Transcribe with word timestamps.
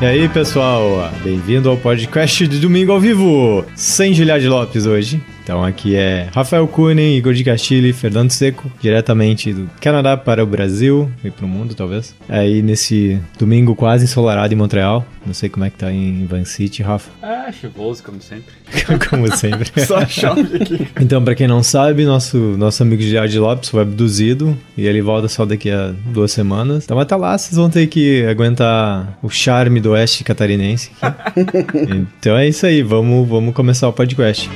E 0.00 0.04
aí, 0.06 0.28
pessoal, 0.30 1.12
bem-vindo 1.22 1.68
ao 1.68 1.76
podcast 1.76 2.48
de 2.48 2.58
domingo 2.58 2.90
ao 2.90 2.98
vivo, 2.98 3.66
sem 3.76 4.14
Giliade 4.14 4.48
Lopes 4.48 4.86
hoje. 4.86 5.20
Então 5.50 5.64
aqui 5.64 5.96
é 5.96 6.28
Rafael 6.32 6.68
Kunen, 6.68 7.16
Igor 7.16 7.34
de 7.34 7.42
Castilho 7.42 7.88
e 7.88 7.92
Fernando 7.92 8.30
Seco, 8.30 8.70
diretamente 8.80 9.52
do 9.52 9.68
Canadá 9.80 10.16
para 10.16 10.44
o 10.44 10.46
Brasil 10.46 11.10
e 11.24 11.30
para 11.32 11.44
o 11.44 11.48
mundo, 11.48 11.74
talvez. 11.74 12.14
Aí 12.28 12.62
nesse 12.62 13.20
domingo 13.36 13.74
quase 13.74 14.04
ensolarado 14.04 14.54
em 14.54 14.56
Montreal. 14.56 15.04
Não 15.26 15.34
sei 15.34 15.48
como 15.48 15.64
é 15.64 15.70
que 15.70 15.76
tá 15.76 15.92
em 15.92 16.24
Van 16.24 16.44
City, 16.44 16.84
Rafa. 16.84 17.10
Ah, 17.20 17.50
chuvoso, 17.50 18.00
como 18.04 18.22
sempre. 18.22 18.54
como 19.10 19.36
sempre. 19.36 19.68
Só 19.84 20.06
chove 20.06 20.56
aqui. 20.56 20.88
Então, 21.00 21.22
para 21.22 21.34
quem 21.34 21.48
não 21.48 21.64
sabe, 21.64 22.04
nosso, 22.04 22.38
nosso 22.38 22.84
amigo 22.84 23.02
Gerard 23.02 23.36
Lopes 23.36 23.70
foi 23.70 23.82
abduzido 23.82 24.56
e 24.76 24.86
ele 24.86 25.02
volta 25.02 25.26
só 25.26 25.44
daqui 25.44 25.68
a 25.68 25.92
duas 26.06 26.30
semanas. 26.30 26.84
Então 26.84 26.98
até 27.00 27.16
lá 27.16 27.36
vocês 27.36 27.56
vão 27.56 27.68
ter 27.68 27.88
que 27.88 28.24
aguentar 28.24 29.18
o 29.20 29.28
charme 29.28 29.80
do 29.80 29.90
oeste 29.90 30.22
catarinense. 30.22 30.92
então 31.90 32.36
é 32.36 32.46
isso 32.46 32.64
aí, 32.64 32.84
vamos, 32.84 33.28
vamos 33.28 33.52
começar 33.52 33.88
o 33.88 33.92
podcast. 33.92 34.48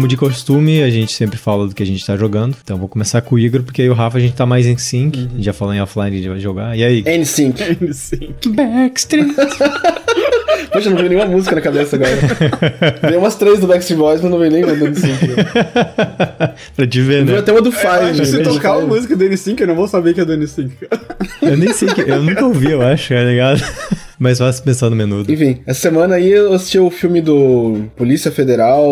Como 0.00 0.08
de 0.08 0.16
costume, 0.16 0.82
a 0.82 0.88
gente 0.88 1.12
sempre 1.12 1.36
fala 1.36 1.68
do 1.68 1.74
que 1.74 1.82
a 1.82 1.86
gente 1.86 2.06
tá 2.06 2.16
jogando. 2.16 2.56
Então 2.64 2.78
vou 2.78 2.88
começar 2.88 3.20
com 3.20 3.34
o 3.34 3.38
Igor, 3.38 3.62
porque 3.62 3.82
aí 3.82 3.90
o 3.90 3.92
Rafa 3.92 4.16
a 4.16 4.20
gente 4.20 4.32
tá 4.32 4.46
mais 4.46 4.64
em 4.64 4.78
sync. 4.78 5.18
Uhum. 5.18 5.26
A 5.26 5.28
gente 5.34 5.44
já 5.44 5.52
falou 5.52 5.74
em 5.74 5.82
offline, 5.82 6.08
a 6.08 6.18
gente 6.18 6.28
vai 6.30 6.40
jogar. 6.40 6.74
E 6.74 6.82
aí? 6.82 7.02
N-Sync. 7.04 7.60
N-Sync. 7.82 8.48
Backstreet. 8.48 9.28
Poxa, 10.72 10.88
não 10.88 10.96
veio 10.96 11.10
nenhuma 11.10 11.26
música 11.26 11.54
na 11.54 11.60
cabeça 11.60 11.96
agora. 11.96 12.16
Veio 13.02 13.18
umas 13.18 13.34
três 13.34 13.58
do 13.58 13.66
Backstreet 13.66 13.98
Boys, 13.98 14.22
mas 14.22 14.30
não 14.30 14.38
veio 14.38 14.52
nenhuma 14.52 14.74
do 14.74 14.86
N-Sync. 14.86 15.18
pra 16.76 16.86
te 16.86 17.02
ver, 17.02 17.18
né? 17.18 17.24
Veio 17.24 17.40
até 17.40 17.52
uma 17.52 17.60
do 17.60 17.72
Five. 17.72 18.24
Se 18.24 18.38
né? 18.38 18.44
tocar 18.44 18.78
uma 18.78 18.86
música 18.86 19.16
do 19.16 19.24
N-Sync, 19.24 19.60
eu 19.60 19.66
não 19.66 19.74
vou 19.74 19.88
saber 19.88 20.14
que 20.14 20.20
é 20.20 20.24
do 20.24 20.32
N-Sync. 20.32 20.72
Eu 21.42 21.58
nem 21.58 21.72
sei 21.72 21.88
que... 21.88 22.02
Eu 22.02 22.22
nunca 22.22 22.46
ouvi, 22.46 22.70
eu 22.70 22.80
acho, 22.80 23.12
é 23.12 23.24
ligado? 23.24 23.60
Mas 24.20 24.36
fácil 24.36 24.62
pensar 24.62 24.90
no 24.90 24.96
menudo. 24.96 25.32
Enfim, 25.32 25.60
essa 25.66 25.80
semana 25.80 26.16
aí 26.16 26.30
eu 26.30 26.52
assisti 26.52 26.78
o 26.78 26.90
filme 26.90 27.22
do 27.22 27.84
Polícia 27.96 28.30
Federal, 28.30 28.86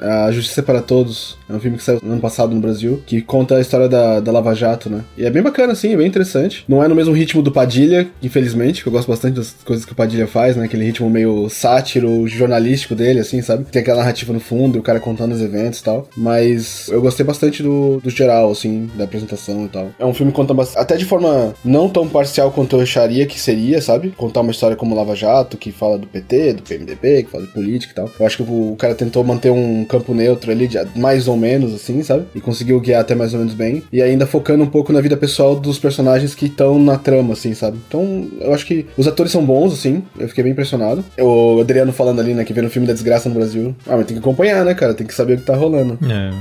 A 0.00 0.30
Justiça 0.30 0.62
para 0.62 0.80
Todos. 0.80 1.37
É 1.48 1.52
um 1.54 1.60
filme 1.60 1.76
que 1.76 1.82
saiu 1.82 2.00
no 2.02 2.12
ano 2.12 2.20
passado 2.20 2.54
no 2.54 2.60
Brasil, 2.60 3.02
que 3.06 3.22
conta 3.22 3.56
a 3.56 3.60
história 3.60 3.88
da, 3.88 4.20
da 4.20 4.30
Lava 4.32 4.54
Jato, 4.54 4.90
né? 4.90 5.02
E 5.16 5.24
é 5.24 5.30
bem 5.30 5.42
bacana, 5.42 5.72
assim, 5.72 5.92
é 5.92 5.96
bem 5.96 6.06
interessante. 6.06 6.64
Não 6.68 6.82
é 6.82 6.88
no 6.88 6.94
mesmo 6.94 7.14
ritmo 7.14 7.42
do 7.42 7.50
Padilha, 7.50 8.08
infelizmente, 8.22 8.82
que 8.82 8.88
eu 8.88 8.92
gosto 8.92 9.08
bastante 9.08 9.36
das 9.36 9.54
coisas 9.64 9.84
que 9.84 9.92
o 9.92 9.96
Padilha 9.96 10.26
faz, 10.26 10.56
né? 10.56 10.64
Aquele 10.64 10.84
ritmo 10.84 11.08
meio 11.08 11.48
sátiro, 11.48 12.26
jornalístico 12.28 12.94
dele, 12.94 13.20
assim, 13.20 13.40
sabe? 13.40 13.64
Tem 13.64 13.80
aquela 13.80 13.98
narrativa 13.98 14.32
no 14.32 14.40
fundo, 14.40 14.78
o 14.78 14.82
cara 14.82 15.00
contando 15.00 15.32
os 15.32 15.40
eventos 15.40 15.80
e 15.80 15.84
tal. 15.84 16.08
Mas 16.16 16.88
eu 16.88 17.00
gostei 17.00 17.24
bastante 17.24 17.62
do, 17.62 18.00
do 18.02 18.10
geral, 18.10 18.50
assim, 18.50 18.90
da 18.96 19.04
apresentação 19.04 19.64
e 19.64 19.68
tal. 19.68 19.88
É 19.98 20.04
um 20.04 20.12
filme 20.12 20.32
que 20.32 20.36
conta 20.36 20.52
bastante, 20.52 20.82
até 20.82 20.96
de 20.96 21.04
forma 21.04 21.54
não 21.64 21.88
tão 21.88 22.08
parcial 22.08 22.50
quanto 22.50 22.76
eu 22.76 22.80
acharia 22.82 23.26
que 23.26 23.40
seria, 23.40 23.80
sabe? 23.80 24.10
Contar 24.10 24.40
uma 24.40 24.50
história 24.50 24.76
como 24.76 24.94
Lava 24.94 25.16
Jato, 25.16 25.56
que 25.56 25.72
fala 25.72 25.96
do 25.98 26.06
PT, 26.06 26.54
do 26.54 26.62
PMDB, 26.62 27.24
que 27.24 27.30
fala 27.30 27.46
de 27.46 27.52
política 27.52 27.92
e 27.92 27.94
tal. 27.94 28.10
Eu 28.18 28.26
acho 28.26 28.36
que 28.36 28.42
o 28.42 28.76
cara 28.78 28.94
tentou 28.94 29.24
manter 29.24 29.50
um 29.50 29.84
campo 29.84 30.12
neutro 30.12 30.50
ali, 30.50 30.68
mais 30.94 31.26
ou 31.26 31.37
menos, 31.38 31.74
assim, 31.74 32.02
sabe? 32.02 32.24
E 32.34 32.40
conseguiu 32.40 32.80
guiar 32.80 33.00
até 33.00 33.14
mais 33.14 33.32
ou 33.32 33.40
menos 33.40 33.54
bem. 33.54 33.82
E 33.92 34.02
ainda 34.02 34.26
focando 34.26 34.62
um 34.64 34.66
pouco 34.66 34.92
na 34.92 35.00
vida 35.00 35.16
pessoal 35.16 35.56
dos 35.56 35.78
personagens 35.78 36.34
que 36.34 36.46
estão 36.46 36.78
na 36.78 36.96
trama, 36.96 37.32
assim, 37.32 37.54
sabe? 37.54 37.78
Então, 37.88 38.28
eu 38.40 38.52
acho 38.52 38.66
que 38.66 38.86
os 38.96 39.06
atores 39.06 39.32
são 39.32 39.44
bons, 39.44 39.72
assim. 39.72 40.02
Eu 40.18 40.28
fiquei 40.28 40.44
bem 40.44 40.52
impressionado. 40.52 41.04
O 41.18 41.60
Adriano 41.60 41.92
falando 41.92 42.20
ali, 42.20 42.34
né, 42.34 42.44
que 42.44 42.52
vê 42.52 42.62
no 42.62 42.70
filme 42.70 42.86
da 42.86 42.92
desgraça 42.92 43.28
no 43.28 43.34
Brasil. 43.34 43.74
Ah, 43.86 43.96
mas 43.96 44.06
tem 44.06 44.16
que 44.16 44.20
acompanhar, 44.20 44.64
né, 44.64 44.74
cara? 44.74 44.94
Tem 44.94 45.06
que 45.06 45.14
saber 45.14 45.34
o 45.34 45.38
que 45.38 45.44
tá 45.44 45.56
rolando. 45.56 45.98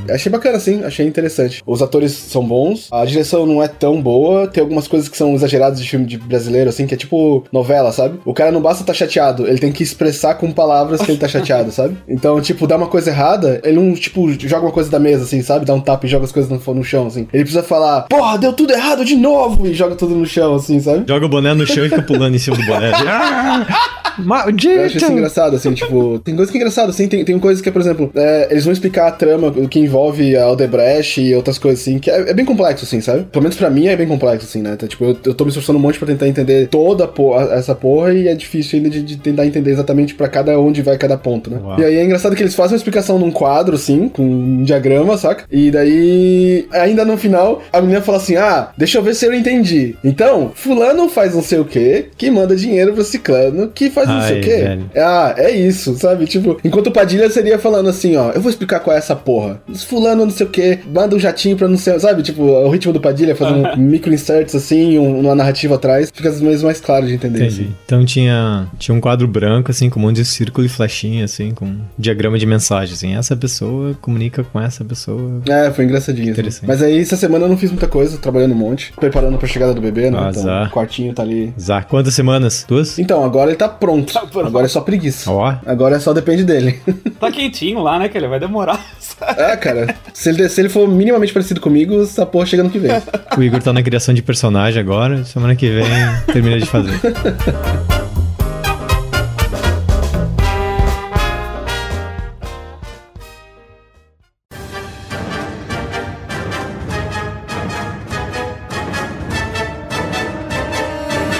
É. 0.08 0.14
Achei 0.14 0.32
bacana, 0.32 0.58
assim. 0.58 0.84
Achei 0.84 1.06
interessante. 1.06 1.62
Os 1.66 1.82
atores 1.82 2.12
são 2.12 2.46
bons. 2.46 2.88
A 2.92 3.06
direção 3.06 3.46
não 3.46 3.62
é 3.62 3.68
tão 3.68 4.02
boa. 4.02 4.48
Tem 4.48 4.62
algumas 4.62 4.88
coisas 4.88 5.10
que 5.10 5.18
são 5.18 5.34
exageradas 5.34 5.82
de 5.82 5.90
filme 5.90 6.06
de 6.06 6.18
brasileiro, 6.18 6.70
assim, 6.70 6.86
que 6.86 6.94
é 6.94 6.98
tipo 6.98 7.46
novela, 7.52 7.92
sabe? 7.92 8.20
O 8.26 8.34
cara 8.34 8.52
não 8.52 8.62
basta 8.62 8.84
estar 8.84 8.94
tá 8.94 8.98
chateado, 8.98 9.48
ele 9.48 9.60
tem 9.60 9.72
que 9.72 9.84
expressar 9.84 10.36
com 10.36 10.52
palavras 10.52 11.02
que 11.02 11.12
ele 11.12 11.20
tá 11.20 11.28
chateado, 11.28 11.72
sabe? 11.72 11.98
Então, 12.08 12.40
tipo, 12.42 12.68
dá 12.68 12.78
uma 12.78 12.88
coisa 12.88 13.10
errada, 13.10 13.60
ele 13.64 13.80
não, 13.80 13.94
tipo, 13.94 14.30
joga 14.48 14.66
uma 14.66 14.72
coisa 14.72 14.87
da 14.90 15.00
mesa, 15.00 15.24
assim, 15.24 15.42
sabe? 15.42 15.66
Dá 15.66 15.74
um 15.74 15.82
tapa 15.82 16.06
e 16.06 16.10
joga 16.10 16.26
as 16.26 16.32
coisas 16.32 16.52
no, 16.52 16.74
no 16.74 16.84
chão, 16.84 17.08
assim. 17.08 17.28
Ele 17.34 17.44
precisa 17.44 17.64
falar, 17.64 18.04
porra, 18.04 18.38
deu 18.38 18.54
tudo 18.54 18.74
errado 18.74 19.04
de 19.04 19.16
novo! 19.16 19.68
E 19.68 19.74
joga 19.74 19.96
tudo 19.96 20.16
no 20.16 20.26
chão, 20.26 20.56
assim, 20.56 20.80
sabe? 20.80 21.04
Joga 21.08 21.26
o 21.26 21.30
boné 21.30 21.54
no 21.54 21.66
chão 21.66 21.86
e 21.86 21.90
fica 21.90 22.02
pulando 22.02 22.36
em 22.36 22.40
cima 22.40 22.58
do 22.58 22.66
boné. 22.66 22.92
Maldito! 24.20 24.74
Eu 24.74 24.86
acho 24.86 24.98
isso 24.98 25.12
engraçado, 25.12 25.56
assim, 25.56 25.74
tipo, 25.74 26.20
tem 26.20 26.36
coisas 26.36 26.52
que 26.52 26.58
é 26.58 26.62
engraçado, 26.62 26.90
assim, 26.90 27.08
tem, 27.08 27.24
tem 27.24 27.38
coisas 27.40 27.62
que, 27.62 27.72
por 27.72 27.82
exemplo, 27.82 28.12
é, 28.16 28.48
eles 28.50 28.64
vão 28.64 28.74
explicar 28.74 29.08
a 29.08 29.12
trama, 29.12 29.48
o 29.48 29.68
que 29.68 29.80
envolve 29.80 30.36
a 30.36 30.46
Aldebrecht 30.46 31.22
e 31.22 31.36
outras 31.36 31.58
coisas, 31.58 31.82
assim, 31.82 32.00
que 32.00 32.10
é, 32.10 32.30
é, 32.30 32.34
bem 32.34 32.46
complexo, 32.46 32.86
assim, 32.86 33.02
sabe? 33.02 33.24
Pelo 33.26 33.44
menos 33.44 33.58
pra 33.58 33.70
mim 33.70 33.88
é 33.88 33.96
bem 33.96 34.08
complexo, 34.08 34.48
assim, 34.48 34.62
né? 34.62 34.74
Então, 34.74 34.88
tipo, 34.88 35.04
eu, 35.04 35.18
eu 35.26 35.34
tô 35.34 35.44
me 35.44 35.50
esforçando 35.50 35.78
um 35.78 35.82
monte 35.82 36.00
pra 36.00 36.08
tentar 36.08 36.28
entender 36.28 36.68
toda 36.68 37.08
porra, 37.08 37.54
essa 37.54 37.76
porra 37.76 38.14
e 38.14 38.28
é 38.28 38.36
difícil 38.36 38.78
ainda 38.78 38.90
de, 38.90 39.02
de 39.02 39.18
tentar 39.18 39.46
entender 39.46 39.72
exatamente 39.72 40.16
pra 40.16 40.28
cada 40.28 40.60
onde 40.60 40.82
vai 40.82 40.98
cada 40.98 41.18
ponto, 41.18 41.50
né? 41.50 41.60
Uau. 41.62 41.80
E 41.80 41.86
aí 41.86 41.98
é 41.98 42.04
engraçado 42.04 42.36
que 42.36 42.42
eles 42.42 42.56
fazem 42.56 42.74
uma 42.74 42.78
explicação 42.78 43.20
num 43.20 43.32
quadro, 43.32 43.76
assim, 43.76 44.10
com 44.10 44.24
um 44.24 44.64
diagrama, 44.78 45.18
saca? 45.18 45.46
E 45.52 45.72
daí, 45.72 46.68
ainda 46.72 47.04
no 47.04 47.18
final, 47.18 47.62
a 47.72 47.82
menina 47.82 48.02
fala 48.02 48.18
assim: 48.18 48.36
ah, 48.36 48.70
deixa 48.78 48.98
eu 48.98 49.04
ver 49.04 49.16
se 49.16 49.26
eu 49.26 49.34
entendi. 49.34 49.96
Então, 50.04 50.52
fulano 50.56 51.10
faz 51.10 51.34
não 51.36 51.42
sei 51.42 51.60
o 51.60 51.66
que, 51.66 52.08
que 52.18 52.30
manda 52.30 52.56
dinheiro 52.56 52.94
pro 52.94 53.04
ciclano, 53.04 53.70
que 53.70 53.90
faz 53.90 54.08
não 54.08 54.18
Ai, 54.18 54.28
sei 54.28 54.40
o 54.40 54.44
que. 54.44 54.50
velho. 54.50 54.92
Ah, 54.96 55.34
é 55.38 55.52
isso, 55.52 55.96
sabe? 55.98 56.26
Tipo, 56.26 56.58
enquanto 56.64 56.88
o 56.88 56.92
Padilha 56.92 57.30
seria 57.30 57.60
falando 57.60 57.90
assim, 57.90 58.16
ó, 58.16 58.32
eu 58.32 58.42
vou 58.42 58.50
explicar 58.50 58.80
qual 58.80 58.96
é 58.96 59.00
essa 59.00 59.16
porra. 59.16 59.62
Fulano 59.88 60.26
não 60.26 60.32
sei 60.32 60.46
o 60.46 60.50
que, 60.50 60.80
manda 60.94 61.16
um 61.16 61.20
jatinho 61.20 61.58
pra 61.58 61.68
não 61.68 61.78
sei, 61.78 62.00
sabe? 62.00 62.24
Tipo, 62.24 62.44
o 62.44 62.70
ritmo 62.70 62.94
do 62.94 63.02
Padilha 63.02 63.36
fazendo 63.36 63.76
micro 63.78 64.14
inserts 64.14 64.56
assim, 64.56 64.98
um, 64.98 65.20
uma 65.20 65.36
narrativa 65.36 65.76
atrás, 65.76 66.12
fica 66.14 66.30
às 66.30 66.40
vezes 66.40 66.64
mais 66.64 66.80
claro 66.80 67.06
de 67.06 67.14
entender. 67.14 67.46
Entendi. 67.46 67.62
Assim. 67.62 67.76
Então 67.86 68.06
tinha, 68.06 68.68
tinha 68.78 68.96
um 68.96 69.02
quadro 69.02 69.28
branco, 69.28 69.72
assim, 69.72 69.90
com 69.90 70.00
um 70.00 70.04
monte 70.04 70.18
de 70.18 70.26
círculo 70.26 70.66
e 70.66 70.70
flechinha, 70.70 71.26
assim, 71.26 71.52
com 71.52 71.66
um 71.66 71.80
diagrama 71.98 72.38
de 72.38 72.46
mensagem, 72.46 72.94
assim. 72.94 73.16
Essa 73.16 73.36
pessoa 73.36 73.96
comunica 74.02 74.44
com 74.44 74.60
essa 74.60 74.67
pessoa. 74.86 75.42
É, 75.48 75.72
foi 75.72 75.86
engraçadinho. 75.86 76.32
Interessante. 76.32 76.68
Mas 76.68 76.82
aí, 76.82 77.00
essa 77.00 77.16
semana 77.16 77.46
eu 77.46 77.50
não 77.50 77.58
fiz 77.58 77.70
muita 77.72 77.88
coisa, 77.88 78.18
trabalhando 78.18 78.54
um 78.54 78.58
monte, 78.58 78.94
preparando 79.00 79.38
pra 79.38 79.48
chegada 79.48 79.74
do 79.74 79.82
bebê, 79.82 80.10
né? 80.10 80.18
Azar. 80.20 80.44
Então, 80.44 80.64
o 80.66 80.70
quartinho 80.70 81.14
tá 81.14 81.24
ali. 81.24 81.54
Zá, 81.60 81.82
quantas 81.82 82.14
semanas? 82.14 82.66
Duas? 82.68 82.98
Então, 83.00 83.24
agora 83.24 83.50
ele 83.50 83.58
tá 83.58 83.70
pronto. 83.70 84.14
Tá 84.14 84.22
pronto. 84.22 84.48
Agora 84.48 84.66
é 84.66 84.70
só 84.70 84.82
preguiça. 84.82 85.32
Ó, 85.32 85.54
Agora 85.66 86.00
só 86.00 86.14
depende 86.14 86.44
dele. 86.44 86.80
Tá 87.18 87.32
quentinho 87.32 87.82
lá, 87.82 87.98
né, 87.98 88.10
que 88.10 88.16
ele 88.16 88.28
vai 88.28 88.40
demorar. 88.40 88.80
é, 89.38 89.58
cara. 89.58 89.96
Se 90.14 90.30
ele, 90.30 90.48
se 90.50 90.62
ele 90.62 90.70
for 90.70 90.88
minimamente 90.88 91.34
parecido 91.34 91.60
comigo, 91.60 92.04
essa 92.04 92.28
porra 92.28 92.46
chega 92.46 92.62
no 92.62 92.70
que 92.70 92.78
vem. 92.78 92.92
o 93.36 93.42
Igor 93.42 93.62
tá 93.62 93.74
na 93.74 93.82
criação 93.82 94.14
de 94.14 94.22
personagem 94.22 94.80
agora. 94.80 95.24
Semana 95.26 95.56
que 95.56 95.68
vem 95.68 95.86
termina 96.32 96.60
de 96.60 96.66
fazer. 96.68 96.94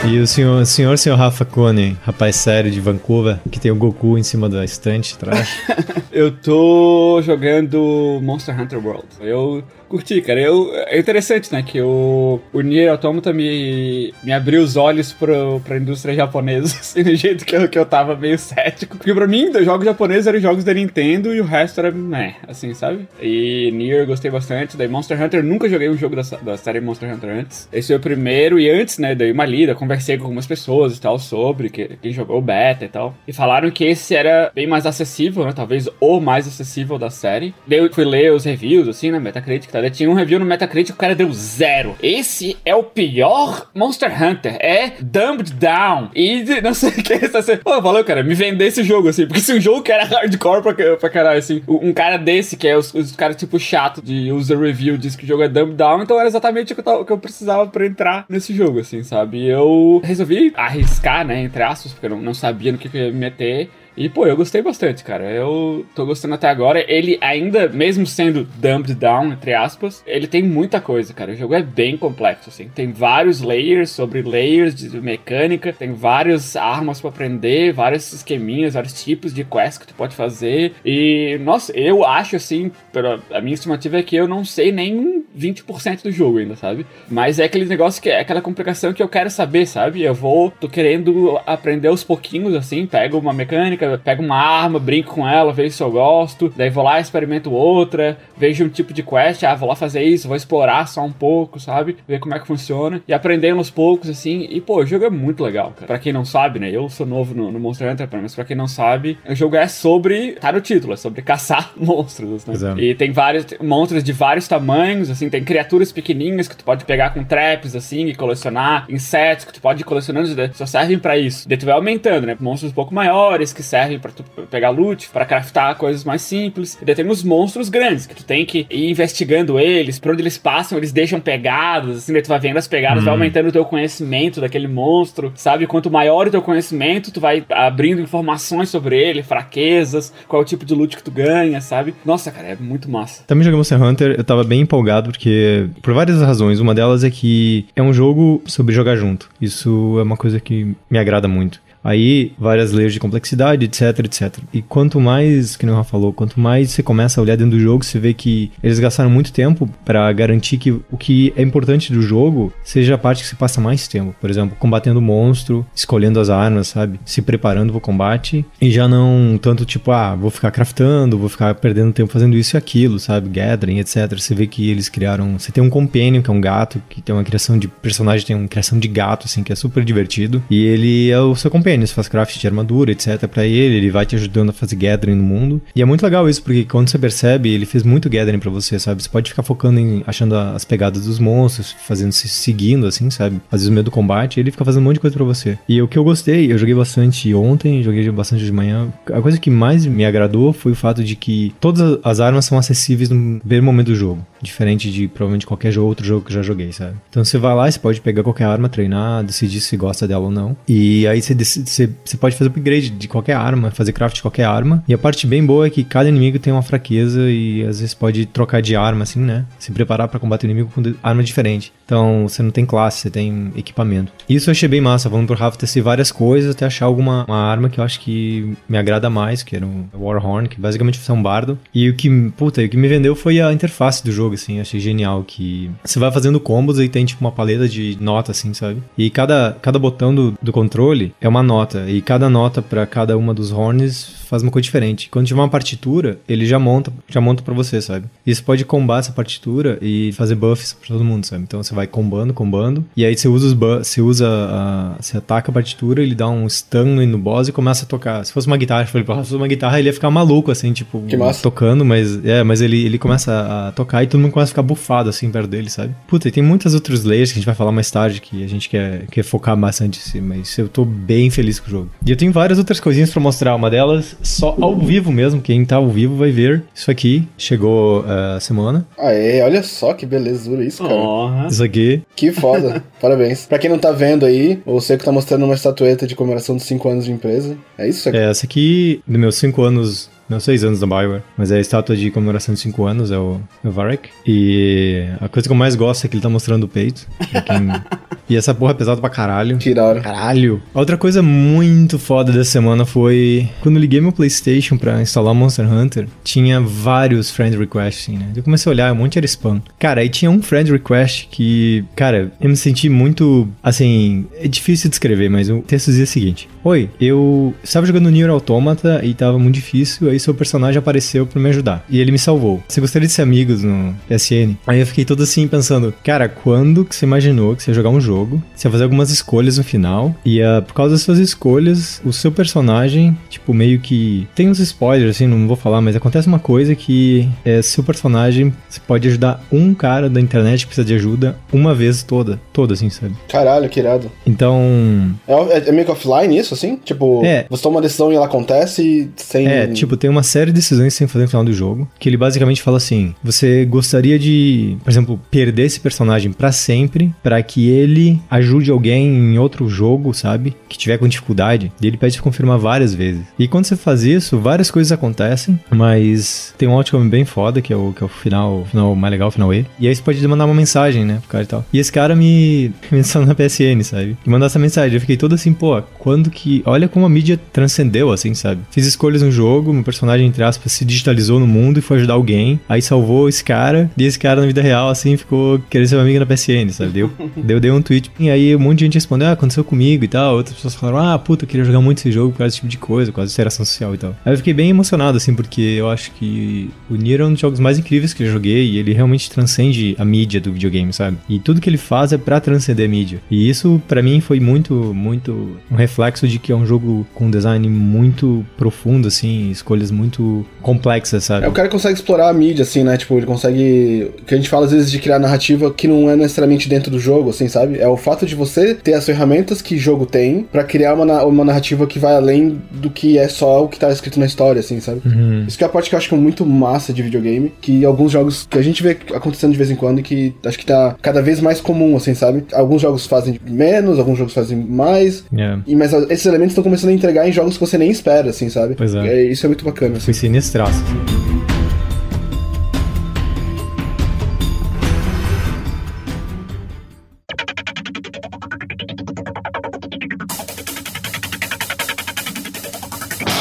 E 0.10 0.20
o 0.20 0.26
senhor, 0.26 0.66
senhor, 0.66 0.98
senhor 0.98 1.18
Rafa 1.18 1.44
Kone, 1.44 1.98
rapaz 2.02 2.38
sério 2.38 2.72
de 2.72 2.80
Vancouver, 2.80 3.40
que 3.52 3.60
tem 3.60 3.70
o 3.70 3.76
Goku 3.76 4.18
em 4.18 4.24
cima 4.24 4.48
da 4.48 4.64
estante 4.64 5.16
atrás. 5.16 5.50
Eu 6.10 6.32
tô 6.32 7.22
jogando 7.22 8.18
Monster 8.24 8.60
Hunter 8.60 8.84
World. 8.84 9.06
Eu 9.20 9.64
Curti, 9.88 10.22
cara. 10.22 10.40
Eu, 10.40 10.72
é 10.74 11.00
interessante, 11.00 11.52
né? 11.52 11.64
Que 11.64 11.82
o, 11.82 12.40
o 12.52 12.62
Nier 12.62 12.92
Automata 12.92 13.34
me, 13.34 14.14
me 14.24 14.32
abriu 14.32 14.62
os 14.62 14.76
olhos 14.76 15.14
pro, 15.14 15.62
pra 15.62 15.78
indústria 15.78 16.14
japonesa, 16.14 16.76
assim, 16.80 17.04
do 17.04 17.16
jeito 17.16 17.46
que 17.46 17.56
eu, 17.56 17.70
que 17.70 17.80
eu 17.80 17.86
tava 17.86 18.16
meio 18.16 18.38
cético. 18.38 18.98
Porque 18.98 19.14
pra 19.14 19.28
mim, 19.28 19.50
os 19.50 19.66
jogos 19.66 19.86
japoneses 19.86 20.28
eram 20.28 20.40
jogos 20.40 20.64
da 20.64 20.74
Nintendo 20.74 21.34
e 21.34 21.42
o 21.42 21.46
resto 21.46 21.80
era, 21.80 21.92
né, 21.92 22.36
assim, 22.48 22.74
sabe? 22.74 23.08
E 23.22 23.72
Nier 23.72 24.02
eu 24.02 24.08
gostei 24.08 24.30
bastante. 24.30 24.78
Daí 24.78 24.88
Monster 24.88 25.22
Hunter, 25.22 25.44
nunca 25.44 25.70
joguei 25.70 25.90
um 25.90 25.98
jogo 25.98 26.16
da, 26.16 26.22
da 26.42 26.58
série 26.58 26.82
Monster 26.82 27.14
Hunter 27.14 27.30
antes. 27.30 27.68
Esse 27.72 27.88
foi 27.88 27.96
o 27.96 28.00
primeiro, 28.00 28.60
e 28.60 28.70
antes, 28.70 28.98
né, 28.98 29.16
dei 29.16 29.32
uma 29.32 29.46
lida, 29.46 29.74
conversei 29.76 30.18
com 30.18 30.24
algumas 30.24 30.48
pessoas 30.48 30.98
e 30.98 31.02
tal 31.02 31.18
sobre 31.18 31.70
que, 31.70 31.98
quem 32.02 32.12
jogou 32.12 32.38
o 32.38 32.42
beta 32.42 32.86
e 32.86 32.90
tal. 32.90 33.16
E 33.28 33.34
falaram 33.34 33.70
que 33.72 33.86
esse 33.86 34.16
era 34.16 34.52
bem 34.54 34.68
mais 34.68 34.86
acessível, 34.86 35.46
né? 35.46 35.54
Talvez 35.56 35.88
o 36.00 36.20
mais 36.20 36.48
acessível 36.48 36.98
da 36.98 37.10
série. 37.10 37.54
Daí 37.66 37.80
eu 37.80 37.94
fui 37.94 38.06
ler 38.06 38.32
os 38.34 38.44
reviews, 38.44 38.88
assim, 38.88 39.12
na 39.12 39.20
Metacritic, 39.20 39.72
Daí 39.82 39.90
tinha 39.90 40.10
um 40.10 40.14
review 40.14 40.40
no 40.40 40.46
Metacritic, 40.46 40.96
o 40.96 40.98
cara 40.98 41.16
deu 41.16 41.32
zero. 41.34 41.96
Esse 42.02 42.58
é 42.66 42.76
o 42.76 42.84
pior 42.84 43.70
Monster 43.74 44.12
Hunter. 44.22 44.58
É 44.60 44.92
dumbed 45.00 45.54
down. 45.54 46.10
E 46.16 46.44
não 46.62 46.74
sei 46.74 46.90
o 46.90 47.04
que. 47.04 47.14
Assim, 47.38 47.58
Pô, 47.58 47.82
falou, 47.82 48.04
cara, 48.04 48.24
me 48.24 48.34
vender 48.34 48.68
esse 48.68 48.84
jogo, 48.84 49.10
assim. 49.10 49.28
Porque 49.28 49.42
se 49.42 49.54
um 49.54 49.60
jogo 49.60 49.82
que 49.82 49.92
era 49.92 50.06
hardcore 50.06 50.62
pra, 50.62 50.98
pra 50.98 51.10
caralho, 51.10 51.40
assim, 51.40 51.62
um 51.68 51.94
cara 51.94 52.18
desse, 52.18 52.58
que 52.58 52.68
é 52.68 52.76
os, 52.78 52.94
os 52.94 53.16
caras 53.16 53.36
tipo 53.36 53.60
chato 53.60 54.02
de 54.02 54.32
user 54.32 54.60
review, 54.60 54.98
diz 54.98 55.16
que 55.16 55.24
o 55.24 55.28
jogo 55.28 55.44
é 55.44 55.50
dumbed 55.50 55.76
down, 55.76 56.02
então 56.02 56.18
era 56.18 56.28
exatamente 56.28 56.74
o 56.74 56.76
que 56.76 56.88
eu, 56.88 57.06
que 57.06 57.12
eu 57.12 57.18
precisava 57.18 57.68
pra 57.68 57.86
entrar 57.86 58.26
nesse 58.30 58.54
jogo, 58.54 58.80
assim, 58.80 59.04
sabe? 59.04 59.38
E 59.38 59.50
eu 59.50 60.02
resolvi 60.04 60.54
arriscar, 60.56 61.26
né, 61.26 61.42
entre 61.42 61.64
aspas, 61.64 61.94
porque 61.94 62.06
eu 62.06 62.12
não, 62.12 62.22
não 62.22 62.34
sabia 62.34 62.72
no 62.72 62.78
que, 62.78 62.90
que 62.90 62.98
eu 62.98 63.06
ia 63.06 63.12
me 63.12 63.20
meter. 63.20 63.70
E, 63.98 64.08
pô, 64.08 64.28
eu 64.28 64.38
gostei 64.38 64.62
bastante, 64.62 65.04
cara. 65.04 65.24
Eu 65.32 65.84
tô 65.96 66.06
gostando 66.06 66.36
até 66.36 66.48
agora. 66.48 66.86
Ele 66.88 67.18
ainda, 67.20 67.68
mesmo 67.68 68.06
sendo 68.06 68.48
dumbed 68.58 68.94
down, 68.94 69.34
entre 69.34 69.56
aspas, 69.56 70.04
ele 70.06 70.28
tem 70.28 70.44
muita 70.44 70.80
coisa, 70.80 71.14
cara. 71.16 71.32
O 71.32 71.36
jogo 71.36 71.56
é 71.56 71.64
bem 71.64 71.98
complexo, 71.98 72.50
assim. 72.50 72.70
Tem 72.70 72.92
vários 72.92 73.42
layers 73.42 73.90
sobre 73.90 74.22
layers 74.22 74.76
de 74.76 75.02
mecânica, 75.02 75.74
tem 75.74 75.94
várias 75.94 76.56
armas 76.56 77.02
para 77.02 77.10
aprender, 77.10 77.74
vários 77.74 78.14
esqueminhas, 78.14 78.76
vários 78.76 79.04
tipos 79.04 79.34
de 79.34 79.44
quests 79.44 79.80
que 79.80 79.88
tu 79.88 79.96
pode 79.96 80.16
fazer. 80.16 80.74
E, 80.86 81.40
nossa, 81.42 81.72
eu 81.76 82.06
acho, 82.06 82.36
assim, 82.36 82.72
pela, 82.94 83.20
a 83.32 83.42
minha 83.42 83.56
estimativa 83.56 83.98
é 83.98 84.04
que 84.04 84.16
eu 84.16 84.28
não 84.28 84.46
sei 84.46 84.72
nem 84.72 85.24
20% 85.36 86.04
do 86.04 86.12
jogo 86.12 86.38
ainda, 86.38 86.56
sabe? 86.56 86.86
Mas 87.10 87.40
é 87.40 87.46
aquele 87.46 87.66
negócio 87.66 88.02
que 88.02 88.10
é 88.10 88.20
aquela 88.20 88.42
complicação 88.42 88.94
que 88.94 89.02
eu 89.02 89.10
quero 89.10 89.32
saber, 89.32 89.66
sabe? 89.66 90.04
Eu 90.04 90.14
vou, 90.14 90.52
tô 90.52 90.70
querendo 90.70 91.40
aprender 91.48 91.88
aos 91.88 92.04
pouquinhos, 92.04 92.54
assim, 92.54 92.86
pego 92.86 93.18
uma 93.18 93.34
mecânica, 93.34 93.87
pego 94.04 94.24
uma 94.24 94.38
arma, 94.38 94.80
brinco 94.80 95.14
com 95.14 95.28
ela, 95.28 95.54
vejo 95.54 95.76
se 95.76 95.84
eu 95.84 95.92
gosto, 95.92 96.52
daí 96.56 96.70
vou 96.70 96.84
lá, 96.84 97.00
experimento 97.00 97.52
outra, 97.52 98.18
vejo 98.38 98.64
um 98.64 98.70
tipo 98.70 98.94
de 98.94 99.04
quest, 99.04 99.44
ah, 99.44 99.56
vou 99.56 99.70
lá 99.70 99.76
fazer 99.76 100.04
isso, 100.04 100.28
vou 100.28 100.38
explorar 100.38 100.88
só 100.88 101.04
um 101.04 101.12
pouco, 101.12 101.60
sabe? 101.60 101.98
Ver 102.08 102.20
como 102.20 102.36
é 102.36 102.40
que 102.40 102.48
funciona 102.48 103.02
e 103.08 103.14
aprendendo 103.14 103.58
aos 103.58 103.70
poucos, 103.70 104.10
assim. 104.10 104.48
E, 104.50 104.60
pô, 104.62 104.80
o 104.80 104.86
jogo 104.86 105.06
é 105.06 105.10
muito 105.10 105.44
legal, 105.44 105.72
cara. 105.72 105.88
Pra 105.88 106.00
quem 106.00 106.12
não 106.12 106.26
sabe, 106.26 106.60
né? 106.60 106.70
Eu 106.70 106.90
sou 106.90 107.06
novo 107.06 107.34
no, 107.34 107.52
no 107.52 107.60
Monster 107.60 107.92
Hunter, 107.92 108.08
mas 108.22 108.36
pra 108.36 108.46
quem 108.46 108.56
não 108.56 108.68
sabe, 108.68 109.18
o 109.28 109.36
jogo 109.36 109.56
é 109.56 109.68
sobre. 109.68 110.34
Tá 110.34 110.52
no 110.52 110.62
título, 110.62 110.94
é 110.94 110.98
sobre 110.98 111.22
caçar 111.22 111.72
monstros, 111.78 112.46
né? 112.46 112.54
Exato. 112.54 112.80
E 112.80 112.96
tem 112.96 113.12
vários 113.12 113.46
monstros 113.62 114.04
de 114.04 114.12
vários 114.12 114.48
tamanhos, 114.48 115.10
assim, 115.10 115.30
tem 115.30 115.44
criaturas 115.44 115.92
pequenininhas 115.92 116.48
que 116.48 116.56
tu 116.56 116.64
pode 116.64 116.86
pegar 116.86 117.12
com 117.12 117.24
traps, 117.24 117.76
assim, 117.76 118.08
e 118.08 118.16
colecionar, 118.16 118.86
insetos 118.90 119.46
que 119.46 119.54
tu 119.54 119.62
pode 119.62 119.82
ir 119.82 119.86
colecionando, 119.86 120.28
só 120.54 120.66
servem 120.66 121.00
pra 121.00 121.18
isso. 121.18 121.48
Daí 121.48 121.58
tu 121.58 121.66
vai 121.66 121.76
aumentando, 121.76 122.28
né? 122.28 122.36
Monstros 122.40 122.72
um 122.72 122.76
pouco 122.76 122.94
maiores 122.94 123.54
que 123.54 123.64
servem 123.64 123.77
pra 124.00 124.12
tu 124.12 124.24
pegar 124.50 124.70
loot, 124.70 125.10
pra 125.10 125.26
craftar 125.26 125.76
coisas 125.76 126.04
mais 126.04 126.22
simples. 126.22 126.78
E 126.82 126.86
daí 126.86 126.96
tem 126.96 127.08
os 127.08 127.24
monstros 127.24 127.70
grandes, 127.70 128.06
que 128.06 128.16
tu 128.16 128.24
tem 128.24 128.46
que 128.46 128.66
ir 128.70 128.90
investigando 128.90 129.60
eles, 129.60 130.00
por 130.00 130.12
onde 130.12 130.22
eles 130.22 130.38
passam, 130.38 130.78
eles 130.78 130.92
deixam 130.92 131.20
pegadas, 131.20 131.98
assim, 131.98 132.14
daí 132.14 132.22
tu 132.22 132.30
vai 132.30 132.40
vendo 132.40 132.58
as 132.58 132.68
pegadas, 132.68 133.04
vai 133.04 133.14
aumentando 133.14 133.50
o 133.50 133.52
teu 133.52 133.66
conhecimento 133.66 134.42
daquele 134.42 134.68
monstro, 134.68 135.32
sabe? 135.36 135.68
Quanto 135.68 135.92
maior 135.92 136.28
o 136.28 136.32
teu 136.32 136.42
conhecimento, 136.42 137.12
tu 137.12 137.20
vai 137.20 137.44
abrindo 137.50 138.02
informações 138.02 138.70
sobre 138.70 138.98
ele, 138.98 139.24
fraquezas, 139.24 140.14
qual 140.28 140.42
é 140.42 140.46
o 140.46 140.48
tipo 140.48 140.66
de 140.66 140.74
loot 140.74 140.96
que 140.96 141.04
tu 141.04 141.12
ganha, 141.12 141.60
sabe? 141.62 141.94
Nossa, 142.06 142.32
cara, 142.32 142.48
é 142.48 142.56
muito 142.56 142.90
massa. 142.90 143.24
Também 143.26 143.44
joguei 143.44 143.58
Monster 143.58 143.82
Hunter, 143.82 144.16
eu 144.18 144.24
tava 144.24 144.44
bem 144.44 144.62
empolgado 144.62 145.12
porque, 145.12 145.68
por 145.82 145.94
várias 145.94 146.22
razões, 146.22 146.60
uma 146.60 146.74
delas 146.74 147.04
é 147.04 147.10
que 147.10 147.66
é 147.76 147.82
um 147.82 147.94
jogo 147.94 148.42
sobre 148.46 148.74
jogar 148.74 148.96
junto. 148.96 149.30
Isso 149.42 149.98
é 150.00 150.04
uma 150.04 150.18
coisa 150.18 150.40
que 150.40 150.76
me 150.90 150.98
agrada 150.98 151.28
muito. 151.28 151.62
Aí, 151.88 152.34
várias 152.38 152.74
layers 152.74 152.92
de 152.92 153.00
complexidade, 153.00 153.64
etc, 153.64 154.00
etc. 154.00 154.40
E 154.54 154.62
quanto 154.62 155.00
mais, 155.00 155.56
que 155.56 155.66
o 155.66 155.74
Rafa 155.74 155.90
falou, 155.90 156.12
quanto 156.12 156.38
mais 156.38 156.72
você 156.72 156.84
começa 156.84 157.22
a 157.22 157.24
olhar 157.24 157.38
dentro 157.38 157.52
do 157.52 157.60
jogo, 157.62 157.86
você 157.86 157.98
vê 157.98 158.14
que 158.14 158.52
eles 158.62 158.78
gastaram 158.78 159.10
muito 159.10 159.32
tempo 159.32 159.70
para 159.86 160.12
garantir 160.12 160.58
que 160.58 160.72
o 160.72 160.98
que 161.00 161.32
é 161.38 161.42
importante 161.42 161.94
do 161.94 162.02
jogo 162.02 162.52
seja 162.62 162.96
a 162.96 162.98
parte 162.98 163.24
que 163.24 163.30
você 163.30 163.38
passa 163.38 163.62
mais 163.62 163.88
tempo. 163.88 164.14
Por 164.20 164.30
exemplo, 164.30 164.58
combatendo 164.60 165.02
monstro, 165.02 165.66
escolhendo 165.74 166.20
as 166.20 166.30
armas, 166.30 166.68
sabe? 166.68 167.00
Se 167.06 167.22
preparando 167.22 167.72
pro 167.72 167.80
combate. 167.80 168.46
E 168.60 168.70
já 168.70 168.86
não 168.86 169.40
tanto 169.42 169.64
tipo, 169.64 169.92
ah, 169.92 170.14
vou 170.14 170.30
ficar 170.30 170.52
craftando, 170.52 171.18
vou 171.18 171.30
ficar 171.30 171.56
perdendo 171.56 171.94
tempo 171.94 172.12
fazendo 172.12 172.36
isso 172.36 172.56
e 172.56 172.58
aquilo, 172.58 173.00
sabe? 173.00 173.30
Gathering, 173.30 173.80
etc. 173.80 174.12
Você 174.18 174.36
vê 174.36 174.46
que 174.46 174.70
eles 174.70 174.90
criaram. 174.90 175.40
Você 175.40 175.54
tem 175.54 175.64
um 175.64 175.70
companion, 175.70 176.22
que 176.22 176.30
é 176.30 176.34
um 176.34 176.42
gato, 176.42 176.82
que 176.90 177.02
tem 177.02 177.16
uma 177.16 177.24
criação 177.24 177.58
de 177.58 177.70
personagem, 177.70 178.28
tem 178.28 178.36
uma 178.36 178.48
criação 178.48 178.78
de 178.78 178.90
gato, 178.90 179.26
assim, 179.26 179.42
que 179.42 179.54
é 179.54 179.56
super 179.56 179.86
divertido. 179.86 180.44
E 180.50 180.66
ele 180.66 181.10
é 181.10 181.20
o 181.20 181.36
seu 181.36 181.50
companion, 181.50 181.77
você 181.86 181.94
faz 181.94 182.08
craft 182.08 182.38
de 182.38 182.48
armadura, 182.48 182.92
etc. 182.92 183.28
para 183.28 183.46
ele, 183.46 183.76
ele 183.76 183.90
vai 183.90 184.06
te 184.06 184.16
ajudando 184.16 184.50
a 184.50 184.54
fazer 184.54 184.76
gathering 184.76 185.16
no 185.16 185.24
mundo. 185.24 185.62
E 185.76 185.82
é 185.82 185.86
muito 185.86 186.04
legal 186.04 186.28
isso, 186.30 186.42
porque 186.42 186.64
quando 186.66 186.90
você 186.90 186.98
percebe, 186.98 187.50
ele 187.50 187.66
fez 187.66 187.84
muito 187.84 188.10
gathering 188.10 188.40
para 188.40 188.50
você, 188.50 188.80
sabe? 188.80 189.04
Você 189.04 189.10
pode 189.10 189.30
ficar 189.30 189.44
focando 189.44 189.80
em 189.80 190.04
achando 190.08 190.36
as 190.36 190.66
pegadas 190.66 191.06
dos 191.06 191.20
monstros, 191.20 191.76
fazendo 191.86 192.12
se 192.12 192.28
seguindo, 192.28 192.88
assim, 192.88 193.10
sabe? 193.10 193.40
Vezes 193.52 193.68
no 193.68 193.74
meio 193.74 193.84
do 193.84 193.92
combate, 193.92 194.40
ele 194.40 194.52
fica 194.52 194.64
fazendo 194.64 194.82
um 194.82 194.86
monte 194.86 194.96
de 194.96 195.00
coisa 195.02 195.16
para 195.16 195.26
você. 195.26 195.58
E 195.68 195.82
o 195.82 195.88
que 195.88 195.98
eu 195.98 196.04
gostei, 196.04 196.52
eu 196.52 196.58
joguei 196.58 196.76
bastante 196.76 197.34
ontem, 197.34 197.84
joguei 197.84 198.10
bastante 198.12 198.44
de 198.44 198.52
manhã. 198.52 198.88
A 199.12 199.22
coisa 199.22 199.40
que 199.40 199.50
mais 199.50 199.86
me 199.86 200.06
agradou 200.06 200.54
foi 200.54 200.72
o 200.72 200.76
fato 200.76 201.04
de 201.04 201.16
que 201.16 201.54
todas 201.60 202.00
as 202.04 202.20
armas 202.20 202.46
são 202.46 202.58
acessíveis 202.58 203.10
no 203.10 203.40
primeiro 203.40 203.66
momento 203.66 203.88
do 203.88 203.96
jogo. 203.96 204.26
Diferente 204.42 204.92
de 204.92 205.08
provavelmente 205.08 205.46
qualquer 205.46 205.72
jogo, 205.72 205.88
outro 205.88 206.06
jogo 206.06 206.26
que 206.26 206.32
eu 206.32 206.36
já 206.36 206.42
joguei, 206.42 206.72
sabe? 206.72 206.96
Então 207.10 207.24
você 207.24 207.38
vai 207.38 207.56
lá, 207.56 207.70
você 207.70 207.80
pode 207.80 208.02
pegar 208.02 208.24
qualquer 208.24 208.46
arma, 208.46 208.70
treinar, 208.70 209.24
decidir 209.24 209.60
se 209.62 209.76
gosta 209.76 210.08
dela 210.08 210.26
ou 210.26 210.32
não. 210.32 210.56
E 210.68 211.08
aí 211.08 211.22
você, 211.22 211.34
decide, 211.34 211.70
você, 211.70 211.90
você 212.04 212.18
pode 212.18 212.36
fazer 212.36 212.50
upgrade 212.50 212.90
de 212.90 213.08
qualquer 213.08 213.34
arma, 213.34 213.72
fazer 213.72 213.92
craft 213.92 214.16
de 214.16 214.22
qualquer 214.22 214.44
arma. 214.44 214.84
E 214.88 214.94
a 214.94 214.98
parte 214.98 215.26
bem 215.26 215.46
boa 215.46 215.68
é 215.68 215.70
que 215.70 215.84
cada 215.84 216.10
inimigo 216.10 216.40
tem 216.40 216.54
uma 216.54 216.62
fraqueza 216.62 217.30
e 217.30 217.64
às 217.64 217.80
vezes 217.80 217.94
pode 217.94 218.26
trocar 218.26 218.62
de 218.62 218.76
arma, 218.76 219.04
assim, 219.04 219.20
né? 219.20 219.46
Se 219.60 219.72
preparar 219.72 220.08
para 220.08 220.20
combater 220.20 220.48
o 220.48 220.50
inimigo 220.50 220.72
com 220.74 220.82
arma 221.02 221.24
diferente. 221.24 221.74
Então 221.86 222.28
você 222.28 222.44
não 222.44 222.52
tem 222.52 222.66
classe, 222.66 223.02
você 223.02 223.10
tem 223.10 223.52
equipamento. 223.56 224.12
Isso 224.28 224.50
eu 224.50 224.52
achei 224.52 224.68
bem 224.68 224.82
massa. 224.82 225.10
Vamos 225.10 225.26
pro 225.26 225.36
Rafa 225.36 225.58
testar 225.58 225.82
várias 225.82 226.12
coisas 226.12 226.56
até 226.56 226.66
achar 226.66 226.86
alguma 226.86 227.26
uma 227.26 227.38
arma 227.38 227.70
que 227.70 227.80
eu 227.80 227.84
acho 227.84 228.00
que 228.00 228.56
me 228.68 228.78
agrada 228.78 229.10
mais, 229.10 229.44
que 229.44 229.56
era 229.56 229.66
o 229.66 229.88
Warhorn, 229.94 230.48
que 230.48 230.60
basicamente 230.60 231.00
é 231.08 231.14
um 231.14 231.22
bardo. 231.22 231.58
E 231.74 231.90
o 231.90 231.96
que, 231.96 232.10
puta, 232.36 232.62
o 232.62 232.70
que 232.70 232.78
me 232.78 232.88
vendeu 232.88 233.16
foi 233.16 233.40
a 233.40 233.52
interface 233.52 234.04
do 234.04 234.12
jogo, 234.12 234.27
assim. 234.36 234.60
Achei 234.60 234.80
genial 234.80 235.24
que 235.26 235.70
você 235.84 236.00
vai 236.00 236.12
fazendo 236.12 236.40
combos 236.40 236.80
e 236.80 236.90
tem 236.90 237.06
tipo 237.06 237.22
uma 237.22 237.32
paleta 237.32 237.68
de 237.68 237.98
nota, 238.00 238.32
assim, 238.32 238.54
sabe? 238.54 238.82
E 238.98 239.10
cada, 239.10 239.58
cada 239.62 239.80
botão 239.80 240.14
do, 240.14 240.34
do 240.42 240.52
controle 240.52 241.14
é 241.20 241.28
uma 241.28 241.44
nota. 241.44 241.90
E 241.90 242.02
cada 242.02 242.30
nota 242.30 242.62
para 242.62 242.86
cada 242.86 243.18
uma 243.18 243.34
dos 243.34 243.52
horns 243.52 244.18
faz 244.28 244.44
uma 244.44 244.52
coisa 244.52 244.64
diferente. 244.64 245.10
Quando 245.10 245.26
tiver 245.26 245.40
uma 245.40 245.50
partitura, 245.50 246.20
ele 246.28 246.46
já 246.46 246.60
monta, 246.60 246.92
já 247.08 247.22
monta 247.22 247.42
para 247.42 247.54
você, 247.54 247.82
sabe? 247.82 248.08
E 248.26 248.36
você 248.36 248.42
pode 248.42 248.66
combar 248.66 249.00
essa 249.00 249.12
partitura 249.12 249.78
e 249.82 250.12
fazer 250.14 250.36
buffs 250.36 250.74
para 250.74 250.90
todo 250.90 251.04
mundo, 251.04 251.26
sabe? 251.26 251.44
Então 251.44 251.64
você 251.64 251.74
vai 251.74 251.88
combando, 251.88 252.34
combando, 252.34 252.86
e 252.96 253.06
aí 253.06 253.16
você 253.16 253.28
usa 253.28 253.48
os 253.48 253.54
buffs, 253.54 253.88
você 253.88 254.02
usa 254.02 254.28
a, 254.28 254.96
você 255.00 255.18
ataca 255.18 255.50
a 255.50 255.54
partitura, 255.54 256.04
ele 256.04 256.14
dá 256.14 256.28
um 256.28 256.48
stun 256.50 257.06
no 257.06 257.18
boss 257.18 257.48
e 257.48 257.52
começa 257.52 257.86
a 257.86 257.88
tocar. 257.88 258.26
Se 258.26 258.34
fosse 258.34 258.48
uma 258.48 258.58
guitarra, 258.58 258.84
eu 258.84 258.88
falei, 258.88 259.06
se 259.08 259.14
fosse 259.14 259.36
uma 259.36 259.48
guitarra, 259.48 259.80
ele 259.80 259.90
ia 259.90 259.94
ficar 259.94 260.12
maluco 260.12 260.52
assim, 260.52 260.74
tipo, 260.74 261.04
tocando, 261.42 261.86
mas 261.86 262.24
é, 262.26 262.44
mas 262.44 262.62
ele, 262.62 262.86
ele 262.86 262.98
começa 262.98 263.68
a 263.68 263.72
tocar 263.72 264.04
e 264.04 264.08
todo 264.18 264.22
mundo 264.22 264.32
começa 264.32 264.50
a 264.50 264.54
ficar 264.54 264.64
bufado 264.64 265.10
assim 265.10 265.30
perto 265.30 265.48
dele, 265.48 265.70
sabe? 265.70 265.96
Puta, 266.08 266.28
e 266.28 266.32
tem 266.32 266.44
muitas 266.44 266.74
outras 266.74 267.04
layers 267.04 267.32
que 267.32 267.38
a 267.38 267.40
gente 267.40 267.46
vai 267.46 267.56
falar 267.56 267.72
mais 267.72 267.90
tarde 267.90 268.20
que 268.20 268.44
a 268.44 268.48
gente 268.48 268.68
quer, 268.68 269.06
quer 269.08 269.24
focar 269.24 269.56
bastante 269.56 270.00
assim, 270.04 270.20
mas 270.20 270.58
eu 270.58 270.68
tô 270.68 270.84
bem 270.84 271.30
feliz 271.30 271.60
com 271.60 271.68
o 271.68 271.70
jogo. 271.70 271.90
E 272.06 272.10
eu 272.10 272.18
tenho 272.18 272.32
várias 272.32 272.58
outras 272.58 272.80
coisinhas 272.80 273.12
para 273.12 273.22
mostrar, 273.22 273.56
uma 273.56 273.70
delas 273.70 274.18
só 274.22 274.58
ao 274.60 274.76
vivo 274.76 275.12
mesmo. 275.12 275.42
Quem 275.42 275.64
tá 275.64 275.76
ao 275.76 275.90
vivo 275.90 276.16
vai 276.16 276.32
ver 276.32 276.64
isso 276.74 276.90
aqui. 276.90 277.28
Chegou 277.38 278.04
a 278.08 278.38
uh, 278.38 278.42
semana. 278.42 278.88
Aê, 278.98 279.42
olha 279.42 279.62
só 279.62 279.94
que 279.94 280.06
belezura 280.06 280.66
isso, 280.66 280.84
cara. 280.84 280.96
Uhum. 280.96 281.48
Isso 281.48 281.64
aqui. 281.64 282.02
Que 282.16 282.32
foda. 282.32 282.84
Parabéns. 283.00 283.46
Pra 283.46 283.60
quem 283.60 283.70
não 283.70 283.78
tá 283.78 283.92
vendo 283.92 284.26
aí, 284.26 284.60
o 284.66 284.80
Seco 284.82 285.04
tá 285.04 285.12
mostrando 285.12 285.46
uma 285.46 285.54
estatueta 285.54 286.08
de 286.08 286.16
comemoração 286.16 286.56
dos 286.56 286.66
5 286.66 286.90
anos 286.90 287.06
de 287.06 287.12
empresa. 287.12 287.56
É 287.78 287.88
isso, 287.88 288.02
Seco? 288.02 288.18
É, 288.18 288.30
essa 288.30 288.46
aqui, 288.46 289.02
dos 289.08 289.20
meus 289.20 289.36
5 289.36 289.62
anos 289.62 290.10
não, 290.30 290.40
seis 290.40 290.64
anos 290.64 290.80
da 290.80 290.88
Bioware. 290.88 291.24
Mas 291.38 291.52
é 291.52 291.58
a 291.58 291.60
estátua 291.60 291.96
de 291.96 292.12
comemoração 292.12 292.54
de 292.54 292.60
cinco 292.60 292.86
anos, 292.86 293.12
é 293.12 293.18
o, 293.18 293.40
é 293.64 293.68
o 293.68 293.72
Varek. 293.72 294.10
E 294.26 295.06
a 295.22 295.28
coisa 295.28 295.48
que 295.48 295.52
eu 295.52 295.58
mais 295.58 295.76
gosto 295.76 296.06
é 296.06 296.08
que 296.08 296.16
ele 296.16 296.24
tá 296.24 296.30
mostrando 296.30 296.64
o 296.64 296.68
peito. 296.68 297.08
Quem, 297.46 297.68
E 298.30 298.36
essa 298.36 298.54
porra 298.54 298.72
é 298.72 298.76
pesada 298.76 299.00
pra 299.00 299.10
caralho. 299.10 299.58
Hora. 299.78 300.02
Caralho. 300.02 300.62
Outra 300.74 300.98
coisa 300.98 301.22
muito 301.22 301.98
foda 301.98 302.32
dessa 302.32 302.52
semana 302.52 302.86
foi 302.86 303.48
quando 303.62 303.76
eu 303.76 303.82
liguei 303.82 304.02
meu 304.02 304.12
PlayStation 304.12 304.78
pra 304.78 305.02
instalar 305.02 305.34
Monster 305.34 305.72
Hunter, 305.72 306.08
tinha 306.24 306.60
vários 306.60 307.32
friend 307.32 307.58
requests, 307.58 308.04
assim, 308.04 308.18
né? 308.18 308.34
Eu 308.36 308.44
comecei 308.44 308.70
a 308.70 308.74
olhar, 308.74 308.92
um 308.92 308.96
monte 308.96 309.18
era 309.18 309.26
spam. 309.26 309.62
Cara, 309.80 310.02
aí 310.02 310.10
tinha 310.10 310.30
um 310.30 310.42
friend 310.42 310.72
request 310.72 311.30
que, 311.32 311.86
cara, 311.96 312.32
eu 312.42 312.50
me 312.50 312.58
senti 312.58 312.90
muito, 312.90 313.48
assim, 313.64 314.26
é 314.36 314.48
difícil 314.48 314.90
descrever, 314.90 315.30
mas 315.30 315.50
o 315.50 315.62
texto 315.62 315.88
dizia 315.88 316.04
o 316.04 316.08
seguinte: 316.08 316.50
Oi, 316.64 316.90
eu 317.00 317.54
estava 317.64 317.86
jogando 317.86 318.12
Nier 318.12 318.30
Automata 318.30 319.00
e 319.04 319.14
tava 319.14 319.40
muito 319.40 319.56
difícil, 319.56 320.10
aí 320.10 320.17
seu 320.20 320.34
personagem 320.34 320.80
apareceu 320.80 321.26
pra 321.26 321.42
me 321.42 321.50
ajudar. 321.50 321.86
E 321.90 322.00
ele 322.00 322.12
me 322.12 322.20
salvou. 322.20 322.62
Você 322.68 322.82
gostaria 322.82 323.08
de 323.08 323.14
ser 323.14 323.22
amigos 323.22 323.64
no 323.64 323.96
PSN? 324.08 324.56
Aí 324.66 324.80
eu 324.80 324.88
fiquei 324.88 325.06
todo 325.06 325.24
assim 325.24 325.48
pensando, 325.48 325.94
cara, 326.04 326.28
quando 326.30 326.86
que 326.86 326.96
você 326.96 327.06
imaginou 327.06 327.56
que 327.56 327.64
você 327.64 327.72
ia 327.72 327.76
jogar 327.76 327.90
um 327.90 328.02
jogo, 328.02 328.42
você 328.56 328.68
ia 328.68 328.72
fazer 328.72 328.84
algumas 328.84 329.10
escolhas 329.12 329.58
no 329.58 329.64
final, 329.64 330.16
e 330.26 330.42
uh, 330.42 330.62
por 330.62 330.74
causa 330.74 330.94
das 330.94 331.02
suas 331.02 331.20
escolhas, 331.20 332.02
o 332.06 332.12
seu 332.14 332.32
personagem, 332.32 333.18
tipo, 333.30 333.54
meio 333.54 333.80
que. 333.80 334.28
Tem 334.36 334.50
uns 334.50 334.60
spoilers, 334.60 335.16
assim, 335.16 335.28
não 335.28 335.48
vou 335.48 335.56
falar, 335.56 335.82
mas 335.82 335.96
acontece 335.96 336.28
uma 336.28 336.40
coisa 336.40 336.76
que 336.76 337.28
é 337.46 337.62
seu 337.62 337.84
personagem, 337.84 338.54
você 338.70 338.80
pode 338.86 339.08
ajudar 339.08 339.44
um 339.52 339.74
cara 339.74 340.10
da 340.10 340.20
internet 340.20 340.62
que 340.62 340.68
precisa 340.68 340.86
de 340.86 340.94
ajuda 340.94 341.38
uma 341.52 341.74
vez 341.74 342.04
toda. 342.04 342.40
Toda, 342.54 342.74
assim, 342.74 342.90
sabe? 342.90 343.16
Caralho, 343.28 343.70
que 343.70 343.80
irado. 343.80 344.12
Então. 344.26 345.12
É, 345.28 345.34
é, 345.34 345.70
é 345.70 345.72
meio 345.72 345.86
que 345.86 345.92
offline 345.92 346.38
isso, 346.38 346.54
assim? 346.54 346.78
Tipo, 346.84 347.24
É. 347.26 347.46
você 347.50 347.64
toma 347.64 347.76
uma 347.78 347.82
decisão 347.82 348.12
e 348.12 348.16
ela 348.16 348.26
acontece 348.26 349.10
sem. 349.16 349.48
É, 349.48 349.68
tipo, 349.68 349.96
tem 349.98 350.07
uma 350.10 350.24
série 350.24 350.52
de 350.52 350.58
decisões 350.58 350.94
que 350.94 350.98
você 350.98 351.00
tem 351.00 351.08
que 351.08 351.14
fazer 351.14 351.26
no 351.26 351.30
final 351.30 351.44
do 351.44 351.54
jogo, 351.54 351.88
que 352.00 352.10
ele 352.10 352.18
basicamente 352.18 352.62
fala 352.62 352.78
assim: 352.78 353.14
você 353.24 353.66
gostaria 353.66 354.18
de, 354.18 354.78
por 354.84 354.90
exemplo, 354.90 355.20
perder 355.30 355.64
esse 355.64 355.80
personagem 355.80 356.32
pra 356.32 356.52
sempre, 356.52 357.14
pra 357.22 357.42
que 357.42 357.70
ele 357.70 358.20
ajude 358.30 358.72
alguém 358.72 359.08
em 359.08 359.38
outro 359.38 359.70
jogo, 359.70 360.14
sabe? 360.14 360.56
Que 360.68 360.78
tiver 360.78 360.98
com 360.98 361.08
dificuldade, 361.08 361.72
e 361.82 361.88
ele 361.88 361.98
pede 361.98 362.16
pra 362.16 362.24
confirmar 362.24 362.58
várias 362.58 362.94
vezes. 362.94 363.22
E 363.38 363.48
quando 363.48 363.66
você 363.66 363.76
faz 363.76 364.04
isso, 364.04 364.40
várias 364.40 364.72
coisas 364.72 364.92
acontecem, 364.92 365.60
mas 365.70 366.54
tem 366.58 366.68
um 366.68 366.74
outcome 366.74 367.10
bem 367.10 367.26
foda, 367.26 367.62
que 367.62 367.72
é 367.72 367.76
o, 367.76 367.94
que 367.94 368.04
é 368.04 368.06
o 368.06 368.10
final, 368.10 368.62
o 368.62 368.66
final 368.66 368.96
mais 368.96 369.12
legal, 369.12 369.28
o 369.30 369.32
final 369.32 369.54
E. 369.54 369.66
E 369.80 369.88
aí 369.88 369.96
você 369.96 370.02
pode 370.02 370.26
mandar 370.28 370.46
uma 370.46 370.54
mensagem, 370.54 371.06
né, 371.06 371.20
pro 371.20 371.30
cara 371.30 371.44
e 371.44 371.48
tal. 371.48 371.66
E 371.72 371.80
esse 371.80 371.92
cara 371.92 372.16
me 372.16 372.72
me 372.92 373.00
adicionou 373.00 373.28
na 373.28 373.36
PSN, 373.36 373.84
sabe? 373.84 374.18
E 374.26 374.30
mandou 374.30 374.46
essa 374.46 374.60
mensagem. 374.60 374.96
Eu 374.96 375.02
fiquei 375.02 375.18
todo 375.18 375.36
assim, 375.36 375.54
pô, 375.54 375.82
quando 375.98 376.30
que. 376.30 376.62
Olha 376.66 376.88
como 376.88 377.06
a 377.06 377.10
mídia 377.10 377.40
transcendeu, 377.52 378.12
assim, 378.12 378.34
sabe? 378.34 378.62
Fiz 378.72 378.86
escolhas 378.86 379.22
no 379.22 379.32
jogo, 379.32 379.74
meu 379.74 379.84
entre 380.26 380.44
aspas, 380.44 380.72
se 380.72 380.86
digitalizou 380.86 381.40
no 381.40 381.48
mundo 381.48 381.80
e 381.80 381.82
foi 381.82 381.98
ajudar 381.98 382.14
alguém. 382.14 382.60
Aí 382.68 382.82
salvou 382.82 383.30
esse 383.30 383.44
cara. 383.44 383.90
E 383.98 384.04
esse 384.04 384.20
cara, 384.20 384.42
na 384.42 384.48
vida 384.48 384.62
real, 384.62 384.90
assim, 384.90 385.16
ficou 385.18 385.60
querendo 385.70 385.88
ser 385.88 385.96
meu 385.96 386.04
amigo 386.04 386.20
na 386.20 386.26
PSN, 386.26 386.70
sabe? 386.72 386.92
Deu, 386.92 387.12
deu, 387.36 387.60
deu 387.60 387.76
um 387.76 387.82
tweet. 387.82 388.12
E 388.20 388.30
aí 388.30 388.56
um 388.56 388.60
monte 388.60 388.80
de 388.80 388.86
gente 388.86 388.96
respondeu, 388.96 389.28
ah, 389.28 389.32
aconteceu 389.32 389.64
comigo 389.64 390.04
e 390.04 390.08
tal. 390.08 390.36
Outras 390.36 390.56
pessoas 390.56 390.76
falaram, 390.76 391.14
ah, 391.14 391.20
puta, 391.20 391.46
eu 391.46 391.48
queria 391.48 391.66
jogar 391.66 391.82
muito 391.82 392.00
esse 392.00 392.12
jogo 392.12 392.32
por 392.32 392.40
causa 392.40 392.50
desse 392.50 392.58
tipo 392.58 392.68
de 392.68 392.78
coisa, 392.78 393.12
por 393.12 393.18
causa 393.18 393.30
de 393.30 393.36
interação 393.36 393.66
social 393.66 393.94
e 393.94 393.98
tal. 393.98 394.16
Aí 394.26 394.34
eu 394.34 394.38
fiquei 394.38 394.54
bem 394.54 394.70
emocionado, 394.70 395.18
assim, 395.18 395.34
porque 395.34 395.62
eu 395.62 395.90
acho 395.90 396.12
que 396.12 396.70
o 396.90 396.96
Nier 396.96 397.22
é 397.22 397.26
um 397.26 397.32
dos 397.32 397.40
jogos 397.40 397.60
mais 397.60 397.78
incríveis 397.78 398.14
que 398.14 398.24
eu 398.24 398.32
joguei 398.32 398.66
e 398.66 398.78
ele 398.78 398.94
realmente 398.94 399.30
transcende 399.30 399.96
a 399.98 400.06
mídia 400.06 400.40
do 400.40 400.52
videogame, 400.52 400.92
sabe? 400.94 401.18
E 401.30 401.40
tudo 401.40 401.62
que 401.62 401.70
ele 401.70 401.78
faz 401.78 402.14
é 402.14 402.18
pra 402.18 402.40
transcender 402.40 402.86
a 402.86 402.90
mídia. 402.90 403.20
E 403.30 403.50
isso, 403.50 403.82
pra 403.88 404.02
mim, 404.02 404.20
foi 404.20 404.40
muito, 404.40 404.74
muito 404.94 405.58
um 405.70 405.76
reflexo 405.76 406.28
de 406.28 406.40
que 406.40 406.52
é 406.52 406.56
um 406.56 406.66
jogo 406.66 407.06
com 407.14 407.26
um 407.26 407.32
design 407.32 407.68
muito 407.70 408.46
profundo, 408.58 409.08
assim, 409.08 409.50
escolhas 409.52 409.87
muito 409.92 410.46
complexas, 410.62 411.24
sabe? 411.24 411.46
É, 411.46 411.50
o 411.50 411.52
cara 411.52 411.70
consegue 411.70 411.96
explorar 411.96 412.30
a 412.30 412.34
mídia, 412.34 412.64
assim, 412.64 412.84
né? 412.84 412.98
Tipo, 412.98 413.16
ele 413.18 413.26
consegue. 413.26 414.12
Que 414.26 414.34
a 414.34 414.38
gente 414.38 414.50
fala 414.50 414.66
às 414.66 414.72
vezes 414.72 414.92
de 414.92 415.00
criar 415.00 415.20
narrativa 415.20 415.72
que 415.72 415.88
não 415.88 416.10
é 416.10 416.16
necessariamente 416.16 416.70
dentro 416.70 416.92
do 416.92 417.00
jogo, 417.00 417.30
assim, 417.30 417.48
sabe? 417.48 417.80
É 417.80 417.88
o 417.88 417.98
fato 417.98 418.26
de 418.26 418.36
você 418.36 418.74
ter 418.74 418.94
as 418.94 419.06
ferramentas 419.06 419.62
que 419.62 419.76
o 419.76 419.80
jogo 419.80 420.06
tem 420.06 420.44
pra 420.52 420.64
criar 420.64 420.94
uma, 420.94 421.24
uma 421.24 421.46
narrativa 421.46 421.88
que 421.88 422.00
vai 422.00 422.16
além 422.16 422.62
do 422.72 422.90
que 422.90 423.18
é 423.18 423.28
só 423.28 423.64
o 423.64 423.68
que 423.68 423.80
tá 423.80 423.92
escrito 423.92 424.20
na 424.20 424.26
história, 424.26 424.60
assim, 424.60 424.80
sabe? 424.80 425.02
Uhum. 425.06 425.46
Isso 425.48 425.58
que 425.58 425.64
é 425.64 425.68
a 425.68 425.70
parte 425.70 425.90
que 425.90 425.96
eu 425.96 425.98
acho 425.98 426.10
que 426.10 426.16
é 426.16 426.18
muito 426.18 426.46
massa 426.46 426.94
de 426.94 427.02
videogame, 427.02 427.52
que 427.62 427.86
alguns 427.86 428.12
jogos 428.12 428.48
que 428.50 428.58
a 428.58 428.62
gente 428.62 428.82
vê 428.84 428.98
acontecendo 429.14 429.52
de 429.52 429.58
vez 429.58 429.70
em 429.70 429.76
quando 429.76 430.00
e 430.00 430.04
que 430.04 430.34
acho 430.46 430.58
que 430.58 430.66
tá 430.66 430.96
cada 431.02 431.22
vez 431.22 431.40
mais 431.40 431.62
comum, 431.62 431.96
assim, 431.96 432.14
sabe? 432.14 432.46
Alguns 432.54 432.82
jogos 432.82 433.06
fazem 433.06 433.40
menos, 433.48 434.00
alguns 434.00 434.18
jogos 434.18 434.34
fazem 434.34 434.58
mais. 434.58 435.24
É. 435.36 435.58
E, 435.66 435.76
mas 435.76 435.94
esses 435.94 436.26
elementos 436.26 436.52
estão 436.52 436.64
começando 436.64 436.90
a 436.90 436.94
entregar 436.94 437.28
em 437.28 437.32
jogos 437.32 437.56
que 437.56 437.66
você 437.66 437.78
nem 437.78 437.90
espera, 437.90 438.30
assim, 438.30 438.50
sabe? 438.50 438.76
Pois 438.76 438.94
é. 438.94 439.24
Isso 439.24 439.46
é 439.46 439.50
muito 439.50 439.64
bacana, 439.68 439.98
assim. 439.98 440.06
Foi 440.06 440.14
sinistraço. 440.14 440.84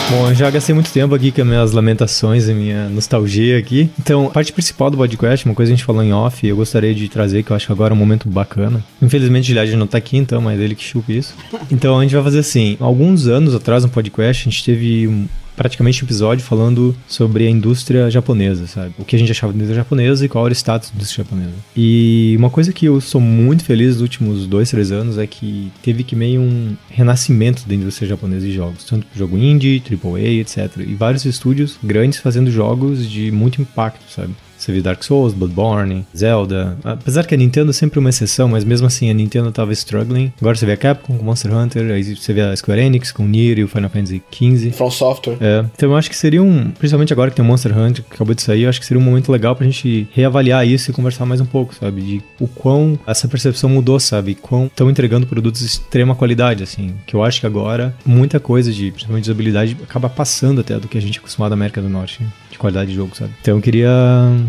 Bom, 0.09 0.31
eu 0.31 0.35
já 0.35 0.51
gastei 0.51 0.75
muito 0.75 0.91
tempo 0.93 1.15
aqui 1.15 1.31
com 1.31 1.43
as 1.43 1.47
minhas 1.47 1.73
lamentações 1.73 2.49
e 2.49 2.55
minha 2.55 2.89
nostalgia 2.89 3.59
aqui. 3.59 3.91
Então, 3.99 4.27
a 4.27 4.31
parte 4.31 4.53
principal 4.53 4.91
do 4.91 4.97
podcast, 4.97 5.45
uma 5.45 5.55
coisa 5.55 5.71
que 5.71 5.75
a 5.75 5.77
gente 5.77 5.85
falou 5.85 6.03
em 6.03 6.13
off, 6.13 6.47
eu 6.47 6.57
gostaria 6.57 6.95
de 6.95 7.09
trazer, 7.09 7.43
que 7.43 7.51
eu 7.51 7.57
acho 7.57 7.67
que 7.67 7.73
agora 7.73 7.93
é 7.93 7.95
um 7.95 7.99
momento 7.99 8.29
bacana. 8.29 8.83
Infelizmente, 9.03 9.45
o 9.45 9.47
Gilead 9.47 9.77
não 9.77 9.87
tá 9.87 9.99
aqui, 9.99 10.17
então, 10.17 10.41
mas 10.41 10.59
ele 10.61 10.75
que 10.75 10.83
chupa 10.83 11.13
isso. 11.13 11.35
Então, 11.71 11.99
a 11.99 12.03
gente 12.03 12.15
vai 12.15 12.25
fazer 12.25 12.39
assim. 12.39 12.77
Alguns 12.81 13.27
anos 13.27 13.55
atrás, 13.55 13.83
no 13.83 13.91
podcast, 13.91 14.49
a 14.49 14.51
gente 14.51 14.65
teve 14.65 15.29
praticamente 15.57 16.05
um 16.05 16.07
episódio 16.07 16.45
falando 16.45 16.95
sobre 17.09 17.47
a 17.47 17.51
indústria 17.51 18.11
japonesa, 18.11 18.67
sabe? 18.67 18.95
O 18.99 19.05
que 19.05 19.17
a 19.17 19.19
gente 19.19 19.33
achava 19.33 19.53
da 19.53 19.57
indústria 19.57 19.77
japonesa 19.77 20.25
e 20.25 20.29
qual 20.29 20.45
era 20.45 20.53
o 20.53 20.57
status 20.57 20.91
da 20.91 20.97
indústria 20.97 21.25
japonesa. 21.25 21.55
E 21.75 22.35
uma 22.39 22.51
coisa 22.51 22.73
que 22.73 22.87
eu 22.87 23.01
sou 23.01 23.21
muito 23.21 23.65
feliz 23.65 23.95
nos 23.95 24.03
últimos 24.03 24.47
dois, 24.47 24.71
três 24.71 24.93
anos 24.93 25.19
é 25.19 25.27
que 25.27 25.73
teve 25.83 26.05
que 26.05 26.15
meio 26.15 26.41
um 26.41 26.77
renascimento 26.91 27.67
da 27.67 27.75
indústria 27.75 28.09
japonesa 28.09 28.47
de 28.47 28.53
jogos, 28.53 28.85
tanto 28.85 29.07
jogo 29.17 29.39
indie, 29.39 29.83
AAA, 29.83 30.41
etc. 30.41 30.77
E 30.79 30.95
vários 30.95 31.25
estúdios 31.25 31.79
grandes 31.83 32.19
fazendo 32.19 32.51
jogos 32.51 33.09
de 33.09 33.31
muito 33.31 33.61
impacto, 33.61 34.05
sabe? 34.11 34.35
Você 34.59 34.73
viu 34.73 34.83
Dark 34.83 35.03
Souls, 35.03 35.35
Bloodborne, 35.35 36.07
Zelda. 36.17 36.77
Apesar 36.83 37.27
que 37.27 37.35
a 37.35 37.39
Nintendo 37.39 37.71
é 37.71 37.73
sempre 37.73 37.99
uma 37.99 38.09
exceção, 38.09 38.49
mas 38.49 38.65
mesmo 38.65 38.87
assim 38.87 39.11
a 39.11 39.15
Nintendo 39.15 39.51
tava 39.53 39.73
struggling. 39.73 40.33
Agora 40.41 40.57
você 40.57 40.67
vê 40.67 40.73
a 40.73 40.77
Capcom 40.77 41.17
com 41.17 41.25
Monster 41.25 41.55
Hunter, 41.55 41.93
aí 41.93 42.03
você 42.15 42.33
vê 42.33 42.43
a 42.43 42.57
Square 42.57 42.81
Enix 42.81 43.13
com 43.13 43.27
Nier 43.27 43.59
e 43.59 43.65
o 43.65 43.69
Final 43.69 43.91
Fantasy 43.91 44.23
XV. 44.33 44.73
From 44.73 44.91
Software. 44.91 45.37
É, 45.41 45.65
então 45.75 45.91
eu 45.91 45.97
acho 45.97 46.09
que 46.09 46.17
seria 46.17 46.43
um, 46.43 46.71
principalmente 46.71 47.13
agora 47.13 47.31
que 47.31 47.37
tem 47.37 47.45
o 47.45 47.49
Monster 47.49 47.77
Hunter 47.77 48.05
que 48.05 48.15
acabou 48.15 48.35
de 48.35 48.43
sair, 48.43 48.63
eu 48.63 48.69
acho 48.69 48.81
que 48.81 48.87
seria 48.87 49.01
um 49.01 49.05
momento 49.05 49.31
legal 49.31 49.55
pra 49.55 49.65
gente 49.65 50.09
reavaliar 50.13 50.67
isso 50.67 50.91
e 50.91 50.95
conversar 50.95 51.27
mais 51.27 51.41
um 51.41 51.47
pouco, 51.47 51.75
sabe? 51.75 52.01
De 52.01 52.23
o 52.41 52.47
quão 52.47 52.99
essa 53.07 53.29
percepção 53.29 53.69
mudou, 53.69 53.99
sabe? 54.01 54.35
Quão 54.35 54.67
estão 54.67 54.91
entregando 54.91 55.27
produtos 55.27 55.61
de 55.61 55.67
extrema 55.67 56.15
qualidade, 56.15 56.63
assim. 56.63 56.95
Que 57.07 57.15
eu 57.15 57.23
acho 57.23 57.41
que 57.41 57.47
agora 57.47 57.95
muita 58.05 58.41
coisa 58.41 58.73
de, 58.73 58.91
principalmente 58.91 59.25
de 59.25 59.31
usabilidade, 59.31 59.77
acaba 59.83 60.09
passando 60.09 60.61
até 60.61 60.79
do 60.79 60.89
que 60.89 60.99
a 60.99 61.01
gente 61.01 61.19
é 61.19 61.21
acostumado 61.21 61.51
na 61.51 61.55
América 61.55 61.81
do 61.81 61.89
Norte, 61.89 62.23
de 62.57 62.59
qualidade 62.59 62.91
de 62.91 62.97
jogo, 62.97 63.15
sabe? 63.15 63.33
Então 63.41 63.57
eu 63.57 63.63
queria 63.63 63.91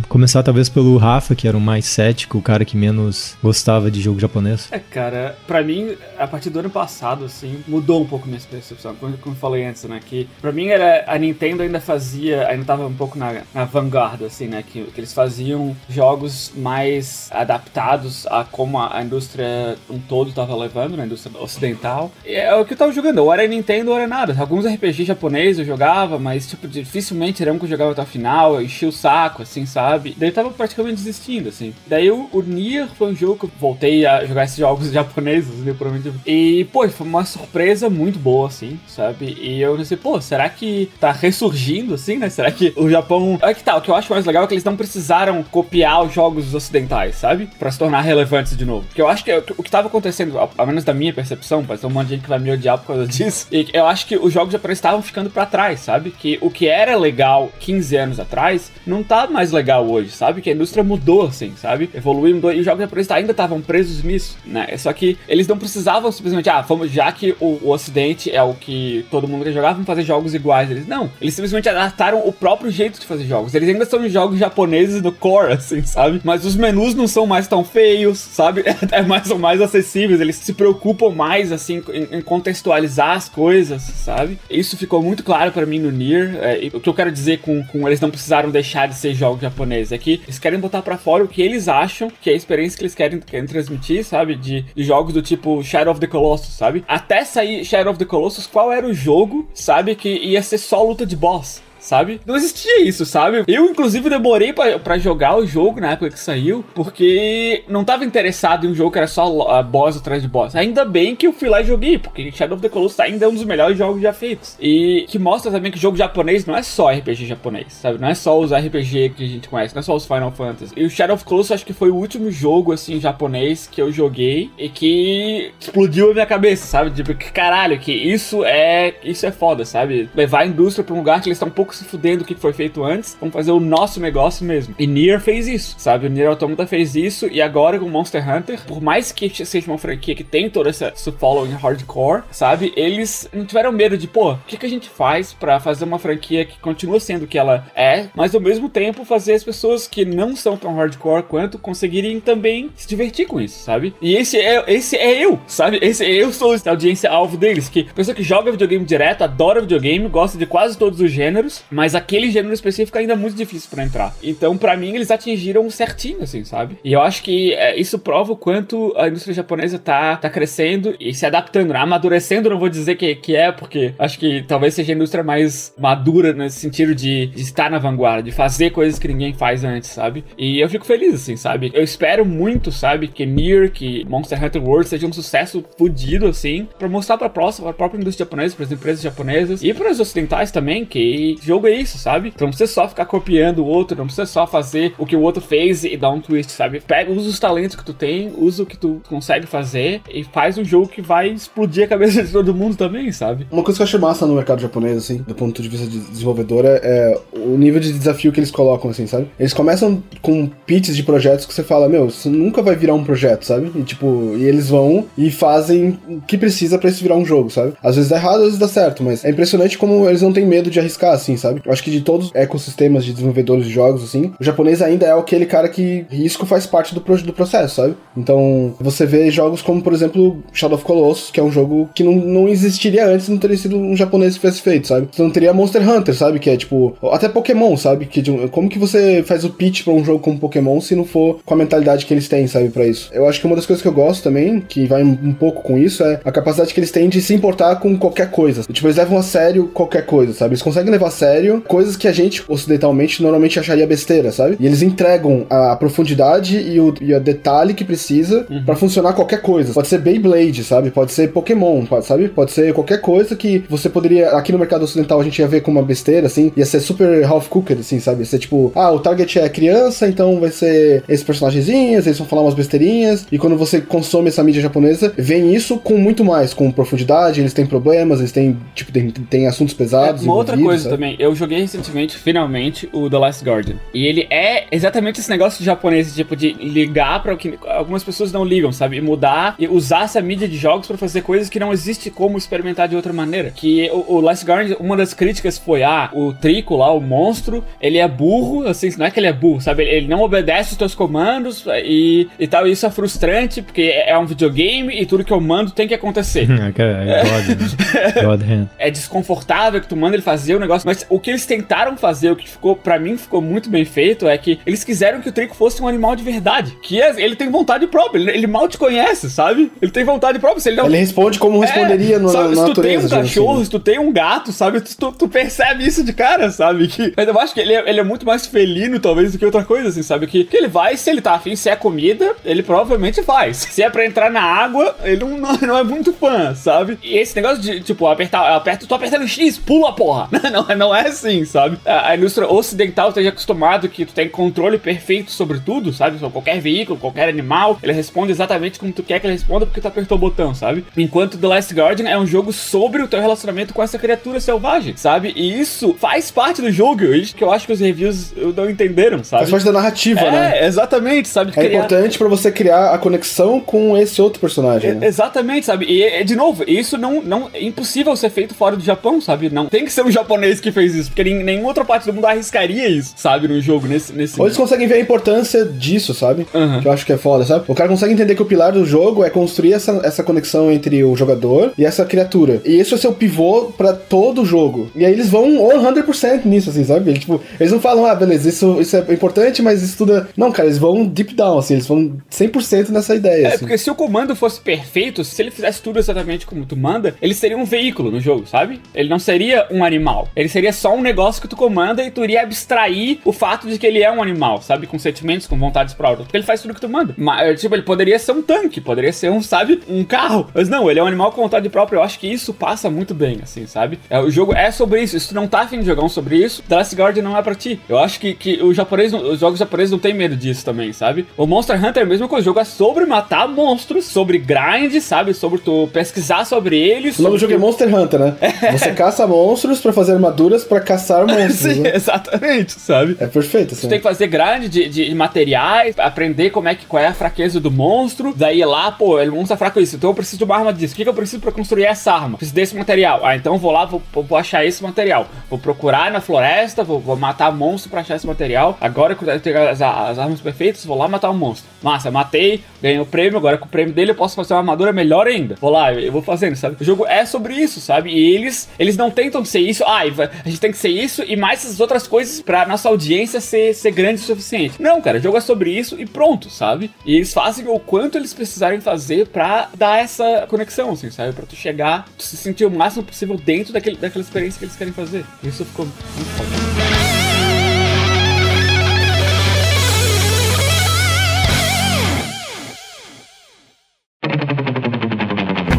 começar 0.08 0.42
talvez 0.42 0.70
pelo 0.70 0.98
Rafa, 0.98 1.36
que 1.36 1.48
era 1.48 1.58
o 1.58 1.62
mais 1.62 1.86
cético, 1.86 2.38
o 2.38 2.42
cara 2.42 2.64
que 2.66 2.78
menos 2.78 3.36
gostava 3.44 3.92
de 3.92 4.02
jogo 4.02 4.20
japonês. 4.20 4.70
É, 4.72 4.80
cara, 4.80 5.38
pra 5.46 5.62
mim, 5.62 5.96
a 6.18 6.26
partir 6.26 6.50
do 6.50 6.60
ano 6.60 6.70
passado, 6.70 7.26
assim, 7.26 7.64
mudou 7.68 8.02
um 8.02 8.06
pouco 8.06 8.28
minha 8.28 8.40
percepção. 8.40 8.96
Como, 8.96 9.18
como 9.18 9.36
eu 9.36 9.40
falei 9.40 9.66
antes, 9.66 9.84
né? 9.84 10.00
Que 10.04 10.28
pra 10.42 10.52
mim 10.52 10.68
era. 10.68 11.04
A 11.08 11.18
Nintendo 11.18 11.64
ainda 11.64 11.80
fazia. 11.80 12.48
Ainda 12.48 12.66
tava 12.66 12.88
um 12.88 12.94
pouco 12.94 13.18
na, 13.18 13.42
na 13.54 13.66
vanguarda, 13.66 14.26
assim, 14.26 14.48
né? 14.48 14.64
Que, 14.66 14.84
que 14.84 15.00
eles 15.00 15.14
faziam 15.14 15.76
jogos 15.90 16.54
mais 16.56 17.30
adaptados 17.32 18.26
a 18.28 18.44
como 18.44 18.80
a, 18.80 18.98
a 18.98 19.04
indústria 19.04 19.76
um 19.90 20.00
todo 20.00 20.32
tava 20.32 20.56
levando, 20.56 20.96
né? 20.96 21.04
A 21.04 21.06
indústria 21.06 21.38
ocidental. 21.40 22.12
E 22.26 22.34
é 22.34 22.56
o 22.56 22.66
que 22.66 22.74
eu 22.74 22.78
tava 22.78 22.92
jogando. 22.92 23.20
Ou 23.20 23.34
era 23.34 23.46
Nintendo 23.48 23.92
ou 23.92 23.98
era 23.98 24.08
nada. 24.08 24.36
Alguns 24.40 24.66
RPG 24.66 25.06
japoneses 25.06 25.60
eu 25.60 25.66
jogava, 25.66 26.18
mas, 26.18 26.48
tipo, 26.48 26.68
dificilmente 26.68 27.42
era 27.42 27.52
um 27.52 27.58
que 27.58 27.66
eu 27.66 27.70
jogava 27.70 27.94
o 28.04 28.08
final. 28.08 28.62
Enchi 28.62 28.86
o 28.86 28.92
saco, 28.92 29.44
assim, 29.44 29.66
sabe? 29.66 30.16
Daí 30.18 30.30
eu 30.30 30.34
tava 30.34 30.50
praticamente 30.52 30.96
desistindo, 30.96 31.50
assim. 31.50 31.74
Daí 31.86 32.10
o, 32.12 32.30
o 32.32 32.42
Nier 32.42 32.88
foi 32.98 33.12
um 33.12 33.16
jogo 33.16 33.40
que 33.40 33.46
eu 33.46 33.52
voltei 33.60 34.06
a 34.06 34.26
jogar 34.26 34.46
esses 34.46 34.58
jogos 34.58 34.90
japoneses, 34.92 35.60
né, 35.60 35.74
provavelmente. 35.78 36.20
E, 36.26 36.66
pô, 36.72 36.88
foi 36.90 37.08
uma 37.08 37.26
surpresa 37.26 37.90
muito 37.90 38.20
boa, 38.20 38.48
assim, 38.48 38.80
sabe? 38.88 39.38
E 39.40 39.62
eu 39.62 39.76
pensei, 39.78 39.98
pô, 39.98 40.20
será 40.22 40.50
que 40.50 40.90
tá 41.00 41.12
ressurgindo, 41.12 41.94
assim, 41.94 42.18
né? 42.18 42.30
Será 42.30 42.52
que 42.52 42.74
o 42.76 42.90
Japão. 42.90 43.38
Olha 43.42 43.54
que 43.54 43.64
tal, 43.64 43.80
o 43.80 43.82
que 43.82 43.90
eu 43.90 43.96
acho 43.96 44.12
mais 44.12 44.26
legal 44.26 44.44
é 44.44 44.48
que 44.48 44.54
eles 44.54 44.64
não 44.64 44.76
precisaram 44.76 45.44
copiar 45.44 46.04
os 46.04 46.14
jogos 46.14 46.54
ocidentais, 46.54 47.16
sabe? 47.16 47.50
Pra 47.60 47.72
se 47.72 47.80
tornar 47.80 48.02
relevantes 48.02 48.56
de 48.56 48.66
novo. 48.66 48.86
Porque 48.88 49.02
eu 49.02 49.08
acho 49.08 49.24
que 49.24 49.32
o 49.58 49.64
que 49.64 49.72
tava 49.72 49.88
acontecendo, 49.88 50.38
ao, 50.38 50.68
menos 50.68 50.84
da 50.84 50.94
minha 50.94 51.14
percepção, 51.14 51.66
pode 51.66 51.82
ter 51.82 51.88
um 51.88 51.90
monte 51.90 52.08
de 52.08 52.16
gente 52.16 52.24
que 52.24 52.30
vai 52.30 52.40
me 52.40 52.52
odiar 52.52 52.78
por 52.78 52.88
causa 52.88 53.08
disso, 53.08 53.48
e 53.52 53.68
eu 53.74 53.86
acho 53.86 54.06
que 54.06 54.18
os 54.18 54.32
jogos 54.32 54.54
japoneses 54.54 54.80
estavam 54.80 55.02
ficando 55.02 55.30
pra 55.30 55.46
trás, 55.46 55.80
sabe? 55.82 56.12
Que 56.12 56.38
o 56.42 56.50
que 56.50 56.68
era 56.68 56.96
legal, 56.98 57.52
que 57.60 57.72
15 57.78 57.96
anos 57.96 58.20
atrás, 58.20 58.72
não 58.86 59.04
tá 59.04 59.28
mais 59.28 59.52
legal 59.52 59.88
hoje, 59.90 60.10
sabe? 60.10 60.42
Que 60.42 60.50
a 60.50 60.54
indústria 60.54 60.84
mudou, 60.84 61.28
assim, 61.28 61.54
sabe? 61.56 61.90
Evoluiu, 61.94 62.36
mudou, 62.36 62.52
e 62.52 62.60
os 62.60 62.66
jogos 62.66 62.82
japoneses 62.82 63.12
ainda 63.12 63.32
estavam 63.32 63.62
presos 63.62 64.04
nisso, 64.04 64.38
né? 64.46 64.76
Só 64.78 64.92
que 64.92 65.18
eles 65.28 65.48
não 65.48 65.58
precisavam 65.58 66.12
simplesmente, 66.12 66.50
ah, 66.50 66.62
vamos, 66.62 66.92
já 66.92 67.12
que 67.12 67.36
o, 67.40 67.60
o 67.62 67.70
ocidente 67.70 68.32
é 68.32 68.42
o 68.42 68.54
que 68.54 69.06
todo 69.12 69.28
mundo 69.28 69.44
quer 69.44 69.54
jogar, 69.54 69.74
vamos 69.74 69.86
fazer 69.86 70.04
jogos 70.04 70.34
iguais. 70.34 70.72
Eles 70.72 70.88
não, 70.88 71.12
eles 71.22 71.34
simplesmente 71.34 71.70
adaptaram 71.70 72.28
o 72.28 72.34
próprio 72.34 72.72
jeito 72.72 73.00
de 73.00 73.06
fazer 73.06 73.26
jogos. 73.26 73.54
Eles 73.54 73.70
ainda 73.70 73.86
são 73.86 74.08
jogos 74.10 74.40
japoneses 74.40 75.02
do 75.02 75.12
core, 75.12 75.54
assim, 75.54 75.84
sabe? 75.84 76.22
Mas 76.24 76.46
os 76.46 76.56
menus 76.56 76.96
não 76.96 77.08
são 77.08 77.28
mais 77.28 77.48
tão 77.48 77.64
feios, 77.64 78.18
sabe? 78.18 78.64
É 78.92 79.02
mais 79.02 79.30
ou 79.30 79.38
mais 79.38 79.62
acessíveis, 79.62 80.22
eles 80.22 80.38
se 80.38 80.54
preocupam 80.54 81.10
mais, 81.10 81.52
assim, 81.52 81.84
em, 81.90 82.18
em 82.18 82.22
contextualizar 82.22 83.18
as 83.18 83.28
coisas, 83.28 83.82
sabe? 83.82 84.40
Isso 84.50 84.78
ficou 84.78 85.04
muito 85.04 85.24
claro 85.24 85.52
para 85.52 85.66
mim 85.66 85.78
no 85.78 85.92
Nier. 85.92 86.36
É, 86.42 86.70
o 86.74 86.80
que 86.80 86.88
eu 86.88 86.94
quero 86.94 87.12
dizer 87.12 87.40
com, 87.40 87.64
com 87.72 87.88
eles 87.88 88.00
não 88.00 88.10
precisaram 88.10 88.50
deixar 88.50 88.88
de 88.88 88.96
ser 88.96 89.14
jogos 89.14 89.42
japoneses 89.42 89.92
é 89.92 89.98
que 89.98 90.22
eles 90.24 90.40
querem 90.40 90.60
botar 90.60 90.82
para 90.82 90.98
fora 90.98 91.24
o 91.24 91.28
que 91.28 91.42
eles 91.42 91.68
acham 91.68 92.12
que 92.22 92.30
é 92.30 92.34
a 92.34 92.36
experiência 92.36 92.78
que 92.78 92.84
eles 92.84 92.96
querem, 92.96 93.20
querem 93.20 93.46
transmitir, 93.46 94.04
sabe? 94.04 94.36
De, 94.36 94.62
de, 94.62 94.84
jogos 94.84 95.14
do 95.14 95.22
tipo 95.22 95.64
Shadow 95.64 95.92
of 95.92 96.00
the 96.00 96.08
Colossus, 96.08 96.56
sabe? 96.56 96.84
Até 96.88 97.24
sair 97.26 97.64
Shadow 97.64 97.92
of 97.92 98.00
the 98.00 98.06
Colossus, 98.06 98.48
qual 98.48 98.72
era 98.72 98.86
o 98.86 98.94
jogo, 98.94 99.48
sabe? 99.54 99.96
Que 99.96 100.10
ia 100.10 100.42
ser 100.42 100.58
só 100.58 100.84
luta 100.84 101.06
de 101.06 101.16
boss 101.16 101.62
sabe? 101.88 102.20
Não 102.26 102.36
existia 102.36 102.84
isso, 102.84 103.06
sabe? 103.06 103.44
Eu, 103.48 103.66
inclusive, 103.66 104.10
demorei 104.10 104.54
para 104.54 104.98
jogar 104.98 105.38
o 105.38 105.46
jogo 105.46 105.80
na 105.80 105.92
época 105.92 106.12
que 106.12 106.20
saiu, 106.20 106.64
porque 106.76 107.64
não 107.68 107.86
tava 107.86 108.04
interessado 108.04 108.66
em 108.66 108.72
um 108.72 108.76
jogo 108.76 108.92
que 108.92 108.98
era 108.98 109.08
só 109.08 109.50
a 109.50 109.64
boss 109.64 109.98
atrás 109.98 110.22
de 110.22 110.28
boss. 110.28 110.56
Ainda 110.56 110.84
bem 110.84 111.16
que 111.16 111.26
eu 111.26 111.34
fui 111.34 111.48
lá 111.48 111.62
e 111.62 111.66
joguei, 111.66 111.98
porque 111.98 112.32
Shadow 112.32 112.56
of 112.56 112.62
the 112.62 112.70
Colossus 112.70 113.00
ainda 113.00 113.26
é 113.26 113.28
um 113.28 113.34
dos 113.34 113.46
melhores 113.46 113.78
jogos 113.78 114.02
já 114.02 114.12
feitos. 114.12 114.58
E 114.60 115.06
que 115.08 115.18
mostra 115.18 115.50
também 115.50 115.72
que 115.72 115.78
o 115.78 115.82
jogo 115.82 115.96
japonês 115.96 116.46
não 116.46 116.58
é 116.58 116.62
só 116.62 116.90
RPG 116.90 117.26
japonês, 117.26 117.74
sabe? 117.74 118.00
Não 118.00 118.10
é 118.10 118.14
só 118.14 118.38
os 118.38 118.52
RPG 118.52 119.14
que 119.16 119.24
a 119.24 119.28
gente 119.28 119.48
conhece, 119.48 119.74
não 119.74 119.80
é 119.80 119.84
só 119.84 119.96
os 119.96 120.06
Final 120.06 120.32
Fantasy. 120.32 120.74
E 120.76 120.84
o 120.84 120.90
Shadow 120.90 121.16
of 121.16 121.24
the 121.24 121.30
Colossus 121.30 121.54
acho 121.54 121.66
que 121.66 121.74
foi 121.74 121.90
o 121.90 121.96
último 121.96 122.30
jogo, 122.30 122.74
assim, 122.74 123.00
japonês 123.00 123.68
que 123.72 123.82
eu 123.82 123.92
joguei 123.92 124.52
e 124.58 124.68
que 124.68 125.52
explodiu 125.60 126.12
a 126.12 126.14
minha 126.14 126.26
cabeça, 126.26 126.66
sabe? 126.66 126.92
Tipo, 126.92 127.14
que 127.14 127.32
caralho, 127.32 127.80
que 127.80 127.94
isso 127.94 128.44
é, 128.44 128.96
isso 129.04 129.26
é 129.26 129.32
foda, 129.32 129.64
sabe? 129.64 130.10
Levar 130.14 130.42
a 130.42 130.46
indústria 130.46 130.84
pra 130.84 130.94
um 130.94 130.98
lugar 130.98 131.22
que 131.22 131.30
eles 131.30 131.38
estão 131.38 131.48
um 131.48 131.52
pouco 131.52 131.77
se 131.78 131.86
fudendo 131.86 132.24
o 132.24 132.26
que 132.26 132.36
foi 132.36 132.54
feito 132.54 132.84
antes, 132.84 133.18
vamos 133.20 133.34
fazer 133.34 133.52
o 133.52 133.60
nosso 133.60 134.00
negócio 134.00 134.46
mesmo. 134.46 134.76
E 134.78 134.88
Nier 134.88 135.20
fez 135.20 135.48
isso, 135.48 135.76
sabe? 135.78 136.08
O 136.08 136.10
Nier 136.10 136.30
Automata 136.30 136.68
fez 136.68 136.96
isso 136.96 137.28
e 137.28 137.42
agora 137.42 137.80
com 137.80 137.90
Monster 137.90 138.28
Hunter, 138.28 138.60
por 138.66 138.82
mais 138.82 139.12
que 139.12 139.46
seja 139.46 139.68
uma 139.68 139.78
franquia 139.78 140.16
que 140.16 140.24
tem 140.24 140.50
todo 140.50 140.70
esse, 140.70 140.86
esse 140.86 141.12
following 141.12 141.54
hardcore, 141.54 142.24
sabe? 142.32 142.74
Eles 142.76 143.30
não 143.34 143.46
tiveram 143.46 143.72
medo 143.72 143.98
de, 143.98 144.08
pô, 144.08 144.34
o 144.34 144.40
que, 144.48 144.58
que 144.58 144.66
a 144.66 144.70
gente 144.70 144.90
faz 144.90 145.34
para 145.34 145.60
fazer 145.60 145.86
uma 145.86 146.00
franquia 146.00 146.46
que 146.46 146.60
continua 146.60 147.00
sendo 147.00 147.24
o 147.24 147.28
que 147.28 147.38
ela 147.38 147.66
é, 147.76 148.08
mas 148.16 148.34
ao 148.34 148.42
mesmo 148.42 148.70
tempo 148.70 149.06
fazer 149.06 149.34
as 149.34 149.44
pessoas 149.44 149.88
que 149.88 150.06
não 150.06 150.36
são 150.36 150.58
tão 150.58 150.76
hardcore 150.76 151.24
quanto 151.24 151.60
conseguirem 151.60 152.20
também 152.20 152.70
se 152.76 152.88
divertir 152.88 153.28
com 153.28 153.40
isso, 153.40 153.64
sabe? 153.64 153.94
E 154.02 154.16
esse 154.16 154.38
é, 154.38 154.64
esse 154.68 154.96
é 154.96 155.24
eu, 155.24 155.40
sabe? 155.48 155.80
Esse 155.82 156.06
eu 156.06 156.32
sou 156.32 156.54
a 156.54 156.70
audiência 156.70 157.10
alvo 157.10 157.38
deles, 157.38 157.70
que 157.70 157.84
pessoa 157.84 158.16
que 158.16 158.24
joga 158.24 158.52
videogame 158.52 158.86
direto, 158.86 159.24
adora 159.24 159.62
videogame, 159.62 160.08
gosta 160.08 160.38
de 160.38 160.46
quase 160.46 160.78
todos 160.78 161.00
os 161.00 161.12
gêneros, 161.12 161.64
mas 161.70 161.96
aquele 161.96 162.32
gênero 162.32 162.54
específico 162.54 162.98
ainda 162.98 163.14
é 163.14 163.16
muito 163.16 163.36
difícil 163.36 163.70
para 163.70 163.84
entrar. 163.84 164.14
Então, 164.24 164.58
para 164.58 164.76
mim, 164.76 164.96
eles 164.96 165.12
atingiram 165.12 165.70
certinho, 165.70 166.24
assim, 166.24 166.44
sabe? 166.44 166.78
E 166.84 166.94
eu 166.94 167.02
acho 167.02 167.24
que 167.24 167.54
é, 167.54 167.80
isso 167.80 168.00
prova 168.00 168.34
o 168.34 168.38
quanto 168.38 168.94
a 168.98 169.08
indústria 169.08 169.34
japonesa 169.34 169.80
tá, 169.80 170.16
tá 170.18 170.30
crescendo 170.30 170.96
e 171.00 171.14
se 171.14 171.26
adaptando. 171.26 171.74
Né? 171.74 171.80
Amadurecendo, 171.80 172.50
não 172.50 172.60
vou 172.60 172.70
dizer 172.70 172.96
que, 172.96 173.16
que 173.16 173.36
é, 173.36 173.52
porque 173.52 173.94
acho 173.98 174.20
que 174.20 174.44
talvez 174.48 174.74
seja 174.74 174.94
a 174.94 174.96
indústria 174.96 175.24
mais 175.24 175.74
madura 175.78 176.34
nesse 176.34 176.60
sentido 176.60 176.94
de, 176.96 177.28
de 177.28 177.42
estar 177.42 177.70
na 177.70 177.80
vanguarda, 177.80 178.24
de 178.24 178.32
fazer 178.32 178.72
coisas 178.72 179.00
que 179.00 179.08
ninguém 179.08 179.34
faz 179.34 179.64
antes, 179.64 179.90
sabe? 179.90 180.24
E 180.38 180.60
eu 180.60 180.70
fico 180.70 180.86
feliz, 180.86 181.14
assim, 181.14 181.36
sabe? 181.36 181.72
Eu 181.74 181.84
espero 181.84 182.26
muito, 182.26 182.72
sabe, 182.72 183.08
que 183.08 183.26
Nier, 183.26 183.72
que 183.72 184.06
Monster 184.06 184.44
Hunter 184.44 184.64
World 184.64 184.88
seja 184.88 185.08
um 185.08 185.14
sucesso 185.14 185.64
fodido, 185.78 186.28
assim, 186.28 186.68
pra 186.78 186.88
mostrar 186.88 187.18
pra 187.18 187.30
próxima, 187.30 187.68
pra 187.68 187.74
própria 187.74 188.00
indústria 188.00 188.26
japonesa, 188.26 188.56
pras 188.56 188.72
empresas 188.72 189.02
japonesas 189.02 189.64
e 189.64 189.74
pras 189.74 190.00
ocidentais 190.00 190.52
também, 190.52 190.86
que 190.86 191.36
jogo 191.48 191.68
é 191.68 191.72
isso, 191.72 191.98
sabe? 191.98 192.30
Então 192.30 192.48
não 192.48 192.52
precisa 192.52 192.72
só 192.72 192.88
ficar 192.88 193.06
copiando 193.06 193.60
o 193.60 193.66
outro, 193.66 193.98
não 193.98 194.06
precisa 194.06 194.26
só 194.26 194.46
fazer 194.46 194.94
o 194.98 195.06
que 195.06 195.16
o 195.16 195.22
outro 195.22 195.42
fez 195.42 195.84
e 195.84 195.96
dar 195.98 196.12
um 196.12 196.20
twist, 196.20 196.52
sabe? 196.52 196.82
Pega, 196.82 197.12
usa 197.12 197.30
os 197.30 197.40
talentos 197.40 197.76
que 197.76 197.86
tu 197.86 197.94
tem, 197.94 198.32
usa 198.38 198.64
o 198.64 198.66
que 198.66 198.78
tu 198.78 199.02
consegue 199.08 199.48
fazer 199.48 200.02
e 200.10 200.24
faz 200.24 200.58
um 200.58 200.66
jogo 200.66 200.88
que 200.88 201.02
vai 201.02 201.30
explodir 201.30 201.86
a 201.86 201.88
cabeça 201.88 202.24
de 202.24 202.32
todo 202.32 202.54
mundo 202.54 202.76
também, 202.76 203.12
sabe? 203.12 203.48
Uma 203.52 203.64
coisa 203.64 203.78
que 203.78 203.82
eu 203.82 203.86
acho 203.86 204.00
massa 204.00 204.26
no 204.26 204.36
mercado 204.36 204.62
japonês, 204.62 204.98
assim, 204.98 205.18
do 205.18 205.36
ponto 205.36 205.62
de 205.62 205.70
vista 205.70 205.88
de 205.88 206.00
desenvolvedora, 206.00 206.80
é 206.84 207.18
o 207.34 207.58
nível 207.58 207.80
de 207.80 207.94
desafio 207.94 208.32
que 208.32 208.40
eles 208.40 208.52
colocam, 208.52 208.90
assim, 208.92 209.08
sabe? 209.08 209.28
Eles 209.40 209.54
começam 209.54 210.04
com 210.22 210.48
pitches 210.66 210.96
de 210.96 211.04
projetos 211.04 211.46
que 211.46 211.54
você 211.54 211.64
fala, 211.64 211.88
meu, 211.88 212.08
isso 212.08 212.30
nunca 212.30 212.62
vai 212.62 212.76
virar 212.76 212.94
um 212.94 213.04
projeto, 213.04 213.46
sabe? 213.46 213.72
E 213.76 213.84
tipo, 213.84 214.34
e 214.38 214.44
eles 214.44 214.70
vão 214.70 215.06
e 215.18 215.32
fazem 215.32 215.98
o 216.08 216.22
que 216.22 216.38
precisa 216.38 216.78
para 216.78 216.90
isso 216.90 217.02
virar 217.02 217.16
um 217.16 217.26
jogo, 217.26 217.50
sabe? 217.50 217.74
Às 217.82 217.96
vezes 217.96 218.10
dá 218.10 218.18
errado, 218.18 218.38
às 218.38 218.44
vezes 218.44 218.60
dá 218.60 218.68
certo, 218.68 219.04
mas 219.04 219.24
é 219.24 219.30
impressionante 219.30 219.78
como 219.78 220.08
eles 220.08 220.22
não 220.22 220.34
têm 220.34 220.46
medo 220.46 220.70
de 220.70 220.80
arriscar, 220.80 221.14
assim, 221.14 221.37
sabe? 221.38 221.62
Eu 221.66 221.72
acho 221.72 221.84
que 221.84 221.92
de 221.92 222.02
todos 222.02 222.28
os 222.28 222.36
ecossistemas 222.36 223.06
de 223.06 223.14
desenvolvedores 223.14 223.66
de 223.66 223.72
jogos, 223.72 224.04
assim, 224.04 224.34
o 224.40 224.44
japonês 224.44 224.82
ainda 224.82 225.06
é 225.06 225.12
aquele 225.12 225.46
cara 225.46 225.70
que 225.70 226.06
risco 226.10 226.46
faz 226.46 226.66
parte 226.66 226.94
do, 226.94 227.02
do 227.02 227.34
processo, 227.34 227.76
sabe? 227.76 227.96
Então, 228.16 228.74
você 228.80 229.06
vê 229.06 229.30
jogos 229.32 229.62
como, 229.62 229.82
por 229.82 229.94
exemplo, 229.94 230.44
Shadow 230.52 230.76
of 230.76 230.86
Colossus, 230.86 231.32
que 231.32 231.40
é 231.40 231.44
um 231.44 231.52
jogo 231.52 231.90
que 231.94 232.04
não, 232.04 232.14
não 232.14 232.48
existiria 232.48 233.08
antes, 233.08 233.30
não 233.30 233.38
teria 233.38 233.58
sido 233.58 233.78
um 233.78 233.96
japonês 233.96 234.34
que 234.34 234.40
tivesse 234.42 234.62
feito, 234.62 234.88
sabe? 234.88 235.08
Você 235.12 235.22
não 235.22 235.30
teria 235.30 235.54
Monster 235.54 235.88
Hunter, 235.88 236.16
sabe? 236.16 236.40
Que 236.40 236.50
é 236.50 236.58
tipo, 236.58 236.96
até 237.12 237.28
Pokémon, 237.28 237.76
sabe? 237.78 238.06
Que 238.06 238.24
como 238.50 238.70
que 238.70 238.80
você 238.80 239.24
faz 239.26 239.44
o 239.44 239.50
pitch 239.50 239.84
pra 239.84 239.94
um 239.94 240.04
jogo 240.04 240.20
como 240.20 240.40
Pokémon 240.40 240.80
se 240.82 240.96
não 240.96 241.06
for 241.06 241.40
com 241.46 241.54
a 241.54 241.58
mentalidade 241.58 242.06
que 242.06 242.14
eles 242.14 242.28
têm, 242.28 242.48
sabe, 242.48 242.70
para 242.70 242.86
isso? 242.86 243.10
Eu 243.14 243.28
acho 243.28 243.40
que 243.40 243.46
uma 243.46 243.56
das 243.56 243.66
coisas 243.66 243.82
que 243.82 243.88
eu 243.88 243.94
gosto 243.94 244.24
também, 244.24 244.60
que 244.60 244.86
vai 244.86 245.04
um 245.04 245.34
pouco 245.34 245.62
com 245.62 245.78
isso, 245.78 246.04
é 246.04 246.20
a 246.24 246.32
capacidade 246.32 246.74
que 246.74 246.80
eles 246.80 246.92
têm 246.92 247.10
de 247.10 247.22
se 247.22 247.34
importar 247.34 247.78
com 247.78 247.98
qualquer 247.98 248.32
coisa. 248.32 248.64
Tipo, 248.72 248.88
eles 248.88 248.98
levam 248.98 249.18
a 249.18 249.24
sério 249.24 249.68
qualquer 249.74 250.06
coisa, 250.06 250.34
sabe? 250.34 250.52
Eles 250.52 250.62
conseguem 250.62 250.92
levar 250.92 251.08
a 251.08 251.12
sério 251.12 251.27
coisas 251.66 251.96
que 251.96 252.08
a 252.08 252.12
gente, 252.12 252.44
ocidentalmente, 252.48 253.22
normalmente 253.22 253.60
acharia 253.60 253.88
besteira, 253.88 254.32
sabe? 254.32 254.58
E 254.60 254.66
eles 254.66 254.82
entregam 254.82 255.46
a 255.50 255.76
profundidade 255.76 256.58
e 256.58 256.80
o, 256.80 256.94
e 257.02 257.14
o 257.14 257.20
detalhe 257.20 257.74
que 257.74 257.84
precisa 257.84 258.46
uhum. 258.50 258.64
para 258.64 258.76
funcionar 258.76 259.14
qualquer 259.14 259.42
coisa. 259.42 259.74
Pode 259.74 259.88
ser 259.88 260.00
Beyblade, 260.00 260.64
sabe? 260.64 260.92
Pode 260.92 261.12
ser 261.12 261.32
Pokémon, 261.32 261.86
pode, 261.86 262.06
sabe? 262.06 262.28
Pode 262.30 262.52
ser 262.52 262.74
qualquer 262.74 263.02
coisa 263.02 263.36
que 263.36 263.64
você 263.70 263.90
poderia. 263.90 264.32
Aqui 264.32 264.52
no 264.52 264.60
mercado 264.60 264.84
ocidental 264.84 265.20
a 265.20 265.24
gente 265.24 265.40
ia 265.40 265.48
ver 265.48 265.62
como 265.62 265.80
uma 265.80 265.86
besteira, 265.86 266.28
assim. 266.28 266.52
Ia 266.56 266.66
ser 266.66 266.80
super 266.80 267.24
half-cooked, 267.24 267.80
assim, 267.80 268.00
sabe? 268.00 268.20
Ia 268.20 268.26
ser 268.26 268.40
tipo, 268.40 268.72
ah, 268.76 268.92
o 268.92 269.00
target 269.00 269.40
é 269.40 269.50
criança, 269.50 270.08
então 270.08 270.40
vai 270.40 270.52
ser 270.52 271.04
esses 271.08 271.24
personagenzinhos, 271.24 272.06
eles 272.06 272.18
vão 272.18 272.28
falar 272.28 272.42
umas 272.42 272.54
besteirinhas. 272.54 273.26
E 273.32 273.38
quando 273.38 273.58
você 273.58 273.82
consome 273.82 274.30
essa 274.30 274.44
mídia 274.44 274.62
japonesa, 274.62 275.14
vem 275.18 275.54
isso 275.54 275.78
com 275.78 275.98
muito 275.98 276.24
mais, 276.24 276.54
com 276.54 276.72
profundidade, 276.72 277.40
eles 277.40 277.54
têm 277.54 277.66
problemas, 277.66 278.20
eles 278.20 278.32
têm, 278.32 278.58
tipo, 278.74 278.92
tem, 278.92 279.10
tem 279.10 279.48
assuntos 279.48 279.74
pesados. 279.74 280.22
É, 280.22 280.26
uma 280.26 280.36
outra 280.36 280.58
coisa 280.58 280.84
sabe? 280.84 280.96
também, 280.96 281.16
eu 281.18 281.36
joguei 281.36 281.60
recentemente, 281.60 282.18
finalmente, 282.18 282.90
o 282.92 283.10
The 283.10 283.18
Last 283.18 283.44
Guardian. 283.44 283.76
E 283.94 284.06
ele 284.06 284.28
é 284.30 284.66
exatamente 284.72 285.20
esse 285.20 285.30
negócio 285.30 285.60
de 285.60 285.66
japonês, 285.66 286.14
tipo, 286.14 286.36
de 286.36 286.54
ligar 286.54 287.22
para 287.22 287.34
o 287.34 287.38
que 287.38 287.58
algumas 287.68 288.04
pessoas 288.04 288.32
não 288.32 288.44
ligam, 288.44 288.72
sabe? 288.72 288.98
E 288.98 289.02
mudar 289.02 289.56
e 289.58 289.68
usar 289.68 290.04
essa 290.04 290.22
mídia 290.22 290.48
de 290.48 290.58
jogos 290.58 290.88
para 290.88 290.98
fazer 290.98 291.22
coisas 291.22 291.50
que 291.50 291.60
não 291.60 291.74
existe 291.74 292.10
como 292.10 292.38
experimentar 292.38 292.88
de 292.88 292.96
outra 292.96 293.14
maneira. 293.14 293.52
Que 293.52 293.90
o, 293.92 294.16
o 294.16 294.22
Last 294.22 294.46
Guardian, 294.46 294.78
uma 294.80 294.96
das 294.96 295.14
críticas 295.14 295.58
foi, 295.58 295.84
ah, 295.84 296.10
o 296.14 296.34
Trico 296.34 296.76
lá, 296.76 296.92
o 296.92 297.00
monstro, 297.00 297.64
ele 297.82 297.98
é 297.98 298.08
burro, 298.08 298.68
assim, 298.68 298.90
não 298.98 299.06
é 299.06 299.12
que 299.12 299.20
ele 299.20 299.28
é 299.28 299.34
burro, 299.34 299.62
sabe? 299.62 299.84
Ele 299.84 300.08
não 300.08 300.22
obedece 300.22 300.72
os 300.72 300.78
teus 300.78 300.96
comandos 300.96 301.66
e, 301.84 302.28
e 302.40 302.48
tal, 302.48 302.68
e 302.68 302.72
isso 302.72 302.86
é 302.86 302.90
frustrante, 302.90 303.62
porque 303.62 303.94
é 304.06 304.18
um 304.18 304.26
videogame 304.26 305.00
e 305.00 305.06
tudo 305.06 305.24
que 305.24 305.34
eu 305.34 305.42
mando 305.42 305.72
tem 305.72 305.88
que 305.88 305.94
acontecer. 305.94 306.48
é, 306.52 306.72
God, 306.72 307.60
né? 307.60 308.14
God 308.22 308.42
hand. 308.42 308.68
é 308.78 308.92
desconfortável 308.92 309.82
que 309.82 309.88
tu 309.88 309.96
manda 309.96 310.16
ele 310.16 310.24
fazer 310.24 310.56
o 310.56 310.60
negócio, 310.60 310.88
mas 310.88 311.06
o 311.10 311.20
que 311.20 311.30
eles 311.30 311.46
tentaram 311.46 311.98
fazer, 311.98 312.32
o 312.32 312.36
que 312.36 312.50
ficou, 312.50 312.76
para 312.76 313.00
mim, 313.00 313.18
ficou 313.18 313.42
muito 313.42 313.70
bem 313.70 313.86
feito, 313.86 314.28
é 314.28 314.38
que 314.38 314.60
eles 314.66 314.84
quiseram 314.84 315.22
que 315.22 315.30
o 315.30 315.32
Trico 315.32 315.56
fosse 315.56 315.82
um 315.82 315.88
animal 315.88 316.16
de 316.16 316.24
verdade. 316.24 316.78
Que 316.82 317.02
é, 317.02 317.14
ele 317.22 317.36
tem 317.36 317.50
vontade 317.50 317.88
própria, 317.88 318.20
ele, 318.20 318.32
ele, 318.32 318.48
mal 318.48 318.68
te 318.68 318.78
conhece, 318.78 319.30
sabe? 319.30 319.72
Ele 319.82 319.92
tem 319.92 320.04
vontade 320.04 320.40
própria. 320.40 320.62
Se 320.62 320.70
ele, 320.70 320.78
não... 320.78 320.86
ele 320.86 320.98
responde 320.98 321.40
como 321.40 321.64
é, 321.64 321.68
responderia 321.68 322.20
no, 322.20 322.30
sabe, 322.30 322.56
na 322.56 322.68
Se 322.68 322.74
tu 322.74 322.82
tem 322.82 322.98
um 322.98 323.00
assim, 323.00 323.10
cachorro, 323.10 323.54
assim. 323.56 323.64
se 323.66 323.70
tu 323.70 323.80
tem 323.80 324.00
um 324.00 324.12
gato, 324.12 324.52
sabe? 324.52 324.82
Tu, 324.82 325.12
tu, 325.12 325.28
percebe 325.28 325.86
isso 325.86 326.04
de 326.04 326.14
cara, 326.14 326.50
sabe? 326.52 326.88
Que, 326.88 327.14
mas 327.16 327.28
eu 327.28 327.40
acho 327.40 327.54
que 327.54 327.60
ele 327.60 327.74
é, 327.74 327.90
ele 327.90 328.00
é 328.00 328.04
muito 328.04 328.26
mais 328.26 328.46
felino, 328.46 329.00
talvez, 329.00 329.32
do 329.32 329.38
que 329.38 329.46
outra 329.46 329.64
coisa, 329.64 329.90
assim, 329.90 330.04
sabe? 330.04 330.28
Que, 330.28 330.44
que 330.44 330.58
ele 330.58 330.68
vai, 330.68 330.98
se 330.98 331.10
ele 331.10 331.22
tá 331.22 331.34
afim, 331.34 331.56
se 331.56 331.70
é 331.70 331.76
comida, 331.76 332.36
ele 332.44 332.64
provavelmente 332.64 333.22
faz. 333.24 333.58
Se 333.58 333.84
é 333.84 333.90
pra 333.90 334.06
entrar 334.06 334.32
na 334.32 334.42
água, 334.42 334.96
ele 335.04 335.24
não, 335.24 335.38
não, 335.38 335.54
não 335.58 335.78
é 335.78 335.84
muito 335.84 336.14
fã, 336.14 336.54
sabe? 336.56 336.98
E 337.04 337.18
esse 337.18 337.36
negócio 337.36 337.62
de, 337.62 337.82
tipo, 337.82 338.08
apertar, 338.08 338.56
aperta, 338.56 338.86
tô 338.86 338.96
apertando 338.96 339.28
X, 339.28 339.58
pula, 339.58 339.94
porra. 339.94 340.30
Não, 340.48 340.66
não 340.78 340.96
é 340.96 340.97
assim, 341.02 341.46
sabe? 341.46 341.78
A, 341.86 342.10
a 342.10 342.16
indústria 342.16 342.48
ocidental 342.48 343.10
esteja 343.10 343.30
acostumado 343.30 343.90
que 343.90 344.06
tu 344.06 344.14
tem 344.14 344.28
controle 344.30 344.78
perfeito 344.78 345.32
sobre 345.32 345.60
tudo, 345.60 345.94
sabe? 345.94 346.20
Sobre 346.20 346.34
qualquer 346.34 346.60
veículo, 346.60 347.00
qualquer 347.00 347.30
animal, 347.30 347.78
ele 347.82 347.94
responde 347.94 348.32
exatamente 348.32 348.80
como 348.80 348.92
tu 348.92 349.04
quer 349.04 349.20
que 349.20 349.28
ele 349.28 349.34
responda 349.34 349.66
porque 349.66 349.82
tu 349.82 349.88
apertou 349.88 350.18
o 350.18 350.22
botão, 350.22 350.54
sabe? 350.54 350.86
Enquanto 350.96 351.38
The 351.38 351.48
Last 351.48 351.74
Guardian 351.74 352.10
é 352.10 352.18
um 352.18 352.26
jogo 352.26 352.52
sobre 352.54 353.02
o 353.02 353.08
teu 353.08 353.20
relacionamento 353.20 353.74
com 353.74 353.84
essa 353.84 353.98
criatura 353.98 354.40
selvagem, 354.40 354.96
sabe? 354.96 355.34
E 355.36 355.60
isso 355.60 355.96
faz 356.00 356.32
parte 356.32 356.62
do 356.62 356.72
jogo, 356.72 357.04
isso 357.06 357.36
que 357.36 357.44
eu 357.44 357.52
acho 357.52 357.66
que 357.66 357.74
os 357.74 357.80
reviews 357.80 358.34
não 358.56 358.70
entenderam, 358.70 359.24
sabe? 359.24 359.42
Faz 359.42 359.52
parte 359.52 359.66
da 359.66 359.72
narrativa, 359.72 360.22
é, 360.22 360.32
né? 360.32 360.66
exatamente, 360.66 361.28
sabe? 361.28 361.52
É 361.56 361.66
importante 361.66 362.18
para 362.18 362.28
você 362.28 362.52
criar 362.52 362.94
a 362.94 362.98
conexão 362.98 363.60
com 363.60 363.98
esse 363.98 364.22
outro 364.22 364.40
personagem. 364.40 364.96
Né? 364.96 365.08
Exatamente, 365.08 365.66
sabe? 365.66 365.86
E, 365.86 366.24
de 366.24 366.36
novo, 366.36 366.64
isso 366.68 366.98
não, 366.98 367.22
não 367.22 367.50
é 367.54 367.64
impossível 367.64 368.16
ser 368.16 368.30
feito 368.30 368.54
fora 368.54 368.76
do 368.76 368.84
Japão, 368.84 369.20
sabe? 369.20 369.50
Não 369.50 369.68
tem 369.68 369.86
que 369.86 369.92
ser 369.92 370.06
um 370.06 370.12
japonês 370.12 370.60
que 370.60 370.72
fez 370.72 370.87
isso, 370.96 371.10
porque 371.10 371.24
nenhuma 371.24 371.68
outra 371.68 371.86
parte 371.86 372.06
do 372.06 372.14
mundo 372.14 372.26
arriscaria 372.26 372.88
isso, 372.88 373.14
sabe? 373.16 373.48
No 373.48 373.60
jogo, 373.62 373.88
nesse. 373.88 374.14
nesse... 374.14 374.40
Ou 374.40 374.48
eles 374.48 374.58
conseguem 374.58 374.88
ver 374.88 374.96
a 374.96 375.00
importância 375.00 375.66
disso, 375.66 376.14
sabe? 376.14 376.46
Uhum. 376.54 376.82
Que 376.82 376.88
eu 376.88 376.92
acho 376.92 377.06
que 377.06 377.14
é 377.14 377.18
foda, 377.18 377.46
sabe? 377.46 377.66
O 377.68 377.76
cara 377.76 377.90
consegue 377.90 378.14
entender 378.14 378.36
que 378.36 378.42
o 378.42 378.46
pilar 378.46 378.72
do 378.72 378.86
jogo 378.86 379.24
é 379.24 379.30
construir 379.30 379.74
essa, 379.74 380.00
essa 380.04 380.24
conexão 380.24 380.72
entre 380.72 381.04
o 381.04 381.16
jogador 381.16 381.74
e 381.78 381.86
essa 381.86 382.06
criatura. 382.06 382.62
E 382.66 382.76
esse 382.76 382.92
vai 382.92 383.00
ser 383.00 383.08
o 383.08 383.14
pivô 383.14 383.74
para 383.78 383.94
todo 383.94 384.42
o 384.42 384.46
jogo. 384.46 384.90
E 384.96 385.06
aí 385.06 385.12
eles 385.12 385.30
vão 385.30 385.48
100% 385.48 386.46
nisso, 386.46 386.70
assim, 386.70 386.84
sabe? 386.84 387.12
Eles, 387.12 387.22
tipo, 387.22 387.42
eles 387.60 387.72
não 387.72 387.80
falam, 387.80 388.06
ah, 388.06 388.16
beleza, 388.16 388.50
isso, 388.50 388.80
isso 388.80 388.96
é 388.96 389.14
importante, 389.14 389.62
mas 389.62 389.82
isso 389.82 389.98
tudo. 389.98 390.16
É... 390.16 390.28
Não, 390.36 390.52
cara, 390.52 390.68
eles 390.68 390.78
vão 390.78 391.06
deep 391.06 391.34
down, 391.34 391.58
assim, 391.58 391.76
eles 391.76 391.88
vão 391.88 392.18
100% 392.32 392.90
nessa 392.90 393.16
ideia. 393.16 393.48
É, 393.48 393.48
assim. 393.48 393.60
porque 393.60 393.78
se 393.78 393.90
o 393.90 393.96
comando 393.96 394.36
fosse 394.36 394.60
perfeito, 394.60 395.24
se 395.24 395.42
ele 395.42 395.52
fizesse 395.52 395.82
tudo 395.82 396.00
exatamente 396.00 396.46
como 396.46 396.66
tu 396.66 396.76
manda, 396.76 397.16
ele 397.22 397.34
seria 397.34 397.58
um 397.58 397.66
veículo 397.66 398.12
no 398.12 398.20
jogo, 398.20 398.46
sabe? 398.48 398.80
Ele 398.94 399.10
não 399.10 399.20
seria 399.20 399.68
um 399.72 399.84
animal. 399.84 400.28
Ele 400.36 400.50
seria 400.50 400.72
só 400.78 400.96
um 400.96 401.02
negócio 401.02 401.42
que 401.42 401.48
tu 401.48 401.56
comanda 401.56 402.04
e 402.04 402.12
tu 402.12 402.24
iria 402.24 402.44
abstrair 402.44 403.20
o 403.26 403.34
fato 403.34 403.68
de 403.68 403.78
que 403.78 403.86
ele 403.86 404.02
é 404.02 404.12
um 404.12 404.22
animal, 404.22 404.62
sabe? 404.62 404.88
Com 404.88 404.98
sentimentos, 404.98 405.48
com 405.48 405.58
vontades 405.58 405.94
próprias. 405.94 406.26
Porque 406.26 406.38
ele 406.38 406.46
faz 406.46 406.62
tudo 406.62 406.74
que 406.74 406.82
tu 406.82 406.90
manda. 406.90 407.14
Mas, 407.18 407.60
tipo, 407.60 407.76
ele 407.76 407.84
poderia 407.84 408.18
ser 408.20 408.32
um 408.32 408.42
tanque, 408.42 408.80
poderia 408.80 409.12
ser 409.12 409.32
um, 409.32 409.42
sabe, 409.42 409.82
um 409.88 410.04
carro. 410.04 410.48
Mas 410.54 410.70
não, 410.70 410.90
ele 410.90 411.00
é 411.00 411.04
um 411.04 411.08
animal 411.08 411.32
com 411.32 411.42
vontade 411.42 411.68
própria. 411.70 411.98
Eu 411.98 412.04
acho 412.04 412.20
que 412.20 412.28
isso 412.28 412.54
passa 412.54 412.90
muito 412.90 413.14
bem, 413.14 413.40
assim, 413.44 413.66
sabe? 413.66 414.00
É, 414.10 414.20
o 414.20 414.30
jogo 414.30 414.54
é 414.54 414.72
sobre 414.72 415.02
isso. 415.02 415.20
Se 415.20 415.30
tu 415.30 415.36
não 415.36 415.48
tá 415.48 415.62
afim 415.62 415.80
de 415.80 415.86
jogar 415.86 416.04
um 416.04 416.10
sobre 416.10 416.38
isso, 416.38 416.64
The 416.64 416.76
Last 416.76 416.96
Guardian 416.96 417.24
não 417.24 417.38
é 417.38 417.42
pra 417.42 417.56
ti. 417.56 417.80
Eu 417.90 417.98
acho 417.98 418.20
que, 418.20 418.34
que 418.34 418.62
o 418.62 418.74
japonês, 418.74 419.14
os 419.14 419.40
jogos 419.40 419.60
japoneses 419.60 419.92
não 419.92 420.00
tem 420.00 420.14
medo 420.14 420.36
disso 420.36 420.64
também, 420.64 420.94
sabe? 420.94 421.26
O 421.36 421.46
Monster 421.46 421.84
Hunter 421.84 422.04
é 422.04 422.06
mesmo 422.06 422.28
que 422.28 422.36
o 422.36 422.42
jogo 422.42 422.60
é 422.60 422.64
sobre 422.64 423.06
matar 423.06 423.48
monstros, 423.48 424.06
sobre 424.06 424.38
grind, 424.38 425.00
sabe? 425.02 425.34
Sobre 425.34 425.60
tu 425.60 425.90
pesquisar 425.92 426.46
sobre 426.46 426.78
eles. 426.78 427.18
O 427.20 427.24
nome 427.24 427.36
do 427.36 427.40
jogo 427.40 427.54
é 427.54 427.58
Monster 427.58 427.94
Hunter, 427.94 428.20
né? 428.20 428.36
Você 428.72 428.92
caça 428.92 429.26
monstros 429.26 429.80
para 429.80 429.94
fazer 429.94 430.14
armaduras 430.14 430.57
para 430.64 430.80
caçar 430.82 431.26
monstros. 431.28 431.74
Sim, 431.74 431.82
né? 431.82 431.96
exatamente, 431.96 432.74
sabe? 432.74 433.18
É 433.20 433.28
perfeito, 433.28 433.74
assim. 433.74 433.88
Tu 433.88 433.90
tem 433.90 434.00
que 434.00 434.04
fazer 434.04 434.28
grind 434.28 434.68
de, 434.68 434.90
de, 434.90 435.16
materiais, 435.16 435.98
aprender 435.98 436.50
como 436.50 436.68
é 436.68 436.76
que, 436.76 436.86
qual 436.86 437.02
é 437.02 437.08
a 437.08 437.14
fraqueza 437.14 437.60
do 437.60 437.72
monstro. 437.72 438.34
Daí 438.36 438.64
lá, 438.64 438.92
pô, 438.92 439.20
ele 439.20 439.32
monstro 439.32 439.56
é 439.56 439.58
fraco 439.58 439.80
isso. 439.80 439.96
Então 439.96 440.10
eu 440.10 440.14
preciso 440.14 440.38
de 440.38 440.44
uma 440.44 440.56
arma 440.56 440.74
disso. 440.74 440.94
O 440.94 440.98
que, 440.98 441.04
que 441.04 441.10
eu 441.10 441.14
preciso 441.14 441.42
para 441.42 441.52
construir 441.52 441.86
essa 441.86 442.14
arma? 442.14 442.38
Preciso 442.38 442.56
desse 442.56 442.76
material. 442.76 443.22
Ah, 443.24 443.36
então 443.36 443.58
vou 443.58 443.72
lá, 443.72 443.86
vou, 443.86 444.02
vou 444.14 444.38
achar 444.38 444.66
esse 444.66 444.82
material. 444.84 445.28
Vou 445.50 445.60
procurar 445.60 446.12
na 446.12 446.22
floresta, 446.22 446.84
vou, 446.84 447.00
vou 447.00 447.16
matar 447.16 447.52
monstro 447.52 447.90
para 447.90 448.02
achar 448.02 448.16
esse 448.16 448.28
material. 448.28 448.78
Agora 448.80 449.16
que 449.16 449.24
eu 449.24 449.40
tenho 449.40 449.70
as, 449.70 449.82
as 449.82 450.20
armas 450.20 450.42
perfeitas, 450.42 450.86
vou 450.86 450.98
lá 450.98 451.08
matar 451.08 451.30
um 451.30 451.38
monstro. 451.38 451.70
Massa, 451.82 452.12
matei, 452.12 452.64
ganhei 452.82 453.00
o 453.00 453.06
prêmio. 453.06 453.38
Agora 453.38 453.58
com 453.58 453.66
o 453.66 453.70
prêmio 453.70 453.94
dele 453.94 454.12
eu 454.12 454.16
posso 454.16 454.36
fazer 454.36 454.54
uma 454.54 454.60
armadura 454.60 454.92
melhor 454.92 455.28
ainda. 455.28 455.56
Vou 455.60 455.70
lá, 455.70 455.94
eu, 455.94 456.00
eu 456.00 456.12
vou 456.12 456.22
fazendo, 456.22 456.56
sabe? 456.56 456.76
O 456.80 456.84
jogo 456.84 457.06
é 457.06 457.26
sobre 457.26 457.54
isso, 457.54 457.80
sabe? 457.80 458.10
E 458.10 458.36
eles, 458.36 458.70
eles 458.78 458.98
não 458.98 459.10
tentam 459.10 459.44
ser 459.44 459.60
isso. 459.60 459.84
Ah, 459.86 460.06
a 460.48 460.50
gente 460.50 460.62
tem 460.62 460.72
que 460.72 460.78
ser 460.78 460.90
isso 460.90 461.24
e 461.24 461.36
mais 461.36 461.66
essas 461.66 461.80
outras 461.80 462.08
coisas 462.08 462.42
pra 462.42 462.66
nossa 462.66 462.88
audiência 462.88 463.42
ser, 463.42 463.74
ser 463.74 463.92
grande 463.92 464.22
o 464.22 464.24
suficiente. 464.24 464.82
Não, 464.82 465.02
cara, 465.02 465.18
o 465.18 465.22
jogo 465.22 465.38
é 465.38 465.42
sobre 465.42 465.72
isso 465.72 466.00
e 466.00 466.06
pronto, 466.06 466.50
sabe? 466.50 466.90
E 467.06 467.16
eles 467.16 467.34
fazem 467.34 467.68
o 467.68 467.80
quanto 467.80 468.18
eles 468.18 468.34
precisarem 468.34 468.80
fazer 468.80 469.28
pra 469.28 469.70
dar 469.78 470.00
essa 470.00 470.48
conexão, 470.48 470.92
assim, 470.92 471.12
sabe? 471.12 471.34
Pra 471.34 471.46
tu 471.46 471.56
chegar, 471.56 472.08
tu 472.18 472.24
se 472.24 472.38
sentir 472.38 472.66
o 472.66 472.72
máximo 472.72 473.04
possível 473.04 473.38
dentro 473.38 473.74
daquele, 473.74 473.98
daquela 473.98 474.24
experiência 474.24 474.58
que 474.58 474.66
eles 474.66 474.76
querem 474.76 474.94
fazer. 474.94 475.26
Isso 475.44 475.66
ficou 475.66 475.86
muito 475.86 476.30
foda. 476.32 477.07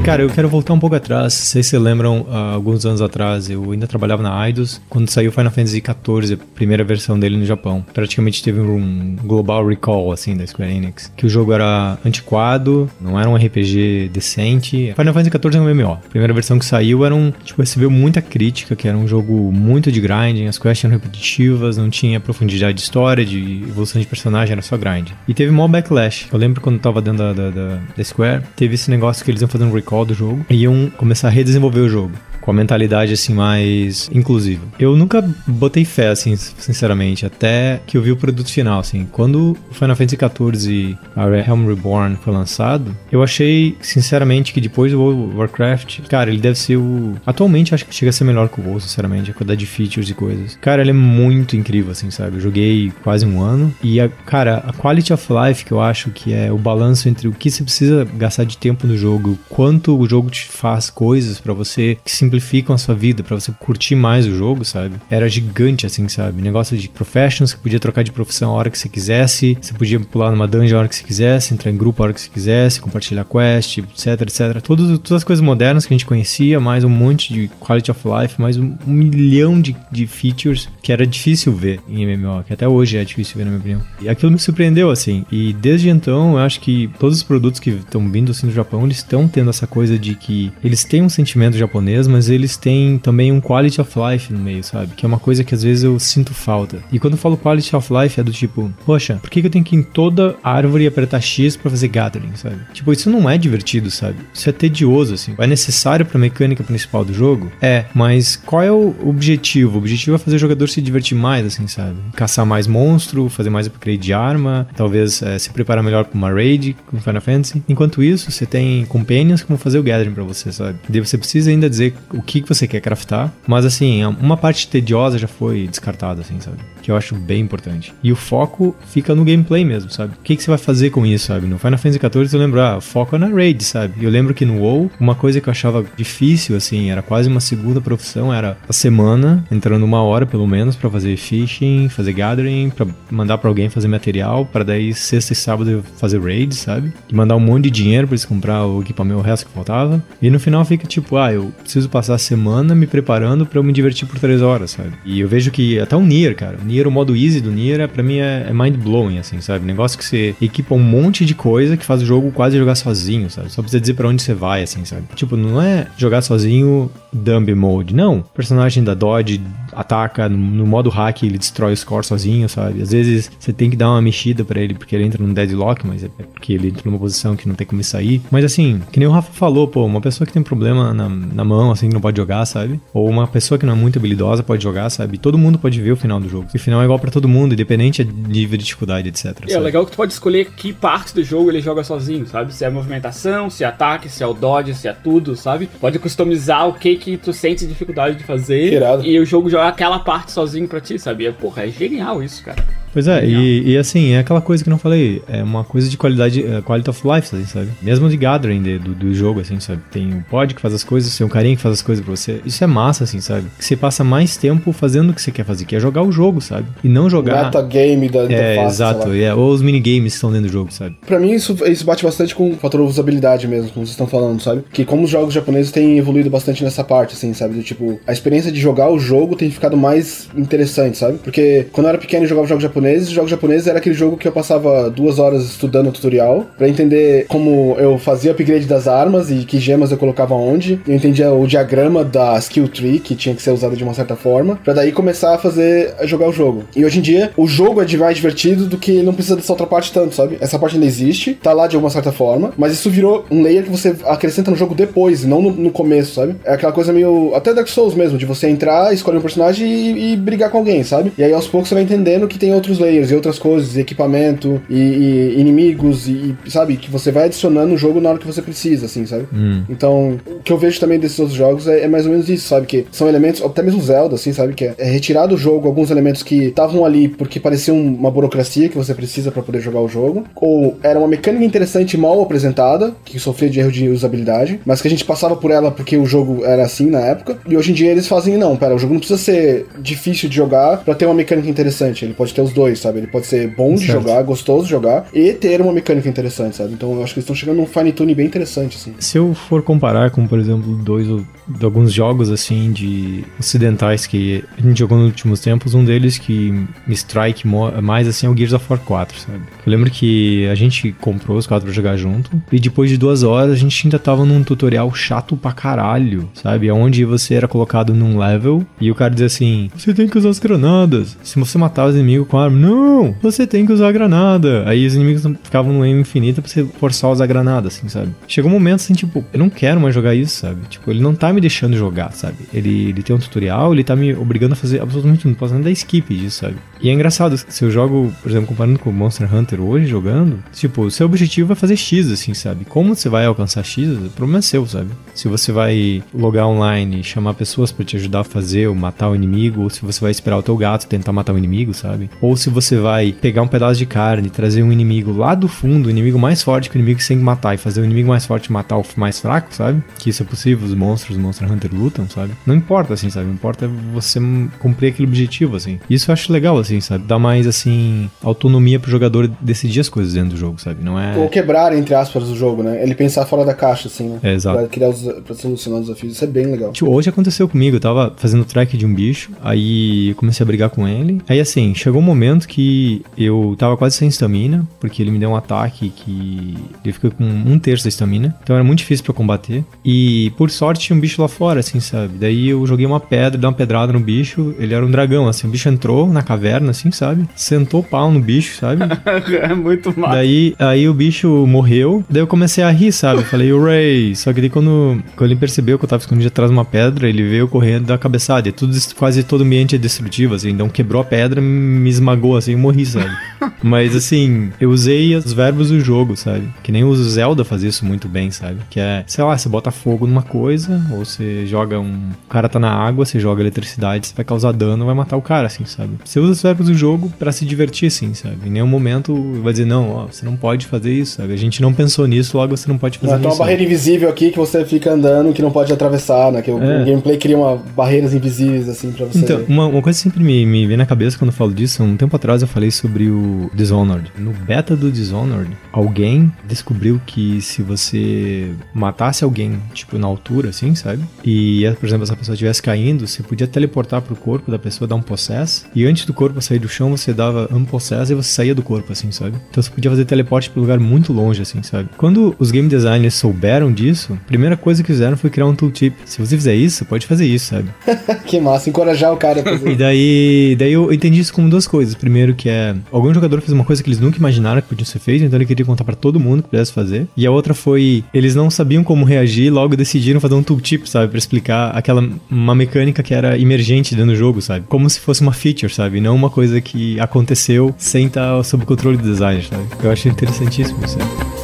Cara, 0.09 0.23
eu 0.23 0.31
quero 0.31 0.49
voltar 0.49 0.73
um 0.73 0.79
pouco 0.79 0.97
atrás. 0.97 1.35
Vocês 1.35 1.67
se 1.67 1.79
lembram, 1.79 2.23
uh, 2.23 2.55
alguns 2.55 2.87
anos 2.87 3.03
atrás, 3.03 3.51
eu 3.51 3.73
ainda 3.73 3.87
trabalhava 3.87 4.23
na 4.23 4.47
Eidos, 4.47 4.81
quando 4.89 5.11
saiu 5.11 5.31
Final 5.31 5.51
Fantasy 5.51 5.83
XIV, 5.83 6.33
a 6.33 6.55
primeira 6.55 6.83
versão 6.83 7.21
dele 7.21 7.37
no 7.37 7.45
Japão. 7.45 7.85
Praticamente 7.93 8.43
teve 8.43 8.59
um 8.59 9.17
global 9.23 9.67
recall, 9.67 10.11
assim, 10.11 10.35
da 10.35 10.47
Square 10.47 10.73
Enix. 10.73 11.13
Que 11.15 11.27
o 11.27 11.29
jogo 11.29 11.53
era 11.53 11.99
antiquado, 12.07 12.91
não 12.99 13.21
era 13.21 13.29
um 13.29 13.37
RPG 13.37 14.09
decente. 14.11 14.95
Final 14.97 15.13
Fantasy 15.13 15.31
XIV 15.31 15.57
é 15.57 15.61
um 15.61 15.75
MMO. 15.75 15.93
A 15.93 16.09
primeira 16.09 16.33
versão 16.33 16.59
que 16.59 16.65
saiu 16.65 17.05
era 17.05 17.15
um... 17.15 17.31
Tipo, 17.45 17.61
recebeu 17.61 17.91
muita 17.91 18.23
crítica, 18.23 18.75
que 18.75 18.89
era 18.89 18.97
um 18.97 19.07
jogo 19.07 19.53
muito 19.53 19.93
de 19.93 20.01
grinding, 20.01 20.47
as 20.47 20.57
quests 20.59 20.87
eram 20.87 20.95
repetitivas, 20.97 21.77
não 21.77 21.91
tinha 21.91 22.19
profundidade 22.19 22.79
de 22.79 22.81
história, 22.81 23.27
de 23.27 23.63
evolução 23.69 24.01
de 24.01 24.07
personagem, 24.07 24.53
era 24.53 24.63
só 24.63 24.79
grind. 24.79 25.11
E 25.29 25.35
teve 25.35 25.53
mó 25.53 25.69
backlash. 25.69 26.29
Eu 26.33 26.39
lembro 26.39 26.63
quando 26.63 26.79
tava 26.79 27.03
dentro 27.03 27.19
da, 27.19 27.33
da, 27.35 27.51
da, 27.51 27.79
da 27.95 28.05
Square, 28.05 28.45
teve 28.57 28.75
esse 28.75 28.91
negócio 28.91 29.23
que 29.23 29.31
eles 29.31 29.43
iam 29.43 29.49
fazer 29.49 29.65
um 29.65 29.71
recall 29.71 29.98
do 30.05 30.15
jogo. 30.15 30.45
E 30.49 30.63
iam 30.63 30.91
começar 30.97 31.29
a 31.29 31.31
redesenvolver 31.31 31.81
o 31.81 31.89
jogo 31.89 32.13
com 32.49 32.53
a 32.53 32.55
mentalidade 32.55 33.13
assim 33.13 33.35
mais 33.35 34.09
inclusiva. 34.11 34.67
Eu 34.79 34.97
nunca 34.97 35.23
botei 35.47 35.85
fé 35.85 36.09
assim, 36.09 36.35
sinceramente, 36.35 37.27
até 37.27 37.79
que 37.87 37.95
eu 37.95 38.01
vi 38.01 38.11
o 38.11 38.17
produto 38.17 38.51
final 38.51 38.81
assim. 38.81 39.07
Quando 39.13 39.55
o 39.71 39.75
Final 39.75 39.95
Fantasy 39.95 40.17
XIV 40.17 40.99
a 41.15 41.27
Realm 41.27 41.67
Reborn 41.67 42.17
foi 42.17 42.33
lançado, 42.33 42.97
eu 43.13 43.23
achei 43.23 43.77
sinceramente 43.83 44.55
que 44.55 44.63
depois 44.63 44.95
of 44.95 45.37
Warcraft, 45.37 46.01
cara, 46.09 46.31
ele 46.31 46.41
deve 46.41 46.59
ser 46.59 46.77
o 46.77 47.17
atualmente 47.27 47.75
acho 47.75 47.85
que 47.85 47.95
chega 47.95 48.09
a 48.09 48.13
ser 48.15 48.25
melhor 48.25 48.49
que 48.49 48.59
o 48.63 48.65
WoW, 48.65 48.81
sinceramente, 48.81 49.31
a 49.31 49.35
quantidade 49.35 49.61
de 49.61 49.67
features 49.67 50.09
e 50.09 50.15
coisas. 50.15 50.57
Cara, 50.59 50.81
ele 50.81 50.91
é 50.91 50.95
muito 50.95 51.55
incrível 51.55 51.93
assim, 51.93 52.11
sabe? 52.11 52.37
Eu 52.37 52.41
joguei 52.41 52.91
quase 53.05 53.27
um 53.27 53.43
ano 53.43 53.75
e 53.83 54.01
a, 54.01 54.09
cara, 54.09 54.65
a 54.67 54.73
quality 54.73 55.13
of 55.13 55.27
life 55.31 55.67
que 55.67 55.73
eu 55.73 55.83
acho 55.83 56.11
que 56.13 56.33
é 56.33 56.51
o 56.51 56.57
balanço 56.57 57.11
entre 57.11 57.29
o 57.29 57.33
que 57.33 57.51
você 57.51 57.63
precisa 57.63 58.07
gastar 58.17 58.45
de 58.45 58.57
tempo 58.57 58.87
no 58.87 58.97
jogo, 58.97 59.39
quanto 59.51 59.95
o 59.99 60.09
jogo 60.09 60.31
te 60.31 60.47
faz 60.47 60.89
coisas 60.89 61.39
para 61.39 61.53
você 61.53 61.99
que 62.03 62.11
simplesmente 62.11 62.38
simplificam 62.39 62.75
a 62.75 62.79
sua 62.79 62.95
vida 62.95 63.23
para 63.23 63.39
você 63.39 63.53
curtir 63.53 63.95
mais 63.95 64.27
o 64.27 64.35
jogo, 64.35 64.65
sabe? 64.65 64.97
Era 65.11 65.29
gigante, 65.29 65.85
assim, 65.85 66.09
sabe? 66.09 66.41
Negócio 66.41 66.77
de 66.77 66.89
professions, 66.89 67.53
que 67.53 67.61
podia 67.61 67.81
trocar 67.81 68.03
de 68.03 68.13
profissão 68.13 68.51
a 68.51 68.55
hora 68.55 68.71
que 68.71 68.79
você 68.79 68.89
quisesse, 68.89 69.59
você 69.61 69.75
podia 69.75 70.01
pular 70.01 70.31
numa 70.31 70.47
dungeon 70.47 70.77
a 70.77 70.81
hora 70.81 70.89
que 70.89 70.97
você 70.97 71.05
quisesse, 71.05 71.53
entrar 71.53 71.71
em 71.71 71.77
grupo 71.77 72.03
a 72.03 72.07
hora 72.07 72.13
que 72.13 72.21
você 72.21 72.31
quisesse, 72.31 72.81
compartilhar 72.81 73.25
quest, 73.25 73.79
etc, 73.79 74.23
etc. 74.23 74.63
Todas, 74.63 74.99
todas 74.99 75.13
as 75.13 75.25
coisas 75.25 75.45
modernas 75.45 75.85
que 75.85 75.93
a 75.93 75.97
gente 75.97 76.07
conhecia, 76.07 76.61
mais 76.61 76.85
um 76.85 76.89
monte 76.89 77.33
de 77.33 77.51
quality 77.61 77.91
of 77.91 78.01
life, 78.07 78.41
mais 78.41 78.57
um, 78.57 78.75
um 78.87 78.93
milhão 78.93 79.61
de, 79.61 79.77
de 79.91 80.07
features 80.07 80.69
que 80.83 80.93
era 80.93 81.07
difícil 81.07 81.53
ver 81.53 81.81
em 81.89 82.07
MMO, 82.07 82.45
que 82.45 82.53
até 82.53 82.67
hoje 82.67 82.97
é 82.97 83.05
difícil 83.05 83.37
ver, 83.37 83.45
na 83.45 83.51
minha 83.51 83.61
opinião. 83.61 83.83
E 84.01 84.09
aquilo 84.09 84.33
me 84.33 84.39
surpreendeu, 84.39 84.91
assim. 84.91 85.25
E 85.31 85.53
desde 85.53 85.89
então, 85.89 86.33
eu 86.33 86.39
acho 86.39 86.61
que 86.61 86.91
todos 86.99 87.19
os 87.19 87.23
produtos 87.23 87.61
que 87.61 87.71
estão 87.71 88.09
vindo 88.11 88.31
assim 88.31 88.47
do 88.47 88.53
Japão, 88.53 88.85
eles 88.85 88.99
estão 88.99 89.27
tendo 89.27 89.51
essa 89.51 89.67
coisa 89.67 89.99
de 89.99 90.15
que 90.15 90.53
eles 90.63 90.85
têm 90.85 91.03
um 91.03 91.09
sentimento 91.09 91.57
japonês, 91.57 92.07
mas 92.07 92.28
eles 92.29 92.57
têm 92.57 92.99
também 92.99 93.33
um 93.33 93.41
quality 93.41 93.81
of 93.81 93.93
life 93.99 94.33
no 94.33 94.39
meio, 94.39 94.63
sabe? 94.63 94.95
Que 94.95 95.05
é 95.05 95.09
uma 95.09 95.19
coisa 95.19 95.45
que 95.45 95.55
às 95.55 95.63
vezes 95.63 95.85
eu 95.85 95.99
sinto 95.99 96.35
falta. 96.35 96.79
E 96.93 96.99
quando 96.99 97.15
eu 97.15 97.19
falo 97.19 97.37
quality 97.37 97.75
of 97.75 97.93
life 97.93 98.21
é 98.21 98.23
do 98.23 98.33
tipo, 98.33 98.73
poxa, 98.85 99.17
por 99.17 99.31
que, 99.31 99.41
eu 99.41 99.51
tenho 99.51 99.65
que 99.65 99.75
ir 99.75 99.79
em 99.79 99.83
toda 99.83 100.37
árvore 100.43 100.87
apertar 100.87 101.21
X 101.21 101.57
para 101.57 101.71
fazer 101.71 101.89
gathering, 101.89 102.35
sabe? 102.35 102.59
Tipo, 102.73 102.93
isso 102.93 103.11
não 103.11 103.29
é 103.29 103.39
divertido, 103.39 103.91
sabe? 103.91 104.17
Isso 104.33 104.49
é 104.49 104.53
tedioso, 104.53 105.15
assim. 105.15 105.35
É 105.39 105.47
necessário 105.47 106.05
pra 106.05 106.19
mecânica 106.19 106.63
principal 106.63 107.05
do 107.05 107.15
jogo? 107.15 107.51
É, 107.61 107.87
mas 107.95 108.37
qual 108.37 108.63
é 108.63 108.73
o 108.73 108.95
objetivo? 109.05 109.77
O 109.77 109.79
objetivo 109.79 110.17
é 110.17 110.19
fazer 110.19 110.37
o 110.37 110.39
jogador 110.39 110.69
se 110.69 110.81
divertir 110.81 111.17
mais, 111.17 111.47
assim, 111.47 111.67
sabe? 111.67 111.97
Caçar 112.15 112.45
mais 112.45 112.67
monstro, 112.67 113.29
fazer 113.29 113.51
mais 113.51 113.67
upgrade 113.67 113.99
de 113.99 114.13
arma, 114.13 114.69
talvez 114.77 115.23
é, 115.23 115.39
se 115.39 115.51
preparar 115.51 115.83
melhor 115.83 116.05
pra 116.05 116.17
uma 116.17 116.31
raid 116.31 116.77
com 116.87 117.01
Final 117.01 117.21
Fantasy. 117.21 117.63
Enquanto 117.69 118.03
isso, 118.03 118.31
você 118.31 118.47
tem 118.47 118.85
companions 118.87 119.43
que 119.43 119.49
vão 119.49 119.59
fazer 119.59 119.79
o 119.79 119.83
gathering 119.83 120.13
pra 120.13 120.25
você, 120.25 120.53
sabe? 120.53 120.79
E 120.93 121.01
você 121.01 121.17
precisa 121.17 121.51
ainda 121.51 121.69
dizer 121.69 121.95
o 122.19 122.23
que, 122.23 122.43
você 122.43 122.67
quer 122.67 122.81
craftar. 122.81 123.33
Mas 123.47 123.65
assim, 123.65 124.05
uma 124.05 124.37
parte 124.37 124.69
tediosa 124.69 125.17
já 125.17 125.29
foi 125.29 125.69
descartada, 125.69 126.21
assim, 126.21 126.41
sabe? 126.41 126.59
Que 126.89 126.93
eu 126.93 126.97
acho 126.97 127.15
bem 127.15 127.43
importante. 127.43 127.93
E 128.03 128.11
o 128.11 128.17
foco 128.17 128.75
fica 128.87 129.15
no 129.15 129.23
gameplay 129.23 129.63
mesmo, 129.63 129.91
sabe? 129.91 130.15
O 130.15 130.23
que, 130.25 130.35
que 130.35 130.43
você 130.43 130.49
vai 130.49 130.57
fazer 130.57 130.89
com 130.89 131.05
isso, 131.05 131.27
sabe? 131.27 131.47
No 131.47 131.59
Final 131.59 131.77
Fantasy 131.77 131.99
XIV 131.99 132.33
eu 132.33 132.41
lembro, 132.41 132.63
ah, 132.63 132.81
foco 132.81 133.15
é 133.15 133.19
na 133.19 133.29
raid, 133.29 133.63
sabe? 133.63 134.03
Eu 134.03 134.09
lembro 134.09 134.33
que 134.33 134.47
no 134.47 134.61
WoW, 134.61 134.91
uma 134.99 135.15
coisa 135.15 135.39
que 135.39 135.51
eu 135.51 135.51
achava 135.51 135.85
difícil, 135.99 136.57
assim, 136.57 136.91
era 136.91 137.03
quase 137.03 137.29
uma 137.29 137.41
segunda 137.41 137.79
profissão, 137.79 138.33
era 138.33 138.57
a 138.67 138.73
semana, 138.73 139.45
entrando 139.51 139.85
uma 139.85 140.03
hora 140.03 140.25
pelo 140.25 140.47
menos 140.47 140.77
para 140.77 140.89
fazer 140.89 141.15
fishing, 141.19 141.91
fazer 141.91 142.15
gathering, 142.15 142.71
para 142.71 142.87
mandar 143.11 143.37
para 143.37 143.51
alguém 143.51 143.69
fazer 143.69 143.89
material, 143.89 144.47
para 144.47 144.65
daí 144.65 144.95
sexta 144.95 145.35
e 145.35 145.37
sábado 145.37 145.85
fazer 145.99 146.19
raid, 146.19 146.55
sabe? 146.55 146.91
E 147.07 147.15
mandar 147.15 147.37
um 147.37 147.41
monte 147.41 147.65
de 147.65 147.71
dinheiro 147.71 148.07
para 148.07 148.15
eles 148.15 148.25
comprar 148.25 148.65
o 148.65 148.81
equipamento, 148.81 149.19
o 149.19 149.23
resto 149.23 149.45
que 149.45 149.53
faltava. 149.53 150.03
E 150.23 150.31
no 150.31 150.41
final 150.41 150.65
fica 150.65 150.87
tipo, 150.87 151.19
ah, 151.19 151.31
eu 151.31 151.53
preciso 151.63 151.91
passar 151.91 152.15
a 152.15 152.19
semana 152.19 152.75
me 152.75 152.87
preparando 152.87 153.45
para 153.45 153.59
eu 153.59 153.63
me 153.63 153.75
divertir 153.75 154.09
por 154.09 154.19
três 154.19 154.41
horas, 154.41 154.71
sabe? 154.71 154.93
E 155.05 155.21
eu 155.21 155.29
vejo 155.29 155.51
que 155.51 155.79
até 155.79 155.95
o 155.95 156.01
Nier, 156.01 156.35
cara, 156.35 156.57
o 156.63 156.65
Nier, 156.65 156.78
o 156.87 156.91
modo 156.91 157.17
easy 157.17 157.41
do 157.41 157.51
Nier, 157.51 157.81
é, 157.81 157.87
pra 157.87 158.03
mim 158.03 158.19
é, 158.19 158.47
é 158.49 158.53
mind 158.53 158.77
blowing, 158.77 159.19
assim, 159.19 159.41
sabe? 159.41 159.65
Negócio 159.65 159.99
que 159.99 160.05
você 160.05 160.35
equipa 160.41 160.75
um 160.75 160.79
monte 160.79 161.25
de 161.25 161.35
coisa 161.35 161.77
que 161.77 161.85
faz 161.85 162.03
o 162.03 162.07
jogo 162.07 162.31
quase 162.31 162.59
jogar 162.59 162.75
sozinho, 162.75 163.31
sabe? 163.31 163.51
Só 163.51 163.63
precisa 163.63 163.81
dizer 163.81 163.95
para 163.95 164.09
onde 164.09 164.23
você 164.23 164.35
vai, 164.35 164.63
assim, 164.63 164.85
sabe? 164.85 165.05
Tipo, 165.15 165.37
não 165.37 165.61
é 165.61 165.87
jogar 165.97 166.23
sozinho 166.23 166.91
dumb 167.13 167.55
mode, 167.55 167.95
não. 167.95 168.19
O 168.19 168.25
personagem 168.25 168.85
da 168.85 168.95
Dodge 168.95 169.41
ataca 169.73 170.29
no 170.29 170.67
modo 170.67 170.91
hack, 170.91 171.23
ele 171.23 171.39
destrói 171.39 171.73
o 171.73 171.77
score 171.77 172.05
sozinho, 172.05 172.49
sabe? 172.49 172.83
Às 172.83 172.91
vezes 172.91 173.31
você 173.39 173.53
tem 173.53 173.71
que 173.71 173.77
dar 173.77 173.91
uma 173.91 174.03
mexida 174.03 174.45
para 174.45 174.61
ele 174.61 174.75
porque 174.75 174.95
ele 174.95 175.05
entra 175.05 175.23
num 175.23 175.33
deadlock, 175.33 175.87
mas 175.87 176.05
é 176.05 176.09
porque 176.09 176.53
ele 176.53 176.69
entra 176.69 176.83
numa 176.85 176.99
posição 176.99 177.37
que 177.37 177.49
não 177.49 177.55
tem 177.55 177.67
como 177.67 177.83
sair. 177.83 178.21
Mas 178.31 178.45
assim, 178.45 178.81
que 178.93 178.99
nem 178.99 179.09
o 179.09 179.13
Rafa 179.13 179.33
falou, 179.33 179.69
pô, 179.69 179.85
uma 179.85 180.01
pessoa 180.01 180.27
que 180.27 180.33
tem 180.33 180.43
problema 180.43 180.93
na, 180.93 181.09
na 181.09 181.45
mão, 181.45 181.71
assim, 181.71 181.89
que 181.89 181.95
não 181.95 182.01
pode 182.01 182.17
jogar, 182.17 182.45
sabe? 182.47 182.81
Ou 182.93 183.09
uma 183.09 183.27
pessoa 183.27 183.59
que 183.59 183.67
não 183.67 183.73
é 183.73 183.77
muito 183.77 183.99
habilidosa 183.99 184.43
pode 184.43 184.63
jogar, 184.63 184.91
sabe? 184.91 185.19
Todo 185.19 185.39
mundo 185.39 185.59
pode 185.59 185.81
ver 185.81 185.93
o 185.93 185.97
final 185.97 186.21
do 186.21 186.29
jogo. 186.29 186.49
E 186.55 186.59
final 186.69 186.83
é 186.83 186.85
igual 186.85 186.99
para 186.99 187.11
todo 187.11 187.29
mundo, 187.29 187.53
independente 187.55 188.05
de 188.05 188.13
nível 188.13 188.59
de 188.59 188.65
dificuldade, 188.65 189.09
etc. 189.09 189.45
E 189.47 189.53
é 189.53 189.59
legal 189.59 189.85
que 189.85 189.93
tu 189.93 189.97
pode 189.97 190.13
escolher 190.13 190.51
que 190.51 190.73
parte 190.73 191.15
do 191.15 191.25
jogo 191.25 191.51
ele 191.51 191.61
joga 191.61 191.83
sozinho, 191.85 192.27
sabe? 192.27 192.53
Se 192.53 192.65
é 192.65 192.71
movimentação, 192.71 193.49
se 193.49 193.65
é 193.65 193.67
ataque, 193.67 194.09
se 194.09 194.23
é 194.23 194.27
o 194.27 194.35
dodge, 194.35 194.75
se 194.75 194.89
é 194.89 194.93
tudo, 194.93 195.37
sabe? 195.37 195.69
Pode 195.81 195.99
customizar 195.99 196.69
o 196.69 196.75
que 196.75 196.97
que 196.97 197.17
tu 197.17 197.33
sente 197.33 197.67
dificuldade 197.67 198.17
de 198.17 198.25
fazer. 198.25 198.73
Irado. 198.73 199.05
E 199.05 199.19
o 199.19 199.25
jogo 199.25 199.49
joga 199.49 199.69
aquela 199.69 199.99
parte 199.99 200.33
sozinho 200.33 200.49
sozinho 200.49 200.69
pra 200.69 200.81
ti, 200.81 200.99
sabia? 200.99 201.33
Porra, 201.33 201.65
é 201.65 201.69
genial 201.69 202.23
isso, 202.23 202.43
cara. 202.43 202.65
Pois 202.93 203.07
é, 203.07 203.25
e, 203.25 203.73
e, 203.73 203.77
assim, 203.77 204.13
é 204.13 204.19
aquela 204.19 204.41
coisa 204.41 204.63
que 204.63 204.71
não 204.71 204.79
falei, 204.79 205.23
é 205.29 205.43
uma 205.43 205.65
coisa 205.65 205.89
de 205.89 205.97
qualidade, 205.97 206.41
uh, 206.41 206.63
quality 206.63 206.91
of 206.91 207.01
life, 207.07 207.35
assim, 207.35 207.47
sabe? 207.47 207.69
Mesmo 207.83 208.09
de 208.09 208.17
gathering 208.17 208.63
de, 208.63 208.79
do, 208.79 208.95
do 208.95 209.15
jogo, 209.15 209.41
assim, 209.41 209.61
sabe? 209.61 209.83
Tem 209.91 210.13
o 210.13 210.25
pod 210.29 210.55
que 210.55 210.61
faz 210.61 210.75
as 210.75 210.85
coisas, 210.85 211.17
tem 211.17 211.27
um 211.27 211.31
carinha 211.31 211.57
que 211.57 211.63
faz 211.63 211.75
as 211.75 211.83
coisas 211.83 212.05
pra 212.05 212.15
você. 212.15 212.41
Isso 212.45 212.63
é 212.63 212.67
massa, 212.67 213.05
assim, 213.05 213.21
sabe? 213.21 213.47
Que 213.59 213.65
você 213.65 213.77
passa 213.77 214.03
mais 214.03 214.37
tempo 214.37 214.73
fazendo 214.73 215.11
o 215.11 215.15
que 215.15 215.21
você 215.21 215.31
quer 215.31 215.45
fazer, 215.45 215.65
que 215.65 215.77
é 215.77 215.81
jogar 215.81 216.03
o 216.03 216.11
jogo, 216.11 216.41
sabe? 216.41 216.67
E 216.83 216.89
não 216.89 217.09
jogar. 217.11 217.47
Metagame 217.47 218.09
da 218.09 218.25
interface. 218.25 218.59
É, 218.59 218.67
exato, 218.67 219.13
é, 219.13 219.35
ou 219.35 219.51
os 219.51 219.63
minigames 219.63 220.13
que 220.13 220.17
estão 220.17 220.31
dentro 220.31 220.49
do 220.49 220.53
jogo, 220.53 220.73
sabe? 220.73 220.97
Pra 221.07 221.19
mim, 221.19 221.33
isso, 221.33 221.57
isso 221.67 221.85
bate 221.85 222.05
bastante 222.05 222.35
com 222.35 222.51
o 222.51 222.57
fator 222.57 222.81
usabilidade 222.81 223.47
mesmo, 223.47 223.71
como 223.71 223.87
vocês 223.87 223.91
estão 223.91 224.07
falando, 224.07 224.41
sabe? 224.41 224.65
Que 224.73 224.85
como 224.85 225.05
os 225.05 225.11
jogos 225.11 225.35
japoneses 225.35 225.71
têm 225.71 225.99
evoluído 225.99 226.31
bastante 226.31 226.65
nessa 226.65 226.83
parte, 226.83 227.15
assim, 227.15 227.33
sabe? 227.35 227.55
Do 227.55 227.63
tipo, 227.63 228.01
a 228.07 228.13
experiência 228.13 228.51
de 228.51 228.61
jogar 228.61 228.91
o 228.91 228.99
jogo 228.99 229.37
tem 229.37 229.51
ficado 229.51 229.77
mais 229.77 230.29
interessante, 230.37 230.99
sabe? 230.99 231.19
Porque 231.19 231.67
quando 231.73 231.87
eu 231.87 231.91
era 231.91 231.99
pequeno 231.99 232.25
e 232.25 232.29
jogava 232.29 232.47
jogos 232.47 232.63
japoneses, 232.63 232.78
os 232.79 233.11
jogos 233.11 233.31
japoneses 233.31 233.67
era 233.67 233.79
aquele 233.79 233.95
jogo 233.95 234.17
que 234.17 234.27
eu 234.27 234.33
passava 234.33 234.91
duas 234.91 235.19
horas 235.19 235.45
estudando 235.45 235.89
o 235.89 235.93
tutorial 235.93 236.47
para 236.57 236.69
entender 236.69 237.27
como 237.29 237.77
eu 237.79 237.99
fazia 237.99 238.33
upgrade 238.33 238.67
das 238.67 238.87
armas 238.87 239.31
e 239.31 239.45
que 239.45 239.59
gemas 239.59 239.91
eu 239.91 239.99
colocava 239.99 240.35
onde. 240.35 240.81
Eu 240.87 240.95
entendia 240.95 241.33
o 241.33 241.47
diagrama 241.47 242.05
da 242.05 242.39
skill 242.39 242.69
tree 242.69 243.01
que 243.01 243.15
tinha 243.15 243.35
que 243.35 243.43
ser 243.43 243.51
usado 243.51 243.77
de 243.77 243.85
uma 243.85 243.95
certa 243.95 244.17
forma, 244.17 244.59
para 244.65 244.75
daí 244.75 244.93
começar 244.93 245.35
a 245.35 245.39
fazer 245.39 245.95
a 245.99 246.07
jogar 246.07 246.29
o 246.29 246.33
jogo. 246.33 246.65
E 246.75 246.85
hoje 246.85 246.99
em 246.99 247.03
dia, 247.03 247.33
o 247.37 247.47
jogo 247.47 247.83
é 247.83 247.97
mais 247.97 248.17
divertido 248.17 248.67
do 248.67 248.79
que 248.79 249.03
não 249.03 249.13
precisa 249.13 249.37
dessa 249.37 249.53
outra 249.53 249.67
parte 249.67 249.93
tanto, 249.93 250.15
sabe? 250.15 250.39
Essa 250.41 250.59
parte 250.59 250.75
ainda 250.75 250.87
existe, 250.87 251.35
tá 251.35 251.53
lá 251.53 251.67
de 251.67 251.77
alguma 251.77 251.91
certa 251.91 252.13
forma, 252.13 252.53
mas 252.57 252.73
isso 252.73 252.91
virou 252.91 253.25
um 253.31 253.43
layer 253.43 253.65
que 253.65 253.71
você 253.71 253.95
acrescenta 254.05 254.51
no 254.51 254.57
jogo 254.57 254.75
depois, 254.75 255.25
não 255.25 255.43
no, 255.43 255.51
no 255.51 255.71
começo, 255.71 256.15
sabe? 256.15 256.37
É 256.45 256.53
aquela 256.53 256.73
coisa 256.73 256.93
meio. 256.93 257.35
Até 257.35 257.53
Dark 257.53 257.69
Souls 257.69 257.95
mesmo, 257.95 258.19
de 258.19 258.27
você 258.27 258.49
entrar, 258.49 258.93
escolher 258.93 259.19
um 259.19 259.23
personagem 259.23 259.67
e, 259.67 260.13
e 260.13 260.17
brigar 260.17 260.51
com 260.51 260.59
alguém, 260.59 260.83
sabe? 260.83 261.13
E 261.17 261.25
aí 261.25 261.33
aos 261.33 261.47
poucos 261.47 261.69
você 261.69 261.75
vai 261.75 261.85
entendendo 261.85 262.29
que 262.29 262.39
tem 262.39 262.53
outros 262.69 262.79
layers 262.79 263.11
e 263.11 263.15
outras 263.15 263.39
coisas 263.39 263.49
coisas, 263.49 263.77
equipamento 263.77 264.61
e, 264.69 264.79
e 264.79 265.41
inimigos 265.41 266.07
e, 266.07 266.37
sabe, 266.47 266.77
que 266.77 266.91
você 266.91 267.11
vai 267.11 267.25
adicionando 267.25 267.69
no 267.69 267.79
jogo 267.79 268.01
na 268.01 268.11
hora 268.11 268.19
que 268.19 268.27
você 268.27 268.43
precisa, 268.43 268.87
assim, 268.87 269.07
sabe? 269.07 269.27
Hum. 269.33 269.63
Então, 269.69 270.19
o 270.27 270.41
que 270.41 270.53
eu 270.53 270.59
vejo 270.59 270.79
também 270.79 270.99
desses 270.99 271.19
outros 271.19 271.37
jogos 271.37 271.67
é, 271.67 271.85
é, 271.85 271.89
mais 271.89 272.05
ou 272.05 272.13
menos 272.13 272.29
isso, 272.29 272.49
sabe? 272.49 272.67
Que 272.67 272.87
são 272.93 273.09
elementos, 273.09 273.43
até 273.43 273.63
mesmo 273.63 273.81
Zelda, 273.81 274.15
assim, 274.15 274.33
sabe? 274.33 274.53
Que 274.53 274.67
é, 274.67 274.75
é 274.79 274.91
retirar 274.91 275.27
do 275.27 275.37
jogo 275.37 275.67
alguns 275.67 275.91
elementos 275.91 276.23
que 276.23 276.45
estavam 276.45 276.85
ali 276.85 277.09
porque 277.09 277.41
pareciam 277.41 277.79
uma 277.79 278.11
burocracia 278.11 278.69
que 278.69 278.77
você 278.77 278.95
precisa 278.95 279.31
para 279.31 279.43
poder 279.43 279.61
jogar 279.61 279.81
o 279.81 279.89
jogo, 279.89 280.25
ou 280.37 280.79
era 280.83 280.99
uma 280.99 281.09
mecânica 281.09 281.45
interessante 281.45 281.97
mal 281.97 282.21
apresentada, 282.21 282.95
que 283.05 283.19
sofria 283.19 283.49
de 283.49 283.61
erro 283.61 283.73
de 283.73 283.89
usabilidade, 283.89 284.61
mas 284.65 284.81
que 284.81 284.89
a 284.89 284.91
gente 284.91 285.05
passava 285.05 285.37
por 285.37 285.51
ela 285.51 285.71
porque 285.71 285.97
o 285.97 286.07
jogo 286.07 286.45
era 286.45 286.63
assim 286.63 286.91
na 286.91 287.01
época, 287.01 287.39
e 287.49 287.57
hoje 287.57 287.71
em 287.71 287.75
dia 287.75 287.91
eles 287.91 288.07
fazem, 288.07 288.37
não, 288.37 288.57
pera, 288.57 288.75
o 288.75 288.79
jogo 288.79 288.93
não 288.93 289.01
precisa 289.01 289.19
ser 289.19 289.67
difícil 289.79 290.29
de 290.29 290.37
jogar 290.37 290.79
para 290.79 290.95
ter 290.95 291.07
uma 291.07 291.15
mecânica 291.15 291.49
interessante, 291.49 292.05
ele 292.05 292.15
pode 292.15 292.35
ter 292.35 292.43
os 292.43 292.53
dois, 292.59 292.81
sabe? 292.81 292.99
Ele 292.99 293.07
pode 293.07 293.27
ser 293.27 293.49
bom 293.49 293.75
de 293.75 293.87
certo. 293.87 293.93
jogar, 293.93 294.23
gostoso 294.23 294.65
de 294.65 294.71
jogar 294.71 295.07
e 295.15 295.33
ter 295.33 295.61
uma 295.61 295.73
mecânica 295.73 296.09
interessante, 296.09 296.57
sabe? 296.57 296.73
Então 296.73 296.93
eu 296.93 297.03
acho 297.05 297.15
que 297.15 297.21
eles 297.21 297.25
estão 297.25 297.37
chegando 297.37 297.59
num 297.59 297.67
fine 297.67 297.93
tune 297.93 298.15
bem 298.15 298.27
interessante, 298.27 298.77
assim. 298.77 298.95
Se 298.99 299.17
eu 299.17 299.33
for 299.35 299.63
comparar 299.63 300.11
com, 300.11 300.27
por 300.27 300.39
exemplo, 300.39 300.75
dois 300.77 301.09
ou 301.09 301.25
alguns 301.63 301.93
jogos 301.93 302.31
assim 302.31 302.73
de 302.73 303.25
ocidentais 303.39 304.07
que 304.07 304.45
a 304.57 304.61
gente 304.61 304.79
jogou 304.79 304.99
nos 304.99 305.07
últimos 305.07 305.41
tempos, 305.41 305.75
um 305.75 305.85
deles 305.85 306.19
que 306.19 306.51
me 306.87 306.95
strike 306.95 307.47
mais 307.47 308.07
assim 308.07 308.27
é 308.27 308.31
o 308.31 308.37
Gears 308.37 308.53
of 308.53 308.67
War 308.69 308.81
4, 308.81 309.19
sabe? 309.21 309.41
Eu 309.65 309.71
lembro 309.71 309.91
que 309.91 310.47
a 310.49 310.55
gente 310.55 310.93
comprou 311.01 311.39
os 311.39 311.47
quatro 311.47 311.67
pra 311.67 311.75
jogar 311.75 311.97
junto 311.97 312.31
e 312.53 312.61
depois 312.61 312.91
de 312.91 312.97
duas 312.97 313.23
horas 313.23 313.53
a 313.53 313.57
gente 313.57 313.87
ainda 313.87 313.99
tava 313.99 314.25
num 314.25 314.43
tutorial 314.43 314.93
chato 314.93 315.37
pra 315.37 315.53
caralho, 315.53 316.29
sabe? 316.35 316.71
Onde 316.71 317.05
você 317.05 317.35
era 317.35 317.49
colocado 317.49 317.95
num 317.95 318.19
level 318.19 318.67
e 318.81 318.91
o 318.91 318.95
cara 318.95 319.11
dizia 319.11 319.27
assim: 319.27 319.71
você 319.77 319.95
tem 319.95 320.09
que 320.09 320.19
usar 320.19 320.29
as 320.29 320.39
granadas. 320.39 321.17
Se 321.23 321.39
você 321.39 321.57
matar 321.57 321.87
os 321.87 321.95
inimigos 321.95 322.29
com 322.29 322.39
a 322.39 322.48
não, 322.51 323.15
você 323.23 323.47
tem 323.47 323.67
que 323.67 323.73
usar 323.73 323.89
a 323.89 323.93
granada. 323.93 324.65
Aí 324.67 324.87
os 324.87 324.95
inimigos 324.95 325.23
ficavam 325.43 325.73
no 325.73 325.83
aim 325.83 326.01
infinito 326.01 326.43
pra 326.43 326.51
você 326.51 326.65
forçar 326.65 327.11
a 327.11 327.13
usar 327.13 327.25
a 327.25 327.27
granada, 327.27 327.69
assim, 327.69 327.89
sabe? 327.89 328.15
Chegou 328.27 328.51
um 328.51 328.55
momento 328.55 328.77
assim, 328.77 328.95
tipo, 328.95 329.25
eu 329.33 329.39
não 329.39 329.51
quero 329.51 329.81
mais 329.81 329.95
jogar 329.95 330.15
isso, 330.15 330.41
sabe? 330.41 330.61
Tipo, 330.69 330.91
ele 330.91 331.01
não 331.01 331.15
tá 331.15 331.33
me 331.33 331.41
deixando 331.41 331.77
jogar, 331.77 332.13
sabe? 332.13 332.37
Ele, 332.53 332.91
ele 332.91 333.03
tem 333.03 333.15
um 333.15 333.19
tutorial, 333.19 333.73
ele 333.73 333.85
tá 333.85 333.95
me 333.95 334.15
obrigando 334.15 334.53
a 334.55 334.57
fazer 334.57 334.81
absolutamente 334.81 335.27
não 335.27 335.35
posso 335.35 335.55
nem 335.55 335.63
dar 335.63 335.71
skip 335.71 336.15
disso, 336.15 336.41
sabe? 336.41 336.57
E 336.81 336.89
é 336.89 336.93
engraçado, 336.93 337.37
se 337.37 337.65
eu 337.65 337.71
jogo, 337.71 338.13
por 338.23 338.31
exemplo, 338.31 338.49
comparando 338.49 338.79
com 338.79 338.91
o 338.91 338.93
Monster 338.93 339.33
Hunter 339.33 339.61
hoje, 339.61 339.87
jogando, 339.87 340.43
tipo, 340.53 340.83
o 340.83 340.91
seu 340.91 341.07
objetivo 341.07 341.53
é 341.53 341.57
fazer 341.57 341.77
X, 341.77 342.11
assim, 342.11 342.35
sabe? 342.35 342.65
Como 342.65 342.95
você 342.95 343.09
vai 343.09 343.27
alcançar 343.27 343.65
X, 343.65 343.89
o 343.89 344.11
problema 344.11 344.39
é 344.39 344.43
seu, 344.43 344.67
sabe? 344.67 344.91
Se 345.15 345.29
você 345.29 345.51
vai 345.51 346.03
logar 346.15 346.47
online 346.47 347.03
chamar 347.03 347.35
pessoas 347.35 347.73
para 347.73 347.85
te 347.85 347.97
ajudar 347.97 348.21
a 348.21 348.25
fazer 348.25 348.69
ou 348.69 348.75
matar 348.75 349.11
o 349.11 349.15
inimigo, 349.15 349.63
ou 349.63 349.71
se 349.71 349.85
você 349.85 350.01
vai 350.01 350.11
esperar 350.11 350.39
o 350.39 350.43
teu 350.43 350.57
gato 350.57 350.87
tentar 350.87 351.13
matar 351.13 351.35
o 351.35 351.39
inimigo, 351.39 351.75
sabe? 351.75 352.11
Ou 352.21 352.37
se 352.39 352.51
você 352.51 352.77
vai 352.77 353.13
pegar 353.13 353.43
um 353.43 353.49
pedaço 353.49 353.79
de 353.79 353.87
carne, 353.87 354.31
trazer 354.31 354.63
um 354.63 354.73
inimigo 354.73 355.13
lá 355.13 355.35
do 355.35 355.49
fundo, 355.49 355.87
o 355.87 355.91
inimigo 355.91 356.19
mais 356.19 356.43
forte 356.43 356.71
que 356.71 356.77
o 356.77 356.79
inimigo 356.79 356.99
que 356.99 357.05
você 357.05 357.09
tem 357.09 357.19
que 357.19 357.25
matar, 357.25 357.55
e 357.55 357.59
fazer 357.59 357.81
o 357.81 357.85
inimigo 357.85 358.09
mais 358.09 358.25
forte 358.25 358.53
matar 358.53 358.79
o 358.79 358.85
mais 358.97 359.21
fraco, 359.21 359.55
sabe? 359.55 359.83
Que 359.99 360.11
isso 360.11 360.23
é 360.23 360.27
possível, 360.27 360.67
os 360.67 360.75
monstros, 360.75 361.17
os 361.17 361.23
Monster 361.23 361.51
Hunter 361.51 361.71
lutam, 361.75 362.09
sabe? 362.09 362.33
Não 362.47 362.55
importa, 362.55 362.95
assim, 362.95 363.11
sabe? 363.11 363.29
O 363.29 363.33
importa 363.33 363.67
é 363.67 363.69
você 363.93 364.21
cumprir 364.59 364.89
aquele 364.89 365.09
objetivo, 365.09 365.57
assim. 365.57 365.79
Isso 365.89 366.11
eu 366.11 366.13
acho 366.13 366.33
legal, 366.33 366.59
assim, 366.59 366.81
sabe? 366.81 367.05
Dá 367.05 367.19
mais, 367.19 367.47
assim, 367.47 368.11
autonomia 368.23 368.79
pro 368.79 368.91
jogador 368.91 369.31
decidir 369.41 369.81
as 369.81 369.89
coisas 369.89 370.15
dentro 370.15 370.31
do 370.31 370.37
jogo, 370.37 370.61
sabe? 370.61 370.83
Não 370.83 370.99
é. 370.99 371.17
Ou 371.17 371.29
quebrar, 371.29 371.77
entre 371.77 371.95
aspas, 371.95 372.29
o 372.29 372.37
jogo, 372.37 372.63
né? 372.63 372.83
Ele 372.83 372.95
pensar 372.95 373.25
fora 373.27 373.45
da 373.45 373.55
caixa, 373.55 373.89
assim, 373.89 374.09
né? 374.09 374.19
É, 374.23 374.35
exato. 374.35 374.59
Pra, 374.59 374.69
criar 374.69 374.89
os, 374.89 375.03
pra 375.25 375.35
solucionar 375.35 375.81
os 375.81 375.87
desafios. 375.87 376.15
Isso 376.15 376.25
é 376.25 376.27
bem 376.27 376.47
legal. 376.47 376.73
Tipo, 376.73 376.91
hoje 376.91 377.09
aconteceu 377.09 377.49
comigo, 377.49 377.77
eu 377.77 377.81
tava 377.81 378.13
fazendo 378.17 378.45
track 378.45 378.77
de 378.77 378.87
um 378.87 378.95
bicho, 378.95 379.31
aí 379.43 380.11
eu 380.11 380.15
comecei 380.15 380.45
a 380.45 380.47
brigar 380.47 380.71
com 380.71 380.87
ele. 380.87 381.21
Aí, 381.29 381.41
assim, 381.41 381.75
chegou 381.75 382.01
um 382.01 382.05
momento 382.05 382.28
que 382.47 383.03
eu 383.17 383.55
tava 383.59 383.77
quase 383.77 383.97
sem 383.97 384.09
estamina, 384.09 384.67
porque 384.81 385.03
ele 385.03 385.11
me 385.11 385.19
deu 385.19 385.31
um 385.31 385.37
ataque 385.37 385.91
que 385.91 386.57
ele 386.85 386.93
ficou 386.93 387.11
com 387.11 387.25
um 387.25 387.59
terço 387.59 387.85
da 387.85 387.89
estamina. 387.89 388.35
Então 388.43 388.55
era 388.55 388.65
muito 388.65 388.81
difícil 388.81 389.05
para 389.05 389.15
combater. 389.15 389.65
E 389.85 390.33
por 390.37 390.51
sorte 390.51 390.87
tinha 390.87 390.97
um 390.97 391.01
bicho 391.01 391.21
lá 391.21 391.29
fora, 391.29 391.61
assim, 391.61 391.81
sabe? 391.81 392.19
Daí 392.19 392.49
eu 392.49 392.67
joguei 392.67 392.87
uma 392.87 393.01
pedra, 393.01 393.39
dei 393.39 393.49
uma 393.49 393.55
pedrada 393.55 393.93
no 393.93 394.01
bicho. 394.01 394.55
Ele 394.59 394.75
era 394.75 394.85
um 394.85 394.91
dragão, 394.91 395.29
assim. 395.29 395.47
O 395.47 395.51
bicho 395.51 395.69
entrou 395.69 396.09
na 396.09 396.23
caverna, 396.23 396.71
assim, 396.71 396.91
sabe? 396.91 397.29
Sentou 397.35 397.81
o 397.81 397.85
pau 397.85 398.11
no 398.11 398.21
bicho, 398.21 398.57
sabe? 398.57 398.83
é 399.41 399.55
muito 399.55 399.99
mal. 399.99 400.11
Daí 400.11 400.55
aí 400.59 400.89
o 400.89 400.95
bicho 400.95 401.47
morreu. 401.47 402.05
Daí 402.09 402.23
eu 402.23 402.27
comecei 402.27 402.63
a 402.63 402.71
rir, 402.71 402.93
sabe? 402.93 403.21
Eu 403.21 403.25
falei, 403.25 403.53
Ray. 403.57 404.15
Só 404.15 404.33
que 404.33 404.41
daí 404.41 404.51
quando, 404.51 405.03
quando 405.17 405.31
ele 405.31 405.41
percebeu 405.41 405.79
que 405.79 405.85
eu 405.85 405.89
tava 405.89 406.01
escondido 406.01 406.29
atrás 406.29 406.51
de 406.51 406.57
uma 406.57 406.65
pedra, 406.65 407.09
ele 407.09 407.23
veio 407.23 407.49
correndo 407.49 407.87
da 407.87 407.99
cabeçada. 407.99 408.49
E 408.49 408.53
tudo, 408.53 408.77
quase 408.97 409.23
todo 409.23 409.41
o 409.41 409.45
ambiente 409.45 409.75
é 409.75 409.79
destrutivo, 409.79 410.35
assim. 410.35 410.51
Então 410.51 410.69
quebrou 410.69 411.01
a 411.01 411.05
pedra, 411.05 411.41
me 411.41 411.89
esmagou 411.89 412.18
esmagou, 412.19 412.37
assim, 412.37 412.53
eu 412.53 412.59
morri, 412.59 412.85
sabe? 412.85 413.11
Mas 413.63 413.95
assim, 413.95 414.51
eu 414.61 414.71
usei 414.71 415.15
os 415.15 415.33
verbos 415.33 415.69
do 415.71 415.81
jogo, 415.81 416.17
sabe? 416.17 416.49
Que 416.63 416.73
nem 416.73 416.85
o 416.85 416.95
Zelda 416.95 417.45
fazia 417.45 417.69
isso 417.69 417.85
muito 417.85 418.09
bem, 418.09 418.31
sabe? 418.31 418.57
Que 418.69 418.81
é, 418.81 419.05
sei 419.07 419.23
lá, 419.25 419.37
você 419.39 419.49
bota 419.49 419.71
fogo 419.71 420.07
numa 420.07 420.23
coisa, 420.23 420.81
ou 420.93 421.05
você 421.05 421.47
joga 421.47 421.79
um. 421.79 422.11
O 422.27 422.29
cara 422.29 422.49
tá 422.49 422.59
na 422.59 422.71
água, 422.71 423.05
você 423.05 423.19
joga 423.21 423.43
eletricidade, 423.43 424.09
você 424.09 424.15
vai 424.15 424.25
causar 424.25 424.53
dano, 424.53 424.85
vai 424.85 424.95
matar 424.95 425.17
o 425.17 425.23
cara, 425.23 425.47
assim, 425.47 425.65
sabe? 425.65 425.93
Você 426.05 426.19
usa 426.21 426.33
os 426.33 426.43
verbos 426.43 426.67
do 426.67 426.75
jogo 426.75 427.13
para 427.19 427.33
se 427.33 427.45
divertir, 427.45 427.87
assim, 427.89 428.13
sabe? 428.15 428.37
Em 428.47 428.51
nenhum 428.51 428.67
momento 428.67 429.15
vai 429.43 429.53
dizer, 429.53 429.65
não, 429.67 429.91
ó, 429.91 430.07
você 430.07 430.25
não 430.25 430.37
pode 430.37 430.67
fazer 430.67 430.93
isso, 430.93 431.17
sabe? 431.17 431.33
A 431.33 431.37
gente 431.39 431.63
não 431.63 431.73
pensou 431.73 432.07
nisso, 432.07 432.37
logo 432.37 432.57
você 432.57 432.69
não 432.69 432.79
pode 432.79 432.99
fazer 432.99 433.13
Não, 433.13 433.19
tem 433.19 433.27
uma 433.29 433.33
isso. 433.33 433.39
barreira 433.39 433.63
invisível 433.63 434.09
aqui 434.09 434.31
que 434.31 434.39
você 434.39 434.65
fica 434.65 434.93
andando, 434.93 435.33
que 435.33 435.43
não 435.43 435.51
pode 435.51 435.73
atravessar, 435.73 436.33
né? 436.33 436.43
Que 436.43 436.51
o, 436.51 436.63
É. 436.63 436.83
o 436.83 436.85
gameplay 436.85 437.17
cria 437.17 437.37
uma 437.37 437.57
barreiras 437.77 438.13
invisíveis, 438.15 438.69
assim, 438.69 438.93
pra 438.93 439.07
você. 439.07 439.19
Então, 439.19 439.45
uma, 439.49 439.67
uma 439.67 439.83
coisa 439.83 439.97
que 439.99 440.03
sempre 440.03 440.23
me, 440.23 440.45
me 440.45 440.67
vem 440.67 440.77
na 440.77 440.87
cabeça 440.87 441.17
quando 441.19 441.29
eu 441.31 441.37
falo 441.37 441.53
disso, 441.53 441.83
um 441.83 441.97
tempo 442.09 442.17
atrás 442.17 442.41
eu 442.41 442.49
falei 442.49 442.71
sobre 442.71 443.09
o 443.11 443.51
Dishonored. 443.55 444.11
No 444.19 444.33
beta 444.33 444.75
do 444.75 444.91
Dishonored, 444.91 445.51
alguém 445.71 446.33
descobriu 446.47 447.01
que 447.07 447.41
se 447.43 447.63
você 447.63 448.53
matasse 448.73 449.23
alguém, 449.23 449.61
tipo, 449.75 449.99
na 449.99 450.07
altura, 450.07 450.49
assim, 450.49 450.75
sabe? 450.75 451.03
E, 451.23 451.71
por 451.79 451.87
exemplo, 451.87 452.05
essa 452.05 452.17
pessoa 452.17 452.35
estivesse 452.35 452.63
caindo, 452.63 453.07
você 453.07 453.23
podia 453.23 453.47
teleportar 453.47 454.01
pro 454.01 454.17
corpo 454.17 454.51
da 454.51 454.59
pessoa, 454.59 454.89
dar 454.89 454.95
um 454.95 455.03
possess, 455.03 455.67
e 455.75 455.85
antes 455.85 456.07
do 456.07 456.15
corpo 456.15 456.41
sair 456.41 456.59
do 456.59 456.69
chão, 456.69 456.91
você 456.91 457.13
dava 457.13 457.49
um 457.53 457.65
possess 457.65 458.11
e 458.11 458.15
você 458.15 458.31
saía 458.31 458.55
do 458.55 458.63
corpo, 458.63 458.91
assim, 458.93 459.13
sabe? 459.13 459.37
Então 459.51 459.63
você 459.63 459.71
podia 459.71 459.91
fazer 459.91 460.07
teleporte 460.07 460.49
pra 460.49 460.61
um 460.61 460.63
lugar 460.63 460.79
muito 460.81 461.13
longe, 461.13 461.43
assim, 461.43 461.63
sabe? 461.63 461.91
Quando 461.99 462.35
os 462.39 462.51
game 462.51 462.69
designers 462.69 463.15
souberam 463.15 463.71
disso, 463.71 464.15
a 464.15 464.27
primeira 464.27 464.57
coisa 464.57 464.83
que 464.83 464.91
fizeram 464.91 465.17
foi 465.17 465.29
criar 465.29 465.47
um 465.47 465.55
tooltip. 465.55 465.95
Se 466.07 466.19
você 466.19 466.37
fizer 466.37 466.55
isso, 466.55 466.87
pode 466.87 467.07
fazer 467.07 467.27
isso, 467.27 467.47
sabe? 467.47 467.69
que 468.25 468.41
massa, 468.41 468.71
encorajar 468.71 469.13
o 469.13 469.17
cara 469.17 469.41
a 469.41 469.49
E 469.53 469.59
fazer. 469.59 469.77
daí, 469.77 470.57
daí 470.59 470.73
eu 470.73 470.91
entendi 470.93 471.21
isso 471.21 471.33
como 471.33 471.51
duas 471.51 471.67
coisas. 471.67 471.88
Primeiro 471.97 472.35
que 472.35 472.49
é, 472.49 472.75
algum 472.93 473.13
jogador 473.13 473.41
fez 473.41 473.53
uma 473.53 473.65
coisa 473.65 473.83
que 473.83 473.89
eles 473.89 474.01
nunca 474.01 474.19
imaginaram 474.19 474.61
que 474.61 474.69
podia 474.69 474.87
ser 474.87 474.99
feita, 474.99 475.25
então 475.25 475.39
ele 475.39 475.47
queria 475.47 475.65
contar 475.65 475.85
pra 475.85 475.95
todo 475.95 476.21
mundo 476.21 476.43
que 476.43 476.49
pudesse 476.49 476.73
fazer. 476.73 477.07
E 477.17 477.27
a 477.27 477.31
outra 477.31 477.55
foi, 477.55 478.05
eles 478.13 478.35
não 478.35 478.51
sabiam 478.51 478.85
como 478.85 479.05
reagir, 479.05 479.51
logo 479.51 479.77
decidiram 479.77 480.21
fazer 480.21 480.35
um 480.35 480.43
tooltip, 480.43 480.89
sabe, 480.89 481.09
Pra 481.09 481.19
explicar 481.19 481.71
aquela 481.71 482.07
uma 482.31 482.55
mecânica 482.55 483.03
que 483.03 483.15
era 483.15 483.39
emergente 483.39 483.95
dentro 483.95 484.13
do 484.13 484.17
jogo, 484.17 484.43
sabe? 484.43 484.67
Como 484.69 484.89
se 484.89 485.01
fosse 485.01 485.23
uma 485.23 485.33
feature, 485.33 485.73
sabe? 485.73 486.01
Não 486.01 486.15
uma 486.15 486.31
coisa 486.31 486.61
que 486.61 486.99
aconteceu 487.01 487.75
sem 487.79 488.07
estar 488.07 488.43
sob 488.45 488.65
controle 488.65 488.97
do 488.97 489.03
designer, 489.03 489.45
sabe? 489.45 489.65
Eu 489.83 489.91
acho 489.91 490.09
interessantíssimo 490.09 490.85
isso. 490.85 490.99
Sabe? 490.99 491.38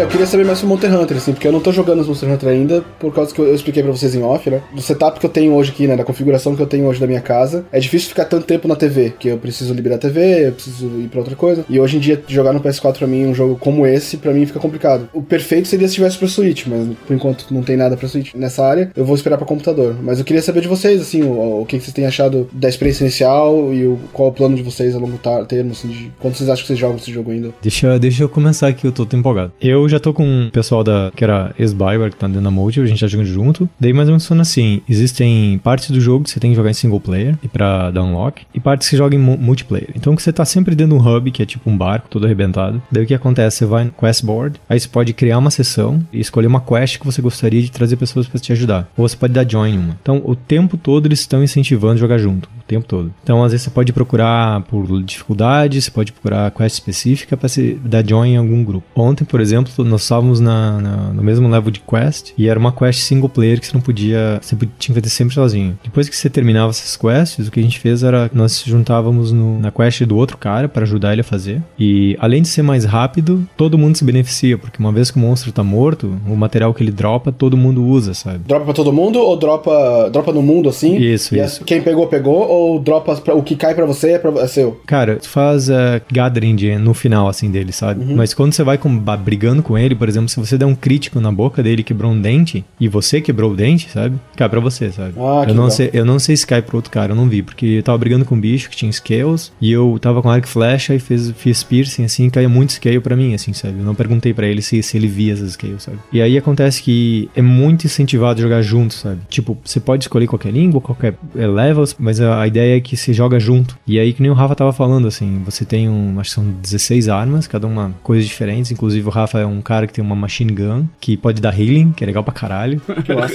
Eu 0.00 0.08
queria 0.08 0.26
saber 0.26 0.46
mais 0.46 0.58
sobre 0.58 0.74
Monster 0.74 0.98
Hunter, 0.98 1.16
assim, 1.18 1.32
porque 1.34 1.46
eu 1.46 1.52
não 1.52 1.60
tô 1.60 1.70
jogando 1.72 2.00
os 2.00 2.08
Monster 2.08 2.30
Hunter 2.30 2.48
ainda, 2.48 2.82
por 2.98 3.12
causa 3.12 3.34
que 3.34 3.38
eu, 3.38 3.46
eu 3.46 3.54
expliquei 3.54 3.82
pra 3.82 3.92
vocês 3.92 4.14
em 4.14 4.22
off, 4.22 4.48
né? 4.48 4.62
Do 4.74 4.80
setup 4.80 5.20
que 5.20 5.26
eu 5.26 5.30
tenho 5.30 5.52
hoje 5.52 5.72
aqui, 5.72 5.86
né? 5.86 5.94
Da 5.94 6.04
configuração 6.04 6.56
que 6.56 6.62
eu 6.62 6.66
tenho 6.66 6.86
hoje 6.86 6.98
da 6.98 7.06
minha 7.06 7.20
casa. 7.20 7.66
É 7.70 7.78
difícil 7.78 8.08
ficar 8.08 8.24
tanto 8.24 8.46
tempo 8.46 8.66
na 8.66 8.74
TV, 8.74 9.10
porque 9.10 9.28
eu 9.28 9.36
preciso 9.36 9.74
liberar 9.74 9.96
a 9.96 9.98
TV, 9.98 10.48
eu 10.48 10.52
preciso 10.52 10.86
ir 10.98 11.08
pra 11.08 11.20
outra 11.20 11.36
coisa. 11.36 11.66
E 11.68 11.78
hoje 11.78 11.98
em 11.98 12.00
dia, 12.00 12.22
jogar 12.26 12.54
no 12.54 12.60
PS4 12.60 12.96
pra 12.96 13.06
mim, 13.06 13.26
um 13.26 13.34
jogo 13.34 13.58
como 13.60 13.86
esse, 13.86 14.16
pra 14.16 14.32
mim 14.32 14.46
fica 14.46 14.58
complicado. 14.58 15.06
O 15.12 15.20
perfeito 15.20 15.68
seria 15.68 15.86
se 15.86 15.96
tivesse 15.96 16.16
pra 16.16 16.28
Switch, 16.28 16.66
mas 16.66 16.88
por 17.06 17.14
enquanto 17.14 17.44
não 17.50 17.62
tem 17.62 17.76
nada 17.76 17.94
pra 17.94 18.08
Switch 18.08 18.32
nessa 18.34 18.64
área. 18.64 18.90
Eu 18.96 19.04
vou 19.04 19.14
esperar 19.14 19.36
pra 19.36 19.46
computador. 19.46 19.94
Mas 20.02 20.18
eu 20.18 20.24
queria 20.24 20.40
saber 20.40 20.62
de 20.62 20.68
vocês, 20.68 20.98
assim, 21.02 21.22
o, 21.22 21.60
o 21.60 21.66
que 21.66 21.76
que 21.76 21.84
vocês 21.84 21.92
têm 21.92 22.06
achado 22.06 22.48
da 22.54 22.70
experiência 22.70 23.04
inicial 23.04 23.74
e 23.74 23.84
o, 23.84 23.98
qual 24.14 24.30
o 24.30 24.32
plano 24.32 24.56
de 24.56 24.62
vocês 24.62 24.94
a 24.94 24.98
longo 24.98 25.20
termo, 25.46 25.72
assim, 25.72 25.88
de 25.88 26.10
quanto 26.18 26.38
vocês 26.38 26.48
acham 26.48 26.62
que 26.62 26.68
vocês 26.68 26.78
jogam 26.78 26.96
esse 26.96 27.12
jogo 27.12 27.32
ainda. 27.32 27.50
Deixa, 27.60 27.98
deixa 27.98 28.22
eu 28.22 28.30
começar 28.30 28.68
aqui, 28.68 28.86
eu 28.86 28.92
tô 28.92 29.06
empolgado. 29.14 29.52
Eu 29.60 29.89
já 29.90 30.00
tô 30.00 30.12
com 30.12 30.46
o 30.46 30.50
pessoal 30.50 30.82
da, 30.84 31.10
que 31.14 31.24
era 31.24 31.52
ex-Bioware, 31.58 32.10
que 32.10 32.16
tá 32.16 32.26
dentro 32.26 32.42
da 32.42 32.50
Motive, 32.50 32.84
a 32.86 32.88
gente 32.88 33.00
tá 33.00 33.06
jogando 33.06 33.26
junto. 33.26 33.68
Daí 33.78 33.92
mais 33.92 34.08
ou 34.08 34.12
menos 34.12 34.24
funciona 34.24 34.42
assim, 34.42 34.80
existem 34.88 35.58
partes 35.62 35.90
do 35.90 36.00
jogo 36.00 36.24
que 36.24 36.30
você 36.30 36.40
tem 36.40 36.50
que 36.50 36.56
jogar 36.56 36.70
em 36.70 36.74
single 36.74 37.00
player 37.00 37.36
e 37.42 37.48
pra 37.48 37.90
dar 37.90 38.02
unlock, 38.02 38.42
e 38.54 38.60
partes 38.60 38.86
que 38.86 38.90
você 38.92 38.96
joga 38.96 39.14
em 39.14 39.18
mu- 39.18 39.36
multiplayer. 39.38 39.88
Então 39.94 40.14
que 40.16 40.22
você 40.22 40.32
tá 40.32 40.44
sempre 40.44 40.74
dentro 40.74 40.96
de 40.96 41.02
um 41.02 41.06
hub, 41.16 41.30
que 41.30 41.42
é 41.42 41.46
tipo 41.46 41.68
um 41.70 41.76
barco 41.76 42.08
todo 42.08 42.24
arrebentado. 42.24 42.82
Daí 42.90 43.04
o 43.04 43.06
que 43.06 43.14
acontece? 43.14 43.58
Você 43.58 43.66
vai 43.66 43.84
no 43.84 43.90
quest 43.92 44.24
board, 44.24 44.60
aí 44.68 44.78
você 44.78 44.88
pode 44.88 45.12
criar 45.12 45.38
uma 45.38 45.50
sessão 45.50 46.00
e 46.12 46.20
escolher 46.20 46.46
uma 46.46 46.60
quest 46.60 46.98
que 46.98 47.06
você 47.06 47.20
gostaria 47.20 47.62
de 47.62 47.70
trazer 47.70 47.96
pessoas 47.96 48.26
pra 48.26 48.38
te 48.40 48.52
ajudar. 48.52 48.88
Ou 48.96 49.08
você 49.08 49.16
pode 49.16 49.32
dar 49.32 49.48
join 49.48 49.76
uma. 49.76 49.96
Então 50.02 50.22
o 50.24 50.34
tempo 50.36 50.76
todo 50.76 51.06
eles 51.06 51.20
estão 51.20 51.42
incentivando 51.42 51.98
jogar 51.98 52.18
junto. 52.18 52.48
O 52.58 52.62
tempo 52.70 52.86
todo. 52.86 53.12
Então, 53.24 53.42
às 53.42 53.50
vezes, 53.50 53.64
você 53.64 53.70
pode 53.70 53.92
procurar 53.92 54.60
por 54.62 55.02
dificuldade, 55.02 55.82
você 55.82 55.90
pode 55.90 56.12
procurar 56.12 56.50
quest 56.52 56.74
específica 56.74 57.36
para 57.36 57.48
se 57.48 57.76
dar 57.84 58.06
join 58.06 58.30
em 58.34 58.36
algum 58.36 58.62
grupo. 58.62 58.86
Ontem, 58.94 59.24
por 59.24 59.40
exemplo, 59.40 59.72
nós 59.84 60.02
estávamos 60.02 60.40
na, 60.40 60.80
na- 60.80 61.12
no 61.12 61.22
mesmo 61.22 61.48
level 61.48 61.70
de 61.70 61.80
quest 61.80 62.32
e 62.36 62.48
era 62.48 62.58
uma 62.58 62.72
quest 62.72 63.00
single 63.00 63.28
player 63.28 63.60
que 63.60 63.66
você 63.66 63.72
não 63.74 63.80
podia. 63.80 64.38
Você 64.40 64.56
podia- 64.56 64.74
tinha 64.78 64.94
que 64.94 65.00
fazer 65.00 65.14
sempre 65.14 65.34
sozinho. 65.34 65.78
Depois 65.82 66.08
que 66.08 66.16
você 66.16 66.28
terminava 66.30 66.70
essas 66.70 66.96
quests, 66.96 67.48
o 67.48 67.50
que 67.50 67.60
a 67.60 67.62
gente 67.62 67.78
fez 67.78 68.02
era 68.02 68.30
nós 68.32 68.52
se 68.52 68.68
juntávamos 68.70 69.32
no- 69.32 69.58
na 69.58 69.70
quest 69.70 70.02
do 70.04 70.16
outro 70.16 70.36
cara 70.36 70.68
para 70.68 70.82
ajudar 70.84 71.12
ele 71.12 71.20
a 71.20 71.24
fazer. 71.24 71.62
E 71.78 72.16
além 72.20 72.42
de 72.42 72.48
ser 72.48 72.62
mais 72.62 72.84
rápido, 72.84 73.46
todo 73.56 73.76
mundo 73.78 73.96
se 73.96 74.04
beneficia, 74.04 74.56
porque 74.58 74.78
uma 74.78 74.92
vez 74.92 75.10
que 75.10 75.16
o 75.16 75.20
monstro 75.20 75.52
tá 75.52 75.62
morto, 75.62 76.14
o 76.26 76.36
material 76.36 76.72
que 76.74 76.82
ele 76.82 76.90
dropa, 76.92 77.30
todo 77.32 77.56
mundo 77.56 77.84
usa, 77.84 78.14
sabe? 78.14 78.38
Dropa 78.46 78.64
pra 78.66 78.74
todo 78.74 78.92
mundo 78.92 79.18
ou 79.18 79.36
dropa, 79.36 80.08
dropa 80.12 80.32
no 80.32 80.42
mundo 80.42 80.68
assim? 80.68 80.96
Isso, 80.96 81.34
e 81.34 81.40
isso. 81.40 81.64
quem 81.64 81.82
pegou, 81.82 82.06
pegou? 82.06 82.48
Ou 82.48 82.78
dropa 82.80 83.16
pra- 83.16 83.34
o 83.34 83.42
que 83.42 83.56
cai 83.56 83.74
pra 83.74 83.84
você 83.86 84.12
é, 84.12 84.18
pra, 84.18 84.30
é 84.42 84.46
seu? 84.46 84.80
Cara, 84.86 85.16
tu 85.16 85.28
faz 85.28 85.68
uh, 85.68 86.00
gathering 86.12 86.78
no 86.78 86.94
final, 86.94 87.28
assim, 87.28 87.50
dele, 87.50 87.72
sabe? 87.72 88.04
Uhum. 88.04 88.16
Mas 88.16 88.34
quando 88.34 88.52
você 88.52 88.62
vai 88.62 88.78
com- 88.78 88.98
brigando 88.98 89.62
com 89.62 89.69
ele, 89.78 89.94
por 89.94 90.08
exemplo, 90.08 90.28
se 90.28 90.38
você 90.38 90.56
der 90.56 90.66
um 90.66 90.74
crítico 90.74 91.20
na 91.20 91.32
boca 91.32 91.62
dele 91.62 91.82
quebrou 91.82 92.12
um 92.12 92.20
dente, 92.20 92.64
e 92.78 92.88
você 92.88 93.20
quebrou 93.20 93.52
o 93.52 93.56
dente, 93.56 93.90
sabe? 93.90 94.16
Cai 94.36 94.48
pra 94.48 94.60
você, 94.60 94.90
sabe? 94.90 95.14
Ah, 95.16 95.44
eu, 95.48 95.54
não 95.54 95.64
legal. 95.64 95.70
sei, 95.70 95.90
eu 95.92 96.04
não 96.04 96.18
sei 96.18 96.36
se 96.36 96.46
cai 96.46 96.62
pro 96.62 96.76
outro 96.76 96.90
cara, 96.90 97.12
eu 97.12 97.16
não 97.16 97.28
vi, 97.28 97.42
porque 97.42 97.66
eu 97.66 97.82
tava 97.82 97.98
brigando 97.98 98.24
com 98.24 98.34
um 98.34 98.40
bicho 98.40 98.70
que 98.70 98.76
tinha 98.76 98.92
scales, 98.92 99.52
e 99.60 99.70
eu 99.70 99.98
tava 100.00 100.22
com 100.22 100.30
arco 100.30 100.46
e 100.46 100.50
flecha 100.50 100.94
e 100.94 100.98
fez, 100.98 101.30
fiz 101.36 101.62
piercing, 101.62 102.04
assim, 102.04 102.30
caía 102.30 102.48
muito 102.48 102.72
scale 102.72 103.00
pra 103.00 103.16
mim, 103.16 103.34
assim, 103.34 103.52
sabe? 103.52 103.78
Eu 103.78 103.84
não 103.84 103.94
perguntei 103.94 104.32
pra 104.32 104.46
ele 104.46 104.62
se, 104.62 104.82
se 104.82 104.96
ele 104.96 105.06
via 105.06 105.32
essas 105.32 105.52
scales, 105.52 105.82
sabe? 105.82 105.98
E 106.12 106.20
aí 106.20 106.36
acontece 106.36 106.82
que 106.82 107.28
é 107.34 107.42
muito 107.42 107.84
incentivado 107.84 108.40
jogar 108.40 108.62
junto, 108.62 108.94
sabe? 108.94 109.20
Tipo, 109.28 109.56
você 109.64 109.80
pode 109.80 110.04
escolher 110.04 110.26
qualquer 110.26 110.52
língua, 110.52 110.80
qualquer 110.80 111.14
é, 111.36 111.46
levels, 111.46 111.96
mas 111.98 112.20
a, 112.20 112.40
a 112.40 112.46
ideia 112.46 112.76
é 112.76 112.80
que 112.80 112.96
você 112.96 113.12
joga 113.12 113.38
junto. 113.38 113.78
E 113.86 113.98
aí, 113.98 114.12
que 114.12 114.22
nem 114.22 114.30
o 114.30 114.34
Rafa 114.34 114.54
tava 114.54 114.72
falando, 114.72 115.06
assim, 115.06 115.42
você 115.44 115.64
tem 115.64 115.88
um, 115.88 116.18
acho 116.18 116.30
que 116.30 116.34
são 116.34 116.44
16 116.62 117.08
armas, 117.08 117.46
cada 117.46 117.66
uma 117.66 117.94
coisas 118.02 118.26
diferentes. 118.26 118.70
Inclusive, 118.70 119.06
o 119.06 119.10
Rafa 119.10 119.38
é 119.38 119.46
um 119.46 119.59
cara 119.60 119.86
que 119.86 119.92
tem 119.92 120.04
uma 120.04 120.16
machine 120.16 120.52
gun, 120.52 120.84
que 121.00 121.16
pode 121.16 121.40
dar 121.40 121.58
healing, 121.58 121.92
que 121.92 122.04
é 122.04 122.06
legal 122.06 122.24
pra 122.24 122.32
caralho. 122.32 122.80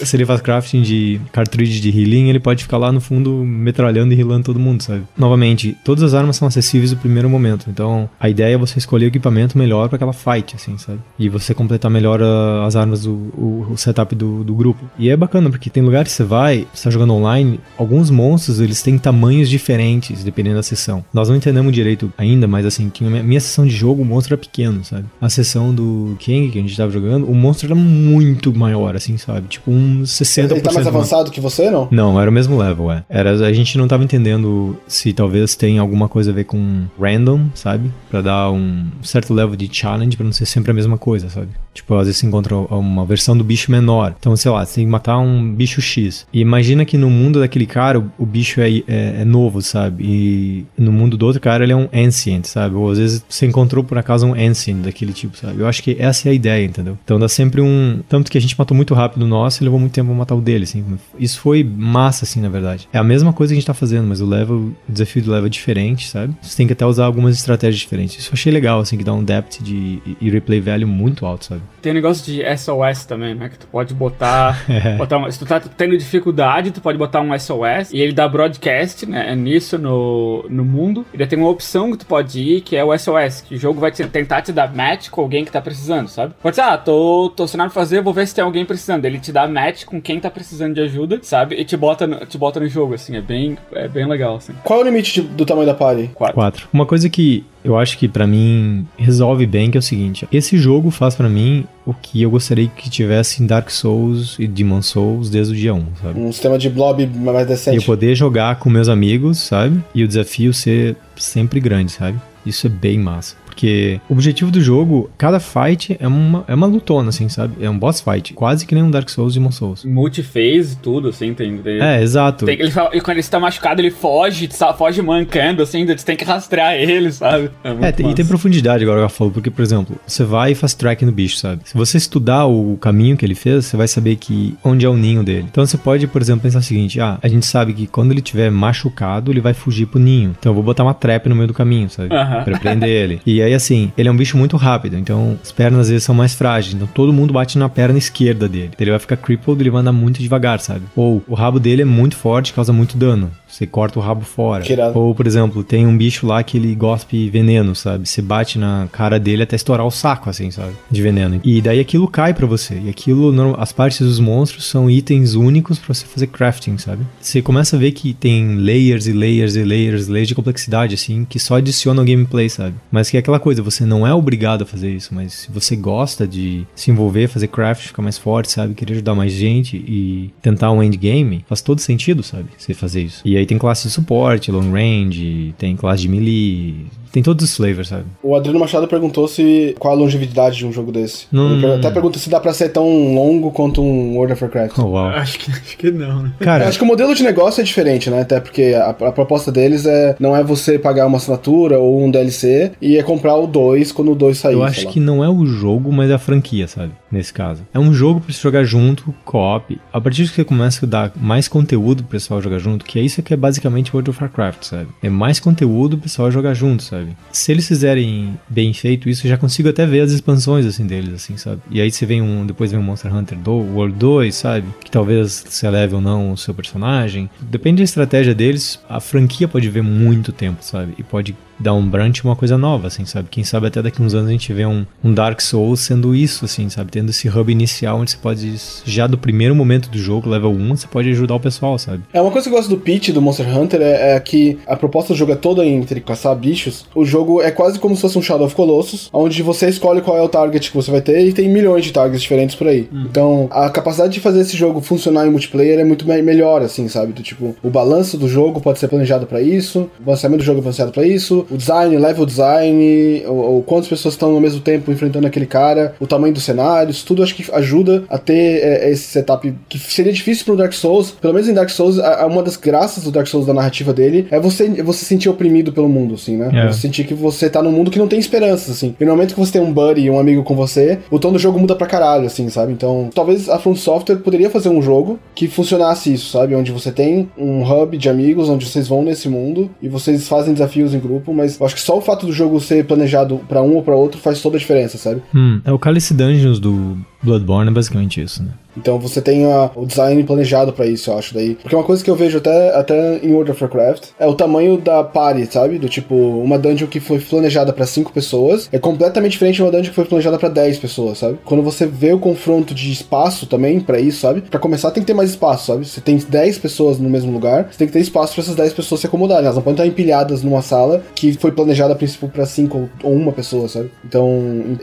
Se 0.03 0.15
ele 0.15 0.25
faz 0.25 0.41
crafting 0.41 0.81
de 0.81 1.19
cartridge 1.31 1.79
de 1.79 1.89
healing, 1.89 2.29
ele 2.29 2.39
pode 2.39 2.63
ficar 2.63 2.77
lá 2.77 2.91
no 2.91 3.01
fundo 3.01 3.31
metralhando 3.45 4.13
e 4.13 4.19
healando 4.19 4.45
todo 4.45 4.59
mundo, 4.59 4.81
sabe? 4.81 5.03
Novamente, 5.17 5.75
todas 5.83 6.03
as 6.03 6.13
armas 6.13 6.35
são 6.35 6.47
acessíveis 6.47 6.91
no 6.91 6.97
primeiro 6.97 7.29
momento. 7.29 7.69
Então, 7.69 8.09
a 8.19 8.29
ideia 8.29 8.55
é 8.55 8.57
você 8.57 8.77
escolher 8.77 9.05
o 9.05 9.07
equipamento 9.09 9.57
melhor 9.57 9.87
pra 9.89 9.95
aquela 9.95 10.13
fight, 10.13 10.55
assim, 10.55 10.77
sabe? 10.77 10.99
E 11.17 11.29
você 11.29 11.53
completar 11.53 11.89
melhor 11.89 12.21
ah, 12.21 12.65
as 12.65 12.75
armas, 12.75 13.03
do, 13.03 13.13
o, 13.13 13.67
o 13.71 13.77
setup 13.77 14.13
do, 14.15 14.43
do 14.43 14.53
grupo. 14.53 14.83
E 14.97 15.09
é 15.09 15.17
bacana, 15.17 15.49
porque 15.49 15.69
tem 15.69 15.83
lugares 15.83 16.11
que 16.11 16.17
você 16.17 16.23
vai, 16.23 16.67
você 16.73 16.85
tá 16.85 16.89
jogando 16.89 17.13
online, 17.13 17.59
alguns 17.77 18.09
monstros, 18.09 18.59
eles 18.59 18.81
têm 18.81 18.97
tamanhos 18.97 19.49
diferentes, 19.49 20.23
dependendo 20.23 20.57
da 20.57 20.63
sessão. 20.63 21.03
Nós 21.13 21.29
não 21.29 21.35
entendemos 21.35 21.73
direito 21.73 22.11
ainda, 22.17 22.47
mas 22.47 22.65
assim, 22.65 22.89
que 22.89 23.03
minha, 23.03 23.23
minha 23.23 23.39
sessão 23.39 23.65
de 23.65 23.75
jogo, 23.75 24.01
o 24.01 24.05
monstro 24.05 24.33
era 24.33 24.41
pequeno, 24.41 24.83
sabe? 24.83 25.05
A 25.19 25.29
sessão 25.29 25.73
do 25.73 26.04
King, 26.19 26.51
que 26.51 26.59
a 26.59 26.61
gente 26.61 26.75
tava 26.75 26.91
jogando, 26.91 27.29
o 27.29 27.33
monstro 27.33 27.67
era 27.67 27.75
muito 27.75 28.53
maior, 28.53 28.95
assim, 28.95 29.17
sabe? 29.17 29.47
Tipo, 29.47 29.71
uns 29.71 30.11
60% 30.11 30.51
Ele 30.51 30.61
tá 30.61 30.71
mais 30.71 30.87
avançado 30.87 31.31
que 31.31 31.39
você, 31.39 31.69
não? 31.71 31.87
Não, 31.91 32.19
era 32.19 32.29
o 32.29 32.33
mesmo 32.33 32.57
level, 32.57 32.91
é. 32.91 33.03
Era, 33.09 33.31
a 33.31 33.53
gente 33.53 33.77
não 33.77 33.87
tava 33.87 34.03
entendendo 34.03 34.77
se 34.87 35.13
talvez 35.13 35.55
tem 35.55 35.79
alguma 35.79 36.07
coisa 36.07 36.31
a 36.31 36.33
ver 36.33 36.43
com 36.45 36.85
random, 36.99 37.47
sabe? 37.53 37.91
Pra 38.09 38.21
dar 38.21 38.51
um 38.51 38.85
certo 39.01 39.33
level 39.33 39.55
de 39.55 39.69
challenge 39.71 40.15
pra 40.15 40.25
não 40.25 40.33
ser 40.33 40.45
sempre 40.45 40.71
a 40.71 40.73
mesma 40.73 40.97
coisa, 40.97 41.29
sabe? 41.29 41.49
Tipo, 41.75 41.95
às 41.95 42.07
vezes 42.07 42.21
você 42.21 42.25
encontra 42.25 42.55
uma 42.55 43.05
versão 43.05 43.37
do 43.37 43.43
bicho 43.43 43.69
menor. 43.69 44.15
Então, 44.17 44.35
sei 44.37 44.49
lá, 44.49 44.65
você 44.65 44.75
tem 44.75 44.85
que 44.85 44.91
matar 44.91 45.17
um 45.19 45.53
bicho 45.53 45.81
X. 45.81 46.25
E 46.31 46.39
imagina 46.39 46.85
que 46.85 46.97
no 46.97 47.09
mundo 47.09 47.41
daquele 47.41 47.65
cara, 47.65 47.99
o, 47.99 48.09
o 48.17 48.25
bicho 48.25 48.61
é, 48.61 48.69
é, 48.87 49.21
é 49.21 49.25
novo, 49.25 49.61
sabe? 49.61 50.03
E 50.03 50.65
no 50.77 50.91
mundo 50.91 51.17
do 51.17 51.25
outro 51.25 51.41
cara, 51.41 51.65
ele 51.65 51.73
é 51.73 51.75
um 51.75 51.89
ancient, 51.93 52.45
sabe? 52.45 52.75
Ou 52.75 52.89
às 52.89 52.97
vezes 52.97 53.25
você 53.27 53.45
encontrou 53.45 53.83
por 53.83 53.97
acaso 53.97 54.25
um 54.25 54.33
ancient 54.33 54.83
daquele 54.83 55.11
tipo, 55.11 55.37
sabe? 55.37 55.59
Eu 55.59 55.67
acho 55.67 55.83
que 55.83 55.97
essa 55.99 56.29
é 56.29 56.31
a 56.31 56.33
ideia, 56.33 56.65
entendeu? 56.65 56.97
Então 57.03 57.19
dá 57.19 57.27
sempre 57.27 57.59
um. 57.59 57.99
Tanto 58.07 58.31
que 58.31 58.37
a 58.37 58.41
gente 58.41 58.57
matou 58.57 58.75
muito 58.75 58.93
rápido 58.93 59.23
o 59.23 59.27
nosso 59.27 59.61
e 59.61 59.65
levou 59.65 59.77
muito 59.79 59.91
tempo 59.91 60.07
pra 60.07 60.15
matar 60.15 60.35
o 60.35 60.41
dele, 60.41 60.63
assim. 60.63 60.83
Isso 61.19 61.41
foi 61.41 61.61
massa, 61.61 62.23
assim, 62.23 62.39
na 62.39 62.49
verdade. 62.49 62.87
É 62.93 62.97
a 62.97 63.03
mesma 63.03 63.33
coisa 63.33 63.51
que 63.51 63.57
a 63.57 63.59
gente 63.59 63.67
tá 63.67 63.73
fazendo, 63.73 64.07
mas 64.07 64.21
o 64.21 64.25
level, 64.25 64.73
o 64.87 64.91
desafio 64.91 65.21
do 65.21 65.31
level 65.31 65.47
é 65.47 65.49
diferente, 65.49 66.07
sabe? 66.07 66.33
Você 66.41 66.55
tem 66.55 66.67
que 66.67 66.73
até 66.73 66.85
usar 66.85 67.05
algumas 67.05 67.35
estratégias 67.35 67.79
diferentes. 67.79 68.17
Isso 68.17 68.29
eu 68.29 68.33
achei 68.33 68.51
legal, 68.51 68.79
assim, 68.79 68.97
que 68.97 69.03
dá 69.03 69.13
um 69.13 69.23
depth 69.23 69.61
de, 69.61 69.99
e 70.21 70.29
replay 70.29 70.61
value 70.61 70.87
muito 70.87 71.25
alto, 71.25 71.45
sabe? 71.45 71.64
Tem 71.81 71.91
um 71.91 71.95
negócio 71.95 72.25
de 72.25 72.41
SOS 72.57 73.05
também, 73.05 73.33
né? 73.35 73.49
Que 73.49 73.59
tu 73.59 73.67
pode 73.67 73.93
botar. 73.93 74.63
É. 74.75 74.97
botar 74.97 75.17
uma- 75.17 75.31
se 75.31 75.39
tu 75.39 75.45
tá 75.45 75.59
tendo 75.59 75.97
dificuldade, 75.97 76.71
tu 76.71 76.81
pode 76.81 76.97
botar 76.97 77.21
um 77.21 77.33
SOS 77.37 77.91
e 77.93 77.99
ele 77.99 78.11
dá 78.13 78.27
broadcast, 78.27 79.05
né? 79.05 79.31
É 79.31 79.35
nisso 79.35 79.77
no, 79.77 80.45
no 80.49 80.63
mundo. 80.65 81.05
E 81.13 81.17
daí 81.17 81.27
tem 81.27 81.39
uma 81.39 81.49
opção 81.49 81.91
que 81.91 81.97
tu 81.99 82.05
pode 82.05 82.39
ir, 82.39 82.61
que 82.61 82.75
é 82.75 82.83
o 82.83 82.95
SOS, 82.97 83.41
que 83.41 83.55
o 83.55 83.57
jogo 83.57 83.79
vai 83.79 83.91
te- 83.91 84.05
tentar 84.07 84.41
te 84.41 84.51
dar 84.51 84.73
match 84.73 85.09
com 85.09 85.21
alguém 85.21 85.45
que 85.45 85.51
tá 85.51 85.61
precisando, 85.61 86.07
sabe? 86.07 86.33
Pode 86.41 86.55
ser, 86.55 86.61
ah, 86.61 86.77
tô, 86.77 87.31
tô 87.35 87.45
pra 87.47 87.69
fazer, 87.69 88.01
vou 88.01 88.13
ver 88.13 88.27
se 88.27 88.35
tem 88.35 88.43
alguém 88.43 88.65
precisando. 88.65 89.05
Ele 89.05 89.19
te 89.19 89.31
dá 89.31 89.47
match 89.47 89.85
com 89.85 90.01
quem 90.01 90.19
tá 90.19 90.29
precisando 90.29 90.73
de 90.75 90.81
ajuda, 90.81 91.19
sabe? 91.21 91.55
E 91.55 91.63
te 91.65 91.75
bota 91.77 92.05
no, 92.05 92.25
te 92.25 92.37
bota 92.37 92.59
no 92.59 92.67
jogo, 92.67 92.93
assim. 92.93 93.15
É 93.15 93.21
bem, 93.21 93.57
é 93.73 93.87
bem 93.87 94.05
legal, 94.07 94.35
assim. 94.35 94.53
Qual 94.63 94.79
é 94.79 94.83
o 94.83 94.85
limite 94.85 95.21
de- 95.21 95.27
do 95.27 95.45
tamanho 95.45 95.67
da 95.67 95.73
party? 95.73 96.09
Quatro. 96.13 96.35
4. 96.35 96.67
Uma 96.73 96.85
coisa 96.85 97.09
que 97.09 97.45
eu 97.65 97.75
acho 97.77 97.97
que 97.97 98.07
pra 98.07 98.27
mim 98.27 98.87
resolve 98.97 99.45
bem 99.45 99.71
que 99.71 99.77
é 99.77 99.79
o 99.79 99.81
seguinte, 99.81 100.27
esse 100.31 100.57
jogo 100.57 100.91
faz 100.91 101.15
pra 101.15 101.27
mim 101.27 101.65
o 101.85 101.93
que 101.93 102.21
eu 102.21 102.29
gostaria 102.31 102.67
que 102.67 102.89
tivesse 102.89 103.43
em 103.43 103.45
Dark 103.45 103.69
Souls 103.69 104.35
e 104.39 104.47
Demon 104.47 104.81
Souls 104.81 105.29
desde 105.29 105.53
o 105.53 105.55
dia 105.55 105.73
1, 105.73 105.83
sabe? 106.01 106.19
Um 106.19 106.31
sistema 106.31 106.57
de 106.57 106.69
blob 106.69 107.05
mais 107.07 107.37
E 107.37 107.41
eu 107.41 107.45
decente. 107.47 107.85
poder 107.85 108.15
jogar 108.15 108.55
com 108.57 108.69
meus 108.69 108.89
amigos, 108.89 109.37
sabe? 109.37 109.83
E 109.93 110.03
o 110.03 110.07
desafio 110.07 110.53
ser 110.53 110.95
sempre 111.15 111.59
grande, 111.59 111.91
sabe? 111.91 112.19
Isso 112.45 112.67
é 112.67 112.69
bem 112.69 112.99
massa. 112.99 113.35
Porque 113.45 114.01
o 114.09 114.13
objetivo 114.13 114.51
do 114.51 114.59
jogo, 114.59 115.09
cada 115.17 115.39
fight 115.39 115.95
é 115.97 116.05
uma, 116.05 116.43
é 116.45 116.53
uma 116.53 116.67
lutona, 116.67 117.07
assim, 117.07 117.29
sabe? 117.29 117.63
É 117.63 117.69
um 117.69 117.79
boss 117.79 118.01
fight. 118.01 118.33
Quase 118.33 118.65
que 118.67 118.75
nem 118.75 118.83
um 118.83 118.91
Dark 118.91 119.07
Souls 119.09 119.31
e 119.33 119.39
Demon 119.39 119.49
Souls. 119.51 119.85
Multiphase 119.85 120.73
e 120.73 120.75
tudo, 120.75 121.07
assim, 121.07 121.33
tem. 121.33 121.57
tem- 121.59 121.81
É, 121.81 122.01
exato. 122.03 122.45
Tem, 122.45 122.59
ele, 122.59 122.69
e 122.93 122.99
quando 122.99 123.11
ele 123.11 123.19
está 123.21 123.39
machucado, 123.39 123.79
ele 123.81 123.89
foge, 123.91 124.49
foge 124.77 125.01
mancando, 125.01 125.63
assim, 125.63 125.85
tu 125.85 126.03
tem 126.05 126.17
que 126.17 126.25
rastrear 126.25 126.73
ele, 126.75 127.11
sabe? 127.13 127.49
muito 127.63 127.83
É, 127.85 127.91
tem- 127.93 128.11
e 128.11 128.13
tem 128.13 128.25
profundidade 128.25 128.83
agora 128.83 128.99
que 128.99 129.05
eu 129.05 129.09
falo, 129.09 129.31
porque, 129.31 129.49
por 129.49 129.61
exemplo, 129.61 129.95
você 130.05 130.25
vai 130.25 130.51
e 130.51 130.55
faz 130.55 130.73
track 130.73 131.05
no 131.05 131.11
bicho, 131.13 131.37
sabe? 131.37 131.61
Se 131.75 131.77
você 131.77 131.97
estudar 131.97 132.45
o 132.45 132.77
caminho 132.77 133.17
que 133.17 133.25
ele 133.25 133.35
fez, 133.35 133.65
você 133.65 133.75
vai 133.75 133.85
saber 133.85 134.15
que 134.15 134.57
onde 134.63 134.85
é 134.85 134.89
o 134.89 134.95
ninho 134.95 135.25
dele. 135.25 135.45
Então 135.51 135.65
você 135.65 135.77
pode, 135.77 136.07
por 136.07 136.21
exemplo, 136.21 136.43
pensar 136.43 136.59
o 136.59 136.63
seguinte: 136.63 137.01
ah, 137.01 137.19
a 137.21 137.27
gente 137.27 137.45
sabe 137.45 137.73
que 137.73 137.85
quando 137.85 138.13
ele 138.13 138.21
tiver 138.21 138.49
machucado, 138.49 139.29
ele 139.29 139.41
vai 139.41 139.53
fugir 139.53 139.85
pro 139.85 139.99
ninho. 139.99 140.33
Então 140.39 140.51
eu 140.51 140.53
vou 140.53 140.63
botar 140.63 140.83
uma 140.83 140.93
trap 140.93 141.27
no 141.27 141.35
meio 141.35 141.49
do 141.49 141.53
caminho, 141.53 141.89
sabe? 141.89 142.15
Aham. 142.15 142.43
Pra 142.45 142.57
prender 142.59 142.87
ele. 142.89 143.21
E 143.25 143.41
aí, 143.41 143.53
assim, 143.53 143.91
ele 143.97 144.07
é 144.07 144.11
um 144.11 144.15
bicho 144.15 144.37
muito 144.37 144.55
rápido, 144.55 144.97
então 144.97 145.37
as 145.43 145.51
pernas 145.51 145.81
às 145.81 145.89
vezes 145.89 146.05
são 146.05 146.15
mais 146.15 146.33
frágeis. 146.33 146.73
Então 146.73 146.87
todo 146.87 147.11
mundo 147.11 147.33
bate 147.33 147.57
na 147.57 147.67
perna 147.67 147.97
esquerda 147.97 148.47
dele. 148.47 148.71
Ele 148.79 148.91
vai 148.91 148.99
ficar 148.99 149.17
crippled, 149.17 149.61
ele 149.61 149.69
vai 149.69 149.81
andar 149.81 149.91
muito 149.91 150.21
devagar, 150.21 150.61
sabe? 150.61 150.85
Ou 150.95 151.21
o 151.27 151.35
rabo 151.35 151.59
dele 151.59 151.81
é 151.81 151.85
muito 151.85 152.15
forte, 152.15 152.53
causa 152.53 152.71
muito 152.71 152.95
dano. 152.95 153.29
Você 153.55 153.65
corta 153.65 153.97
o 153.97 154.01
rabo 154.01 154.25
fora. 154.25 154.63
Que 154.65 154.73
irado. 154.73 154.99
Ou, 154.99 155.15
por 155.15 155.25
exemplo, 155.25 155.63
tem 155.63 155.87
um 155.87 155.97
bicho 155.97 156.27
lá 156.27 156.43
que 156.43 156.57
ele 156.57 156.75
gospe 156.75 157.29
veneno, 157.29 157.73
sabe? 157.73 158.05
Você 158.05 158.21
bate 158.21 158.59
na 158.59 158.89
cara 158.91 159.17
dele 159.17 159.43
até 159.43 159.55
estourar 159.55 159.85
o 159.85 159.91
saco, 159.91 160.29
assim, 160.29 160.51
sabe? 160.51 160.73
De 160.91 161.01
veneno. 161.01 161.39
E 161.41 161.61
daí 161.61 161.79
aquilo 161.79 162.05
cai 162.07 162.33
pra 162.33 162.45
você. 162.45 162.77
E 162.83 162.89
aquilo, 162.89 163.31
não- 163.31 163.55
as 163.57 163.71
partes 163.71 164.01
dos 164.05 164.19
monstros 164.19 164.65
são 164.65 164.89
itens 164.89 165.35
únicos 165.35 165.79
pra 165.79 165.93
você 165.93 166.05
fazer 166.05 166.27
crafting, 166.27 166.77
sabe? 166.77 167.05
Você 167.21 167.41
começa 167.41 167.77
a 167.77 167.79
ver 167.79 167.91
que 167.93 168.13
tem 168.13 168.57
layers 168.57 169.07
e 169.07 169.13
layers 169.13 169.55
e 169.55 169.63
layers, 169.63 170.09
layers 170.09 170.27
de 170.27 170.35
complexidade, 170.35 170.93
assim, 170.93 171.23
que 171.23 171.39
só 171.39 171.55
adicionam 171.55 172.01
ao 172.01 172.05
gameplay, 172.05 172.49
sabe? 172.49 172.75
Mas 172.91 173.09
que 173.09 173.15
é 173.15 173.21
aquela 173.21 173.39
coisa, 173.39 173.61
você 173.63 173.85
não 173.85 174.05
é 174.05 174.13
obrigado 174.13 174.63
a 174.63 174.65
fazer 174.65 174.91
isso, 174.91 175.15
mas 175.15 175.31
se 175.31 175.51
você 175.51 175.77
gosta 175.77 176.27
de 176.27 176.67
se 176.75 176.91
envolver, 176.91 177.29
fazer 177.29 177.47
craft, 177.47 177.87
ficar 177.87 178.01
mais 178.01 178.17
forte, 178.17 178.51
sabe? 178.51 178.73
Querer 178.73 178.95
ajudar 178.95 179.15
mais 179.15 179.31
gente 179.31 179.77
e 179.77 180.33
tentar 180.41 180.71
um 180.73 180.83
endgame, 180.83 181.45
faz 181.47 181.61
todo 181.61 181.79
sentido, 181.79 182.21
sabe? 182.21 182.45
Você 182.57 182.73
fazer 182.73 183.01
isso. 183.01 183.21
E 183.23 183.37
aí 183.37 183.44
tem 183.45 183.57
classe 183.57 183.87
de 183.87 183.93
suporte, 183.93 184.51
long 184.51 184.71
range, 184.71 185.53
tem 185.57 185.75
classe 185.75 186.01
de 186.03 186.09
melee, 186.09 186.85
tem 187.11 187.23
todos 187.23 187.45
os 187.45 187.55
flavors, 187.55 187.87
sabe? 187.87 188.03
O 188.21 188.35
Adriano 188.35 188.59
Machado 188.59 188.87
perguntou 188.89 189.25
se 189.27 189.73
qual 189.79 189.93
a 189.93 189.97
longevidade 189.97 190.57
de 190.57 190.65
um 190.65 190.71
jogo 190.73 190.91
desse. 190.91 191.27
Não- 191.31 191.53
Ele 191.53 191.61
per- 191.61 191.71
até 191.79 191.89
pergunta 191.91 192.19
se 192.19 192.29
dá 192.29 192.39
pra 192.41 192.51
ser 192.53 192.69
tão 192.69 193.13
longo 193.15 193.51
quanto 193.51 193.81
um 193.81 194.15
World 194.17 194.33
of 194.33 194.43
Warcraft. 194.43 194.77
Oh, 194.79 194.83
uau. 194.89 195.07
Acho 195.07 195.39
que, 195.39 195.49
acho 195.51 195.77
que 195.77 195.91
não, 195.91 196.23
né? 196.23 196.31
Eu 196.39 196.45
Cara, 196.45 196.67
acho 196.67 196.77
que 196.77 196.83
o 196.83 196.87
modelo 196.87 197.15
de 197.15 197.23
negócio 197.23 197.61
é 197.61 197.63
diferente, 197.63 198.09
né? 198.09 198.21
Até 198.21 198.39
porque 198.41 198.73
a, 198.75 198.89
a 198.89 199.11
proposta 199.13 199.49
deles 199.51 199.85
é 199.85 200.15
não 200.19 200.35
é 200.35 200.43
você 200.43 200.77
pagar 200.77 201.05
uma 201.07 201.17
assinatura 201.17 201.79
ou 201.79 202.03
um 202.03 202.11
DLC 202.11 202.73
e 202.81 202.97
é 202.97 203.03
comprar 203.03 203.35
o 203.37 203.47
2 203.47 203.93
quando 203.93 204.11
o 204.11 204.15
2 204.15 204.37
sair. 204.37 204.53
eu 204.53 204.63
acho 204.63 204.87
que 204.89 204.99
não 204.99 205.23
é 205.23 205.29
o 205.29 205.45
jogo, 205.45 205.93
mas 205.93 206.09
é 206.09 206.15
a 206.15 206.19
franquia, 206.19 206.67
sabe? 206.67 206.91
Nesse 207.15 207.31
caso. 207.31 207.65
É 207.73 207.79
um 207.79 207.93
jogo 207.93 208.19
pra 208.19 208.33
você 208.33 208.41
jogar 208.41 208.65
junto, 208.65 209.15
co-op. 209.23 209.79
A 209.93 210.01
partir 210.01 210.23
que 210.23 210.35
você 210.35 210.43
começa 210.43 210.85
a 210.85 210.89
dar 210.89 211.13
mais 211.15 211.47
conteúdo 211.47 212.03
pro 212.03 212.11
pessoal 212.11 212.41
jogar 212.41 212.59
junto, 212.59 212.83
que 212.83 212.99
é 212.99 213.01
isso 213.01 213.23
que 213.23 213.33
é 213.33 213.37
basicamente 213.37 213.89
World 213.93 214.09
of 214.09 214.21
Warcraft, 214.21 214.63
sabe? 214.63 214.89
É 215.01 215.09
mais 215.09 215.39
conteúdo 215.39 215.95
pro 215.95 216.03
pessoal 216.03 216.29
jogar 216.29 216.53
junto, 216.53 216.83
sabe? 216.83 217.15
Se 217.31 217.53
eles 217.53 217.69
fizerem 217.69 218.37
bem 218.49 218.73
feito 218.73 219.07
isso, 219.07 219.25
eu 219.25 219.29
já 219.29 219.37
consigo 219.37 219.69
até 219.69 219.85
ver 219.85 220.01
as 220.01 220.11
expansões, 220.11 220.65
assim, 220.65 220.85
deles, 220.85 221.13
assim, 221.13 221.37
sabe? 221.37 221.61
E 221.71 221.79
aí 221.79 221.89
você 221.89 222.05
vem 222.05 222.21
um, 222.21 222.45
depois 222.45 222.71
vem 222.71 222.81
um 222.81 222.83
Monster 222.83 223.15
Hunter 223.15 223.37
do 223.37 223.53
World 223.53 223.95
2, 223.95 224.35
sabe? 224.35 224.67
Que 224.83 224.91
talvez 224.91 225.45
você 225.47 225.67
eleve 225.67 225.95
ou 225.95 226.01
não 226.01 226.33
o 226.33 226.37
seu 226.37 226.53
personagem. 226.53 227.29
Depende 227.39 227.77
da 227.77 227.85
estratégia 227.85 228.35
deles, 228.35 228.77
a 228.89 228.99
franquia 228.99 229.47
pode 229.47 229.69
ver 229.69 229.83
muito 229.83 230.33
tempo, 230.33 230.57
sabe? 230.65 230.93
E 230.97 231.03
pode 231.03 231.33
dar 231.59 231.73
um 231.73 231.87
branch 231.87 232.23
uma 232.23 232.35
coisa 232.35 232.57
nova, 232.57 232.87
assim, 232.87 233.05
sabe? 233.05 233.27
Quem 233.31 233.43
sabe 233.43 233.67
até 233.67 233.81
daqui 233.81 234.01
uns 234.01 234.13
anos 234.13 234.29
a 234.29 234.31
gente 234.31 234.51
vê 234.53 234.65
um, 234.65 234.85
um 235.03 235.13
Dark 235.13 235.41
Souls 235.41 235.79
sendo 235.79 236.15
isso, 236.15 236.45
assim, 236.45 236.69
sabe? 236.69 236.91
Tendo 236.91 237.09
esse 237.09 237.27
hub 237.29 237.51
inicial 237.51 237.99
onde 237.99 238.11
você 238.11 238.17
pode, 238.17 238.55
já 238.85 239.07
do 239.07 239.17
primeiro 239.17 239.55
momento 239.55 239.89
do 239.89 239.97
jogo, 239.97 240.29
level 240.29 240.51
1, 240.51 240.75
você 240.75 240.87
pode 240.87 241.09
ajudar 241.09 241.35
o 241.35 241.39
pessoal, 241.39 241.77
sabe? 241.77 242.03
É 242.13 242.21
uma 242.21 242.31
coisa 242.31 242.47
que 242.49 242.53
eu 242.53 242.57
gosto 242.57 242.69
do 242.69 242.77
pitch 242.77 243.09
do 243.09 243.21
Monster 243.21 243.47
Hunter 243.57 243.81
é, 243.81 244.15
é 244.15 244.19
que 244.19 244.57
a 244.67 244.75
proposta 244.75 245.13
do 245.13 245.17
jogo 245.17 245.31
é 245.31 245.35
toda 245.35 245.63
que 245.65 246.01
caçar 246.01 246.35
bichos. 246.35 246.85
O 246.95 247.05
jogo 247.05 247.41
é 247.41 247.51
quase 247.51 247.79
como 247.79 247.95
se 247.95 248.01
fosse 248.01 248.17
um 248.17 248.21
Shadow 248.21 248.45
of 248.45 248.55
Colossus, 248.55 249.09
onde 249.11 249.41
você 249.41 249.69
escolhe 249.69 250.01
qual 250.01 250.17
é 250.17 250.21
o 250.21 250.29
target 250.29 250.69
que 250.69 250.75
você 250.75 250.91
vai 250.91 251.01
ter 251.01 251.25
e 251.25 251.33
tem 251.33 251.49
milhões 251.49 251.83
de 251.83 251.91
targets 251.91 252.21
diferentes 252.21 252.55
por 252.55 252.67
aí. 252.67 252.87
Então, 252.93 253.47
a 253.51 253.69
capacidade 253.69 254.13
de 254.13 254.19
fazer 254.19 254.41
esse 254.41 254.55
jogo 254.57 254.81
funcionar 254.81 255.25
em 255.27 255.29
multiplayer 255.29 255.79
é 255.79 255.83
muito 255.83 256.07
me- 256.07 256.21
melhor, 256.21 256.61
assim, 256.61 256.87
sabe? 256.87 257.13
Do 257.13 257.21
tipo, 257.23 257.55
o 257.63 257.69
balanço 257.69 258.17
do 258.17 258.27
jogo 258.27 258.61
pode 258.61 258.79
ser 258.79 258.87
planejado 258.87 259.25
pra 259.25 259.41
isso, 259.41 259.89
o 259.99 260.03
balanceamento 260.03 260.43
do 260.43 260.45
jogo 260.45 260.59
é 260.59 260.61
planejado 260.61 260.91
pra 260.91 261.05
isso, 261.05 261.44
o 261.49 261.57
design, 261.57 261.97
level 261.97 262.25
design, 262.25 263.23
ou, 263.27 263.35
ou 263.55 263.63
quantas 263.63 263.87
pessoas 263.87 264.13
estão 264.13 264.33
ao 264.33 264.39
mesmo 264.39 264.59
tempo 264.61 264.91
enfrentando 264.91 265.27
aquele 265.27 265.45
cara, 265.45 265.95
o 265.99 266.07
tamanho 266.07 266.33
dos 266.33 266.43
cenários, 266.43 267.03
tudo 267.03 267.23
acho 267.23 267.35
que 267.35 267.45
ajuda 267.53 268.03
a 268.09 268.17
ter 268.17 268.61
é, 268.63 268.89
esse 268.89 269.03
setup 269.03 269.53
que 269.69 269.77
seria 269.79 270.11
difícil 270.13 270.45
pro 270.45 270.55
Dark 270.57 270.73
Souls. 270.73 271.11
Pelo 271.11 271.33
menos 271.33 271.47
em 271.49 271.53
Dark 271.53 271.69
Souls, 271.69 271.99
a- 271.99 272.23
a- 272.23 272.25
uma 272.27 272.43
das 272.43 272.57
graças 272.57 273.03
do 273.03 273.11
Dark 273.11 273.27
Souls 273.27 273.45
da 273.47 273.53
narrativa 273.53 273.93
dele 273.93 274.27
é 274.31 274.39
você, 274.39 274.69
você 274.83 274.99
se 274.99 275.05
sentir 275.05 275.29
oprimido 275.29 275.71
pelo 275.73 275.89
mundo, 275.89 276.15
assim, 276.15 276.37
né? 276.37 276.49
É. 276.53 276.67
Você 276.71 276.81
sentir 276.81 277.03
que 277.05 277.13
você 277.13 277.49
tá 277.49 277.61
num 277.61 277.71
mundo 277.71 277.91
que 277.91 277.99
não 277.99 278.07
tem 278.07 278.19
esperanças, 278.19 278.69
assim. 278.75 278.95
E 278.99 279.05
no 279.05 279.11
momento 279.11 279.33
que 279.33 279.39
você 279.39 279.53
tem 279.53 279.61
um 279.61 279.71
buddy, 279.73 280.09
um 280.09 280.19
amigo 280.19 280.43
com 280.43 280.55
você, 280.55 280.99
o 281.11 281.19
tom 281.19 281.31
do 281.31 281.39
jogo 281.39 281.59
muda 281.59 281.75
pra 281.75 281.87
caralho, 281.87 282.25
assim, 282.25 282.49
sabe? 282.49 282.71
Então, 282.73 283.09
talvez 283.13 283.49
a 283.49 283.59
From 283.59 283.75
Software 283.75 284.17
poderia 284.17 284.49
fazer 284.49 284.69
um 284.69 284.81
jogo 284.81 285.19
que 285.33 285.47
funcionasse 285.47 286.13
isso, 286.13 286.31
sabe? 286.31 286.55
Onde 286.55 286.71
você 286.71 286.91
tem 286.91 287.29
um 287.37 287.63
hub 287.63 287.97
de 287.97 288.09
amigos, 288.09 288.49
onde 288.49 288.65
vocês 288.65 288.87
vão 288.87 289.03
nesse 289.03 289.27
mundo 289.29 289.69
e 289.81 289.87
vocês 289.87 290.27
fazem 290.27 290.53
desafios 290.53 290.93
em 290.93 290.99
grupo, 290.99 291.33
mas 291.35 291.61
acho 291.61 291.75
que 291.75 291.81
só 291.81 291.97
o 291.97 292.01
fato 292.01 292.25
do 292.25 292.31
jogo 292.31 292.59
ser 292.59 292.85
planejado 292.85 293.39
pra 293.47 293.61
um 293.61 293.75
ou 293.75 293.83
pra 293.83 293.95
outro 293.95 294.19
faz 294.19 294.41
toda 294.41 294.57
a 294.57 294.59
diferença, 294.59 294.97
sabe? 294.97 295.21
Hum, 295.33 295.61
é 295.65 295.71
o 295.71 295.79
Cálice 295.79 296.13
Dungeons 296.13 296.59
do 296.59 296.97
Bloodborne, 297.21 297.69
é 297.69 297.73
basicamente 297.73 298.21
isso, 298.21 298.43
né? 298.43 298.49
Então 298.77 298.99
você 298.99 299.21
tem 299.21 299.45
a- 299.45 299.71
o 299.75 299.85
design 299.85 300.23
planejado 300.23 300.73
pra 300.73 300.85
isso, 300.85 301.09
eu 301.11 301.17
acho 301.17 301.33
daí. 301.33 301.55
Porque 301.55 301.75
uma 301.75 301.83
coisa 301.83 302.03
que 302.03 302.09
eu 302.09 302.15
vejo 302.15 302.37
até, 302.37 302.75
até 302.75 303.17
em 303.23 303.31
World 303.33 303.51
of 303.51 303.63
Warcraft 303.63 304.03
é 304.19 304.27
o 304.27 304.33
tamanho 304.33 304.77
da 304.77 305.03
party, 305.03 305.45
sabe? 305.51 305.77
Do 305.79 305.87
tipo, 305.89 306.15
uma 306.15 306.57
dungeon 306.57 306.87
que 306.87 306.99
foi 306.99 307.19
planejada 307.19 307.71
pra 307.73 307.85
5 307.85 308.11
pessoas 308.11 308.69
é 308.71 308.79
completamente 308.79 309.33
diferente 309.33 309.55
de 309.55 309.61
uma 309.63 309.71
dungeon 309.71 309.89
que 309.89 309.95
foi 309.95 310.05
planejada 310.05 310.37
pra 310.37 310.49
10 310.49 310.77
pessoas, 310.77 311.17
sabe? 311.17 311.37
Quando 311.45 311.63
você 311.63 311.85
vê 311.85 312.13
o 312.13 312.19
confronto 312.19 312.73
de 312.73 312.91
espaço 312.91 313.45
também 313.47 313.79
pra 313.79 313.99
isso, 313.99 314.19
sabe? 314.19 314.41
Pra 314.41 314.59
começar 314.59 314.91
tem 314.91 315.01
que 315.03 315.07
ter 315.07 315.13
mais 315.13 315.29
espaço, 315.31 315.67
sabe? 315.67 315.85
Você 315.87 316.01
tem 316.01 316.17
10 316.17 316.57
pessoas 316.57 316.99
no 316.99 317.09
mesmo 317.09 317.31
lugar, 317.31 317.67
você 317.71 317.77
tem 317.77 317.87
que 317.87 317.93
ter 317.93 317.99
espaço 317.99 318.33
pra 318.33 318.41
essas 318.43 318.55
10 318.55 318.73
pessoas 318.73 319.01
se 319.01 319.07
acomodarem. 319.07 319.43
Elas 319.45 319.55
não 319.55 319.63
podem 319.63 319.75
estar 319.75 319.87
empilhadas 319.87 320.43
numa 320.43 320.61
sala 320.61 321.03
que 321.13 321.33
foi 321.33 321.51
planejada 321.51 321.93
a 321.93 321.95
princípio 321.95 322.27
pra 322.29 322.45
5 322.45 322.89
ou 323.03 323.13
uma 323.13 323.31
pessoa, 323.31 323.67
sabe? 323.67 323.91
Então, 324.03 324.27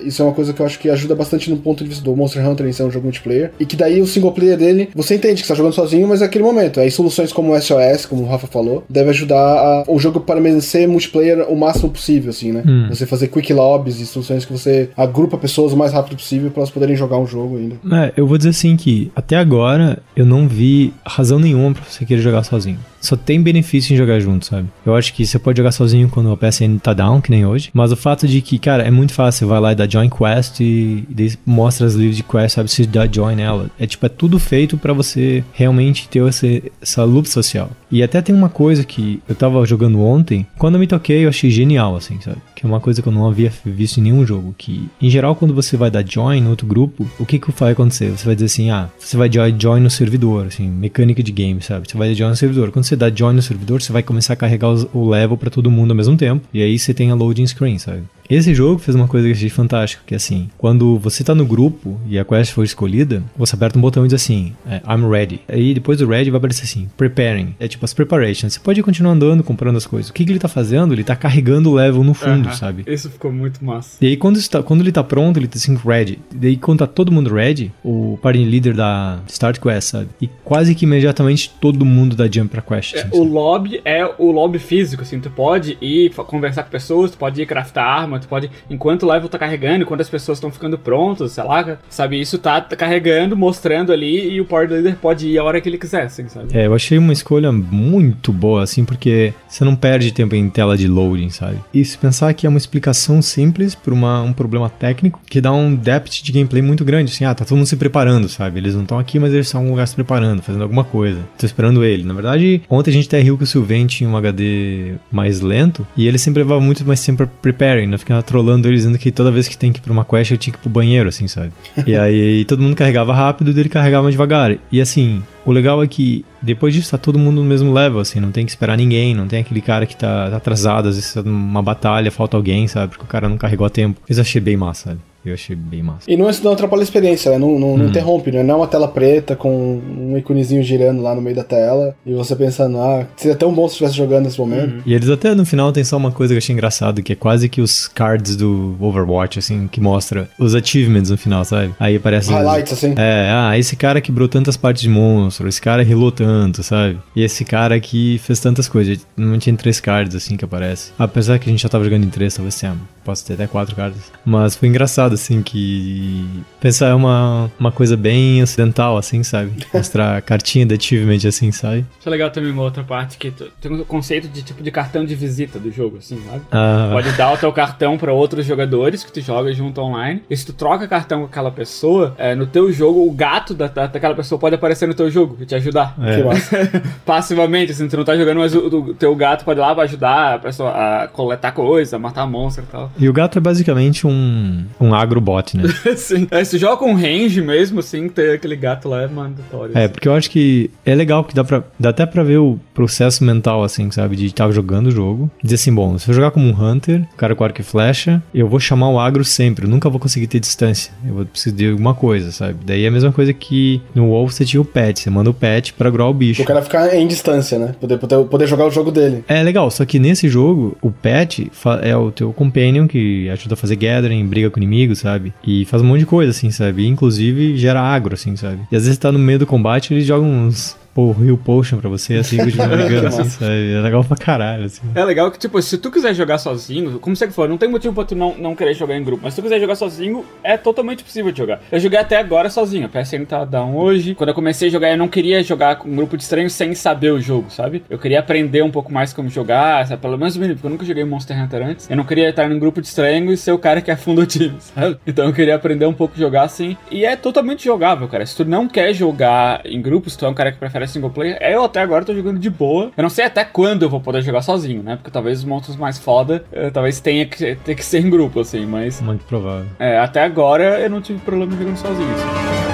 isso 0.02 0.22
é 0.22 0.24
uma 0.24 0.34
coisa 0.34 0.52
que 0.52 0.60
eu 0.60 0.66
acho 0.66 0.78
que 0.78 0.88
ajuda 0.90 1.14
bastante 1.14 1.50
no 1.50 1.56
ponto 1.56 1.82
de 1.82 1.90
vista 1.90 2.04
do 2.04 2.14
Monster 2.16 2.46
Hunter 2.48 2.66
em 2.66 2.72
ser 2.72 2.84
um 2.84 2.90
jogo 2.90 3.04
multiplayer. 3.04 3.52
E 3.58 3.66
que 3.66 3.76
daí 3.82 4.00
o 4.00 4.06
single 4.06 4.32
player 4.32 4.56
dele, 4.56 4.88
você 4.94 5.16
entende 5.16 5.40
que 5.42 5.46
você 5.46 5.52
tá 5.52 5.56
jogando 5.56 5.72
sozinho, 5.74 6.06
mas 6.08 6.22
é 6.22 6.24
aquele 6.26 6.44
momento. 6.44 6.78
Aí 6.80 6.90
soluções 6.90 7.32
como 7.32 7.52
o 7.52 7.60
SOS, 7.60 8.06
como 8.06 8.22
o 8.22 8.26
Rafa 8.26 8.46
falou, 8.46 8.84
deve 8.88 9.10
ajudar 9.10 9.36
a- 9.36 9.84
o 9.88 9.98
jogo 9.98 10.20
permanecer 10.20 10.86
multiplayer 10.88 11.44
o 11.50 11.56
máximo 11.56 11.90
possível, 11.90 12.30
assim, 12.30 12.52
né? 12.52 12.62
Hum. 12.66 12.86
Você 12.88 13.04
fazer 13.06 13.28
quick 13.28 13.52
lobbies 13.52 14.00
e 14.00 14.06
soluções 14.06 14.44
que 14.44 14.52
você 14.52 14.90
agrupa 14.96 15.36
pessoas 15.36 15.72
o 15.72 15.76
mais 15.76 15.92
rápido 15.92 16.16
possível 16.16 16.50
pra 16.50 16.60
elas 16.60 16.70
poderem 16.70 16.94
jogar 16.96 17.18
um 17.18 17.26
jogo 17.26 17.56
ainda. 17.56 17.76
É, 18.04 18.12
eu 18.16 18.26
vou 18.26 18.36
dizer 18.38 18.50
assim 18.50 18.76
que 18.76 19.10
até 19.16 19.36
agora 19.36 19.98
eu 20.16 20.24
não 20.24 20.46
vi 20.46 20.92
razão 21.04 21.38
nenhuma 21.38 21.72
pra 21.74 21.82
você 21.88 22.04
querer 22.04 22.20
jogar 22.22 22.42
sozinho. 22.44 22.78
Só 23.02 23.16
tem 23.16 23.42
benefício 23.42 23.92
em 23.92 23.96
jogar 23.96 24.20
junto, 24.20 24.46
sabe? 24.46 24.68
Eu 24.86 24.94
acho 24.94 25.12
que 25.12 25.26
você 25.26 25.38
pode 25.38 25.58
jogar 25.58 25.72
sozinho 25.72 26.08
quando 26.08 26.30
a 26.30 26.36
PSN 26.36 26.78
tá 26.78 26.94
down, 26.94 27.20
que 27.20 27.30
nem 27.30 27.44
hoje. 27.44 27.70
Mas 27.74 27.90
o 27.90 27.96
fato 27.96 28.28
de 28.28 28.40
que, 28.40 28.58
cara, 28.58 28.84
é 28.84 28.90
muito 28.90 29.12
fácil. 29.12 29.32
Você 29.32 29.44
vai 29.46 29.60
lá 29.60 29.72
e 29.72 29.74
dá 29.74 29.88
join 29.88 30.08
quest 30.08 30.60
e, 30.60 31.04
e 31.18 31.32
mostra 31.44 31.86
as 31.86 31.94
livros 31.94 32.16
de 32.16 32.22
quest, 32.22 32.54
sabe? 32.54 32.70
Se 32.70 32.86
dá 32.86 33.06
join 33.10 33.34
nela. 33.34 33.70
É 33.78 33.86
tipo, 33.86 34.06
é 34.06 34.08
tudo 34.08 34.38
feito 34.38 34.78
para 34.78 34.92
você 34.92 35.42
realmente 35.52 36.08
ter 36.08 36.24
esse, 36.28 36.70
essa 36.80 37.02
loop 37.02 37.28
social. 37.28 37.70
E 37.90 38.02
até 38.02 38.22
tem 38.22 38.34
uma 38.34 38.48
coisa 38.48 38.84
que 38.84 39.20
eu 39.28 39.34
tava 39.34 39.64
jogando 39.66 40.00
ontem. 40.00 40.46
Quando 40.56 40.74
eu 40.74 40.80
me 40.80 40.86
toquei, 40.86 41.24
eu 41.24 41.28
achei 41.28 41.50
genial, 41.50 41.96
assim, 41.96 42.20
sabe? 42.20 42.38
Que 42.54 42.64
é 42.64 42.68
uma 42.68 42.80
coisa 42.80 43.02
que 43.02 43.08
eu 43.08 43.12
não 43.12 43.26
havia 43.26 43.52
visto 43.64 43.98
em 43.98 44.02
nenhum 44.02 44.24
jogo. 44.24 44.54
Que, 44.56 44.88
em 45.00 45.10
geral, 45.10 45.34
quando 45.34 45.52
você 45.52 45.76
vai 45.76 45.90
dar 45.90 46.06
join 46.06 46.40
no 46.40 46.50
outro 46.50 46.66
grupo, 46.66 47.10
o 47.18 47.26
que 47.26 47.38
que 47.38 47.50
vai 47.52 47.72
acontecer? 47.72 48.10
Você 48.10 48.24
vai 48.24 48.34
dizer 48.34 48.46
assim, 48.46 48.70
ah, 48.70 48.88
você 48.98 49.16
vai 49.16 49.30
join 49.58 49.80
no 49.80 49.90
servidor, 49.90 50.46
assim, 50.46 50.68
mecânica 50.68 51.22
de 51.22 51.32
game, 51.32 51.60
sabe? 51.60 51.88
Você 51.88 51.98
vai 51.98 52.14
join 52.14 52.30
no 52.30 52.36
servidor. 52.36 52.70
Quando 52.70 52.84
você 52.84 52.91
dá 52.96 53.10
join 53.10 53.34
no 53.34 53.42
servidor, 53.42 53.82
você 53.82 53.92
vai 53.92 54.02
começar 54.02 54.34
a 54.34 54.36
carregar 54.36 54.68
o 54.92 55.08
level 55.08 55.36
para 55.36 55.50
todo 55.50 55.70
mundo 55.70 55.90
ao 55.90 55.96
mesmo 55.96 56.16
tempo. 56.16 56.46
E 56.52 56.62
aí 56.62 56.78
você 56.78 56.92
tem 56.94 57.10
a 57.10 57.14
loading 57.14 57.46
screen, 57.46 57.78
sabe? 57.78 58.02
Esse 58.32 58.54
jogo 58.54 58.78
fez 58.78 58.94
uma 58.94 59.06
coisa 59.06 59.26
que 59.26 59.32
eu 59.32 59.36
achei 59.36 59.50
fantástica, 59.50 60.02
que 60.06 60.14
é 60.14 60.16
assim, 60.16 60.48
quando 60.56 60.98
você 60.98 61.22
tá 61.22 61.34
no 61.34 61.44
grupo 61.44 62.00
e 62.06 62.18
a 62.18 62.24
quest 62.24 62.54
for 62.54 62.64
escolhida, 62.64 63.22
você 63.36 63.54
aperta 63.54 63.78
um 63.78 63.82
botão 63.82 64.06
e 64.06 64.08
diz 64.08 64.14
assim, 64.14 64.54
é, 64.66 64.80
I'm 64.88 65.06
ready. 65.06 65.42
Aí 65.46 65.74
depois 65.74 65.98
do 65.98 66.08
ready 66.08 66.30
vai 66.30 66.38
aparecer 66.38 66.64
assim, 66.64 66.88
preparing. 66.96 67.54
É 67.60 67.68
tipo 67.68 67.84
as 67.84 67.92
preparations. 67.92 68.54
Você 68.54 68.60
pode 68.60 68.82
continuar 68.82 69.12
andando, 69.12 69.44
comprando 69.44 69.76
as 69.76 69.86
coisas. 69.86 70.08
O 70.08 70.14
que, 70.14 70.24
que 70.24 70.32
ele 70.32 70.38
tá 70.38 70.48
fazendo? 70.48 70.94
Ele 70.94 71.04
tá 71.04 71.14
carregando 71.14 71.70
o 71.70 71.74
level 71.74 72.02
no 72.02 72.14
fundo, 72.14 72.48
uh 72.48 72.52
-huh. 72.52 72.56
sabe? 72.56 72.84
Isso 72.86 73.10
ficou 73.10 73.30
muito 73.30 73.62
massa. 73.62 73.98
E 74.00 74.06
aí 74.06 74.16
quando, 74.16 74.38
está, 74.38 74.62
quando 74.62 74.80
ele 74.80 74.92
tá 74.92 75.04
pronto, 75.04 75.38
ele 75.38 75.46
tá 75.46 75.58
assim, 75.58 75.76
ready. 75.76 76.18
E 76.32 76.36
daí 76.36 76.56
quando 76.56 76.78
tá 76.78 76.86
todo 76.86 77.12
mundo 77.12 77.34
ready, 77.34 77.70
o 77.84 78.18
party 78.22 78.46
leader 78.46 78.74
da 78.74 79.20
Start 79.28 79.60
Quest, 79.60 79.90
sabe? 79.90 80.08
E 80.22 80.30
quase 80.42 80.74
que 80.74 80.86
imediatamente 80.86 81.52
todo 81.60 81.84
mundo 81.84 82.16
dá 82.16 82.24
jump 82.24 82.48
pra 82.48 82.62
quest. 82.62 82.94
É, 82.94 83.02
assim, 83.02 83.10
o 83.12 83.24
lobby 83.24 83.82
é 83.84 84.10
o 84.16 84.30
lobby 84.30 84.58
físico, 84.58 85.02
assim, 85.02 85.20
tu 85.20 85.28
pode 85.28 85.76
ir 85.82 86.14
conversar 86.14 86.62
com 86.62 86.70
pessoas, 86.70 87.10
tu 87.10 87.18
pode 87.18 87.42
ir 87.42 87.44
craftar 87.44 87.86
arma, 87.86 88.21
tu 88.22 88.28
pode, 88.28 88.50
enquanto 88.70 89.04
o 89.04 89.10
level 89.10 89.28
tá 89.28 89.38
carregando, 89.38 89.82
enquanto 89.82 90.00
as 90.00 90.08
pessoas 90.08 90.38
estão 90.38 90.50
ficando 90.50 90.78
prontas, 90.78 91.32
sei 91.32 91.44
lá, 91.44 91.78
sabe? 91.88 92.20
Isso 92.20 92.38
tá 92.38 92.60
carregando, 92.60 93.36
mostrando 93.36 93.92
ali 93.92 94.30
e 94.30 94.40
o 94.40 94.44
Power 94.44 94.70
Leader 94.70 94.96
pode 94.96 95.28
ir 95.28 95.38
a 95.38 95.44
hora 95.44 95.60
que 95.60 95.68
ele 95.68 95.78
quiser, 95.78 96.04
assim, 96.04 96.28
sabe? 96.28 96.56
É, 96.56 96.66
eu 96.66 96.74
achei 96.74 96.98
uma 96.98 97.12
escolha 97.12 97.52
muito 97.52 98.32
boa, 98.32 98.62
assim, 98.62 98.84
porque 98.84 99.32
você 99.48 99.64
não 99.64 99.76
perde 99.76 100.12
tempo 100.12 100.34
em 100.34 100.48
tela 100.48 100.76
de 100.76 100.88
loading, 100.88 101.30
sabe? 101.30 101.58
E 101.72 101.84
se 101.84 101.98
pensar 101.98 102.32
que 102.34 102.46
é 102.46 102.48
uma 102.48 102.58
explicação 102.58 103.20
simples 103.20 103.74
para 103.74 103.94
um 103.94 104.32
problema 104.32 104.68
técnico 104.68 105.20
que 105.28 105.40
dá 105.40 105.52
um 105.52 105.74
depth 105.74 106.22
de 106.22 106.32
gameplay 106.32 106.62
muito 106.62 106.84
grande, 106.84 107.12
assim, 107.12 107.24
ah, 107.24 107.34
tá 107.34 107.44
todo 107.44 107.56
mundo 107.56 107.66
se 107.66 107.76
preparando, 107.76 108.28
sabe? 108.28 108.58
Eles 108.58 108.74
não 108.74 108.82
estão 108.82 108.98
aqui, 108.98 109.18
mas 109.18 109.32
eles 109.32 109.46
estão 109.46 109.60
em 109.60 109.64
algum 109.64 109.72
lugar 109.72 109.86
se 109.86 109.94
preparando, 109.94 110.42
fazendo 110.42 110.62
alguma 110.62 110.84
coisa. 110.84 111.20
Tô 111.38 111.46
esperando 111.46 111.84
ele. 111.84 112.04
Na 112.04 112.14
verdade, 112.14 112.62
ontem 112.68 112.90
a 112.90 112.94
gente 112.94 113.06
até 113.06 113.20
riu 113.20 113.36
que 113.36 113.44
o 113.44 113.46
Sylvain 113.46 113.86
tinha 113.86 114.08
um 114.08 114.16
HD 114.16 114.94
mais 115.10 115.40
lento 115.40 115.86
e 115.96 116.06
ele 116.06 116.18
sempre 116.18 116.42
levava 116.42 116.60
muito 116.60 116.84
mais 116.86 117.04
tempo 117.04 117.18
pra 117.18 117.26
preparing, 117.26 117.86
né? 117.86 117.98
Ficava 118.02 118.20
trolando 118.20 118.66
ele 118.66 118.74
dizendo 118.74 118.98
que 118.98 119.12
toda 119.12 119.30
vez 119.30 119.46
que 119.46 119.56
tem 119.56 119.72
que 119.72 119.78
ir 119.78 119.82
pra 119.82 119.92
uma 119.92 120.04
quest 120.04 120.32
ele 120.32 120.38
tinha 120.38 120.52
que 120.52 120.58
ir 120.58 120.62
pro 120.62 120.68
banheiro, 120.68 121.08
assim, 121.08 121.28
sabe? 121.28 121.52
e 121.86 121.94
aí 121.96 122.44
todo 122.44 122.60
mundo 122.60 122.74
carregava 122.74 123.14
rápido 123.14 123.52
e 123.52 123.60
ele 123.60 123.68
carregava 123.68 124.10
devagar. 124.10 124.58
E 124.72 124.80
assim, 124.80 125.22
o 125.46 125.52
legal 125.52 125.80
é 125.80 125.86
que 125.86 126.24
depois 126.42 126.74
disso 126.74 126.90
tá 126.90 126.98
todo 126.98 127.16
mundo 127.16 127.40
no 127.40 127.48
mesmo 127.48 127.72
level, 127.72 128.00
assim, 128.00 128.18
não 128.18 128.32
tem 128.32 128.44
que 128.44 128.50
esperar 128.50 128.76
ninguém, 128.76 129.14
não 129.14 129.28
tem 129.28 129.40
aquele 129.40 129.60
cara 129.60 129.86
que 129.86 129.94
tá, 129.94 130.30
tá 130.30 130.36
atrasado, 130.36 130.88
às 130.88 130.96
vezes 130.96 131.14
tá 131.14 131.22
numa 131.22 131.62
batalha, 131.62 132.10
falta 132.10 132.36
alguém, 132.36 132.66
sabe? 132.66 132.90
Porque 132.90 133.04
o 133.04 133.08
cara 133.08 133.28
não 133.28 133.38
carregou 133.38 133.66
a 133.66 133.70
tempo. 133.70 134.00
Isso 134.08 134.18
eu 134.18 134.22
achei 134.22 134.40
bem 134.40 134.56
massa, 134.56 134.90
sabe? 134.90 135.00
Eu 135.24 135.34
achei 135.34 135.54
bem 135.54 135.82
massa. 135.82 136.10
E 136.10 136.16
não, 136.16 136.28
não 136.42 136.52
atrapalha 136.52 136.82
a 136.82 136.84
experiência, 136.84 137.30
né? 137.30 137.38
Não, 137.38 137.58
não, 137.58 137.74
hum. 137.74 137.78
não 137.78 137.86
interrompe, 137.86 138.32
né? 138.32 138.42
Não 138.42 138.54
é 138.54 138.56
uma 138.58 138.66
tela 138.66 138.88
preta 138.88 139.36
com 139.36 139.80
um 139.80 140.16
iconezinho 140.18 140.62
girando 140.62 141.00
lá 141.00 141.14
no 141.14 141.22
meio 141.22 141.36
da 141.36 141.44
tela 141.44 141.94
e 142.04 142.12
você 142.14 142.34
pensando, 142.34 142.78
ah, 142.78 143.06
seria 143.16 143.36
tão 143.36 143.52
bom 143.52 143.66
se 143.68 143.74
estivesse 143.74 143.96
jogando 143.96 144.24
nesse 144.24 144.38
momento. 144.38 144.74
Uhum. 144.74 144.82
E 144.84 144.94
eles 144.94 145.08
até 145.08 145.34
no 145.34 145.46
final 145.46 145.72
tem 145.72 145.84
só 145.84 145.96
uma 145.96 146.10
coisa 146.10 146.32
que 146.32 146.36
eu 146.36 146.38
achei 146.38 146.52
engraçado, 146.52 147.02
que 147.02 147.12
é 147.12 147.16
quase 147.16 147.48
que 147.48 147.60
os 147.60 147.86
cards 147.88 148.36
do 148.36 148.76
Overwatch, 148.80 149.38
assim, 149.38 149.68
que 149.68 149.80
mostra 149.80 150.28
os 150.38 150.54
achievements 150.54 151.10
no 151.10 151.16
final, 151.16 151.44
sabe? 151.44 151.74
Aí 151.78 151.96
aparece. 151.96 152.32
Highlights, 152.32 152.72
assim. 152.72 152.94
É, 152.96 153.30
ah, 153.32 153.58
esse 153.58 153.76
cara 153.76 154.00
quebrou 154.00 154.28
tantas 154.28 154.56
partes 154.56 154.82
de 154.82 154.88
monstro, 154.88 155.48
esse 155.48 155.60
cara 155.60 155.82
rilou 155.82 156.10
tanto, 156.10 156.62
sabe? 156.62 156.98
E 157.14 157.22
esse 157.22 157.44
cara 157.44 157.74
aqui 157.74 158.18
fez 158.18 158.40
tantas 158.40 158.68
coisas. 158.68 159.06
Não 159.16 159.38
tinha 159.38 159.56
três 159.56 159.80
cards, 159.80 160.14
assim, 160.14 160.36
que 160.36 160.44
aparece. 160.44 160.92
Apesar 160.98 161.38
que 161.38 161.48
a 161.48 161.52
gente 161.52 161.62
já 161.62 161.68
tava 161.68 161.84
jogando 161.84 162.04
em 162.04 162.10
três, 162.10 162.34
talvez 162.34 162.58
tenha. 162.58 162.76
Posso 163.04 163.26
ter 163.26 163.34
até 163.34 163.46
quatro 163.46 163.74
cards. 163.74 164.00
Mas 164.24 164.54
foi 164.54 164.68
engraçado, 164.68 165.11
assim, 165.12 165.42
que 165.42 166.24
pensar 166.60 166.88
é 166.88 166.94
uma, 166.94 167.50
uma 167.58 167.72
coisa 167.72 167.96
bem 167.96 168.42
ocidental, 168.42 168.96
assim, 168.96 169.22
sabe? 169.22 169.52
Mostrar 169.72 170.20
cartinha 170.22 170.66
de 170.66 170.74
achievement, 170.74 171.26
assim, 171.26 171.52
sabe? 171.52 171.86
Isso 171.98 172.08
é 172.08 172.10
legal 172.10 172.30
também 172.30 172.50
uma 172.50 172.62
outra 172.62 172.82
parte 172.82 173.18
que 173.18 173.30
tu, 173.30 173.50
tem 173.60 173.72
um 173.72 173.84
conceito 173.84 174.28
de 174.28 174.42
tipo 174.42 174.62
de 174.62 174.70
cartão 174.70 175.04
de 175.04 175.14
visita 175.14 175.58
do 175.58 175.70
jogo, 175.70 175.98
assim, 175.98 176.20
sabe? 176.26 176.42
Ah. 176.50 176.90
Pode 176.92 177.12
dar 177.12 177.32
o 177.32 177.36
teu 177.36 177.52
cartão 177.52 177.96
para 177.98 178.12
outros 178.12 178.46
jogadores 178.46 179.04
que 179.04 179.12
tu 179.12 179.20
joga 179.20 179.52
junto 179.52 179.80
online. 179.80 180.22
E 180.28 180.36
se 180.36 180.46
tu 180.46 180.52
troca 180.52 180.88
cartão 180.88 181.20
com 181.20 181.26
aquela 181.26 181.50
pessoa, 181.50 182.14
é, 182.18 182.34
no 182.34 182.46
teu 182.46 182.72
jogo, 182.72 183.06
o 183.06 183.10
gato 183.12 183.54
da, 183.54 183.66
da, 183.68 183.86
daquela 183.86 184.14
pessoa 184.14 184.38
pode 184.38 184.54
aparecer 184.54 184.86
no 184.86 184.94
teu 184.94 185.10
jogo 185.10 185.36
e 185.40 185.46
te 185.46 185.54
ajudar. 185.54 185.94
É. 186.00 186.22
Passivamente, 187.04 187.72
assim, 187.72 187.88
tu 187.88 187.96
não 187.96 188.04
tá 188.04 188.16
jogando, 188.16 188.38
mas 188.38 188.54
o, 188.54 188.66
o, 188.66 188.94
teu 188.94 189.14
gato 189.14 189.44
pode 189.44 189.58
ir 189.58 189.62
lá 189.62 189.74
pra 189.74 189.84
ajudar 189.84 190.34
a 190.34 190.38
pessoa 190.38 190.70
a 190.70 191.08
coletar 191.08 191.52
coisa, 191.52 191.96
a 191.96 191.98
matar 191.98 192.26
monstro 192.26 192.64
e 192.64 192.66
tal. 192.66 192.90
E 192.98 193.08
o 193.08 193.12
gato 193.12 193.38
é 193.38 193.40
basicamente 193.40 194.06
um, 194.06 194.64
um 194.80 194.94
agrobot, 195.02 195.56
né? 195.56 195.64
Sim. 195.96 196.26
É, 196.30 196.44
se 196.44 196.58
joga 196.58 196.76
com 196.76 196.94
range 196.94 197.40
mesmo, 197.40 197.80
assim, 197.80 198.08
ter 198.08 198.34
aquele 198.34 198.56
gato 198.56 198.88
lá 198.88 199.02
é 199.02 199.08
mandatório. 199.08 199.76
É, 199.76 199.84
assim. 199.84 199.92
porque 199.92 200.08
eu 200.08 200.14
acho 200.14 200.30
que 200.30 200.70
é 200.84 200.94
legal 200.94 201.24
que 201.24 201.34
dá, 201.34 201.44
pra, 201.44 201.62
dá 201.78 201.90
até 201.90 202.06
pra 202.06 202.22
ver 202.22 202.38
o 202.38 202.58
processo 202.74 203.24
mental, 203.24 203.62
assim, 203.62 203.90
sabe? 203.90 204.16
De 204.16 204.26
estar 204.26 204.50
jogando 204.50 204.86
o 204.86 204.90
jogo. 204.90 205.30
Dizer 205.42 205.56
assim, 205.56 205.74
bom, 205.74 205.98
se 205.98 206.08
eu 206.08 206.14
jogar 206.14 206.30
como 206.30 206.46
um 206.46 206.52
Hunter, 206.52 207.06
cara 207.16 207.34
com 207.34 207.44
arco 207.44 207.60
e 207.60 207.64
flecha, 207.64 208.22
eu 208.34 208.48
vou 208.48 208.60
chamar 208.60 208.88
o 208.90 208.98
agro 208.98 209.24
sempre. 209.24 209.66
Eu 209.66 209.70
nunca 209.70 209.88
vou 209.88 210.00
conseguir 210.00 210.26
ter 210.26 210.40
distância. 210.40 210.92
Eu 211.06 211.14
vou 211.14 211.24
precisar 211.24 211.56
de 211.56 211.70
alguma 211.70 211.94
coisa, 211.94 212.32
sabe? 212.32 212.56
Daí 212.64 212.84
é 212.84 212.88
a 212.88 212.90
mesma 212.90 213.12
coisa 213.12 213.32
que 213.32 213.80
no 213.94 214.08
WoW 214.08 214.30
você 214.30 214.44
tinha 214.44 214.60
o 214.60 214.64
pet. 214.64 215.00
Você 215.00 215.10
manda 215.10 215.30
o 215.30 215.34
pet 215.34 215.72
pra 215.72 215.88
agrar 215.88 216.06
o 216.06 216.14
bicho. 216.14 216.42
O 216.42 216.44
cara 216.44 216.62
ficar 216.62 216.94
em 216.94 217.06
distância, 217.06 217.58
né? 217.58 217.74
Poder, 217.80 217.98
poder, 217.98 218.24
poder 218.24 218.46
jogar 218.46 218.66
o 218.66 218.70
jogo 218.70 218.90
dele. 218.90 219.24
É 219.28 219.42
legal, 219.42 219.70
só 219.70 219.84
que 219.84 219.98
nesse 219.98 220.28
jogo, 220.28 220.76
o 220.80 220.90
pet 220.90 221.50
é 221.82 221.96
o 221.96 222.10
teu 222.10 222.32
companion 222.32 222.86
que 222.86 223.28
ajuda 223.30 223.54
a 223.54 223.56
fazer 223.56 223.76
gathering, 223.76 224.26
briga 224.26 224.50
com 224.50 224.60
sabe? 224.94 225.32
E 225.44 225.64
faz 225.64 225.82
um 225.82 225.86
monte 225.86 226.00
de 226.00 226.06
coisa, 226.06 226.30
assim, 226.30 226.50
sabe? 226.50 226.86
inclusive 226.86 227.56
gera 227.56 227.80
agro, 227.80 228.14
assim, 228.14 228.36
sabe? 228.36 228.60
E 228.70 228.76
às 228.76 228.84
vezes 228.84 228.98
tá 228.98 229.10
no 229.10 229.18
meio 229.18 229.38
do 229.38 229.46
combate, 229.46 229.92
ele 229.92 230.02
joga 230.02 230.24
uns 230.24 230.76
pô, 230.94 231.12
Rio 231.12 231.36
Potion 231.36 231.78
pra 231.78 231.88
você, 231.88 232.14
assim, 232.14 232.36
brigando, 232.36 232.74
assim, 233.06 233.24
sabe? 233.24 233.72
É 233.74 233.80
legal 233.80 234.04
pra 234.04 234.16
caralho, 234.16 234.64
assim. 234.64 234.82
É 234.94 235.04
legal 235.04 235.30
que, 235.30 235.38
tipo, 235.38 235.60
se 235.60 235.78
tu 235.78 235.90
quiser 235.90 236.14
jogar 236.14 236.38
sozinho, 236.38 236.98
como 236.98 237.16
você 237.16 237.26
que 237.26 237.32
for, 237.32 237.48
não 237.48 237.58
tem 237.58 237.68
motivo 237.68 237.94
pra 237.94 238.04
tu 238.04 238.14
não, 238.14 238.36
não 238.36 238.54
querer 238.54 238.74
jogar 238.74 238.96
em 238.96 239.04
grupo, 239.04 239.22
mas 239.24 239.34
se 239.34 239.40
tu 239.40 239.44
quiser 239.44 239.60
jogar 239.60 239.74
sozinho, 239.74 240.24
é 240.42 240.56
totalmente 240.56 241.02
possível 241.02 241.32
de 241.32 241.38
jogar. 241.38 241.60
Eu 241.70 241.80
joguei 241.80 241.98
até 241.98 242.16
agora 242.18 242.50
sozinho, 242.50 242.86
a 242.86 242.88
PSN 242.88 243.24
tá 243.24 243.44
down 243.44 243.76
hoje. 243.76 244.14
Quando 244.14 244.28
eu 244.28 244.34
comecei 244.34 244.68
a 244.68 244.70
jogar, 244.70 244.90
eu 244.90 244.98
não 244.98 245.08
queria 245.08 245.42
jogar 245.42 245.76
com 245.76 245.88
um 245.88 245.96
grupo 245.96 246.16
de 246.16 246.22
estranhos 246.22 246.52
sem 246.52 246.74
saber 246.74 247.10
o 247.12 247.20
jogo, 247.20 247.50
sabe? 247.50 247.82
Eu 247.88 247.98
queria 247.98 248.20
aprender 248.20 248.62
um 248.62 248.70
pouco 248.70 248.92
mais 248.92 249.12
como 249.12 249.28
jogar, 249.28 249.86
sabe? 249.86 250.00
Pelo 250.00 250.18
menos 250.18 250.36
porque 250.36 250.66
eu 250.66 250.70
nunca 250.70 250.84
joguei 250.84 251.04
Monster 251.04 251.40
Hunter 251.40 251.66
antes. 251.66 251.88
Eu 251.88 251.96
não 251.96 252.04
queria 252.04 252.28
estar 252.30 252.48
num 252.48 252.58
grupo 252.58 252.80
de 252.80 252.86
estranhos 252.88 253.40
e 253.40 253.42
ser 253.42 253.52
o 253.52 253.58
cara 253.58 253.80
que 253.80 253.90
afunda 253.90 254.22
o 254.22 254.26
time, 254.26 254.56
sabe? 254.60 254.98
Então 255.06 255.26
eu 255.26 255.32
queria 255.32 255.54
aprender 255.54 255.86
um 255.86 255.92
pouco 255.94 256.14
a 256.16 256.18
jogar 256.18 256.42
assim. 256.42 256.76
E 256.90 257.04
é 257.04 257.16
totalmente 257.16 257.64
jogável, 257.64 258.08
cara. 258.08 258.24
Se 258.26 258.36
tu 258.36 258.44
não 258.44 258.68
quer 258.68 258.92
jogar 258.92 259.62
em 259.64 259.80
grupos, 259.80 260.16
tu 260.16 260.26
é 260.26 260.28
um 260.28 260.34
cara 260.34 260.52
que 260.52 260.58
prefere 260.58 260.81
single 260.86 261.10
player, 261.10 261.38
eu 261.40 261.64
até 261.64 261.80
agora 261.80 262.04
tô 262.04 262.14
jogando 262.14 262.38
de 262.38 262.50
boa. 262.50 262.90
Eu 262.96 263.02
não 263.02 263.10
sei 263.10 263.24
até 263.24 263.44
quando 263.44 263.82
eu 263.82 263.90
vou 263.90 264.00
poder 264.00 264.22
jogar 264.22 264.42
sozinho, 264.42 264.82
né? 264.82 264.96
Porque 264.96 265.10
talvez 265.10 265.40
os 265.40 265.44
monstros 265.44 265.76
mais 265.76 265.98
foda, 265.98 266.44
uh, 266.52 266.70
talvez 266.70 267.00
tenha 267.00 267.26
que, 267.26 267.54
ter 267.56 267.74
que 267.74 267.84
ser 267.84 268.00
em 268.00 268.10
grupo, 268.10 268.40
assim, 268.40 268.66
mas. 268.66 269.00
Muito 269.00 269.24
provável. 269.24 269.66
É, 269.78 269.98
até 269.98 270.22
agora 270.22 270.80
eu 270.80 270.90
não 270.90 271.00
tive 271.00 271.18
problema 271.20 271.56
jogando 271.56 271.76
sozinho, 271.76 272.14
assim. 272.14 272.72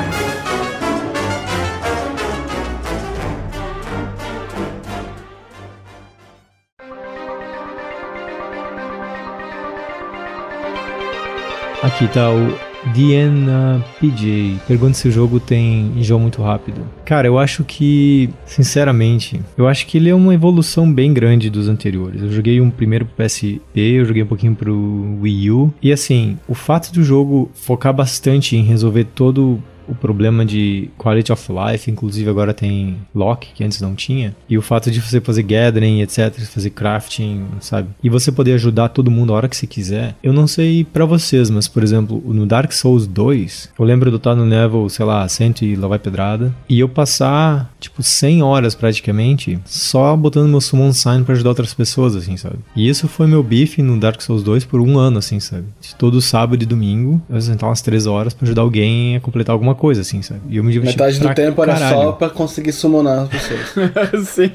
Aqui 11.81 12.09
tá 12.09 12.29
o 12.29 12.68
Diana 12.93 13.84
PJ 14.01 14.59
pergunta 14.66 14.95
se 14.95 15.09
o 15.09 15.12
jogo 15.12 15.41
tem 15.41 15.93
enjoo 15.97 16.18
muito 16.18 16.43
rápido. 16.43 16.80
Cara, 17.05 17.26
eu 17.26 17.39
acho 17.39 17.64
que, 17.64 18.30
sinceramente, 18.45 19.41
eu 19.57 19.66
acho 19.66 19.86
que 19.86 19.99
ele 19.99 20.11
é 20.11 20.14
uma 20.14 20.34
evolução 20.34 20.91
bem 20.93 21.12
grande 21.12 21.51
dos 21.51 21.68
anteriores. 21.68 22.22
Eu 22.22 22.30
joguei 22.30 22.61
um 22.61 22.70
primeiro 22.70 23.07
pro 23.07 23.24
PSP, 23.24 23.61
eu 23.74 24.05
joguei 24.05 24.22
um 24.22 24.26
pouquinho 24.26 24.55
pro 24.55 25.18
Wii 25.20 25.51
U. 25.51 25.74
E 25.82 25.93
assim, 25.93 26.39
o 26.47 26.55
fato 26.55 26.93
do 26.93 27.03
jogo 27.03 27.51
focar 27.55 27.93
bastante 27.93 28.57
em 28.57 28.62
resolver 28.62 29.05
todo 29.05 29.62
o 29.89 29.95
problema 29.95 30.45
de 30.45 30.91
quality 30.99 31.32
of 31.32 31.51
life, 31.53 31.91
inclusive 31.91 32.28
agora 32.28 32.55
tem 32.55 32.97
lock, 33.14 33.49
que 33.55 33.64
antes 33.64 33.80
não 33.80 33.95
tinha, 33.95 34.34
e 34.49 34.57
o 34.59 34.62
fato 34.62 34.91
de 34.91 35.01
você 35.01 35.20
fazer 35.20 35.43
gathering, 35.43 36.03
etc, 36.03 36.39
fazer 36.41 36.70
crafting, 36.70 37.47
sabe? 37.61 37.89
E 38.03 38.09
você 38.09 38.30
poder 38.30 38.55
ajudar 38.55 38.89
todo 38.91 39.11
mundo 39.11 39.32
a 39.32 39.36
hora 39.36 39.49
que 39.49 39.57
você 39.57 39.66
quiser. 39.66 40.14
Eu 40.22 40.32
não 40.32 40.47
sei 40.47 40.84
para 40.84 41.05
vocês, 41.05 41.51
mas 41.51 41.68
por 41.68 41.82
exemplo, 41.82 42.22
no 42.26 42.47
Dark 42.47 42.72
Souls 42.72 43.07
2, 43.07 43.70
eu 43.78 43.84
lembro 43.84 44.11
de 44.11 44.16
estar 44.16 44.34
no 44.34 44.45
level, 44.45 44.89
sei 44.89 45.05
lá, 45.05 45.28
100 45.28 45.49
e 45.62 45.76
lá 45.76 45.89
vai 45.89 45.99
pedrada, 45.99 46.55
e 46.68 46.78
eu 46.78 46.89
passar, 46.89 47.72
tipo, 47.80 48.03
100 48.03 48.43
horas 48.43 48.74
praticamente 48.74 49.59
só 49.64 50.16
botando 50.16 50.49
meu 50.49 50.61
summon 50.61 50.93
sign 50.93 51.24
para 51.24 51.34
ajudar 51.34 51.51
outras 51.51 51.72
pessoas, 51.72 52.14
assim, 52.14 52.36
sabe? 52.36 52.57
E 52.76 52.89
isso 52.89 53.09
foi 53.09 53.26
meu 53.26 53.43
bife 53.43 53.80
no 53.82 53.99
Dark 53.99 54.20
Souls 54.20 54.43
2 54.43 54.64
por 54.64 54.80
um 54.80 54.99
ano, 54.99 55.18
assim, 55.18 55.41
sabe? 55.41 55.64
De 55.80 55.95
todo 55.95 56.20
sábado 56.20 56.62
e 56.62 56.66
domingo, 56.66 57.20
eu 57.28 57.36
ia 57.36 57.41
sentar 57.41 57.68
umas 57.68 57.80
3 57.80 58.07
horas 58.07 58.34
para 58.34 58.47
ajudar 58.47 58.62
alguém 58.62 59.16
a 59.16 59.20
completar 59.20 59.53
alguma 59.53 59.74
coisa, 59.79 60.03
assim, 60.03 60.20
sabe? 60.20 60.41
E 60.49 60.57
eu 60.57 60.64
me 60.64 60.72
diverti 60.72 60.99
Metade 60.99 61.20
do 61.20 61.35
tempo 61.35 61.62
era 61.62 61.72
caralho. 61.74 61.97
só 61.97 62.12
pra 62.12 62.29
conseguir 62.29 62.72
summonar 62.72 63.20
as 63.20 63.29
pessoas. 63.29 64.29
Sim. 64.29 64.51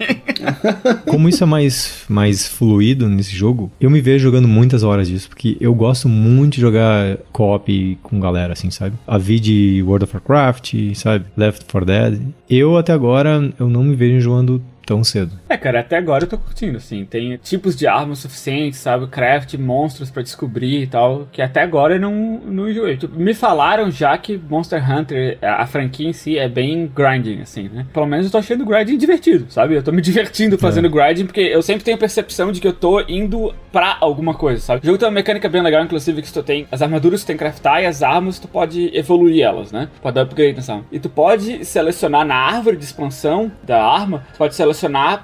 Como 1.08 1.28
isso 1.30 1.44
é 1.44 1.48
mais, 1.48 2.04
mais 2.08 2.48
fluido 2.48 3.08
nesse 3.10 3.36
jogo, 3.36 3.72
eu 3.80 3.90
me 3.90 4.02
vejo 4.02 4.24
jogando 4.24 4.48
muitas 4.48 4.84
horas 4.84 5.08
disso, 5.08 5.30
porque 5.30 5.58
eu 5.60 5.74
gosto 5.74 6.08
muito 6.08 6.56
de 6.56 6.62
jogar 6.62 7.18
co-op 7.32 7.98
com 8.04 8.20
galera, 8.20 8.54
assim, 8.54 8.70
sabe? 8.70 8.96
A 9.08 9.18
vi 9.18 9.40
de 9.40 9.84
World 9.86 10.06
of 10.06 10.16
Warcraft, 10.16 10.74
sabe? 10.96 11.26
Left 11.36 11.66
4 11.66 11.86
Dead. 11.86 12.22
Eu, 12.50 12.78
até 12.78 12.94
agora, 12.94 13.52
eu 13.60 13.70
não 13.70 13.84
me 13.84 13.96
vejo 13.96 14.20
jogando 14.20 14.62
tão 14.86 15.04
cedo. 15.04 15.32
É, 15.50 15.58
cara, 15.58 15.80
até 15.80 15.98
agora 15.98 16.24
eu 16.24 16.28
tô 16.28 16.38
curtindo, 16.38 16.78
assim. 16.78 17.06
Tem 17.06 17.38
tipos 17.38 17.76
de 17.76 17.88
armas 17.88 18.20
suficientes, 18.20 18.80
sabe? 18.80 19.08
Craft, 19.08 19.56
monstros 19.56 20.10
pra 20.10 20.22
descobrir 20.22 20.84
e 20.84 20.88
tal, 20.88 21.28
que 21.32 21.42
até 21.42 21.62
agora 21.62 21.96
eu 21.96 22.00
não, 22.00 22.42
não 22.46 22.70
enjoei. 22.70 22.98
Tipo, 22.98 23.18
me 23.18 23.34
falaram 23.34 23.90
já 23.90 24.18
que 24.18 24.38
Monster 24.38 24.84
Hunter, 24.90 25.38
a, 25.42 25.66
franquia 25.66 26.08
em 26.08 26.14
si, 26.14 26.38
é 26.38 26.48
bem 26.48 26.92
grinding, 26.94 27.42
assim, 27.42 27.70
né? 27.70 27.86
Pelo 27.94 28.06
menos 28.06 28.26
eu 28.26 28.32
tô 28.32 28.38
achando 28.38 28.62
o 28.62 28.66
grinding 28.66 28.98
divertido, 28.98 29.46
sabe? 29.50 29.76
Eu 29.76 29.84
tô 29.84 29.92
me 29.92 30.02
divertindo 30.04 30.58
fazendo 30.58 30.90
grinding, 30.90 31.26
porque 31.26 31.42
eu 31.42 31.62
sempre 31.62 31.84
tenho 31.84 31.96
a 31.96 32.00
percepção 32.00 32.52
de 32.52 32.60
que 32.60 32.68
eu 32.68 32.74
tô 32.74 33.02
indo 33.08 33.54
pra 33.72 33.98
alguma 34.00 34.34
coisa, 34.34 34.62
sabe? 34.62 34.82
O 34.84 34.86
jogo 34.86 34.98
tem 34.98 35.08
uma 35.08 35.16
mecânica 35.16 35.50
bem 35.50 35.62
legal, 35.62 35.84
inclusive, 35.84 36.22
que 36.22 36.32
tu 36.32 36.44
tem 36.44 36.68
as 36.72 36.82
armaduras 36.82 37.22
que 37.22 37.26
tu 37.26 37.28
tem 37.28 37.38
que 37.38 37.44
craftar 37.44 37.82
e 37.82 37.86
as 37.86 38.04
armas 38.04 38.40
tu 38.40 38.48
pode 38.48 38.92
evoluir 38.94 39.44
elas, 39.44 39.72
né? 39.72 39.88
Pode 40.02 40.16
dar 40.16 40.22
upgrade 40.22 40.56
nessa 40.56 40.74
arma. 40.74 40.86
E 40.92 41.00
tu 41.00 41.10
pode 41.10 41.64
selecionar 41.66 42.26
na 42.26 42.36
árvore 42.36 42.78
de 42.78 42.84
expansão 42.84 43.52
da 43.64 43.84
arma, 43.84 44.26
tu 44.34 44.38
pode 44.38 44.56
selecionar 44.56 44.73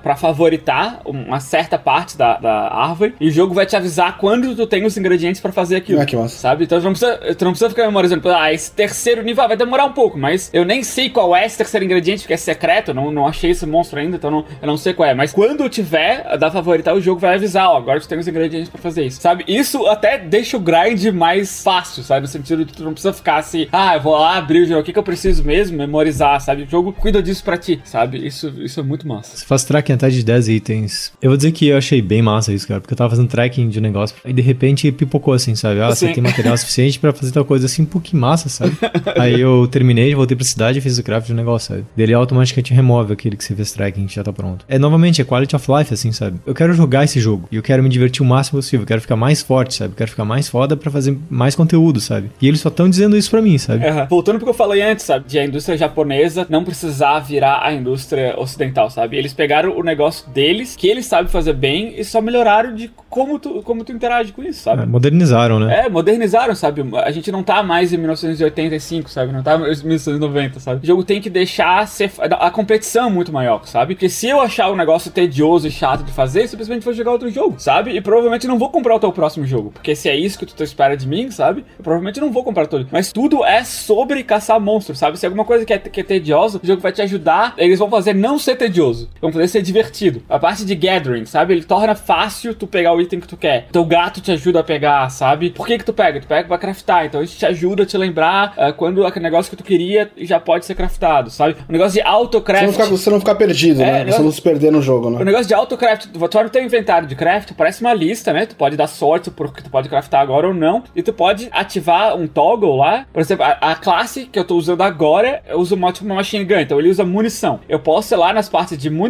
pra 0.02 0.16
favoritar 0.16 1.02
uma 1.06 1.40
certa 1.40 1.78
parte 1.78 2.18
da, 2.18 2.38
da 2.38 2.74
árvore 2.74 3.16
e 3.20 3.28
o 3.28 3.32
jogo 3.32 3.54
vai 3.54 3.66
te 3.66 3.76
avisar 3.76 4.18
quando 4.18 4.56
tu 4.56 4.68
tem 4.68 4.86
os 4.86 4.98
ingredientes 4.98 5.42
pra 5.42 5.52
fazer 5.52 5.78
aquilo. 5.78 6.02
Ah, 6.02 6.06
que 6.06 6.16
massa. 6.16 6.38
Sabe? 6.38 6.66
Então 6.66 6.80
tu 6.80 6.84
não 6.84 6.92
precisa, 6.92 7.36
tu 7.36 7.46
não 7.46 7.52
precisa 7.52 7.70
ficar 7.70 7.86
memorizando, 7.86 8.30
ah, 8.30 8.54
esse 8.54 8.72
terceiro 8.72 9.24
nível 9.24 9.44
ah, 9.44 9.48
vai 9.48 9.58
demorar 9.58 9.86
um 9.86 9.94
pouco, 9.94 10.18
mas 10.18 10.50
eu 10.54 10.66
nem 10.66 10.84
sei 10.84 11.10
qual 11.10 11.36
é 11.36 11.46
esse 11.46 11.58
terceiro 11.58 11.86
ingrediente, 11.86 12.22
porque 12.22 12.34
é 12.34 12.38
secreto, 12.38 12.94
não, 12.94 13.12
não 13.12 13.28
achei 13.28 13.52
esse 13.52 13.66
monstro 13.66 14.00
ainda, 14.00 14.18
então 14.18 14.32
não, 14.32 14.46
eu 14.62 14.68
não 14.68 14.78
sei 14.78 14.94
qual 14.94 15.10
é. 15.10 15.14
Mas 15.14 15.32
quando 15.32 15.68
tiver 15.70 16.38
da 16.38 16.52
favoritar, 16.52 16.96
o 16.96 17.02
jogo 17.02 17.20
vai 17.20 17.36
avisar, 17.36 17.70
ó, 17.70 17.78
agora 17.78 18.00
tu 18.00 18.08
tem 18.08 18.20
os 18.20 18.28
ingredientes 18.28 18.70
pra 18.70 18.82
fazer 18.82 19.06
isso. 19.06 19.22
Sabe? 19.22 19.44
Isso 19.48 19.86
até 19.88 20.18
deixa 20.18 20.58
o 20.58 20.60
grind 20.60 21.06
mais 21.14 21.64
fácil, 21.64 22.04
sabe? 22.04 22.22
No 22.22 22.28
sentido 22.28 22.66
de 22.66 22.74
tu 22.74 22.84
não 22.84 22.94
precisa 22.94 23.14
ficar 23.14 23.38
assim, 23.38 23.68
ah, 23.72 23.96
eu 23.96 24.02
vou 24.02 24.18
lá 24.18 24.38
abrir 24.38 24.62
o 24.62 24.66
jogo, 24.66 24.82
o 24.82 24.84
que, 24.84 24.94
que 24.94 25.00
eu 25.00 25.04
preciso 25.04 25.44
mesmo? 25.44 25.78
Memorizar, 25.78 26.40
sabe? 26.42 26.64
O 26.64 26.70
jogo 26.70 26.94
cuida 26.94 27.22
disso 27.22 27.44
pra 27.44 27.58
ti, 27.58 27.82
sabe? 27.84 28.26
Isso, 28.26 28.54
isso 28.60 28.80
é 28.80 28.84
muito 28.84 29.08
massa. 29.08 29.39
Você 29.40 29.46
faz 29.46 29.64
tracking 29.64 29.94
até 29.94 30.10
de 30.10 30.24
10 30.24 30.50
itens. 30.50 31.12
Eu 31.22 31.30
vou 31.30 31.38
dizer 31.38 31.52
que 31.52 31.68
eu 31.68 31.78
achei 31.78 32.02
bem 32.02 32.22
massa 32.22 32.52
isso, 32.54 32.68
cara, 32.68 32.82
porque 32.82 32.94
eu 32.94 32.98
tava 32.98 33.10
fazendo 33.10 33.28
tracking 33.28 33.70
de 33.70 33.80
um 33.80 33.82
negócio 33.82 34.16
e 34.26 34.34
de 34.34 34.42
repente 34.42 34.92
pipocou 34.92 35.34
assim, 35.34 35.56
sabe? 35.56 35.82
Ah, 35.82 35.90
você 35.90 36.08
Sim. 36.08 36.14
tem 36.14 36.24
material 36.24 36.56
suficiente 36.58 37.00
pra 37.00 37.14
fazer 37.14 37.32
tal 37.32 37.46
coisa 37.46 37.66
assim, 37.66 37.86
pô, 37.86 38.00
que 38.00 38.16
massa, 38.16 38.50
sabe? 38.50 38.78
Aí 39.18 39.40
eu 39.40 39.68
terminei, 39.72 40.14
voltei 40.14 40.36
pra 40.36 40.46
cidade 40.46 40.80
e 40.80 40.82
fiz 40.82 40.98
o 40.98 41.04
craft 41.04 41.28
de 41.28 41.34
um 41.34 41.36
negócio, 41.36 41.76
sabe? 41.76 41.86
Dele 41.96 42.14
automaticamente 42.14 42.74
remove 42.74 43.14
aquele 43.14 43.38
que 43.38 43.44
você 43.44 43.56
fez 43.56 43.72
tracking 43.72 44.08
já 44.08 44.24
tá 44.24 44.34
pronto. 44.34 44.66
É 44.68 44.78
novamente, 44.78 45.22
é 45.22 45.26
quality 45.26 45.56
of 45.56 45.72
life, 45.72 45.94
assim, 45.94 46.12
sabe? 46.12 46.40
Eu 46.46 46.54
quero 46.54 46.74
jogar 46.74 47.04
esse 47.06 47.20
jogo 47.20 47.48
e 47.52 47.56
eu 47.56 47.64
quero 47.64 47.82
me 47.82 47.90
divertir 47.90 48.22
o 48.22 48.26
máximo 48.26 48.60
possível, 48.60 48.84
eu 48.84 48.88
quero 48.88 49.02
ficar 49.02 49.16
mais 49.16 49.42
forte, 49.42 49.76
sabe? 49.76 49.94
Eu 49.94 49.98
quero 49.98 50.10
ficar 50.10 50.26
mais 50.26 50.50
foda 50.50 50.76
pra 50.76 50.92
fazer 50.92 51.18
mais 51.30 51.56
conteúdo, 51.56 52.00
sabe? 52.02 52.30
E 52.42 52.48
eles 52.48 52.60
só 52.60 52.70
estão 52.70 52.90
dizendo 52.90 53.16
isso 53.16 53.30
pra 53.30 53.42
mim, 53.42 53.58
sabe? 53.58 53.86
Aham. 53.86 54.08
Voltando 54.10 54.36
pro 54.38 54.46
que 54.46 54.50
eu 54.50 54.54
falei 54.54 54.82
antes, 54.82 55.06
sabe? 55.06 55.26
De 55.28 55.38
a 55.40 55.46
indústria 55.46 55.78
japonesa 55.78 56.46
não 56.50 56.64
precisar 56.64 57.20
virar 57.20 57.62
a 57.64 57.74
indústria 57.74 58.36
ocidental, 58.38 58.90
sabe? 58.90 59.18
Eles 59.18 59.29
pegaram 59.34 59.78
o 59.78 59.84
negócio 59.84 60.30
deles, 60.30 60.76
que 60.76 60.88
eles 60.88 61.06
sabem 61.06 61.32
fazer 61.32 61.54
bem, 61.54 61.94
e 61.98 62.04
só 62.04 62.22
melhoraram 62.22 62.74
de 62.74 62.92
como 63.10 63.40
tu, 63.40 63.62
como 63.64 63.84
tu 63.84 63.92
interage 63.92 64.32
com 64.32 64.44
isso, 64.44 64.62
sabe? 64.62 64.84
É, 64.84 64.86
modernizaram, 64.86 65.60
né? 65.60 65.86
É, 65.86 65.90
modernizaram, 65.90 66.56
sabe? 66.56 66.84
A 67.04 67.12
gente 67.12 67.32
não 67.32 67.44
tá 67.44 67.64
mais 67.64 67.92
em 67.92 67.98
1985, 67.98 69.10
sabe? 69.10 69.32
Não 69.32 69.42
tá 69.42 69.56
em 69.56 69.60
1990, 69.60 70.60
sabe? 70.60 70.84
O 70.84 70.88
jogo 70.88 71.04
tem 71.04 71.20
que 71.20 71.30
deixar 71.30 71.88
ser. 71.88 72.12
A 72.20 72.52
competição 72.52 73.08
é 73.08 73.12
muito 73.12 73.34
maior, 73.34 73.66
sabe? 73.66 73.96
Porque 73.96 74.10
se 74.10 74.28
eu 74.28 74.40
achar 74.40 74.72
um 74.72 74.76
negócio 74.76 75.12
tedioso 75.12 75.68
e 75.68 75.72
chato 75.72 76.04
de 76.04 76.12
fazer, 76.12 76.48
simplesmente 76.48 76.84
vou 76.84 76.94
jogar 76.94 77.12
outro 77.12 77.30
jogo, 77.30 77.56
sabe? 77.58 77.92
E 77.92 78.02
provavelmente 78.02 78.48
não 78.48 78.60
vou 78.60 78.70
comprar 78.70 78.96
o 78.96 79.00
teu 79.00 79.12
próximo 79.12 79.46
jogo. 79.46 79.72
Porque 79.72 79.96
se 79.96 80.10
é 80.10 80.16
isso 80.16 80.38
que 80.38 80.46
tu 80.46 80.64
espera 80.64 80.96
de 80.96 81.08
mim, 81.08 81.32
sabe? 81.32 81.66
Eu 81.78 81.84
provavelmente 81.84 82.20
não 82.20 82.32
vou 82.32 82.44
comprar 82.44 82.68
todo. 82.68 82.88
Mas 82.92 83.12
tudo 83.12 83.44
é 83.44 83.64
sobre 83.64 84.24
caçar 84.24 84.60
monstros, 84.60 85.00
sabe? 85.00 85.18
Se 85.18 85.26
alguma 85.26 85.46
coisa 85.46 85.66
que 85.66 85.74
é, 85.74 85.80
que 85.80 86.02
é 86.02 86.04
tediosa, 86.04 86.60
o 86.64 86.66
jogo 86.66 86.82
vai 86.82 86.92
te 86.92 87.02
ajudar. 87.02 87.54
Eles 87.58 87.80
vão 87.80 87.90
fazer 87.90 88.14
não 88.14 88.38
ser 88.38 88.56
tedioso. 88.56 89.10
Vão 89.22 89.32
fazer 89.32 89.48
ser 89.48 89.62
divertido. 89.62 90.22
A 90.30 90.40
parte 90.40 90.66
de 90.66 90.76
gathering, 90.76 91.26
sabe? 91.26 91.54
Ele 91.54 91.64
torna 91.64 91.96
fácil 91.96 92.54
tu 92.54 92.66
pegar 92.68 92.94
o 92.94 93.02
item 93.02 93.20
que 93.20 93.28
tu 93.28 93.38
quer. 93.38 93.68
Teu 93.72 93.86
gato 93.86 94.22
te 94.22 94.32
ajuda 94.32 94.60
a 94.60 94.64
pegar, 94.64 95.10
sabe? 95.10 95.50
Por 95.50 95.66
que 95.68 95.78
que 95.78 95.86
tu 95.86 95.94
pega? 95.94 96.20
Tu 96.20 96.28
pega 96.28 96.48
pra 96.48 96.58
craftar. 96.58 97.06
Então 97.06 97.22
isso 97.22 97.38
te 97.38 97.46
ajuda 97.46 97.84
a 97.84 97.86
te 97.86 97.98
lembrar 97.98 98.54
ah, 98.58 98.72
quando 98.72 99.06
aquele 99.06 99.24
negócio 99.24 99.50
que 99.50 99.56
tu 99.56 99.64
queria 99.64 100.10
já 100.18 100.40
pode 100.40 100.66
ser 100.66 100.76
craftado, 100.76 101.30
sabe? 101.30 101.56
O 101.68 101.72
negócio 101.72 101.94
de 101.94 102.00
Você 102.00 102.04
não, 102.06 102.12
autocraft. 102.14 102.72
ficar, 102.72 102.86
você 102.86 103.10
não 103.10 103.20
ficar 103.20 103.36
perdido, 103.36 103.82
É, 103.82 104.04
né? 104.06 104.12
Você 104.12 104.20
eu- 104.20 104.24
não 104.24 104.32
se 104.32 104.42
perder 104.42 104.72
no 104.72 104.82
jogo, 104.82 105.08
O 105.08 105.12
né? 105.12 105.24
negócio 105.24 105.48
de 105.48 105.54
autocraft, 105.54 106.08
tu 106.08 106.38
olha 106.38 106.48
o 106.48 106.50
teu 106.50 106.64
inventário 106.64 107.08
de 107.08 107.16
craft, 107.16 107.52
parece 107.54 107.82
uma 107.82 107.94
lista, 107.94 108.32
né? 108.34 108.46
Tu 108.46 108.56
pode 108.56 108.76
dar 108.78 108.88
sorte 108.88 109.30
porque 109.32 109.62
tu 109.62 109.70
pode 109.70 109.90
craftar 109.90 110.22
agora 110.22 110.48
ou 110.48 110.54
não. 110.54 110.84
E 110.96 111.02
tu 111.04 111.12
pode 111.14 111.50
ativar 111.52 112.16
um 112.16 112.28
toggle 112.28 112.76
lá. 112.78 113.06
Por 113.12 113.20
exemplo, 113.22 113.44
a, 113.46 113.72
a 113.72 113.76
classe 113.76 114.26
que 114.26 114.38
eu 114.40 114.44
tô 114.46 114.56
usando 114.56 114.82
agora, 114.82 115.42
eu 115.48 115.60
uso 115.60 115.76
uma, 115.76 115.92
tipo, 115.92 116.06
uma 116.06 116.16
machine 116.16 116.46
gun, 116.46 116.60
então 116.60 116.80
ele 116.80 116.90
usa 116.90 117.04
munição. 117.04 117.60
Eu 117.68 117.80
posso 117.80 118.14
ir 118.14 118.18
lá 118.18 118.32
nas 118.34 118.48
partes 118.48 118.78
de 118.78 118.90
munição 118.90 119.09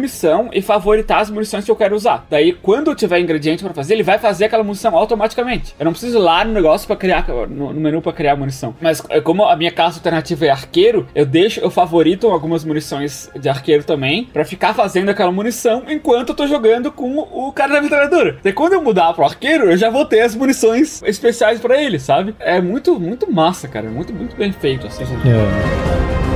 e 0.52 0.62
favoritar 0.62 1.20
as 1.20 1.30
munições 1.30 1.64
que 1.64 1.70
eu 1.70 1.76
quero 1.76 1.94
usar. 1.94 2.26
Daí, 2.30 2.52
quando 2.52 2.90
eu 2.90 2.94
tiver 2.94 3.18
ingrediente 3.20 3.62
pra 3.62 3.74
fazer, 3.74 3.94
ele 3.94 4.02
vai 4.02 4.18
fazer 4.18 4.46
aquela 4.46 4.62
munição 4.62 4.96
automaticamente. 4.96 5.74
Eu 5.78 5.84
não 5.84 5.92
preciso 5.92 6.18
ir 6.18 6.20
lá 6.20 6.44
no 6.44 6.52
negócio 6.52 6.86
pra 6.86 6.96
criar, 6.96 7.26
no, 7.28 7.72
no 7.72 7.80
menu 7.80 8.00
pra 8.00 8.12
criar 8.12 8.36
munição. 8.36 8.74
Mas 8.80 9.02
é, 9.08 9.20
como 9.20 9.44
a 9.44 9.56
minha 9.56 9.70
classe 9.70 9.98
alternativa 9.98 10.46
é 10.46 10.50
arqueiro, 10.50 11.06
eu 11.14 11.26
deixo, 11.26 11.60
eu 11.60 11.70
favorito 11.70 12.28
algumas 12.28 12.64
munições 12.64 13.30
de 13.38 13.48
arqueiro 13.48 13.84
também, 13.84 14.24
pra 14.24 14.44
ficar 14.44 14.74
fazendo 14.74 15.08
aquela 15.08 15.32
munição 15.32 15.84
enquanto 15.88 16.30
eu 16.30 16.34
tô 16.34 16.46
jogando 16.46 16.90
com 16.92 17.18
o 17.18 17.52
cara 17.52 17.74
da 17.74 17.80
metralhadora. 17.80 18.38
Daí 18.42 18.52
quando 18.52 18.74
eu 18.74 18.82
mudar 18.82 19.12
pro 19.12 19.24
arqueiro, 19.24 19.70
eu 19.70 19.76
já 19.76 19.90
vou 19.90 20.04
ter 20.04 20.20
as 20.20 20.34
munições 20.34 21.02
especiais 21.02 21.60
pra 21.60 21.80
ele, 21.80 21.98
sabe? 21.98 22.34
É 22.38 22.60
muito, 22.60 22.98
muito 22.98 23.30
massa, 23.30 23.68
cara. 23.68 23.86
É 23.86 23.90
muito, 23.90 24.12
muito 24.12 24.36
bem 24.36 24.52
feito, 24.52 24.86
assim. 24.86 25.04
É. 25.04 26.29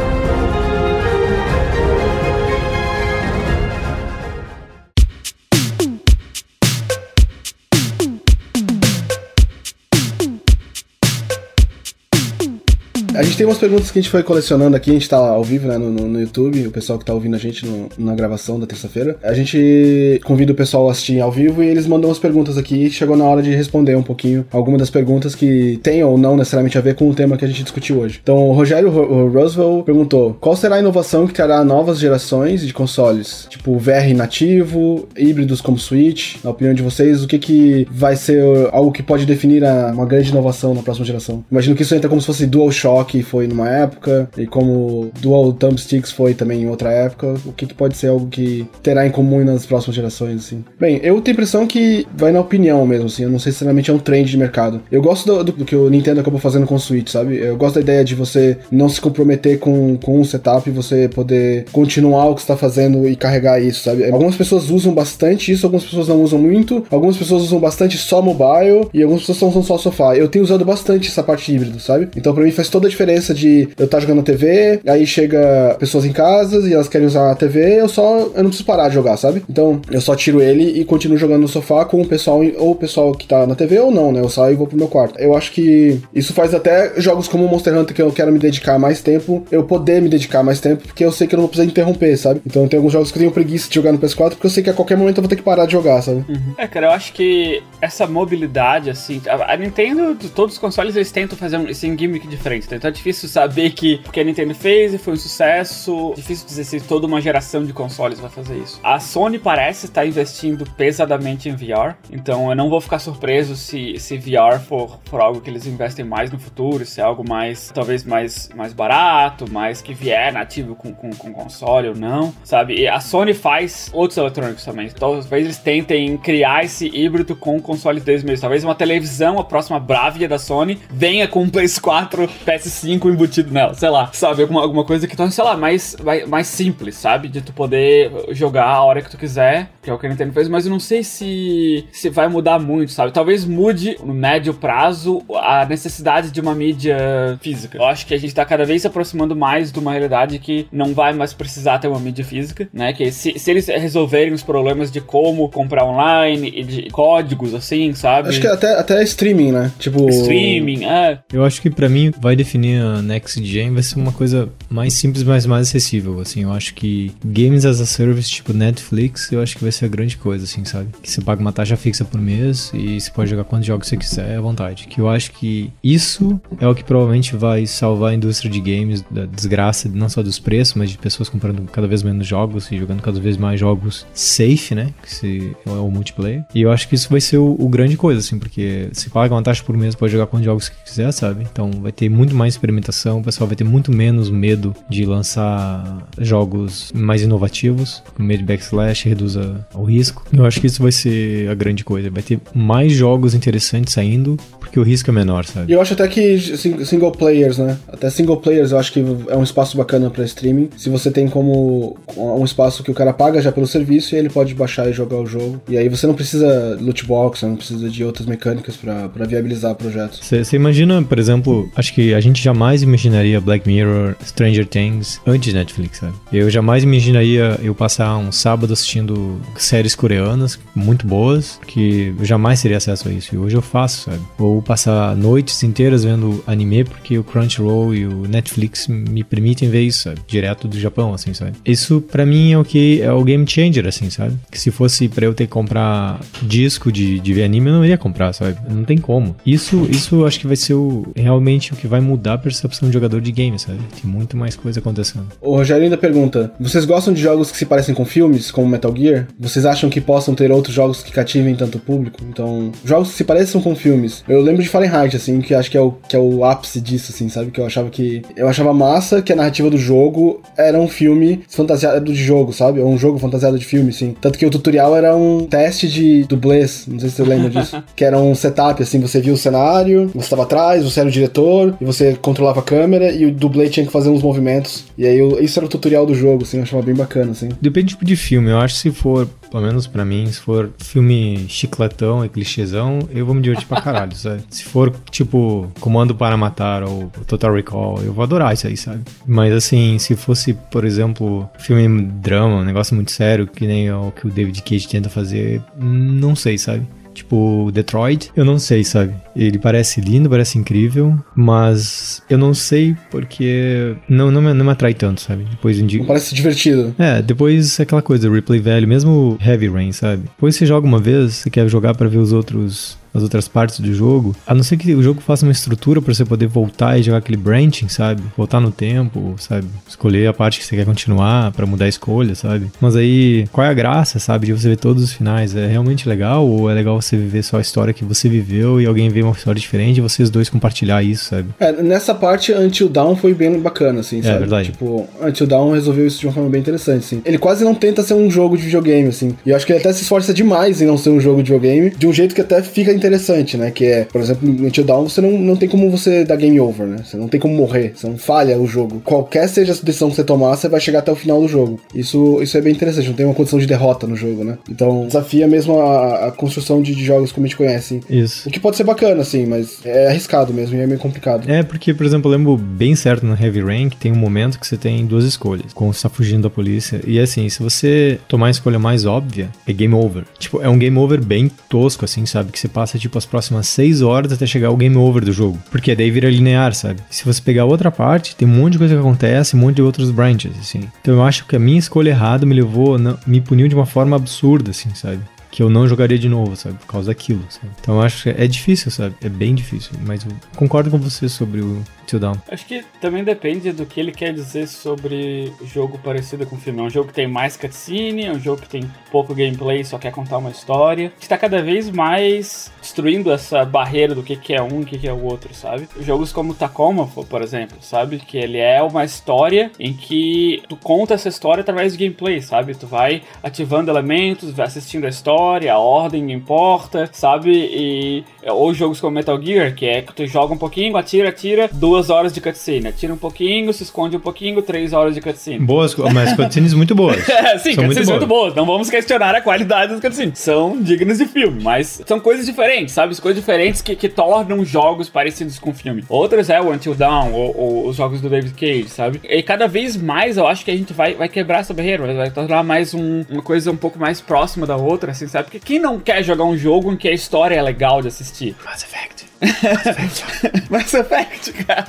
gente 13.34 13.38
tem 13.38 13.46
umas 13.46 13.58
perguntas 13.58 13.90
que 13.90 13.98
a 13.98 14.02
gente 14.02 14.10
foi 14.10 14.22
colecionando 14.22 14.76
aqui, 14.76 14.90
a 14.90 14.94
gente 14.94 15.08
tá 15.08 15.16
ao 15.16 15.42
vivo, 15.42 15.66
né, 15.68 15.76
no, 15.76 15.90
no- 15.90 16.20
YouTube, 16.20 16.66
o 16.66 16.70
pessoal 16.70 16.98
que 16.98 17.04
tá 17.04 17.12
ouvindo 17.12 17.34
a 17.34 17.38
gente 17.38 17.66
no- 17.66 17.88
na 17.98 18.14
gravação 18.14 18.58
da 18.60 18.66
terça-feira. 18.66 19.16
A 19.22 19.32
gente 19.34 20.20
convida 20.24 20.52
o 20.52 20.54
pessoal 20.54 20.88
a 20.88 20.92
assistir 20.92 21.20
ao 21.20 21.30
vivo 21.32 21.62
e 21.62 21.66
eles 21.66 21.86
mandam 21.86 22.08
umas 22.08 22.18
perguntas 22.18 22.56
aqui 22.56 22.84
e 22.86 22.90
chegou 22.90 23.16
na 23.16 23.24
hora 23.24 23.42
de 23.42 23.50
responder 23.54 23.96
um 23.96 24.02
pouquinho 24.02 24.46
algumas 24.52 24.78
das 24.80 24.90
perguntas 24.90 25.34
que 25.34 25.78
tem 25.82 26.02
ou 26.04 26.16
não 26.16 26.36
necessariamente 26.36 26.78
a 26.78 26.80
ver 26.80 26.94
com 26.94 27.08
o 27.10 27.14
tema 27.14 27.36
que 27.36 27.44
a 27.44 27.48
gente 27.48 27.62
discutiu 27.62 27.98
hoje. 27.98 28.20
Então, 28.22 28.48
o 28.48 28.52
Rogério 28.52 28.88
Roosevelt 28.90 29.84
perguntou: 29.84 30.36
qual 30.40 30.56
será 30.56 30.76
a 30.76 30.80
inovação 30.80 31.26
que 31.26 31.34
trará 31.34 31.64
novas 31.64 31.98
gerações 31.98 32.64
de 32.66 32.72
consoles? 32.72 33.46
Tipo, 33.50 33.76
VR 33.78 34.14
nativo, 34.14 35.08
híbridos 35.16 35.60
como 35.60 35.78
Switch? 35.78 36.36
Na 36.44 36.50
opinião 36.50 36.74
de 36.74 36.82
vocês, 36.82 37.22
o 37.22 37.26
que, 37.26 37.38
que 37.38 37.86
vai 37.90 38.16
ser 38.16 38.42
algo 38.72 38.92
que 38.92 39.02
pode 39.02 39.26
definir 39.26 39.64
a- 39.64 39.90
uma 39.92 40.06
grande 40.06 40.30
inovação 40.30 40.74
na 40.74 40.82
próxima 40.82 41.04
geração? 41.06 41.44
Imagino 41.50 41.74
que 41.76 41.82
isso 41.82 41.94
entra 41.94 42.08
como 42.08 42.20
se 42.20 42.26
fosse 42.26 42.46
DualShock 42.46 43.23
foi 43.24 43.46
numa 43.46 43.68
época, 43.68 44.28
e 44.36 44.46
como 44.46 45.10
Dual 45.20 45.52
Thumbsticks 45.52 46.12
foi 46.12 46.34
também 46.34 46.62
em 46.62 46.68
outra 46.68 46.90
época. 46.92 47.34
O 47.44 47.52
que, 47.52 47.66
que 47.66 47.74
pode 47.74 47.96
ser 47.96 48.08
algo 48.08 48.26
que 48.28 48.66
terá 48.82 49.06
em 49.06 49.10
comum 49.10 49.44
nas 49.44 49.66
próximas 49.66 49.96
gerações, 49.96 50.36
assim? 50.44 50.64
Bem, 50.78 51.00
eu 51.02 51.20
tenho 51.20 51.34
a 51.34 51.36
impressão 51.36 51.66
que 51.66 52.06
vai 52.16 52.30
na 52.32 52.40
opinião 52.40 52.86
mesmo, 52.86 53.06
assim. 53.06 53.24
Eu 53.24 53.30
não 53.30 53.38
sei 53.38 53.52
se 53.52 53.64
realmente 53.64 53.90
é 53.90 53.94
um 53.94 53.98
trend 53.98 54.30
de 54.30 54.36
mercado. 54.38 54.80
Eu 54.92 55.02
gosto 55.02 55.26
do, 55.26 55.44
do- 55.52 55.64
que 55.64 55.74
o 55.74 55.88
Nintendo 55.88 56.20
acabou 56.20 56.38
fazendo 56.38 56.66
com 56.66 56.74
o 56.74 56.80
Switch, 56.80 57.08
sabe? 57.08 57.36
Eu 57.38 57.56
gosto 57.56 57.76
da 57.76 57.80
ideia 57.80 58.04
de 58.04 58.14
você 58.14 58.58
não 58.70 58.88
se 58.88 59.00
comprometer 59.00 59.58
com, 59.58 59.96
com 59.96 60.20
um 60.20 60.24
setup 60.24 60.68
e 60.68 60.72
você 60.72 61.08
poder 61.08 61.64
continuar 61.72 62.26
o 62.26 62.34
que 62.34 62.40
está 62.42 62.56
fazendo 62.56 63.08
e 63.08 63.16
carregar 63.16 63.60
isso, 63.62 63.82
sabe? 63.84 64.04
Algumas 64.10 64.36
pessoas 64.36 64.70
usam 64.70 64.92
bastante 64.92 65.50
isso, 65.52 65.66
algumas 65.66 65.84
pessoas 65.84 66.08
não 66.08 66.20
usam 66.22 66.38
muito, 66.38 66.84
algumas 66.90 67.16
pessoas 67.16 67.42
usam 67.44 67.58
bastante 67.58 67.96
só 67.96 68.20
mobile 68.20 68.88
e 68.92 69.02
algumas 69.02 69.24
pessoas 69.24 69.52
usam 69.52 69.62
só 69.62 69.78
sofá. 69.78 70.16
Eu 70.16 70.28
tenho 70.28 70.44
usado 70.44 70.64
bastante 70.64 71.08
essa 71.08 71.22
parte 71.22 71.52
híbrida, 71.54 71.78
sabe? 71.78 72.08
Então 72.16 72.34
pra 72.34 72.44
mim 72.44 72.50
faz 72.50 72.68
toda 72.68 72.86
a 72.86 72.90
diferença 72.90 73.13
de 73.34 73.68
eu 73.78 73.84
estar 73.84 73.98
tá 73.98 74.00
jogando 74.00 74.22
TV, 74.22 74.80
aí 74.86 75.06
chega 75.06 75.76
pessoas 75.78 76.04
em 76.04 76.12
casa 76.12 76.68
e 76.68 76.72
elas 76.72 76.88
querem 76.88 77.06
usar 77.06 77.30
a 77.30 77.34
TV, 77.34 77.80
eu 77.80 77.88
só 77.88 78.18
eu 78.34 78.42
não 78.42 78.50
preciso 78.50 78.64
parar 78.64 78.88
de 78.88 78.94
jogar, 78.94 79.16
sabe? 79.16 79.44
Então 79.48 79.80
eu 79.90 80.00
só 80.00 80.14
tiro 80.16 80.40
ele 80.40 80.80
e 80.80 80.84
continuo 80.84 81.16
jogando 81.16 81.42
no 81.42 81.48
sofá 81.48 81.84
com 81.84 82.00
o 82.00 82.06
pessoal, 82.06 82.40
ou 82.58 82.72
o 82.72 82.76
pessoal 82.76 83.12
que 83.12 83.26
tá 83.26 83.46
na 83.46 83.54
TV 83.54 83.78
ou 83.78 83.90
não, 83.90 84.12
né? 84.12 84.20
Eu 84.20 84.28
saio 84.28 84.54
e 84.54 84.56
vou 84.56 84.66
pro 84.66 84.76
meu 84.76 84.88
quarto. 84.88 85.18
Eu 85.18 85.36
acho 85.36 85.52
que 85.52 86.00
isso 86.14 86.32
faz 86.32 86.54
até 86.54 87.00
jogos 87.00 87.28
como 87.28 87.46
Monster 87.48 87.76
Hunter, 87.76 87.94
que 87.94 88.02
eu 88.02 88.12
quero 88.12 88.32
me 88.32 88.38
dedicar 88.38 88.78
mais 88.78 89.00
tempo, 89.00 89.46
eu 89.50 89.64
poder 89.64 90.00
me 90.00 90.08
dedicar 90.08 90.42
mais 90.42 90.60
tempo, 90.60 90.82
porque 90.86 91.04
eu 91.04 91.12
sei 91.12 91.26
que 91.26 91.34
eu 91.34 91.38
não 91.38 91.42
vou 91.42 91.48
precisar 91.48 91.70
interromper, 91.70 92.16
sabe? 92.16 92.40
Então 92.46 92.66
tem 92.68 92.76
alguns 92.76 92.92
jogos 92.92 93.10
que 93.10 93.18
eu 93.18 93.20
tenho 93.20 93.32
preguiça 93.32 93.68
de 93.68 93.74
jogar 93.74 93.92
no 93.92 93.98
PS4, 93.98 94.30
porque 94.30 94.46
eu 94.46 94.50
sei 94.50 94.62
que 94.62 94.70
a 94.70 94.74
qualquer 94.74 94.96
momento 94.96 95.18
eu 95.18 95.22
vou 95.22 95.28
ter 95.28 95.36
que 95.36 95.42
parar 95.42 95.66
de 95.66 95.72
jogar, 95.72 96.02
sabe? 96.02 96.24
Uhum. 96.28 96.54
É, 96.56 96.66
cara, 96.66 96.86
eu 96.86 96.90
acho 96.90 97.12
que 97.12 97.62
essa 97.80 98.06
mobilidade, 98.06 98.90
assim, 98.90 99.20
a 99.28 99.56
Nintendo, 99.56 100.16
todos 100.34 100.54
os 100.54 100.60
consoles, 100.60 100.96
eles 100.96 101.10
tentam 101.10 101.36
fazer 101.36 101.56
um, 101.56 101.68
esse 101.68 101.86
gimmick 101.96 102.26
diferente, 102.26 102.66
então 102.66 102.88
é 102.88 102.92
difícil 103.04 103.28
saber 103.28 103.70
que 103.72 103.98
porque 103.98 104.20
a 104.20 104.24
Nintendo 104.24 104.54
fez 104.54 104.94
e 104.94 104.98
foi 104.98 105.12
um 105.12 105.16
sucesso, 105.16 106.14
difícil 106.16 106.46
dizer 106.46 106.64
se 106.64 106.80
toda 106.80 107.06
uma 107.06 107.20
geração 107.20 107.62
de 107.62 107.72
consoles 107.72 108.18
vai 108.18 108.30
fazer 108.30 108.56
isso. 108.56 108.80
A 108.82 108.98
Sony 108.98 109.38
parece 109.38 109.84
estar 109.86 110.06
investindo 110.06 110.64
pesadamente 110.70 111.50
em 111.50 111.54
VR, 111.54 111.96
então 112.10 112.48
eu 112.48 112.56
não 112.56 112.70
vou 112.70 112.80
ficar 112.80 112.98
surpreso 112.98 113.56
se, 113.56 113.98
se 113.98 114.16
VR 114.16 114.58
for, 114.58 114.98
for 115.04 115.20
algo 115.20 115.42
que 115.42 115.50
eles 115.50 115.66
investem 115.66 116.02
mais 116.02 116.30
no 116.30 116.38
futuro, 116.38 116.86
se 116.86 116.98
é 116.98 117.04
algo 117.04 117.28
mais, 117.28 117.70
talvez 117.74 118.04
mais, 118.04 118.48
mais 118.56 118.72
barato, 118.72 119.50
mais 119.52 119.82
que 119.82 119.92
vier 119.92 120.32
nativo 120.32 120.74
com, 120.74 120.94
com, 120.94 121.10
com 121.10 121.32
console 121.32 121.88
ou 121.88 121.94
não, 121.94 122.34
sabe? 122.42 122.80
E 122.80 122.88
a 122.88 123.00
Sony 123.00 123.34
faz 123.34 123.90
outros 123.92 124.16
eletrônicos 124.16 124.64
também, 124.64 124.88
talvez 124.88 125.30
eles 125.44 125.58
tentem 125.58 126.16
criar 126.16 126.64
esse 126.64 126.86
híbrido 126.86 127.36
com 127.36 127.60
consoles 127.60 128.02
deles 128.02 128.22
mesmos, 128.22 128.40
talvez 128.40 128.64
uma 128.64 128.74
televisão, 128.74 129.38
a 129.38 129.44
próxima 129.44 129.78
Bravia 129.78 130.26
da 130.26 130.38
Sony, 130.38 130.80
venha 130.90 131.28
com 131.28 131.42
um 131.42 131.50
PS4, 131.50 132.30
PS5 132.46 132.93
embutido 133.08 133.52
nela, 133.52 133.74
sei 133.74 133.90
lá, 133.90 134.10
sabe? 134.12 134.42
Alguma, 134.42 134.62
alguma 134.62 134.84
coisa 134.84 135.06
que 135.06 135.16
torne, 135.16 135.32
sei 135.32 135.44
lá, 135.44 135.56
mais, 135.56 135.96
mais 136.28 136.46
simples, 136.46 136.96
sabe? 136.96 137.28
De 137.28 137.40
tu 137.40 137.52
poder 137.52 138.10
jogar 138.30 138.66
a 138.66 138.82
hora 138.82 139.02
que 139.02 139.10
tu 139.10 139.16
quiser, 139.16 139.70
que 139.82 139.90
é 139.90 139.92
o 139.92 139.98
que 139.98 140.06
a 140.06 140.08
Nintendo 140.08 140.32
fez, 140.32 140.48
mas 140.48 140.66
eu 140.66 140.70
não 140.70 140.80
sei 140.80 141.02
se, 141.02 141.84
se 141.92 142.08
vai 142.10 142.28
mudar 142.28 142.58
muito, 142.58 142.92
sabe? 142.92 143.12
Talvez 143.12 143.44
mude 143.44 143.96
no 144.02 144.14
médio 144.14 144.54
prazo 144.54 145.22
a 145.34 145.66
necessidade 145.66 146.30
de 146.30 146.40
uma 146.40 146.54
mídia 146.54 146.96
física. 147.40 147.78
Eu 147.78 147.84
acho 147.84 148.06
que 148.06 148.14
a 148.14 148.18
gente 148.18 148.34
tá 148.34 148.44
cada 148.44 148.64
vez 148.64 148.82
se 148.82 148.86
aproximando 148.86 149.34
mais 149.34 149.72
de 149.72 149.78
uma 149.78 149.92
realidade 149.92 150.38
que 150.38 150.66
não 150.72 150.94
vai 150.94 151.12
mais 151.12 151.32
precisar 151.32 151.78
ter 151.78 151.88
uma 151.88 152.00
mídia 152.00 152.24
física, 152.24 152.68
né? 152.72 152.92
Que 152.92 153.10
se, 153.10 153.38
se 153.38 153.50
eles 153.50 153.66
resolverem 153.66 154.32
os 154.32 154.42
problemas 154.42 154.90
de 154.90 155.00
como 155.00 155.48
comprar 155.48 155.84
online 155.84 156.52
e 156.54 156.64
de 156.64 156.90
códigos, 156.90 157.54
assim, 157.54 157.92
sabe? 157.94 158.28
Acho 158.28 158.40
que 158.40 158.46
até, 158.46 158.78
até 158.78 159.02
streaming, 159.02 159.52
né? 159.52 159.72
Tipo. 159.78 160.08
Streaming, 160.08 160.84
é. 160.84 161.18
Eu 161.32 161.44
acho 161.44 161.60
que 161.60 161.70
para 161.70 161.88
mim 161.88 162.12
vai 162.20 162.36
definir 162.36 162.80
Next 163.02 163.44
Gen 163.44 163.72
vai 163.72 163.82
ser 163.82 163.98
uma 163.98 164.12
coisa 164.12 164.48
mais 164.68 164.94
simples, 164.94 165.22
mas 165.22 165.46
mais 165.46 165.68
acessível. 165.68 166.20
Assim, 166.20 166.42
eu 166.42 166.52
acho 166.52 166.74
que 166.74 167.12
games 167.24 167.64
as 167.64 167.80
a 167.80 167.86
service, 167.86 168.30
tipo 168.30 168.52
Netflix, 168.52 169.30
eu 169.32 169.42
acho 169.42 169.56
que 169.56 169.62
vai 169.62 169.72
ser 169.72 169.86
a 169.86 169.88
grande 169.88 170.16
coisa, 170.16 170.44
assim, 170.44 170.64
sabe? 170.64 170.88
Que 171.02 171.10
você 171.10 171.20
paga 171.20 171.40
uma 171.40 171.52
taxa 171.52 171.76
fixa 171.76 172.04
por 172.04 172.20
mês 172.20 172.70
e 172.74 173.00
você 173.00 173.10
pode 173.10 173.30
jogar 173.30 173.44
quantos 173.44 173.66
jogos 173.66 173.88
você 173.88 173.96
quiser 173.96 174.36
à 174.36 174.40
vontade. 174.40 174.86
Que 174.88 175.00
eu 175.00 175.08
acho 175.08 175.32
que 175.32 175.70
isso 175.82 176.40
é 176.60 176.66
o 176.66 176.74
que 176.74 176.84
provavelmente 176.84 177.36
vai 177.36 177.66
salvar 177.66 178.12
a 178.12 178.14
indústria 178.14 178.50
de 178.50 178.60
games 178.60 179.04
da 179.10 179.26
desgraça, 179.26 179.88
não 179.88 180.08
só 180.08 180.22
dos 180.22 180.38
preços, 180.38 180.74
mas 180.74 180.90
de 180.90 180.98
pessoas 180.98 181.28
comprando 181.28 181.62
cada 181.70 181.86
vez 181.86 182.02
menos 182.02 182.26
jogos 182.26 182.70
e 182.70 182.78
jogando 182.78 183.02
cada 183.02 183.20
vez 183.20 183.36
mais 183.36 183.58
jogos 183.60 184.06
safe, 184.14 184.74
né? 184.74 184.92
Que 185.02 185.14
se, 185.14 185.56
é 185.66 185.70
o 185.70 185.90
multiplayer. 185.90 186.44
E 186.54 186.62
eu 186.62 186.70
acho 186.70 186.88
que 186.88 186.94
isso 186.94 187.08
vai 187.10 187.20
ser 187.20 187.38
o, 187.38 187.56
o 187.58 187.68
grande 187.68 187.96
coisa, 187.96 188.20
assim, 188.20 188.38
porque 188.38 188.88
se 188.92 189.10
paga 189.10 189.34
uma 189.34 189.42
taxa 189.42 189.62
por 189.62 189.76
mês, 189.76 189.94
pode 189.94 190.12
jogar 190.12 190.26
quantos 190.26 190.44
jogos 190.44 190.64
você 190.66 190.72
quiser, 190.84 191.12
sabe? 191.12 191.46
Então 191.50 191.70
vai 191.82 191.92
ter 191.92 192.08
muito 192.08 192.34
mais 192.34 192.54
experimentação, 192.54 192.73
o 192.78 193.22
pessoal 193.22 193.46
vai 193.46 193.56
ter 193.56 193.64
muito 193.64 193.92
menos 193.92 194.30
medo 194.30 194.74
de 194.88 195.04
lançar 195.04 196.06
jogos 196.18 196.92
mais 196.94 197.22
inovativos, 197.22 198.02
com 198.16 198.22
medo 198.22 198.38
de 198.38 198.44
backslash, 198.44 199.04
reduza 199.04 199.66
o 199.74 199.84
risco. 199.84 200.24
Eu 200.32 200.44
acho 200.44 200.60
que 200.60 200.66
isso 200.66 200.82
vai 200.82 200.92
ser 200.92 201.48
a 201.48 201.54
grande 201.54 201.84
coisa. 201.84 202.10
Vai 202.10 202.22
ter 202.22 202.40
mais 202.54 202.92
jogos 202.92 203.34
interessantes 203.34 203.92
saindo, 203.92 204.36
porque 204.58 204.78
o 204.78 204.82
risco 204.82 205.10
é 205.10 205.12
menor, 205.12 205.44
sabe? 205.44 205.72
E 205.72 205.74
eu 205.74 205.80
acho 205.80 205.94
até 205.94 206.06
que 206.08 206.38
single 206.84 207.12
players, 207.12 207.58
né? 207.58 207.76
Até 207.88 208.10
single 208.10 208.38
players 208.38 208.72
eu 208.72 208.78
acho 208.78 208.92
que 208.92 209.00
é 209.28 209.36
um 209.36 209.42
espaço 209.42 209.76
bacana 209.76 210.10
para 210.10 210.24
streaming. 210.24 210.70
Se 210.76 210.88
você 210.88 211.10
tem 211.10 211.28
como 211.28 211.96
um 212.16 212.44
espaço 212.44 212.82
que 212.82 212.90
o 212.90 212.94
cara 212.94 213.12
paga 213.12 213.40
já 213.40 213.52
pelo 213.52 213.66
serviço 213.66 214.14
e 214.14 214.18
ele 214.18 214.28
pode 214.28 214.54
baixar 214.54 214.88
e 214.88 214.92
jogar 214.92 215.16
o 215.16 215.26
jogo. 215.26 215.60
E 215.68 215.76
aí 215.76 215.88
você 215.88 216.06
não 216.06 216.14
precisa 216.14 216.78
loot 216.80 217.06
box, 217.06 217.42
não 217.42 217.56
precisa 217.56 217.88
de 217.88 218.04
outras 218.04 218.26
mecânicas 218.26 218.76
para 218.76 219.24
viabilizar 219.26 219.72
o 219.72 219.74
projeto. 219.74 220.18
Você 220.22 220.56
imagina, 220.56 221.02
por 221.02 221.18
exemplo, 221.18 221.70
acho 221.76 221.92
que 221.94 222.14
a 222.14 222.20
gente 222.20 222.42
jamais 222.42 222.63
imaginaria 222.82 223.40
Black 223.40 223.66
Mirror, 223.66 224.14
Stranger 224.24 224.66
Things 224.66 225.20
antes 225.26 225.52
de 225.52 225.54
Netflix, 225.54 225.98
sabe? 225.98 226.14
Eu 226.32 226.50
jamais 226.50 226.82
imaginaria 226.84 227.58
eu 227.62 227.74
passar 227.74 228.16
um 228.16 228.32
sábado 228.32 228.72
assistindo 228.72 229.40
séries 229.56 229.94
coreanas 229.94 230.58
muito 230.74 231.06
boas, 231.06 231.58
que 231.66 232.14
eu 232.18 232.24
jamais 232.24 232.62
teria 232.62 232.76
acesso 232.76 233.08
a 233.08 233.12
isso. 233.12 233.34
E 233.34 233.38
hoje 233.38 233.56
eu 233.56 233.62
faço, 233.62 234.10
sabe? 234.10 234.20
Ou 234.38 234.62
passar 234.62 235.16
noites 235.16 235.62
inteiras 235.62 236.04
vendo 236.04 236.42
anime 236.46 236.84
porque 236.84 237.18
o 237.18 237.24
Crunchyroll 237.24 237.94
e 237.94 238.06
o 238.06 238.26
Netflix 238.26 238.88
me 238.88 239.22
permitem 239.22 239.68
ver 239.68 239.82
isso, 239.82 240.04
sabe? 240.04 240.20
Direto 240.26 240.66
do 240.66 240.78
Japão, 240.78 241.14
assim, 241.14 241.34
sabe? 241.34 241.52
Isso 241.64 242.00
para 242.00 242.26
mim 242.26 242.52
é 242.52 242.58
o 242.58 242.64
que 242.64 243.00
é 243.00 243.12
o 243.12 243.22
game 243.22 243.46
changer, 243.48 243.86
assim, 243.86 244.10
sabe? 244.10 244.36
Que 244.50 244.58
se 244.58 244.70
fosse 244.70 245.08
para 245.08 245.26
eu 245.26 245.34
ter 245.34 245.46
que 245.46 245.52
comprar 245.52 246.20
disco 246.42 246.90
de, 246.90 247.20
de 247.20 247.32
ver 247.34 247.44
anime, 247.44 247.68
eu 247.68 247.74
não 247.74 247.84
iria 247.84 247.98
comprar, 247.98 248.32
sabe? 248.32 248.56
Não 248.68 248.84
tem 248.84 248.98
como. 248.98 249.36
Isso, 249.44 249.86
isso 249.90 250.24
acho 250.24 250.40
que 250.40 250.46
vai 250.46 250.56
ser 250.56 250.74
o, 250.74 251.06
realmente 251.14 251.72
o 251.72 251.76
que 251.76 251.86
vai 251.86 252.00
mudar 252.00 252.38
percepção 252.44 252.88
de 252.88 252.94
jogador 252.94 253.20
de 253.20 253.32
game, 253.32 253.58
sabe? 253.58 253.78
Tem 254.00 254.10
muito 254.10 254.36
mais 254.36 254.54
coisa 254.54 254.78
acontecendo. 254.78 255.26
O 255.40 255.56
Rogério 255.56 255.84
ainda 255.84 255.96
pergunta: 255.96 256.52
vocês 256.60 256.84
gostam 256.84 257.12
de 257.14 257.20
jogos 257.20 257.50
que 257.50 257.56
se 257.56 257.66
parecem 257.66 257.94
com 257.94 258.04
filmes, 258.04 258.50
como 258.50 258.68
Metal 258.68 258.94
Gear? 258.94 259.26
Vocês 259.38 259.64
acham 259.64 259.88
que 259.88 260.00
possam 260.00 260.34
ter 260.34 260.52
outros 260.52 260.74
jogos 260.74 261.02
que 261.02 261.10
cativem 261.10 261.56
tanto 261.56 261.78
o 261.78 261.80
público? 261.80 262.18
Então, 262.28 262.70
jogos 262.84 263.10
que 263.10 263.16
se 263.16 263.24
parecem 263.24 263.60
com 263.60 263.74
filmes. 263.74 264.22
Eu 264.28 264.40
lembro 264.40 264.62
de 264.62 264.68
Fahrenheit, 264.68 265.16
assim, 265.16 265.40
que 265.40 265.54
acho 265.54 265.70
que 265.70 265.78
é 265.78 265.80
o, 265.80 265.92
que 265.92 266.14
é 266.14 266.18
o 266.18 266.44
ápice 266.44 266.80
disso, 266.80 267.12
assim, 267.12 267.28
sabe? 267.28 267.50
Que 267.50 267.60
eu 267.60 267.66
achava 267.66 267.88
que. 267.88 268.22
Eu 268.36 268.48
achava 268.48 268.74
massa 268.74 269.22
que 269.22 269.32
a 269.32 269.36
narrativa 269.36 269.70
do 269.70 269.78
jogo 269.78 270.42
era 270.56 270.78
um 270.78 270.88
filme 270.88 271.42
fantasiado 271.48 272.04
de 272.04 272.14
jogo, 272.14 272.52
sabe? 272.52 272.80
Ou 272.80 272.92
um 272.92 272.98
jogo 272.98 273.18
fantasiado 273.18 273.58
de 273.58 273.64
filme, 273.64 273.92
sim. 273.92 274.14
Tanto 274.20 274.38
que 274.38 274.44
o 274.44 274.50
tutorial 274.50 274.94
era 274.94 275.16
um 275.16 275.46
teste 275.46 275.88
de 275.88 276.24
dublês, 276.24 276.84
não 276.86 276.98
sei 276.98 277.08
se 277.08 277.16
você 277.16 277.22
lembra 277.22 277.48
disso. 277.48 277.82
que 277.96 278.04
era 278.04 278.18
um 278.18 278.34
setup, 278.34 278.82
assim, 278.82 279.00
você 279.00 279.20
via 279.20 279.32
o 279.32 279.36
cenário, 279.36 280.08
você 280.08 280.26
estava 280.26 280.42
atrás, 280.42 280.84
você 280.84 281.00
era 281.00 281.08
o 281.08 281.12
diretor, 281.12 281.76
e 281.80 281.84
você 281.84 282.14
controlava 282.34 282.60
a 282.60 282.62
câmera, 282.62 283.12
e 283.12 283.26
o 283.26 283.32
dublê 283.32 283.68
tinha 283.68 283.86
que 283.86 283.92
fazer 283.92 284.10
uns 284.10 284.22
movimentos. 284.22 284.84
E 284.98 285.06
aí 285.06 285.18
eu, 285.18 285.40
isso 285.40 285.58
era 285.58 285.66
o 285.66 285.68
tutorial 285.68 286.04
do 286.04 286.14
jogo, 286.14 286.42
assim, 286.42 286.56
eu 286.56 286.64
achava 286.64 286.82
bem 286.82 286.94
bacana, 286.94 287.30
assim. 287.30 287.48
Depende 287.60 287.86
do 287.86 287.90
tipo 287.90 288.04
de 288.04 288.16
filme, 288.16 288.50
eu 288.50 288.58
acho 288.58 288.74
que 288.74 288.80
se 288.80 288.90
for 288.90 289.28
pelo 289.54 289.66
menos 289.66 289.86
para 289.86 290.04
mim, 290.04 290.26
se 290.26 290.40
for 290.40 290.72
filme 290.78 291.46
chicletão 291.48 292.24
e 292.24 292.28
clichêzão, 292.28 293.08
eu 293.12 293.24
vou 293.24 293.36
me 293.36 293.40
divertir 293.40 293.68
pra 293.68 293.80
caralho, 293.80 294.12
sabe? 294.16 294.42
Se 294.50 294.64
for, 294.64 294.92
tipo, 295.12 295.70
Comando 295.78 296.12
para 296.12 296.36
Matar 296.36 296.82
ou 296.82 297.08
Total 297.24 297.54
Recall, 297.54 298.02
eu 298.02 298.12
vou 298.12 298.24
adorar 298.24 298.52
isso 298.52 298.66
aí, 298.66 298.76
sabe? 298.76 299.02
Mas 299.24 299.52
assim, 299.52 299.96
se 300.00 300.16
fosse, 300.16 300.54
por 300.54 300.84
exemplo, 300.84 301.48
filme 301.56 302.02
drama, 302.02 302.56
um 302.56 302.64
negócio 302.64 302.96
muito 302.96 303.12
sério, 303.12 303.46
que 303.46 303.64
nem 303.64 303.92
o 303.92 304.10
que 304.10 304.26
o 304.26 304.30
David 304.30 304.60
Cage 304.60 304.88
tenta 304.88 305.08
fazer, 305.08 305.62
não 305.78 306.34
sei, 306.34 306.58
sabe? 306.58 306.84
Tipo, 307.14 307.70
Detroit, 307.72 308.30
eu 308.36 308.44
não 308.44 308.58
sei, 308.58 308.82
sabe? 308.82 309.14
Ele 309.36 309.58
parece 309.58 310.00
lindo, 310.00 310.28
parece 310.28 310.58
incrível, 310.58 311.16
mas 311.34 312.22
eu 312.28 312.36
não 312.36 312.52
sei 312.52 312.96
porque 313.10 313.94
não, 314.08 314.30
não, 314.30 314.42
me, 314.42 314.52
não 314.52 314.64
me 314.64 314.70
atrai 314.72 314.92
tanto, 314.92 315.20
sabe? 315.20 315.44
Depois. 315.44 315.80
Não 315.80 316.06
parece 316.06 316.34
divertido. 316.34 316.94
É, 316.98 317.22
depois 317.22 317.78
aquela 317.78 318.02
coisa, 318.02 318.30
replay 318.30 318.60
velho, 318.60 318.88
mesmo 318.88 319.38
Heavy 319.40 319.68
Rain, 319.68 319.92
sabe? 319.92 320.22
Depois 320.22 320.56
você 320.56 320.66
joga 320.66 320.86
uma 320.86 320.98
vez, 320.98 321.34
você 321.34 321.50
quer 321.50 321.68
jogar 321.68 321.94
para 321.94 322.08
ver 322.08 322.18
os 322.18 322.32
outros 322.32 322.98
as 323.14 323.22
outras 323.22 323.46
partes 323.46 323.78
do 323.80 323.94
jogo. 323.94 324.34
A 324.46 324.54
não 324.54 324.62
ser 324.62 324.76
que 324.76 324.92
o 324.94 325.02
jogo 325.02 325.20
faça 325.20 325.46
uma 325.46 325.52
estrutura 325.52 326.02
para 326.02 326.12
você 326.12 326.24
poder 326.24 326.46
voltar 326.46 326.98
e 326.98 327.02
jogar 327.02 327.18
aquele 327.18 327.38
branching, 327.38 327.88
sabe? 327.88 328.22
Voltar 328.36 328.60
no 328.60 328.72
tempo, 328.72 329.34
sabe? 329.38 329.66
Escolher 329.88 330.26
a 330.26 330.32
parte 330.32 330.58
que 330.58 330.66
você 330.66 330.76
quer 330.76 330.84
continuar 330.84 331.52
para 331.52 331.64
mudar 331.64 331.84
a 331.84 331.88
escolha, 331.88 332.34
sabe? 332.34 332.66
Mas 332.80 332.96
aí, 332.96 333.46
qual 333.52 333.66
é 333.66 333.70
a 333.70 333.74
graça, 333.74 334.18
sabe? 334.18 334.46
De 334.46 334.52
você 334.52 334.68
ver 334.68 334.76
todos 334.76 335.02
os 335.02 335.12
finais? 335.12 335.54
É 335.54 335.66
realmente 335.66 336.08
legal 336.08 336.46
ou 336.46 336.68
é 336.70 336.74
legal 336.74 337.00
você 337.00 337.16
viver 337.16 337.42
só 337.44 337.58
a 337.58 337.60
história 337.60 337.94
que 337.94 338.04
você 338.04 338.28
viveu 338.28 338.80
e 338.80 338.86
alguém 338.86 339.08
vê 339.08 339.22
uma 339.22 339.32
história 339.32 339.60
diferente 339.60 339.98
e 339.98 340.00
vocês 340.00 340.28
dois 340.28 340.48
compartilhar 340.48 341.02
isso, 341.02 341.26
sabe? 341.26 341.48
É, 341.60 341.70
nessa 341.72 342.14
parte, 342.14 342.52
Until 342.52 342.88
Dawn 342.88 343.14
foi 343.14 343.32
bem 343.32 343.58
bacana, 343.60 344.00
assim, 344.00 344.18
é, 344.18 344.22
sabe? 344.22 344.36
É 344.36 344.38
verdade. 344.40 344.72
Tipo, 344.72 345.08
Until 345.22 345.46
Dawn 345.46 345.72
resolveu 345.72 346.06
isso 346.06 346.18
de 346.18 346.26
uma 346.26 346.32
forma 346.32 346.50
bem 346.50 346.60
interessante, 346.60 347.04
assim. 347.04 347.22
Ele 347.24 347.38
quase 347.38 347.64
não 347.64 347.74
tenta 347.74 348.02
ser 348.02 348.14
um 348.14 348.30
jogo 348.30 348.56
de 348.56 348.64
videogame, 348.64 349.08
assim. 349.08 349.36
E 349.46 349.50
eu 349.50 349.56
acho 349.56 349.64
que 349.64 349.72
ele 349.72 349.80
até 349.80 349.92
se 349.92 350.02
esforça 350.02 350.34
demais 350.34 350.82
em 350.82 350.86
não 350.86 350.98
ser 350.98 351.10
um 351.10 351.20
jogo 351.20 351.42
de 351.42 351.52
videogame, 351.52 351.90
de 351.90 352.06
um 352.06 352.12
jeito 352.12 352.34
que 352.34 352.40
até 352.40 352.60
fica 352.62 352.92
interessante, 353.04 353.56
né? 353.56 353.70
Que 353.70 353.84
é, 353.86 354.04
por 354.04 354.20
exemplo, 354.20 354.48
no 354.48 354.70
Dawn 354.70 355.08
você 355.08 355.20
não, 355.20 355.32
não 355.32 355.56
tem 355.56 355.68
como 355.68 355.90
você 355.90 356.24
dar 356.24 356.36
game 356.36 356.58
over, 356.60 356.86
né? 356.86 356.98
Você 357.04 357.16
não 357.16 357.28
tem 357.28 357.40
como 357.40 357.54
morrer, 357.54 357.92
você 357.94 358.06
não 358.06 358.16
falha 358.16 358.58
o 358.58 358.66
jogo. 358.66 359.00
Qualquer 359.04 359.48
seja 359.48 359.72
a 359.72 359.84
decisão 359.84 360.08
que 360.08 360.16
você 360.16 360.24
tomar, 360.24 360.56
você 360.56 360.68
vai 360.68 360.80
chegar 360.80 361.00
até 361.00 361.12
o 361.12 361.16
final 361.16 361.40
do 361.40 361.48
jogo. 361.48 361.80
Isso, 361.94 362.42
isso 362.42 362.56
é 362.56 362.60
bem 362.60 362.72
interessante, 362.72 363.08
não 363.08 363.14
tem 363.14 363.26
uma 363.26 363.34
condição 363.34 363.58
de 363.58 363.66
derrota 363.66 364.06
no 364.06 364.16
jogo, 364.16 364.44
né? 364.44 364.58
Então 364.70 365.06
desafia 365.06 365.46
mesmo 365.46 365.78
a, 365.78 366.28
a 366.28 366.32
construção 366.32 366.82
de, 366.82 366.94
de, 366.94 367.04
jogos 367.04 367.32
como 367.32 367.46
a 367.46 367.48
gente 367.48 367.56
conhece. 367.56 368.00
Isso. 368.08 368.48
O 368.48 368.52
que 368.52 368.60
pode 368.60 368.76
ser 368.76 368.84
bacana, 368.84 369.22
assim, 369.22 369.46
mas 369.46 369.84
é 369.84 370.08
arriscado 370.08 370.52
mesmo 370.52 370.76
e 370.76 370.80
é 370.80 370.86
meio 370.86 370.98
complicado. 370.98 371.50
É, 371.50 371.62
porque, 371.62 371.92
por 371.92 372.06
exemplo, 372.06 372.30
eu 372.30 372.36
lembro 372.36 372.56
bem 372.56 372.94
certo 372.94 373.26
no 373.26 373.34
Heavy 373.34 373.60
Rain 373.60 373.88
que 373.88 373.96
tem 373.96 374.12
um 374.12 374.16
momento 374.16 374.58
que 374.58 374.66
você 374.66 374.76
tem 374.76 375.04
duas 375.06 375.24
escolhas. 375.24 375.72
Quando 375.72 375.92
você 375.92 376.02
tá 376.02 376.08
fugindo 376.08 376.42
da 376.42 376.50
polícia. 376.50 377.00
E 377.06 377.18
assim, 377.18 377.48
se 377.48 377.62
você 377.62 378.18
tomar 378.28 378.48
a 378.48 378.50
escolha 378.50 378.78
mais 378.78 379.04
óbvia, 379.04 379.50
é 379.66 379.72
game 379.72 379.94
over. 379.94 380.24
Tipo, 380.38 380.62
é 380.62 380.68
um 380.68 380.78
game 380.78 380.96
over 380.98 381.22
bem 381.22 381.50
tosco, 381.68 382.04
assim, 382.04 382.24
sabe? 382.26 382.52
Que 382.52 382.58
você 382.58 382.68
passa, 382.68 382.93
tipo, 382.98 383.18
as 383.18 383.26
próximas 383.26 383.68
seis 383.68 384.02
horas 384.02 384.32
até 384.32 384.46
chegar 384.46 384.68
ao 384.68 384.76
game 384.76 384.96
over 384.96 385.24
do 385.24 385.32
jogo. 385.32 385.58
Porque 385.70 385.94
daí 385.94 386.10
vira 386.10 386.30
linear, 386.30 386.74
sabe? 386.74 387.00
Se 387.10 387.24
você 387.24 387.40
pegar 387.40 387.64
outra 387.64 387.90
parte, 387.90 388.36
tem 388.36 388.46
um 388.46 388.52
monte 388.52 388.72
de 388.72 388.78
coisa 388.78 388.94
que 388.94 389.00
acontece, 389.00 389.56
um 389.56 389.60
monte 389.60 389.76
de 389.76 389.82
outros 389.82 390.10
branches, 390.10 390.52
assim. 390.58 390.84
Então 391.00 391.14
eu 391.14 391.22
acho 391.22 391.46
que 391.46 391.56
a 391.56 391.58
minha 391.58 391.78
escolha 391.78 392.10
errada 392.10 392.46
me 392.46 392.54
levou, 392.54 392.98
não, 392.98 393.18
me 393.26 393.40
puniu 393.40 393.68
de 393.68 393.74
uma 393.74 393.86
forma 393.86 394.16
absurda, 394.16 394.70
assim, 394.70 394.90
sabe? 394.94 395.20
que 395.54 395.62
eu 395.62 395.70
não 395.70 395.86
jogaria 395.86 396.18
de 396.18 396.28
novo, 396.28 396.56
sabe? 396.56 396.76
Por 396.78 396.88
causa 396.88 397.06
daquilo, 397.06 397.44
sabe? 397.48 397.68
Então 397.80 398.02
acho 398.02 398.24
que 398.24 398.30
é 398.30 398.44
difícil, 398.48 398.90
sabe? 398.90 399.14
É 399.22 399.28
bem 399.28 399.54
difícil. 399.54 399.92
Mas 400.04 400.24
eu 400.24 400.32
concordo 400.56 400.90
com 400.90 400.98
você 400.98 401.28
sobre 401.28 401.60
o 401.60 401.80
Till 402.04 402.20
Dawn. 402.20 402.36
Acho 402.50 402.66
que 402.66 402.84
também 403.00 403.22
depende 403.22 403.72
do 403.72 403.84
que 403.86 404.00
ele 404.00 404.12
quer 404.12 404.32
dizer 404.32 404.66
sobre 404.68 405.52
jogo 405.64 405.98
parecido 405.98 406.46
com 406.46 406.56
filme. 406.56 406.80
É 406.80 406.82
um 406.82 406.90
jogo 406.90 407.08
que 407.08 407.14
tem 407.14 407.26
mais 407.26 407.56
cutscene, 407.56 408.24
é 408.24 408.32
um 408.32 408.40
jogo 408.40 408.62
que 408.62 408.68
tem 408.68 408.90
pouco 409.10 409.34
gameplay, 409.34 409.84
só 409.84 409.98
quer 409.98 410.12
contar 410.12 410.38
uma 410.38 410.50
história. 410.50 411.12
Está 411.20 411.36
cada 411.36 411.62
vez 411.62 411.90
mais 411.90 412.72
destruindo 412.80 413.30
essa 413.30 413.64
barreira 413.64 414.14
do 414.14 414.22
que, 414.22 414.54
é 414.54 414.62
um 414.62 414.80
e 414.80 414.82
o 414.82 414.86
que, 414.86 414.98
que 414.98 415.08
é 415.08 415.12
o 415.12 415.22
outro, 415.24 415.54
sabe? 415.54 415.88
Jogos 416.00 416.32
como 416.32 416.54
Tacoma, 416.54 417.06
por 417.06 417.42
exemplo, 417.42 417.76
sabe? 417.80 418.18
Que 418.18 418.38
ele 418.38 418.58
é 418.58 418.82
uma 418.82 419.04
história 419.04 419.70
em 419.78 419.92
que 419.92 420.62
tu 420.68 420.76
conta 420.76 421.14
essa 421.14 421.28
história 421.28 421.62
através 421.62 421.92
de 421.92 422.04
gameplay, 422.04 422.40
sabe? 422.40 422.74
Tu 422.74 422.86
vai 422.86 423.22
ativando 423.42 423.90
elementos, 423.90 424.50
vai 424.52 424.66
assistindo 424.66 425.04
a 425.04 425.08
história 425.08 425.72
a 425.72 425.78
ordem 425.78 426.32
importa, 426.32 427.08
sabe? 427.12 427.50
E 427.52 428.24
ou 428.46 428.72
jogos 428.74 429.00
como 429.00 429.14
Metal 429.14 429.40
Gear, 429.42 429.74
que 429.74 429.86
é 429.86 430.02
que 430.02 430.12
tu 430.12 430.26
joga 430.26 430.54
um 430.54 430.58
pouquinho, 430.58 430.96
atira, 430.96 431.28
atira, 431.28 431.68
duas 431.94 432.10
horas 432.10 432.32
de 432.32 432.40
cutscene, 432.40 432.88
atira 432.88 433.14
um 433.14 433.16
pouquinho, 433.16 433.72
se 433.72 433.84
esconde 433.84 434.16
um 434.16 434.20
pouquinho, 434.20 434.60
três 434.62 434.92
horas 434.92 435.14
de 435.14 435.20
cutscene. 435.20 435.64
Boas, 435.64 435.94
mas 436.12 436.32
cutscenes 436.32 436.74
muito 436.74 436.92
boas. 436.92 437.16
é, 437.30 437.56
sim, 437.58 437.74
são 437.74 437.84
cutscenes 437.84 437.86
muito 437.86 437.94
boas. 437.94 438.08
muito 438.08 438.26
boas. 438.26 438.54
Não 438.56 438.66
vamos 438.66 438.90
questionar 438.90 439.32
a 439.32 439.40
qualidade 439.40 439.92
das 439.92 440.00
cutscenes. 440.00 440.40
São 440.40 440.82
dignas 440.82 441.18
de 441.18 441.26
filme, 441.26 441.62
mas 441.62 442.02
são 442.04 442.18
coisas 442.18 442.46
diferentes, 442.46 442.92
sabe? 442.92 443.14
Coisas 443.20 443.40
diferentes 443.40 443.80
que, 443.80 443.94
que 443.94 444.08
tornam 444.08 444.64
jogos 444.64 445.08
parecidos 445.08 445.56
com 445.56 445.72
filme. 445.72 446.04
Outras 446.08 446.50
é 446.50 446.60
o 446.60 446.72
Until 446.72 446.96
Dawn, 446.96 447.32
ou, 447.32 447.56
ou, 447.56 447.88
os 447.88 447.96
jogos 447.96 448.20
do 448.20 448.28
David 448.28 448.54
Cage, 448.54 448.88
sabe? 448.88 449.20
E 449.22 449.40
cada 449.40 449.68
vez 449.68 449.96
mais 449.96 450.36
eu 450.36 450.48
acho 450.48 450.64
que 450.64 450.72
a 450.72 450.76
gente 450.76 450.92
vai, 450.92 451.14
vai 451.14 451.28
quebrar 451.28 451.60
essa 451.60 451.72
barreira, 451.72 452.12
vai 452.12 452.30
tornar 452.30 452.64
mais 452.64 452.92
um, 452.92 453.24
uma 453.30 453.42
coisa 453.42 453.70
um 453.70 453.76
pouco 453.76 454.00
mais 454.00 454.20
próxima 454.20 454.66
da 454.66 454.76
outra, 454.76 455.12
assim, 455.12 455.28
sabe? 455.28 455.44
Porque 455.44 455.60
quem 455.60 455.78
não 455.78 456.00
quer 456.00 456.24
jogar 456.24 456.44
um 456.44 456.56
jogo 456.56 456.92
em 456.92 456.96
que 456.96 457.06
a 457.06 457.12
história 457.12 457.54
é 457.54 457.62
legal 457.62 458.02
de 458.02 458.08
assistir? 458.08 458.56
Mass 458.64 458.82
Effect. 458.82 459.33
Mass 460.70 460.94
Effect, 460.94 461.52
cara. 461.64 461.86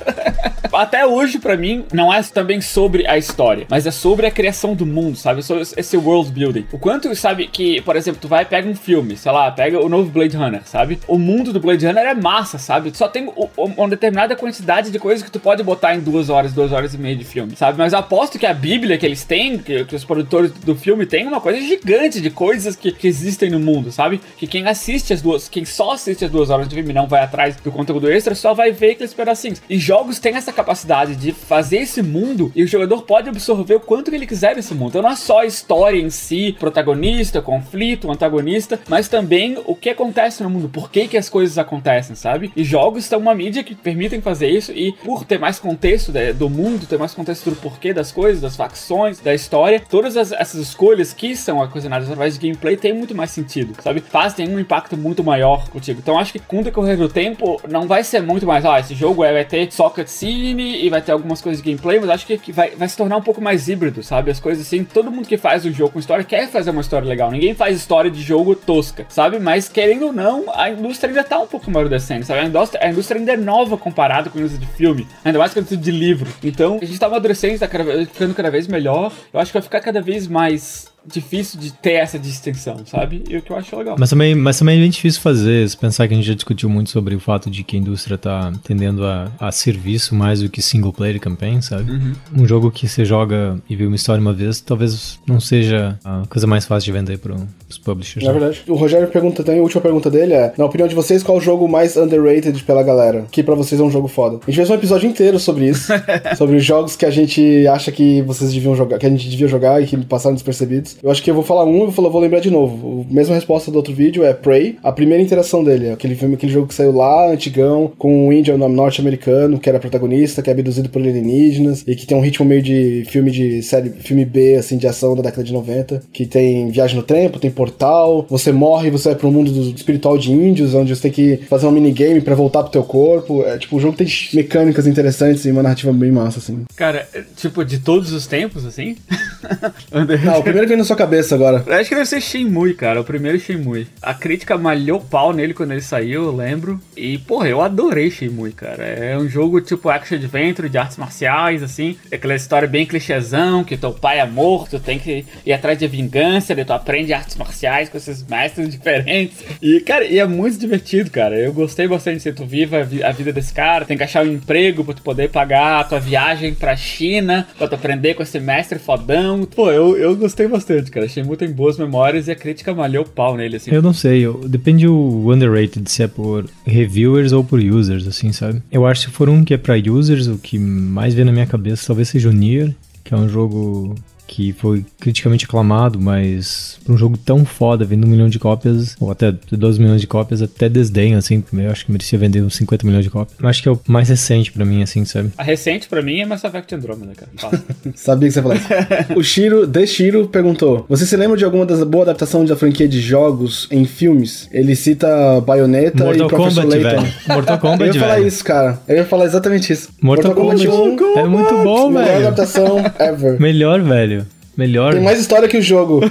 Até 0.72 1.06
hoje, 1.06 1.38
para 1.38 1.56
mim, 1.56 1.84
não 1.92 2.12
é 2.12 2.22
também 2.22 2.60
sobre 2.60 3.06
a 3.06 3.16
história, 3.16 3.66
mas 3.70 3.86
é 3.86 3.90
sobre 3.90 4.26
a 4.26 4.30
criação 4.30 4.74
do 4.74 4.84
mundo, 4.84 5.16
sabe? 5.16 5.42
Sobre 5.42 5.62
esse 5.62 5.96
world 5.96 6.30
building. 6.32 6.66
O 6.72 6.78
quanto, 6.78 7.14
sabe, 7.14 7.46
que, 7.46 7.80
por 7.82 7.96
exemplo, 7.96 8.20
tu 8.20 8.28
vai 8.28 8.44
pega 8.44 8.68
um 8.68 8.74
filme, 8.74 9.16
sei 9.16 9.32
lá, 9.32 9.50
pega 9.50 9.82
o 9.82 9.88
novo 9.88 10.10
Blade 10.10 10.36
Runner, 10.36 10.62
sabe? 10.64 10.98
O 11.08 11.18
mundo 11.18 11.52
do 11.52 11.60
Blade 11.60 11.86
Runner 11.86 12.04
é 12.04 12.14
massa, 12.14 12.58
sabe? 12.58 12.90
Só 12.94 13.08
tem 13.08 13.30
uma 13.56 13.88
determinada 13.88 14.36
quantidade 14.36 14.90
de 14.90 14.98
coisas 14.98 15.24
que 15.24 15.30
tu 15.30 15.40
pode 15.40 15.62
botar 15.62 15.94
em 15.94 16.00
duas 16.00 16.28
horas, 16.28 16.52
duas 16.52 16.72
horas 16.72 16.94
e 16.94 16.98
meia 16.98 17.16
de 17.16 17.24
filme, 17.24 17.56
sabe? 17.56 17.78
Mas 17.78 17.92
eu 17.92 17.98
aposto 17.98 18.38
que 18.38 18.46
a 18.46 18.54
Bíblia 18.54 18.98
que 18.98 19.06
eles 19.06 19.24
têm, 19.24 19.58
que, 19.58 19.84
que 19.84 19.96
os 19.96 20.04
produtores 20.04 20.50
do 20.50 20.74
filme 20.74 21.06
têm, 21.06 21.26
uma 21.26 21.40
coisa 21.40 21.60
gigante 21.60 22.20
de 22.20 22.30
coisas 22.30 22.76
que, 22.76 22.92
que 22.92 23.06
existem 23.06 23.50
no 23.50 23.60
mundo, 23.60 23.90
sabe? 23.90 24.20
Que 24.36 24.46
quem 24.46 24.66
assiste 24.66 25.12
as 25.12 25.22
duas, 25.22 25.48
quem 25.48 25.64
só 25.64 25.92
assiste 25.92 26.24
as 26.24 26.30
duas 26.30 26.50
horas 26.50 26.68
de 26.68 26.74
filme 26.74 26.92
não 26.92 27.06
vai 27.06 27.22
atrás 27.22 27.35
do 27.62 27.72
conteúdo 27.72 28.10
extra, 28.10 28.34
só 28.34 28.54
vai 28.54 28.72
ver 28.72 28.92
aqueles 28.92 29.14
pedacinhos. 29.14 29.62
E 29.68 29.78
jogos 29.78 30.18
têm 30.18 30.34
essa 30.36 30.52
capacidade 30.52 31.16
de 31.16 31.32
fazer 31.32 31.78
esse 31.78 32.02
mundo 32.02 32.50
e 32.54 32.62
o 32.62 32.66
jogador 32.66 33.02
pode 33.02 33.28
absorver 33.28 33.74
o 33.74 33.80
quanto 33.80 34.12
ele 34.14 34.26
quiser 34.26 34.54
desse 34.54 34.74
mundo. 34.74 34.90
Então 34.90 35.02
não 35.02 35.10
é 35.10 35.16
só 35.16 35.40
a 35.40 35.46
história 35.46 35.98
em 35.98 36.10
si, 36.10 36.56
protagonista, 36.58 37.42
conflito, 37.42 38.10
antagonista, 38.10 38.80
mas 38.88 39.08
também 39.08 39.58
o 39.64 39.74
que 39.74 39.90
acontece 39.90 40.42
no 40.42 40.50
mundo, 40.50 40.68
por 40.68 40.90
que, 40.90 41.08
que 41.08 41.16
as 41.16 41.28
coisas 41.28 41.58
acontecem, 41.58 42.16
sabe? 42.16 42.50
E 42.56 42.64
jogos 42.64 43.04
são 43.04 43.18
uma 43.18 43.34
mídia 43.34 43.62
que 43.62 43.74
permitem 43.74 44.20
fazer 44.20 44.48
isso 44.48 44.72
e 44.72 44.92
por 44.92 45.24
ter 45.24 45.38
mais 45.38 45.58
contexto 45.58 46.12
né, 46.12 46.32
do 46.32 46.48
mundo, 46.48 46.86
ter 46.86 46.98
mais 46.98 47.14
contexto 47.14 47.50
do 47.50 47.56
porquê 47.56 47.92
das 47.92 48.10
coisas, 48.12 48.40
das 48.40 48.56
facções, 48.56 49.20
da 49.20 49.34
história, 49.34 49.82
todas 49.88 50.16
as, 50.16 50.32
essas 50.32 50.60
escolhas 50.60 51.12
que 51.12 51.36
são 51.36 51.58
ocasionadas 51.58 52.08
através 52.08 52.38
de 52.38 52.46
gameplay 52.46 52.76
têm 52.76 52.92
muito 52.92 53.14
mais 53.14 53.30
sentido, 53.30 53.74
sabe? 53.82 54.00
Fazem 54.00 54.48
um 54.48 54.58
impacto 54.58 54.96
muito 54.96 55.22
maior 55.22 55.68
contigo. 55.68 56.00
Então 56.02 56.18
acho 56.18 56.32
que 56.32 56.38
com 56.38 56.60
o 56.60 56.64
decorrer 56.64 56.96
do 56.96 57.08
tempo 57.08 57.25
não 57.68 57.86
vai 57.86 58.04
ser 58.04 58.22
muito 58.22 58.46
mais, 58.46 58.64
ah, 58.64 58.78
esse 58.78 58.94
jogo 58.94 59.24
é, 59.24 59.32
vai 59.32 59.44
ter 59.44 59.70
só 59.72 59.88
cutscene 59.88 60.84
e 60.84 60.88
vai 60.90 61.00
ter 61.00 61.12
algumas 61.12 61.40
coisas 61.40 61.62
de 61.62 61.70
gameplay, 61.70 61.98
mas 61.98 62.10
acho 62.10 62.26
que, 62.26 62.38
que 62.38 62.52
vai, 62.52 62.70
vai 62.70 62.88
se 62.88 62.96
tornar 62.96 63.16
um 63.16 63.22
pouco 63.22 63.40
mais 63.40 63.68
híbrido, 63.68 64.02
sabe? 64.02 64.30
As 64.30 64.40
coisas 64.40 64.66
assim, 64.66 64.84
todo 64.84 65.10
mundo 65.10 65.28
que 65.28 65.36
faz 65.36 65.64
um 65.64 65.72
jogo 65.72 65.92
com 65.92 65.98
história 65.98 66.24
quer 66.24 66.48
fazer 66.48 66.70
uma 66.70 66.80
história 66.80 67.08
legal. 67.08 67.30
Ninguém 67.30 67.54
faz 67.54 67.76
história 67.76 68.10
de 68.10 68.22
jogo 68.22 68.54
tosca, 68.54 69.06
sabe? 69.08 69.38
Mas 69.38 69.68
querendo 69.68 70.06
ou 70.06 70.12
não, 70.12 70.44
a 70.54 70.70
indústria 70.70 71.10
ainda 71.10 71.24
tá 71.24 71.38
um 71.38 71.46
pouco 71.46 71.68
amadurecendo, 71.68 72.24
sabe? 72.24 72.40
A 72.40 72.44
indústria, 72.44 72.84
a 72.84 72.90
indústria 72.90 73.18
ainda 73.18 73.32
é 73.32 73.36
nova 73.36 73.76
comparada 73.76 74.30
com 74.30 74.38
a 74.38 74.40
indústria 74.40 74.66
de 74.66 74.72
filme, 74.74 75.06
ainda 75.24 75.38
mais 75.38 75.52
com 75.52 75.58
a 75.58 75.62
indústria 75.62 75.80
de 75.80 75.90
livro. 75.90 76.30
Então, 76.42 76.78
a 76.80 76.84
gente 76.84 76.98
tá 76.98 77.06
amadurecendo, 77.06 77.58
tá 77.58 77.68
ficando 77.68 78.34
cada 78.34 78.50
vez 78.50 78.66
melhor. 78.66 79.12
Eu 79.32 79.40
acho 79.40 79.50
que 79.50 79.58
vai 79.58 79.62
ficar 79.62 79.80
cada 79.80 80.00
vez 80.00 80.26
mais 80.26 80.94
difícil 81.12 81.58
de 81.60 81.72
ter 81.72 81.92
essa 81.92 82.18
distinção, 82.18 82.84
sabe? 82.84 83.22
E 83.28 83.36
o 83.36 83.42
que 83.42 83.50
eu 83.50 83.56
acho 83.56 83.76
legal. 83.76 83.96
Mas 83.98 84.10
também, 84.10 84.34
mas 84.34 84.58
também 84.58 84.76
é 84.78 84.80
bem 84.80 84.90
difícil 84.90 85.20
fazer, 85.20 85.68
se 85.68 85.76
pensar 85.76 86.06
que 86.08 86.14
a 86.14 86.16
gente 86.16 86.26
já 86.26 86.34
discutiu 86.34 86.68
muito 86.68 86.90
sobre 86.90 87.14
o 87.14 87.20
fato 87.20 87.50
de 87.50 87.62
que 87.62 87.76
a 87.76 87.78
indústria 87.78 88.18
tá 88.18 88.52
tendendo 88.62 89.04
a, 89.04 89.30
a 89.38 89.52
serviço 89.52 90.14
mais 90.14 90.40
do 90.40 90.48
que 90.48 90.60
single 90.60 90.92
player 90.92 91.20
campaign, 91.20 91.62
sabe? 91.62 91.90
Uhum. 91.90 92.12
Um 92.38 92.46
jogo 92.46 92.70
que 92.70 92.88
você 92.88 93.04
joga 93.04 93.58
e 93.68 93.76
vê 93.76 93.86
uma 93.86 93.96
história 93.96 94.20
uma 94.20 94.32
vez, 94.32 94.60
talvez 94.60 95.18
não 95.26 95.40
seja 95.40 95.98
a 96.04 96.22
coisa 96.28 96.46
mais 96.46 96.64
fácil 96.64 96.86
de 96.86 96.98
vender 96.98 97.18
para 97.18 97.34
os 97.68 97.78
publishers. 97.78 98.24
Na 98.24 98.32
né? 98.32 98.38
verdade, 98.38 98.62
o 98.68 98.74
Rogério 98.74 99.08
pergunta 99.08 99.42
também, 99.42 99.60
a 99.60 99.62
última 99.62 99.80
pergunta 99.80 100.10
dele 100.10 100.32
é, 100.34 100.52
na 100.56 100.64
opinião 100.64 100.88
de 100.88 100.94
vocês, 100.94 101.22
qual 101.22 101.38
o 101.38 101.40
jogo 101.40 101.68
mais 101.68 101.96
underrated 101.96 102.62
pela 102.64 102.82
galera? 102.82 103.26
Que 103.30 103.42
para 103.42 103.54
vocês 103.54 103.80
é 103.80 103.84
um 103.84 103.90
jogo 103.90 104.08
foda. 104.08 104.36
A 104.42 104.50
gente 104.50 104.56
fez 104.56 104.70
um 104.70 104.74
episódio 104.74 105.08
inteiro 105.08 105.38
sobre 105.38 105.68
isso, 105.68 105.92
sobre 106.36 106.58
jogos 106.58 106.96
que 106.96 107.06
a 107.06 107.10
gente 107.10 107.66
acha 107.68 107.90
que 107.92 108.22
vocês 108.22 108.52
deviam 108.52 108.74
jogar, 108.74 108.98
que 108.98 109.06
a 109.06 109.10
gente 109.10 109.28
devia 109.28 109.48
jogar 109.48 109.82
e 109.82 109.86
que 109.86 109.96
passaram 110.04 110.34
despercebidos. 110.34 110.95
Eu 111.02 111.10
acho 111.10 111.22
que 111.22 111.30
eu 111.30 111.34
vou 111.34 111.44
falar 111.44 111.64
um 111.64 111.88
e 111.88 111.90
vou, 111.90 112.10
vou 112.10 112.20
lembrar 112.20 112.40
de 112.40 112.50
novo. 112.50 113.06
A 113.08 113.12
mesma 113.12 113.34
resposta 113.34 113.70
do 113.70 113.76
outro 113.76 113.94
vídeo 113.94 114.24
é 114.24 114.32
Prey. 114.32 114.76
A 114.82 114.92
primeira 114.92 115.22
interação 115.22 115.62
dele, 115.62 115.90
aquele 115.90 116.14
filme, 116.14 116.34
aquele 116.34 116.52
jogo 116.52 116.68
que 116.68 116.74
saiu 116.74 116.92
lá, 116.92 117.30
antigão, 117.30 117.92
com 117.98 118.28
um 118.28 118.32
índio 118.32 118.56
norte-americano, 118.56 119.58
que 119.58 119.68
era 119.68 119.78
protagonista, 119.78 120.42
que 120.42 120.50
é 120.50 120.52
abduzido 120.52 120.88
por 120.88 121.00
alienígenas, 121.00 121.84
e 121.86 121.94
que 121.94 122.06
tem 122.06 122.16
um 122.16 122.20
ritmo 122.20 122.46
meio 122.46 122.62
de 122.62 123.04
filme 123.08 123.30
de 123.30 123.62
série, 123.62 123.90
filme 123.90 124.24
B, 124.24 124.56
assim, 124.56 124.76
de 124.76 124.86
ação 124.86 125.14
da 125.14 125.22
década 125.22 125.44
de 125.44 125.52
90, 125.52 126.02
que 126.12 126.26
tem 126.26 126.70
viagem 126.70 126.96
no 126.96 127.02
tempo, 127.02 127.38
tem 127.38 127.50
portal, 127.50 128.26
você 128.28 128.52
morre, 128.52 128.90
você 128.90 129.10
vai 129.10 129.18
pro 129.18 129.30
mundo 129.30 129.50
do 129.50 129.70
espiritual 129.70 130.18
de 130.18 130.32
índios, 130.32 130.74
onde 130.74 130.94
você 130.94 131.02
tem 131.02 131.10
que 131.10 131.36
fazer 131.48 131.66
um 131.66 131.70
minigame 131.70 132.20
para 132.20 132.34
voltar 132.34 132.62
pro 132.62 132.72
teu 132.72 132.82
corpo. 132.82 133.42
É 133.44 133.58
tipo, 133.58 133.76
o 133.76 133.80
jogo 133.80 133.96
tem 133.96 134.06
mecânicas 134.32 134.86
interessantes 134.86 135.44
e 135.44 135.50
uma 135.50 135.62
narrativa 135.62 135.92
bem 135.92 136.10
massa, 136.10 136.38
assim. 136.38 136.64
Cara, 136.74 137.06
é, 137.14 137.22
tipo, 137.36 137.64
de 137.64 137.78
todos 137.78 138.12
os 138.12 138.26
tempos, 138.26 138.64
assim? 138.64 138.96
Não, 140.24 140.38
o 140.38 140.42
primeiro 140.42 140.66
que 140.66 140.68
vem 140.68 140.76
na 140.76 140.84
sua 140.86 140.96
cabeça 140.96 141.34
agora. 141.34 141.62
Eu 141.66 141.74
acho 141.74 141.88
que 141.88 141.94
deve 141.94 142.06
ser 142.06 142.20
Shenmue, 142.20 142.74
cara. 142.74 143.00
O 143.00 143.04
primeiro 143.04 143.38
Shenmue. 143.38 143.86
A 144.00 144.14
crítica 144.14 144.56
malhou 144.56 145.00
pau 145.00 145.32
nele 145.32 145.52
quando 145.52 145.72
ele 145.72 145.80
saiu, 145.80 146.24
eu 146.24 146.34
lembro. 146.34 146.80
E, 146.96 147.18
porra, 147.18 147.48
eu 147.48 147.60
adorei 147.60 148.10
Shenmue, 148.10 148.52
cara. 148.52 148.84
É 148.84 149.18
um 149.18 149.28
jogo 149.28 149.60
tipo 149.60 149.88
action 149.88 150.16
adventure 150.16 150.68
de 150.68 150.78
artes 150.78 150.96
marciais, 150.96 151.62
assim. 151.62 151.96
É 152.10 152.16
aquela 152.16 152.34
história 152.34 152.68
bem 152.68 152.86
clichêzão, 152.86 153.64
que 153.64 153.76
teu 153.76 153.92
pai 153.92 154.20
é 154.20 154.26
morto, 154.26 154.78
tem 154.78 154.98
que 154.98 155.24
ir 155.44 155.52
atrás 155.52 155.78
de 155.78 155.86
vingança, 155.86 156.54
daí 156.54 156.64
tu 156.64 156.72
aprende 156.72 157.12
artes 157.12 157.36
marciais 157.36 157.88
com 157.88 157.96
esses 157.96 158.24
mestres 158.26 158.70
diferentes. 158.70 159.44
E, 159.60 159.80
cara, 159.80 160.04
e 160.04 160.18
é 160.18 160.26
muito 160.26 160.58
divertido, 160.58 161.10
cara. 161.10 161.36
Eu 161.36 161.52
gostei 161.52 161.88
bastante 161.88 162.24
de 162.24 162.32
tu 162.32 162.44
viva 162.44 162.78
a 162.78 163.12
vida 163.12 163.32
desse 163.32 163.52
cara. 163.52 163.84
Tem 163.84 163.96
que 163.96 164.04
achar 164.04 164.24
um 164.24 164.32
emprego 164.32 164.84
pra 164.84 164.94
tu 164.94 165.02
poder 165.02 165.30
pagar 165.30 165.80
a 165.80 165.84
tua 165.84 166.00
viagem 166.00 166.54
pra 166.54 166.76
China, 166.76 167.46
pra 167.58 167.66
tu 167.68 167.74
aprender 167.74 168.14
com 168.14 168.22
esse 168.22 168.38
mestre 168.38 168.78
fodão. 168.78 169.44
Pô, 169.44 169.70
eu, 169.70 169.96
eu 169.96 170.14
gostei 170.16 170.46
bastante, 170.46 170.65
cara. 170.90 171.08
Shenmue 171.08 171.36
tem 171.36 171.50
boas 171.50 171.78
memórias 171.78 172.28
e 172.28 172.30
a 172.30 172.36
crítica 172.36 172.74
malhou 172.74 173.04
o 173.04 173.08
pau 173.08 173.36
nele, 173.36 173.56
assim. 173.56 173.70
Eu 173.70 173.82
não 173.82 173.92
sei, 173.92 174.20
eu, 174.20 174.40
depende 174.46 174.86
o 174.86 175.32
underrated 175.32 175.90
se 175.90 176.02
é 176.02 176.08
por 176.08 176.48
reviewers 176.66 177.32
ou 177.32 177.44
por 177.44 177.58
users, 177.58 178.06
assim, 178.06 178.32
sabe? 178.32 178.62
Eu 178.70 178.86
acho 178.86 179.02
que 179.02 179.10
se 179.10 179.16
for 179.16 179.28
um 179.28 179.44
que 179.44 179.54
é 179.54 179.56
pra 179.56 179.74
users, 179.76 180.26
o 180.26 180.38
que 180.38 180.58
mais 180.58 181.14
vem 181.14 181.24
na 181.24 181.32
minha 181.32 181.46
cabeça 181.46 181.86
talvez 181.86 182.08
seja 182.08 182.28
o 182.28 182.32
Nier, 182.32 182.74
que 183.04 183.14
é 183.14 183.16
um 183.16 183.28
jogo 183.28 183.94
que 184.26 184.52
foi 184.52 184.84
criticamente 185.00 185.44
aclamado, 185.44 186.00
mas 186.00 186.78
pra 186.84 186.94
um 186.94 186.96
jogo 186.98 187.16
tão 187.16 187.44
foda, 187.44 187.84
vendo 187.84 188.06
um 188.06 188.10
milhão 188.10 188.28
de 188.28 188.38
cópias, 188.38 188.96
ou 189.00 189.10
até 189.10 189.32
12 189.50 189.80
milhões 189.80 190.00
de 190.00 190.06
cópias, 190.06 190.42
até 190.42 190.68
desdém, 190.68 191.14
assim, 191.14 191.42
eu 191.52 191.70
acho 191.70 191.86
que 191.86 191.92
merecia 191.92 192.18
vender 192.18 192.42
uns 192.42 192.56
50 192.56 192.86
milhões 192.86 193.04
de 193.04 193.10
cópias. 193.10 193.38
Eu 193.40 193.48
acho 193.48 193.62
que 193.62 193.68
é 193.68 193.72
o 193.72 193.80
mais 193.86 194.08
recente 194.08 194.50
pra 194.52 194.64
mim, 194.64 194.82
assim, 194.82 195.04
sabe? 195.04 195.30
A 195.38 195.42
recente 195.42 195.88
pra 195.88 196.02
mim 196.02 196.20
é 196.20 196.26
Mass 196.26 196.44
Effect 196.44 196.74
Andromeda, 196.74 197.12
cara. 197.14 197.30
Fala. 197.36 197.62
Sabia 197.94 198.28
que 198.28 198.32
você 198.34 198.38
ia 198.38 198.42
falar 198.42 198.56
isso. 198.56 198.66
o 199.16 199.22
Shiro, 199.22 199.66
The 199.66 199.86
Shiro, 199.86 200.26
perguntou: 200.28 200.84
Você 200.88 201.06
se 201.06 201.16
lembra 201.16 201.36
de 201.36 201.44
alguma 201.44 201.64
das 201.66 201.82
boas 201.84 202.08
adaptações 202.08 202.48
da 202.48 202.56
franquia 202.56 202.88
de 202.88 203.00
jogos 203.00 203.68
em 203.70 203.84
filmes? 203.84 204.48
Ele 204.52 204.74
cita 204.74 205.40
Bayonetta 205.40 206.04
Mortal 206.04 206.26
e 206.26 206.28
Professor 206.28 206.62
Kombat, 206.64 206.82
Layton. 206.82 207.02
velho. 207.02 207.14
Mortal 207.28 207.56
Eu 207.56 207.60
Kombat, 207.60 207.94
ia 207.96 208.00
falar 208.00 208.14
velho. 208.16 208.26
isso, 208.26 208.44
cara. 208.44 208.78
Eu 208.88 208.96
ia 208.96 209.04
falar 209.04 209.24
exatamente 209.26 209.72
isso. 209.72 209.88
Mortal 210.02 210.34
Kombat. 210.34 210.66
1, 210.68 211.18
É 211.18 211.24
muito 211.24 211.54
bom, 211.62 211.90
melhor 211.90 212.04
velho. 212.06 212.26
adaptação 212.26 212.78
ever. 212.98 213.40
Melhor, 213.40 213.82
velho. 213.82 214.15
Melhor. 214.56 214.94
Tem 214.94 215.02
mais 215.02 215.20
história 215.20 215.48
que 215.48 215.56
o 215.58 215.62
jogo. 215.62 216.00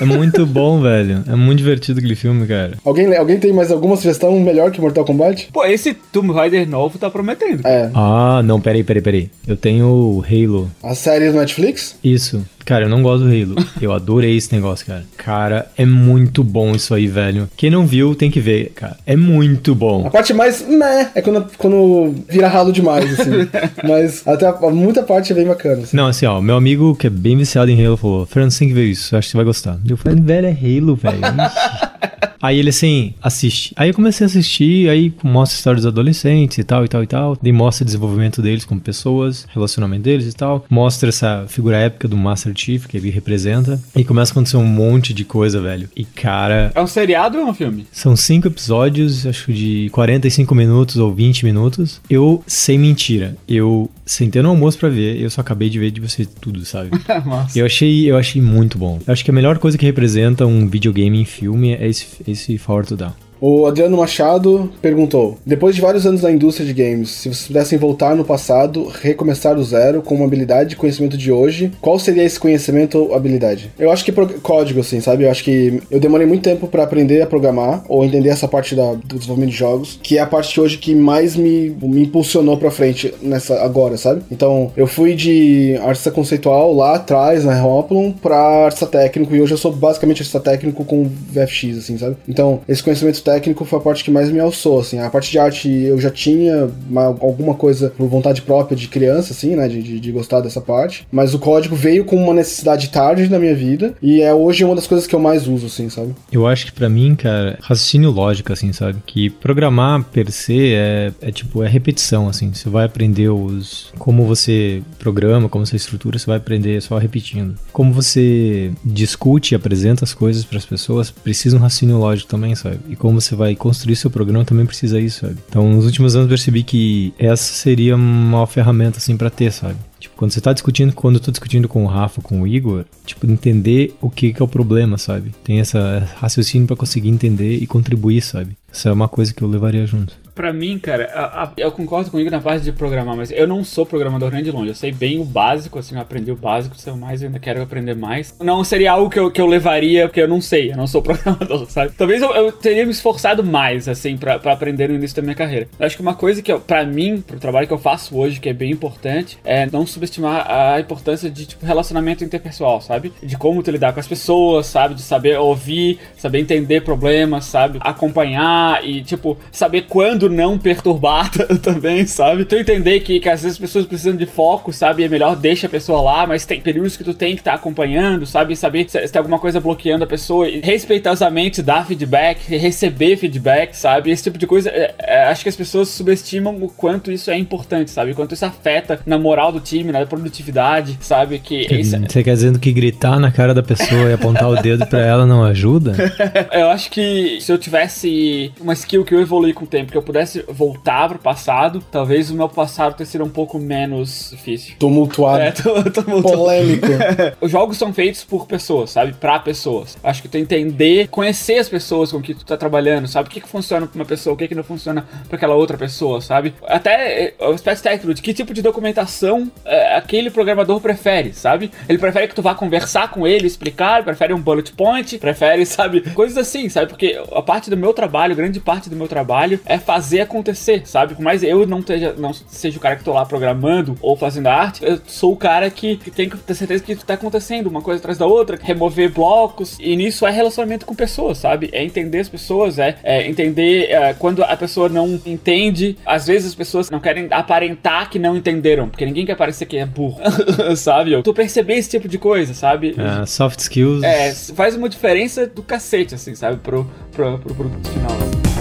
É 0.00 0.04
muito 0.04 0.44
bom, 0.44 0.80
velho. 0.82 1.24
É 1.26 1.34
muito 1.34 1.58
divertido 1.58 1.98
aquele 1.98 2.14
filme, 2.14 2.46
cara. 2.46 2.72
alguém, 2.84 3.14
alguém 3.16 3.38
tem 3.38 3.52
mais 3.52 3.70
alguma 3.70 3.96
sugestão 3.96 4.38
melhor 4.40 4.70
que 4.70 4.80
Mortal 4.80 5.04
Kombat? 5.04 5.48
Pô, 5.52 5.64
esse 5.64 5.94
Tomb 5.94 6.32
Raider 6.32 6.68
novo 6.68 6.98
tá 6.98 7.10
prometendo. 7.10 7.66
É. 7.66 7.90
Ah, 7.94 8.42
não, 8.44 8.60
peraí, 8.60 8.84
peraí, 8.84 9.02
peraí. 9.02 9.30
Eu 9.46 9.56
tenho 9.56 9.86
o 9.86 10.24
Halo. 10.28 10.70
A 10.82 10.94
série 10.94 11.30
do 11.30 11.38
Netflix? 11.38 11.96
Isso. 12.04 12.44
Cara, 12.66 12.84
eu 12.84 12.88
não 12.88 13.00
gosto 13.00 13.24
do 13.24 13.28
Halo. 13.30 13.54
Eu 13.80 13.92
adorei 13.92 14.36
esse 14.36 14.52
negócio, 14.52 14.84
cara. 14.84 15.04
Cara, 15.16 15.66
é 15.78 15.86
muito 15.86 16.42
bom 16.42 16.74
isso 16.74 16.92
aí, 16.92 17.06
velho. 17.06 17.48
Quem 17.56 17.70
não 17.70 17.86
viu, 17.86 18.12
tem 18.14 18.28
que 18.28 18.40
ver, 18.40 18.72
cara. 18.74 18.96
É 19.06 19.14
muito 19.14 19.70
A 19.70 19.74
bom. 19.76 20.10
parte 20.10 20.34
mais 20.34 20.66
meh 20.68 21.08
é 21.14 21.22
quando, 21.22 21.46
quando 21.56 22.12
vira 22.28 22.48
ralo 22.48 22.72
demais, 22.72 23.18
assim. 23.20 23.30
Mas 23.88 24.26
até 24.26 24.46
a, 24.46 24.52
muita 24.70 25.04
parte 25.04 25.30
é 25.32 25.34
bem 25.36 25.46
bacana. 25.46 25.82
assim. 25.84 25.96
Não, 25.96 26.08
assim, 26.08 26.26
ó, 26.26 26.40
meu 26.40 26.56
amigo 26.56 26.96
que 26.96 27.06
é 27.06 27.10
bem 27.10 27.36
viciado 27.36 27.70
em 27.70 27.86
Halo 27.86 27.96
falou: 27.96 28.26
Fernando, 28.26 28.50
você 28.50 28.58
tem 28.58 28.68
que 28.68 28.74
ver 28.74 28.86
isso, 28.86 29.16
acho 29.16 29.28
que 29.28 29.30
você 29.32 29.36
vai 29.36 29.46
gostar. 29.46 29.78
Eu 29.88 29.96
falei, 29.96 30.20
velho, 30.20 30.46
é 30.48 30.50
Halo, 30.50 30.96
velho. 30.96 31.20
Aí 32.46 32.60
ele 32.60 32.68
assim, 32.70 33.12
assiste. 33.20 33.72
Aí 33.76 33.90
eu 33.90 33.94
comecei 33.94 34.24
a 34.24 34.28
assistir, 34.28 34.88
aí 34.88 35.12
mostra 35.22 35.56
a 35.56 35.58
história 35.58 35.76
dos 35.76 35.86
adolescentes 35.86 36.58
e 36.58 36.62
tal, 36.64 36.84
e 36.84 36.88
tal, 36.88 37.02
e 37.02 37.06
tal. 37.06 37.36
Daí 37.42 37.52
mostra 37.52 37.82
o 37.82 37.86
desenvolvimento 37.86 38.40
deles 38.40 38.64
como 38.64 38.80
pessoas, 38.80 39.46
relacionamento 39.52 40.02
deles 40.04 40.32
e 40.32 40.32
tal. 40.32 40.64
Mostra 40.70 41.08
essa 41.08 41.44
figura 41.48 41.76
épica 41.76 42.06
do 42.06 42.16
Master 42.16 42.52
Chief 42.54 42.86
que 42.86 42.96
ele 42.96 43.10
representa. 43.10 43.80
E 43.96 44.04
começa 44.04 44.30
a 44.30 44.32
acontecer 44.32 44.56
um 44.58 44.64
monte 44.64 45.12
de 45.12 45.24
coisa, 45.24 45.60
velho. 45.60 45.88
E 45.96 46.04
cara, 46.04 46.70
É 46.74 46.80
um 46.80 46.86
seriado 46.86 47.38
ou 47.38 47.46
é 47.46 47.50
um 47.50 47.54
filme? 47.54 47.86
são 47.90 48.14
cinco 48.14 48.46
episódios, 48.46 49.26
acho 49.26 49.52
de 49.52 49.88
45 49.90 50.54
minutos 50.54 50.96
ou 50.98 51.12
20 51.12 51.44
minutos. 51.44 52.00
Eu, 52.08 52.44
sem 52.46 52.78
mentira, 52.78 53.36
eu 53.48 53.90
sentei 54.06 54.40
no 54.40 54.50
almoço 54.50 54.78
pra 54.78 54.88
ver, 54.88 55.20
eu 55.20 55.28
só 55.28 55.40
acabei 55.40 55.68
de 55.68 55.78
ver 55.78 55.90
de 55.90 56.00
você 56.00 56.24
tudo, 56.24 56.64
sabe? 56.64 56.90
Eu 57.54 57.66
achei, 57.66 58.08
eu 58.10 58.16
achei 58.16 58.40
muito 58.40 58.78
bom. 58.78 59.00
Eu 59.06 59.12
acho 59.12 59.24
que 59.24 59.30
a 59.30 59.34
melhor 59.34 59.58
coisa 59.58 59.76
que 59.76 59.84
representa 59.84 60.46
um 60.46 60.68
videogame 60.68 61.20
em 61.20 61.24
filme 61.24 61.74
é 61.74 61.88
esse, 61.88 62.06
esse 62.26 62.58
Power 62.58 62.86
to 62.86 62.96
Down. 62.96 63.12
O 63.40 63.66
Adriano 63.66 63.96
Machado 63.96 64.70
perguntou: 64.80 65.36
Depois 65.44 65.74
de 65.74 65.80
vários 65.80 66.06
anos 66.06 66.22
na 66.22 66.30
indústria 66.30 66.66
de 66.66 66.72
games, 66.72 67.10
se 67.10 67.28
vocês 67.28 67.46
pudessem 67.46 67.78
voltar 67.78 68.14
no 68.16 68.24
passado, 68.24 68.90
recomeçar 69.02 69.54
do 69.54 69.62
zero 69.64 70.02
com 70.02 70.14
uma 70.14 70.24
habilidade 70.24 70.74
e 70.74 70.76
conhecimento 70.76 71.16
de 71.16 71.30
hoje, 71.30 71.72
qual 71.80 71.98
seria 71.98 72.22
esse 72.24 72.38
conhecimento 72.40 72.98
ou 72.98 73.14
habilidade? 73.14 73.70
Eu 73.78 73.90
acho 73.90 74.04
que 74.04 74.12
código, 74.42 74.80
assim, 74.80 75.00
sabe? 75.00 75.24
Eu 75.24 75.30
acho 75.30 75.44
que 75.44 75.80
eu 75.90 76.00
demorei 76.00 76.26
muito 76.26 76.42
tempo 76.42 76.66
pra 76.66 76.82
aprender 76.84 77.20
a 77.22 77.26
programar 77.26 77.84
ou 77.88 78.04
entender 78.04 78.28
essa 78.30 78.48
parte 78.48 78.74
da- 78.74 78.94
do 78.94 79.16
desenvolvimento 79.16 79.50
de 79.50 79.56
jogos, 79.56 79.98
que 80.02 80.16
é 80.18 80.20
a 80.20 80.26
parte 80.26 80.54
de 80.54 80.60
hoje 80.60 80.78
que 80.78 80.94
mais 80.94 81.36
me, 81.36 81.70
me 81.82 82.02
impulsionou 82.02 82.56
pra 82.56 82.70
frente 82.70 83.12
nessa 83.22 83.62
agora, 83.62 83.96
sabe? 83.96 84.22
Então, 84.30 84.72
eu 84.76 84.86
fui 84.86 85.14
de 85.14 85.76
artista 85.82 86.10
conceitual 86.10 86.72
lá 86.74 86.94
atrás, 86.96 87.44
na 87.44 87.64
Hoplon, 87.66 88.12
pra 88.12 88.64
artista 88.66 88.86
técnico, 88.86 89.34
e 89.34 89.40
hoje 89.40 89.52
eu 89.52 89.58
sou 89.58 89.72
basicamente 89.72 90.18
artista 90.22 90.40
técnico 90.40 90.84
com 90.84 91.04
VFX, 91.32 91.78
assim, 91.78 91.98
sabe? 91.98 92.16
Então, 92.28 92.60
esse 92.68 92.82
conhecimento 92.82 93.22
técnico 93.26 93.64
foi 93.64 93.78
a 93.78 93.82
parte 93.82 94.04
que 94.04 94.10
mais 94.10 94.30
me 94.30 94.38
alçou, 94.38 94.78
assim. 94.80 94.98
A 95.00 95.10
parte 95.10 95.30
de 95.30 95.38
arte 95.38 95.68
eu 95.68 96.00
já 96.00 96.10
tinha 96.10 96.68
uma- 96.88 97.06
alguma 97.06 97.54
coisa 97.54 97.90
por 97.96 98.06
vontade 98.08 98.40
própria 98.42 98.76
de 98.76 98.86
criança, 98.88 99.32
assim, 99.32 99.56
né? 99.56 99.66
De, 99.68 99.82
de, 99.82 99.98
de 100.00 100.12
gostar 100.12 100.40
dessa 100.40 100.60
parte. 100.60 101.06
Mas 101.10 101.34
o 101.34 101.38
código 101.38 101.74
veio 101.74 102.04
com 102.04 102.16
uma 102.16 102.32
necessidade 102.32 102.88
tarde 102.90 103.28
na 103.28 103.38
minha 103.38 103.54
vida, 103.54 103.94
e 104.00 104.20
é 104.22 104.32
hoje 104.32 104.64
uma 104.64 104.74
das 104.76 104.86
coisas 104.86 105.06
que 105.06 105.14
eu 105.14 105.18
mais 105.20 105.48
uso, 105.48 105.66
assim, 105.66 105.88
sabe? 105.90 106.14
Eu 106.30 106.46
acho 106.46 106.66
que 106.66 106.72
pra 106.72 106.88
mim, 106.88 107.14
cara, 107.16 107.58
raciocínio 107.60 108.10
lógico, 108.10 108.52
assim, 108.52 108.72
sabe? 108.72 108.98
Que 109.04 109.28
programar 109.28 110.04
per 110.04 110.30
se 110.30 110.72
é, 110.74 111.12
é 111.20 111.30
tipo, 111.32 111.62
é 111.62 111.68
repetição, 111.68 112.28
assim. 112.28 112.52
Você 112.52 112.68
vai 112.68 112.84
aprender 112.86 113.28
os. 113.30 113.92
Como 113.98 114.24
você 114.24 114.82
programa, 114.98 115.48
como 115.48 115.66
você 115.66 115.76
estrutura, 115.76 116.18
você 116.18 116.26
vai 116.26 116.36
aprender 116.36 116.80
só 116.80 116.96
repetindo. 116.98 117.54
Como 117.72 117.92
você 117.92 118.70
discute 118.84 119.54
e 119.54 119.56
apresenta 119.56 120.04
as 120.04 120.14
coisas 120.14 120.44
pras 120.44 120.64
pessoas, 120.64 121.10
precisa 121.10 121.56
um 121.56 121.60
raciocínio 121.60 121.98
lógico 121.98 122.28
também, 122.30 122.54
sabe? 122.54 122.78
E 122.88 122.96
como 122.96 123.15
você 123.20 123.34
vai 123.34 123.54
construir 123.54 123.96
seu 123.96 124.10
programa 124.10 124.44
também 124.44 124.66
precisa 124.66 125.00
isso, 125.00 125.20
sabe? 125.26 125.38
Então, 125.48 125.68
nos 125.68 125.84
últimos 125.84 126.14
anos 126.16 126.28
percebi 126.28 126.62
que 126.62 127.12
essa 127.18 127.52
seria 127.52 127.96
uma 127.96 128.46
ferramenta, 128.46 128.98
assim, 128.98 129.16
pra 129.16 129.30
ter, 129.30 129.52
sabe? 129.52 129.76
Tipo, 129.98 130.14
quando 130.16 130.32
você 130.32 130.40
tá 130.40 130.52
discutindo, 130.52 130.92
quando 130.92 131.16
eu 131.16 131.20
tô 131.20 131.30
discutindo 131.30 131.68
com 131.68 131.84
o 131.84 131.86
Rafa, 131.86 132.20
com 132.20 132.42
o 132.42 132.46
Igor, 132.46 132.84
tipo, 133.04 133.26
entender 133.26 133.94
o 134.00 134.10
que, 134.10 134.32
que 134.32 134.40
é 134.40 134.44
o 134.44 134.48
problema, 134.48 134.98
sabe? 134.98 135.32
Tem 135.42 135.60
essa 135.60 136.08
raciocínio 136.16 136.66
pra 136.66 136.76
conseguir 136.76 137.08
entender 137.08 137.56
e 137.56 137.66
contribuir, 137.66 138.20
sabe? 138.20 138.56
Isso 138.72 138.88
é 138.88 138.92
uma 138.92 139.08
coisa 139.08 139.32
que 139.32 139.42
eu 139.42 139.48
levaria 139.48 139.86
junto. 139.86 140.14
Pra 140.36 140.52
mim, 140.52 140.78
cara, 140.78 141.10
a- 141.14 141.44
a- 141.44 141.52
eu 141.56 141.72
concordo 141.72 142.10
comigo 142.10 142.30
na 142.30 142.38
parte 142.40 142.62
de 142.62 142.70
programar, 142.70 143.16
mas 143.16 143.30
eu 143.30 143.46
não 143.48 143.64
sou 143.64 143.86
programador 143.86 144.30
nem 144.30 144.42
de 144.44 144.50
longe. 144.50 144.68
Eu 144.68 144.74
sei 144.74 144.92
bem 144.92 145.18
o 145.18 145.24
básico, 145.24 145.78
assim, 145.78 145.94
eu 145.94 146.00
aprendi 146.02 146.30
o 146.30 146.36
básico, 146.36 146.76
sei 146.76 146.92
mais, 146.92 147.22
eu 147.22 147.28
ainda 147.28 147.38
quero 147.38 147.62
aprender 147.62 147.94
mais. 147.96 148.34
Não 148.38 148.62
seria 148.62 148.92
algo 148.92 149.08
que 149.08 149.18
eu, 149.18 149.30
que 149.30 149.40
eu 149.40 149.46
levaria, 149.46 150.06
porque 150.06 150.20
eu 150.20 150.28
não 150.28 150.42
sei, 150.42 150.70
eu 150.72 150.76
não 150.76 150.86
sou 150.86 151.00
programador, 151.02 151.64
sabe? 151.70 151.92
Talvez 151.96 152.20
eu, 152.20 152.30
eu 152.34 152.52
teria 152.52 152.84
me 152.84 152.90
esforçado 152.92 153.42
mais, 153.42 153.88
assim, 153.88 154.18
pra, 154.18 154.38
pra 154.38 154.52
aprender 154.52 154.90
no 154.90 154.94
início 154.96 155.16
da 155.16 155.22
minha 155.22 155.34
carreira. 155.34 155.68
Eu 155.80 155.86
acho 155.86 155.96
que 155.96 156.02
uma 156.02 156.14
coisa 156.14 156.42
que, 156.42 156.52
eu, 156.52 156.60
pra 156.60 156.84
mim, 156.84 157.22
pro 157.26 157.40
trabalho 157.40 157.66
que 157.66 157.72
eu 157.72 157.78
faço 157.78 158.14
hoje, 158.14 158.38
que 158.38 158.50
é 158.50 158.52
bem 158.52 158.70
importante, 158.70 159.38
é 159.42 159.64
não 159.72 159.86
subestimar 159.86 160.46
a 160.50 160.78
importância 160.78 161.30
de, 161.30 161.46
tipo, 161.46 161.64
relacionamento 161.64 162.22
interpessoal, 162.22 162.82
sabe? 162.82 163.10
De 163.22 163.38
como 163.38 163.62
tu 163.62 163.70
lidar 163.70 163.94
com 163.94 164.00
as 164.00 164.06
pessoas, 164.06 164.66
sabe? 164.66 164.96
De 164.96 165.00
saber 165.02 165.38
ouvir, 165.38 165.98
saber 166.18 166.40
entender 166.40 166.82
problemas, 166.82 167.46
sabe? 167.46 167.78
Acompanhar 167.80 168.84
e, 168.86 169.02
tipo, 169.02 169.38
saber 169.50 169.86
quando 169.88 170.25
não 170.28 170.58
perturbar 170.58 171.30
também, 171.62 172.06
sabe? 172.06 172.44
Tu 172.44 172.56
entender 172.56 173.00
que, 173.00 173.20
que 173.20 173.28
às 173.28 173.42
vezes 173.42 173.56
as 173.56 173.60
pessoas 173.60 173.86
precisam 173.86 174.16
de 174.16 174.26
foco, 174.26 174.72
sabe? 174.72 175.04
É 175.04 175.08
melhor 175.08 175.36
deixa 175.36 175.66
a 175.66 175.70
pessoa 175.70 176.00
lá, 176.00 176.26
mas 176.26 176.44
tem 176.44 176.60
períodos 176.60 176.96
que 176.96 177.04
tu 177.04 177.14
tem 177.14 177.34
que 177.34 177.40
estar 177.40 177.54
acompanhando, 177.54 178.26
sabe? 178.26 178.56
Saber 178.56 178.88
se, 178.88 179.06
se 179.06 179.12
tem 179.12 179.18
alguma 179.18 179.38
coisa 179.38 179.60
bloqueando 179.60 180.04
a 180.04 180.06
pessoa 180.06 180.48
e 180.48 180.60
respeitosamente 180.60 181.62
dar 181.62 181.86
feedback, 181.86 182.48
receber 182.48 183.16
feedback, 183.16 183.74
sabe? 183.74 184.10
Esse 184.10 184.24
tipo 184.24 184.38
de 184.38 184.46
coisa. 184.46 184.70
é, 184.70 184.94
é, 184.98 185.24
acho 185.24 185.42
que 185.42 185.48
as 185.48 185.56
pessoas 185.56 185.88
subestimam 185.88 186.56
o 186.62 186.68
quanto 186.68 187.10
isso 187.10 187.30
é 187.30 187.38
importante, 187.38 187.90
sabe? 187.90 188.12
O 188.12 188.14
quanto 188.14 188.34
isso 188.34 188.44
afeta 188.44 189.00
na 189.06 189.18
moral 189.18 189.52
do 189.52 189.60
time, 189.60 189.92
na 189.92 190.04
produtividade, 190.06 190.98
sabe? 191.00 191.38
Que 191.38 191.66
isso, 191.74 191.98
Você 191.98 192.22
quer 192.22 192.34
dizendo 192.34 192.58
que 192.58 192.72
gritar 192.72 193.18
na 193.18 193.30
cara 193.30 193.54
da 193.54 193.62
pessoa 193.62 194.10
e 194.10 194.12
apontar 194.12 194.48
o 194.48 194.56
dedo 194.56 194.86
pra 194.86 195.00
ela 195.00 195.26
não 195.26 195.44
ajuda? 195.44 195.94
Eu 196.52 196.70
acho 196.70 196.90
que 196.90 197.38
se 197.40 197.52
eu 197.52 197.58
tivesse 197.58 198.52
uma 198.60 198.72
skill 198.72 199.04
que 199.04 199.14
eu 199.14 199.20
evolui 199.20 199.52
com 199.52 199.64
o 199.64 199.66
tempo, 199.66 199.90
que 199.90 199.98
eu 199.98 200.02
pudesse 200.02 200.15
voltar 200.48 201.08
pro 201.08 201.18
passado, 201.18 201.82
talvez 201.90 202.30
o 202.30 202.34
meu 202.34 202.48
passado 202.48 202.94
tenha 202.94 203.06
sido 203.06 203.24
um 203.24 203.28
pouco 203.28 203.58
menos 203.58 204.30
difícil. 204.30 204.74
Tumultuado. 204.78 205.42
É, 205.42 205.50
voltando. 205.62 206.22
Polêmico. 206.22 206.86
Os 207.40 207.50
jogos 207.50 207.76
são 207.76 207.92
feitos 207.92 208.24
por 208.24 208.46
pessoas, 208.46 208.90
sabe? 208.90 209.12
Pra 209.14 209.38
pessoas. 209.38 209.96
Acho 210.02 210.22
que 210.22 210.28
tu 210.28 210.36
entender, 210.36 211.08
conhecer 211.08 211.58
as 211.58 211.68
pessoas 211.68 212.12
com 212.12 212.20
que 212.20 212.34
tu 212.34 212.44
tá 212.44 212.56
trabalhando, 212.56 213.08
sabe? 213.08 213.28
O 213.28 213.32
que 213.32 213.40
que 213.40 213.48
funciona 213.48 213.86
pra 213.86 213.96
uma 213.96 214.04
pessoa, 214.04 214.34
o 214.34 214.36
que 214.36 214.48
que 214.48 214.54
não 214.54 214.64
funciona 214.64 215.06
pra 215.28 215.36
aquela 215.36 215.54
outra 215.54 215.76
pessoa, 215.76 216.20
sabe? 216.20 216.54
Até 216.66 217.24
eh, 217.24 217.34
o 217.40 217.50
aspecto 217.50 217.82
técnico 217.82 218.14
de 218.14 218.22
que 218.22 218.34
tipo 218.34 218.54
de 218.54 218.62
documentação 218.62 219.50
eh, 219.64 219.96
aquele 219.96 220.30
programador 220.30 220.80
prefere, 220.80 221.32
sabe? 221.32 221.70
Ele 221.88 221.98
prefere 221.98 222.28
que 222.28 222.34
tu 222.34 222.42
vá 222.42 222.54
conversar 222.54 223.10
com 223.10 223.26
ele, 223.26 223.46
explicar, 223.46 224.04
prefere 224.04 224.32
um 224.32 224.40
bullet 224.40 224.72
point, 224.72 225.18
prefere, 225.18 225.64
sabe? 225.66 226.00
Coisas 226.12 226.36
assim, 226.38 226.68
sabe? 226.68 226.88
Porque 226.88 227.20
a 227.32 227.42
parte 227.42 227.70
do 227.70 227.76
meu 227.76 227.92
trabalho, 227.92 228.34
grande 228.34 228.60
parte 228.60 228.88
do 228.88 228.96
meu 228.96 229.08
trabalho 229.08 229.60
é 229.66 229.78
fazer 229.78 230.05
acontecer, 230.14 230.86
sabe? 230.86 231.14
Por 231.14 231.22
mais 231.22 231.42
eu 231.42 231.66
não, 231.66 231.82
teja, 231.82 232.14
não 232.16 232.32
seja 232.32 232.76
o 232.76 232.80
cara 232.80 232.96
que 232.96 233.04
tô 233.04 233.12
lá 233.12 233.24
programando 233.24 233.96
ou 234.00 234.16
fazendo 234.16 234.46
arte, 234.46 234.84
eu 234.84 235.00
sou 235.06 235.32
o 235.32 235.36
cara 235.36 235.70
que, 235.70 235.96
que 235.96 236.10
tem 236.10 236.28
que 236.28 236.36
ter 236.36 236.54
certeza 236.54 236.82
que 236.82 236.96
tá 236.96 237.14
acontecendo 237.14 237.66
uma 237.66 237.82
coisa 237.82 237.98
atrás 237.98 238.18
da 238.18 238.26
outra, 238.26 238.58
remover 238.60 239.10
blocos, 239.12 239.76
e 239.80 239.96
nisso 239.96 240.26
é 240.26 240.30
relacionamento 240.30 240.86
com 240.86 240.94
pessoas, 240.94 241.38
sabe? 241.38 241.68
É 241.72 241.82
entender 241.84 242.20
as 242.20 242.28
pessoas, 242.28 242.78
é, 242.78 242.96
é 243.02 243.26
entender 243.26 243.90
é, 243.90 244.14
quando 244.14 244.42
a 244.42 244.56
pessoa 244.56 244.88
não 244.88 245.20
entende, 245.26 245.96
às 246.04 246.26
vezes 246.26 246.48
as 246.48 246.54
pessoas 246.54 246.90
não 246.90 247.00
querem 247.00 247.28
aparentar 247.30 248.10
que 248.10 248.18
não 248.18 248.36
entenderam, 248.36 248.88
porque 248.88 249.04
ninguém 249.04 249.26
quer 249.26 249.36
parecer 249.36 249.66
que 249.66 249.76
é 249.76 249.86
burro, 249.86 250.20
sabe? 250.76 251.12
Eu, 251.12 251.22
tu 251.22 251.34
perceber 251.34 251.74
esse 251.74 251.90
tipo 251.90 252.08
de 252.08 252.18
coisa, 252.18 252.54
sabe? 252.54 252.94
Ah, 252.98 253.26
soft 253.26 253.60
skills. 253.60 254.02
É, 254.02 254.32
faz 254.32 254.76
uma 254.76 254.88
diferença 254.88 255.46
do 255.46 255.62
cacete, 255.62 256.14
assim, 256.14 256.34
sabe? 256.34 256.58
Pro, 256.58 256.90
pro, 257.12 257.38
pro 257.38 257.54
produto 257.54 257.88
final. 257.88 258.55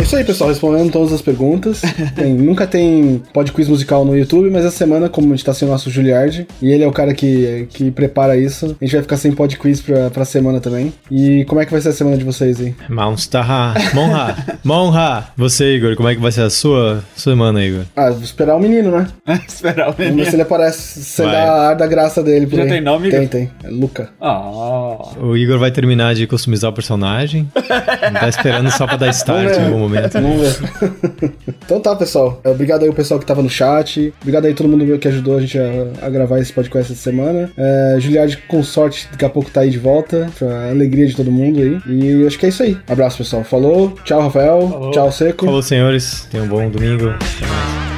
Assim. 0.00 0.16
aí, 0.16 0.24
pessoal, 0.24 0.50
respondendo 0.50 0.90
todas 0.92 1.12
as 1.12 1.22
perguntas. 1.22 1.80
Tem- 2.14 2.34
nunca 2.34 2.66
tem 2.66 3.22
pod 3.32 3.50
quiz 3.52 3.68
musical 3.68 4.04
no 4.04 4.16
YouTube, 4.16 4.50
mas 4.50 4.64
essa 4.64 4.76
semana, 4.76 5.08
como 5.08 5.28
a 5.32 5.36
gente 5.36 5.44
tá 5.44 5.54
sem 5.54 5.66
o 5.66 5.70
nosso 5.70 5.90
Juliard, 5.90 6.46
e 6.60 6.70
ele 6.70 6.84
é 6.84 6.86
o 6.86 6.92
cara 6.92 7.14
que, 7.14 7.66
que 7.70 7.90
prepara 7.90 8.36
isso, 8.36 8.76
a 8.80 8.84
gente 8.84 8.92
vai 8.94 9.02
ficar 9.02 9.16
sem 9.16 9.32
pod 9.32 9.56
quiz 9.58 9.80
pra, 9.80 10.10
pra 10.10 10.24
semana 10.24 10.60
também. 10.60 10.92
E 11.10 11.44
como 11.46 11.60
é 11.60 11.64
que 11.66 11.72
vai 11.72 11.80
ser 11.80 11.90
a 11.90 11.92
semana 11.92 12.16
de 12.16 12.24
vocês 12.24 12.60
aí? 12.60 12.74
Monsterha. 12.88 13.74
Monra. 13.94 14.36
Monra. 14.64 15.28
Você, 15.36 15.76
Igor, 15.76 15.96
como 15.96 16.08
é 16.08 16.14
que 16.14 16.20
vai 16.20 16.32
ser 16.32 16.42
a 16.42 16.50
sua 16.50 17.02
semana, 17.16 17.64
Igor? 17.64 17.84
Ah, 17.96 18.10
vou 18.10 18.22
esperar 18.22 18.56
o 18.56 18.60
menino, 18.60 18.90
né? 18.90 19.06
Esperar 19.48 19.88
o 19.90 19.92
Vamos 19.92 19.96
ver 19.98 20.04
se 20.06 20.10
menino. 20.14 20.34
ele 20.34 20.42
aparece, 20.42 21.02
se 21.02 21.22
Vai. 21.22 21.32
dá 21.32 21.42
a 21.42 21.68
ar 21.70 21.76
da 21.76 21.86
graça 21.86 22.22
dele 22.22 22.46
por 22.46 22.56
Já 22.56 22.62
aí. 22.64 22.68
tem 22.68 22.80
nome, 22.80 23.10
Tem, 23.10 23.20
Igor? 23.24 23.28
tem. 23.30 23.50
É 23.64 23.68
Luca. 23.68 24.10
Ah. 24.20 24.98
O 25.20 25.36
Igor 25.36 25.58
vai 25.58 25.70
terminar 25.70 26.14
de 26.14 26.26
customizar 26.26 26.70
o 26.70 26.72
personagem. 26.74 27.48
Ele 27.54 28.18
tá 28.18 28.28
esperando 28.28 28.70
só 28.70 28.86
pra 28.86 28.96
dar 28.96 29.08
start 29.10 29.31
Vamos 29.34 29.52
em 29.52 29.54
ver. 29.54 29.66
algum 29.66 29.78
momento. 29.78 30.12
Vamos 30.12 30.58
ver. 30.58 31.32
então 31.64 31.80
tá, 31.80 31.96
pessoal. 31.96 32.40
É, 32.44 32.50
Obrigado 32.50 32.82
aí 32.82 32.88
o 32.88 32.94
pessoal 32.94 33.18
que 33.18 33.26
tava 33.26 33.42
no 33.42 33.50
chat. 33.50 34.12
Obrigado 34.20 34.46
aí 34.46 34.54
todo 34.54 34.68
mundo 34.68 34.98
que 34.98 35.08
ajudou 35.08 35.36
a 35.36 35.40
gente 35.40 35.58
a, 35.58 36.06
a 36.06 36.10
gravar 36.10 36.38
esse 36.38 36.52
podcast 36.52 36.92
essa 36.92 37.02
semana. 37.02 37.50
É, 37.56 37.96
Juliard, 37.98 38.36
com 38.48 38.62
sorte, 38.62 39.08
daqui 39.10 39.24
a 39.24 39.30
pouco 39.30 39.50
tá 39.50 39.60
aí 39.62 39.70
de 39.70 39.78
volta. 39.78 40.28
Pra 40.38 40.70
alegria 40.70 41.06
de 41.06 41.16
todo 41.16 41.30
mundo 41.30 41.60
aí. 41.60 41.80
E 41.86 42.26
acho 42.26 42.38
que 42.38 42.46
é 42.46 42.48
isso 42.48 42.62
aí. 42.62 42.76
Abraço, 42.88 43.18
pessoal. 43.18 43.44
Falou. 43.44 43.94
Tchau, 44.04 44.20
Rafael. 44.20 44.68
Falou. 44.68 44.90
Tchau, 44.90 45.12
Seco. 45.12 45.46
Falou, 45.46 45.62
senhores. 45.62 46.26
Tenham 46.30 46.46
um 46.46 46.48
bom 46.48 46.68
domingo. 46.68 47.10
Até 47.10 47.46
mais. 47.46 47.91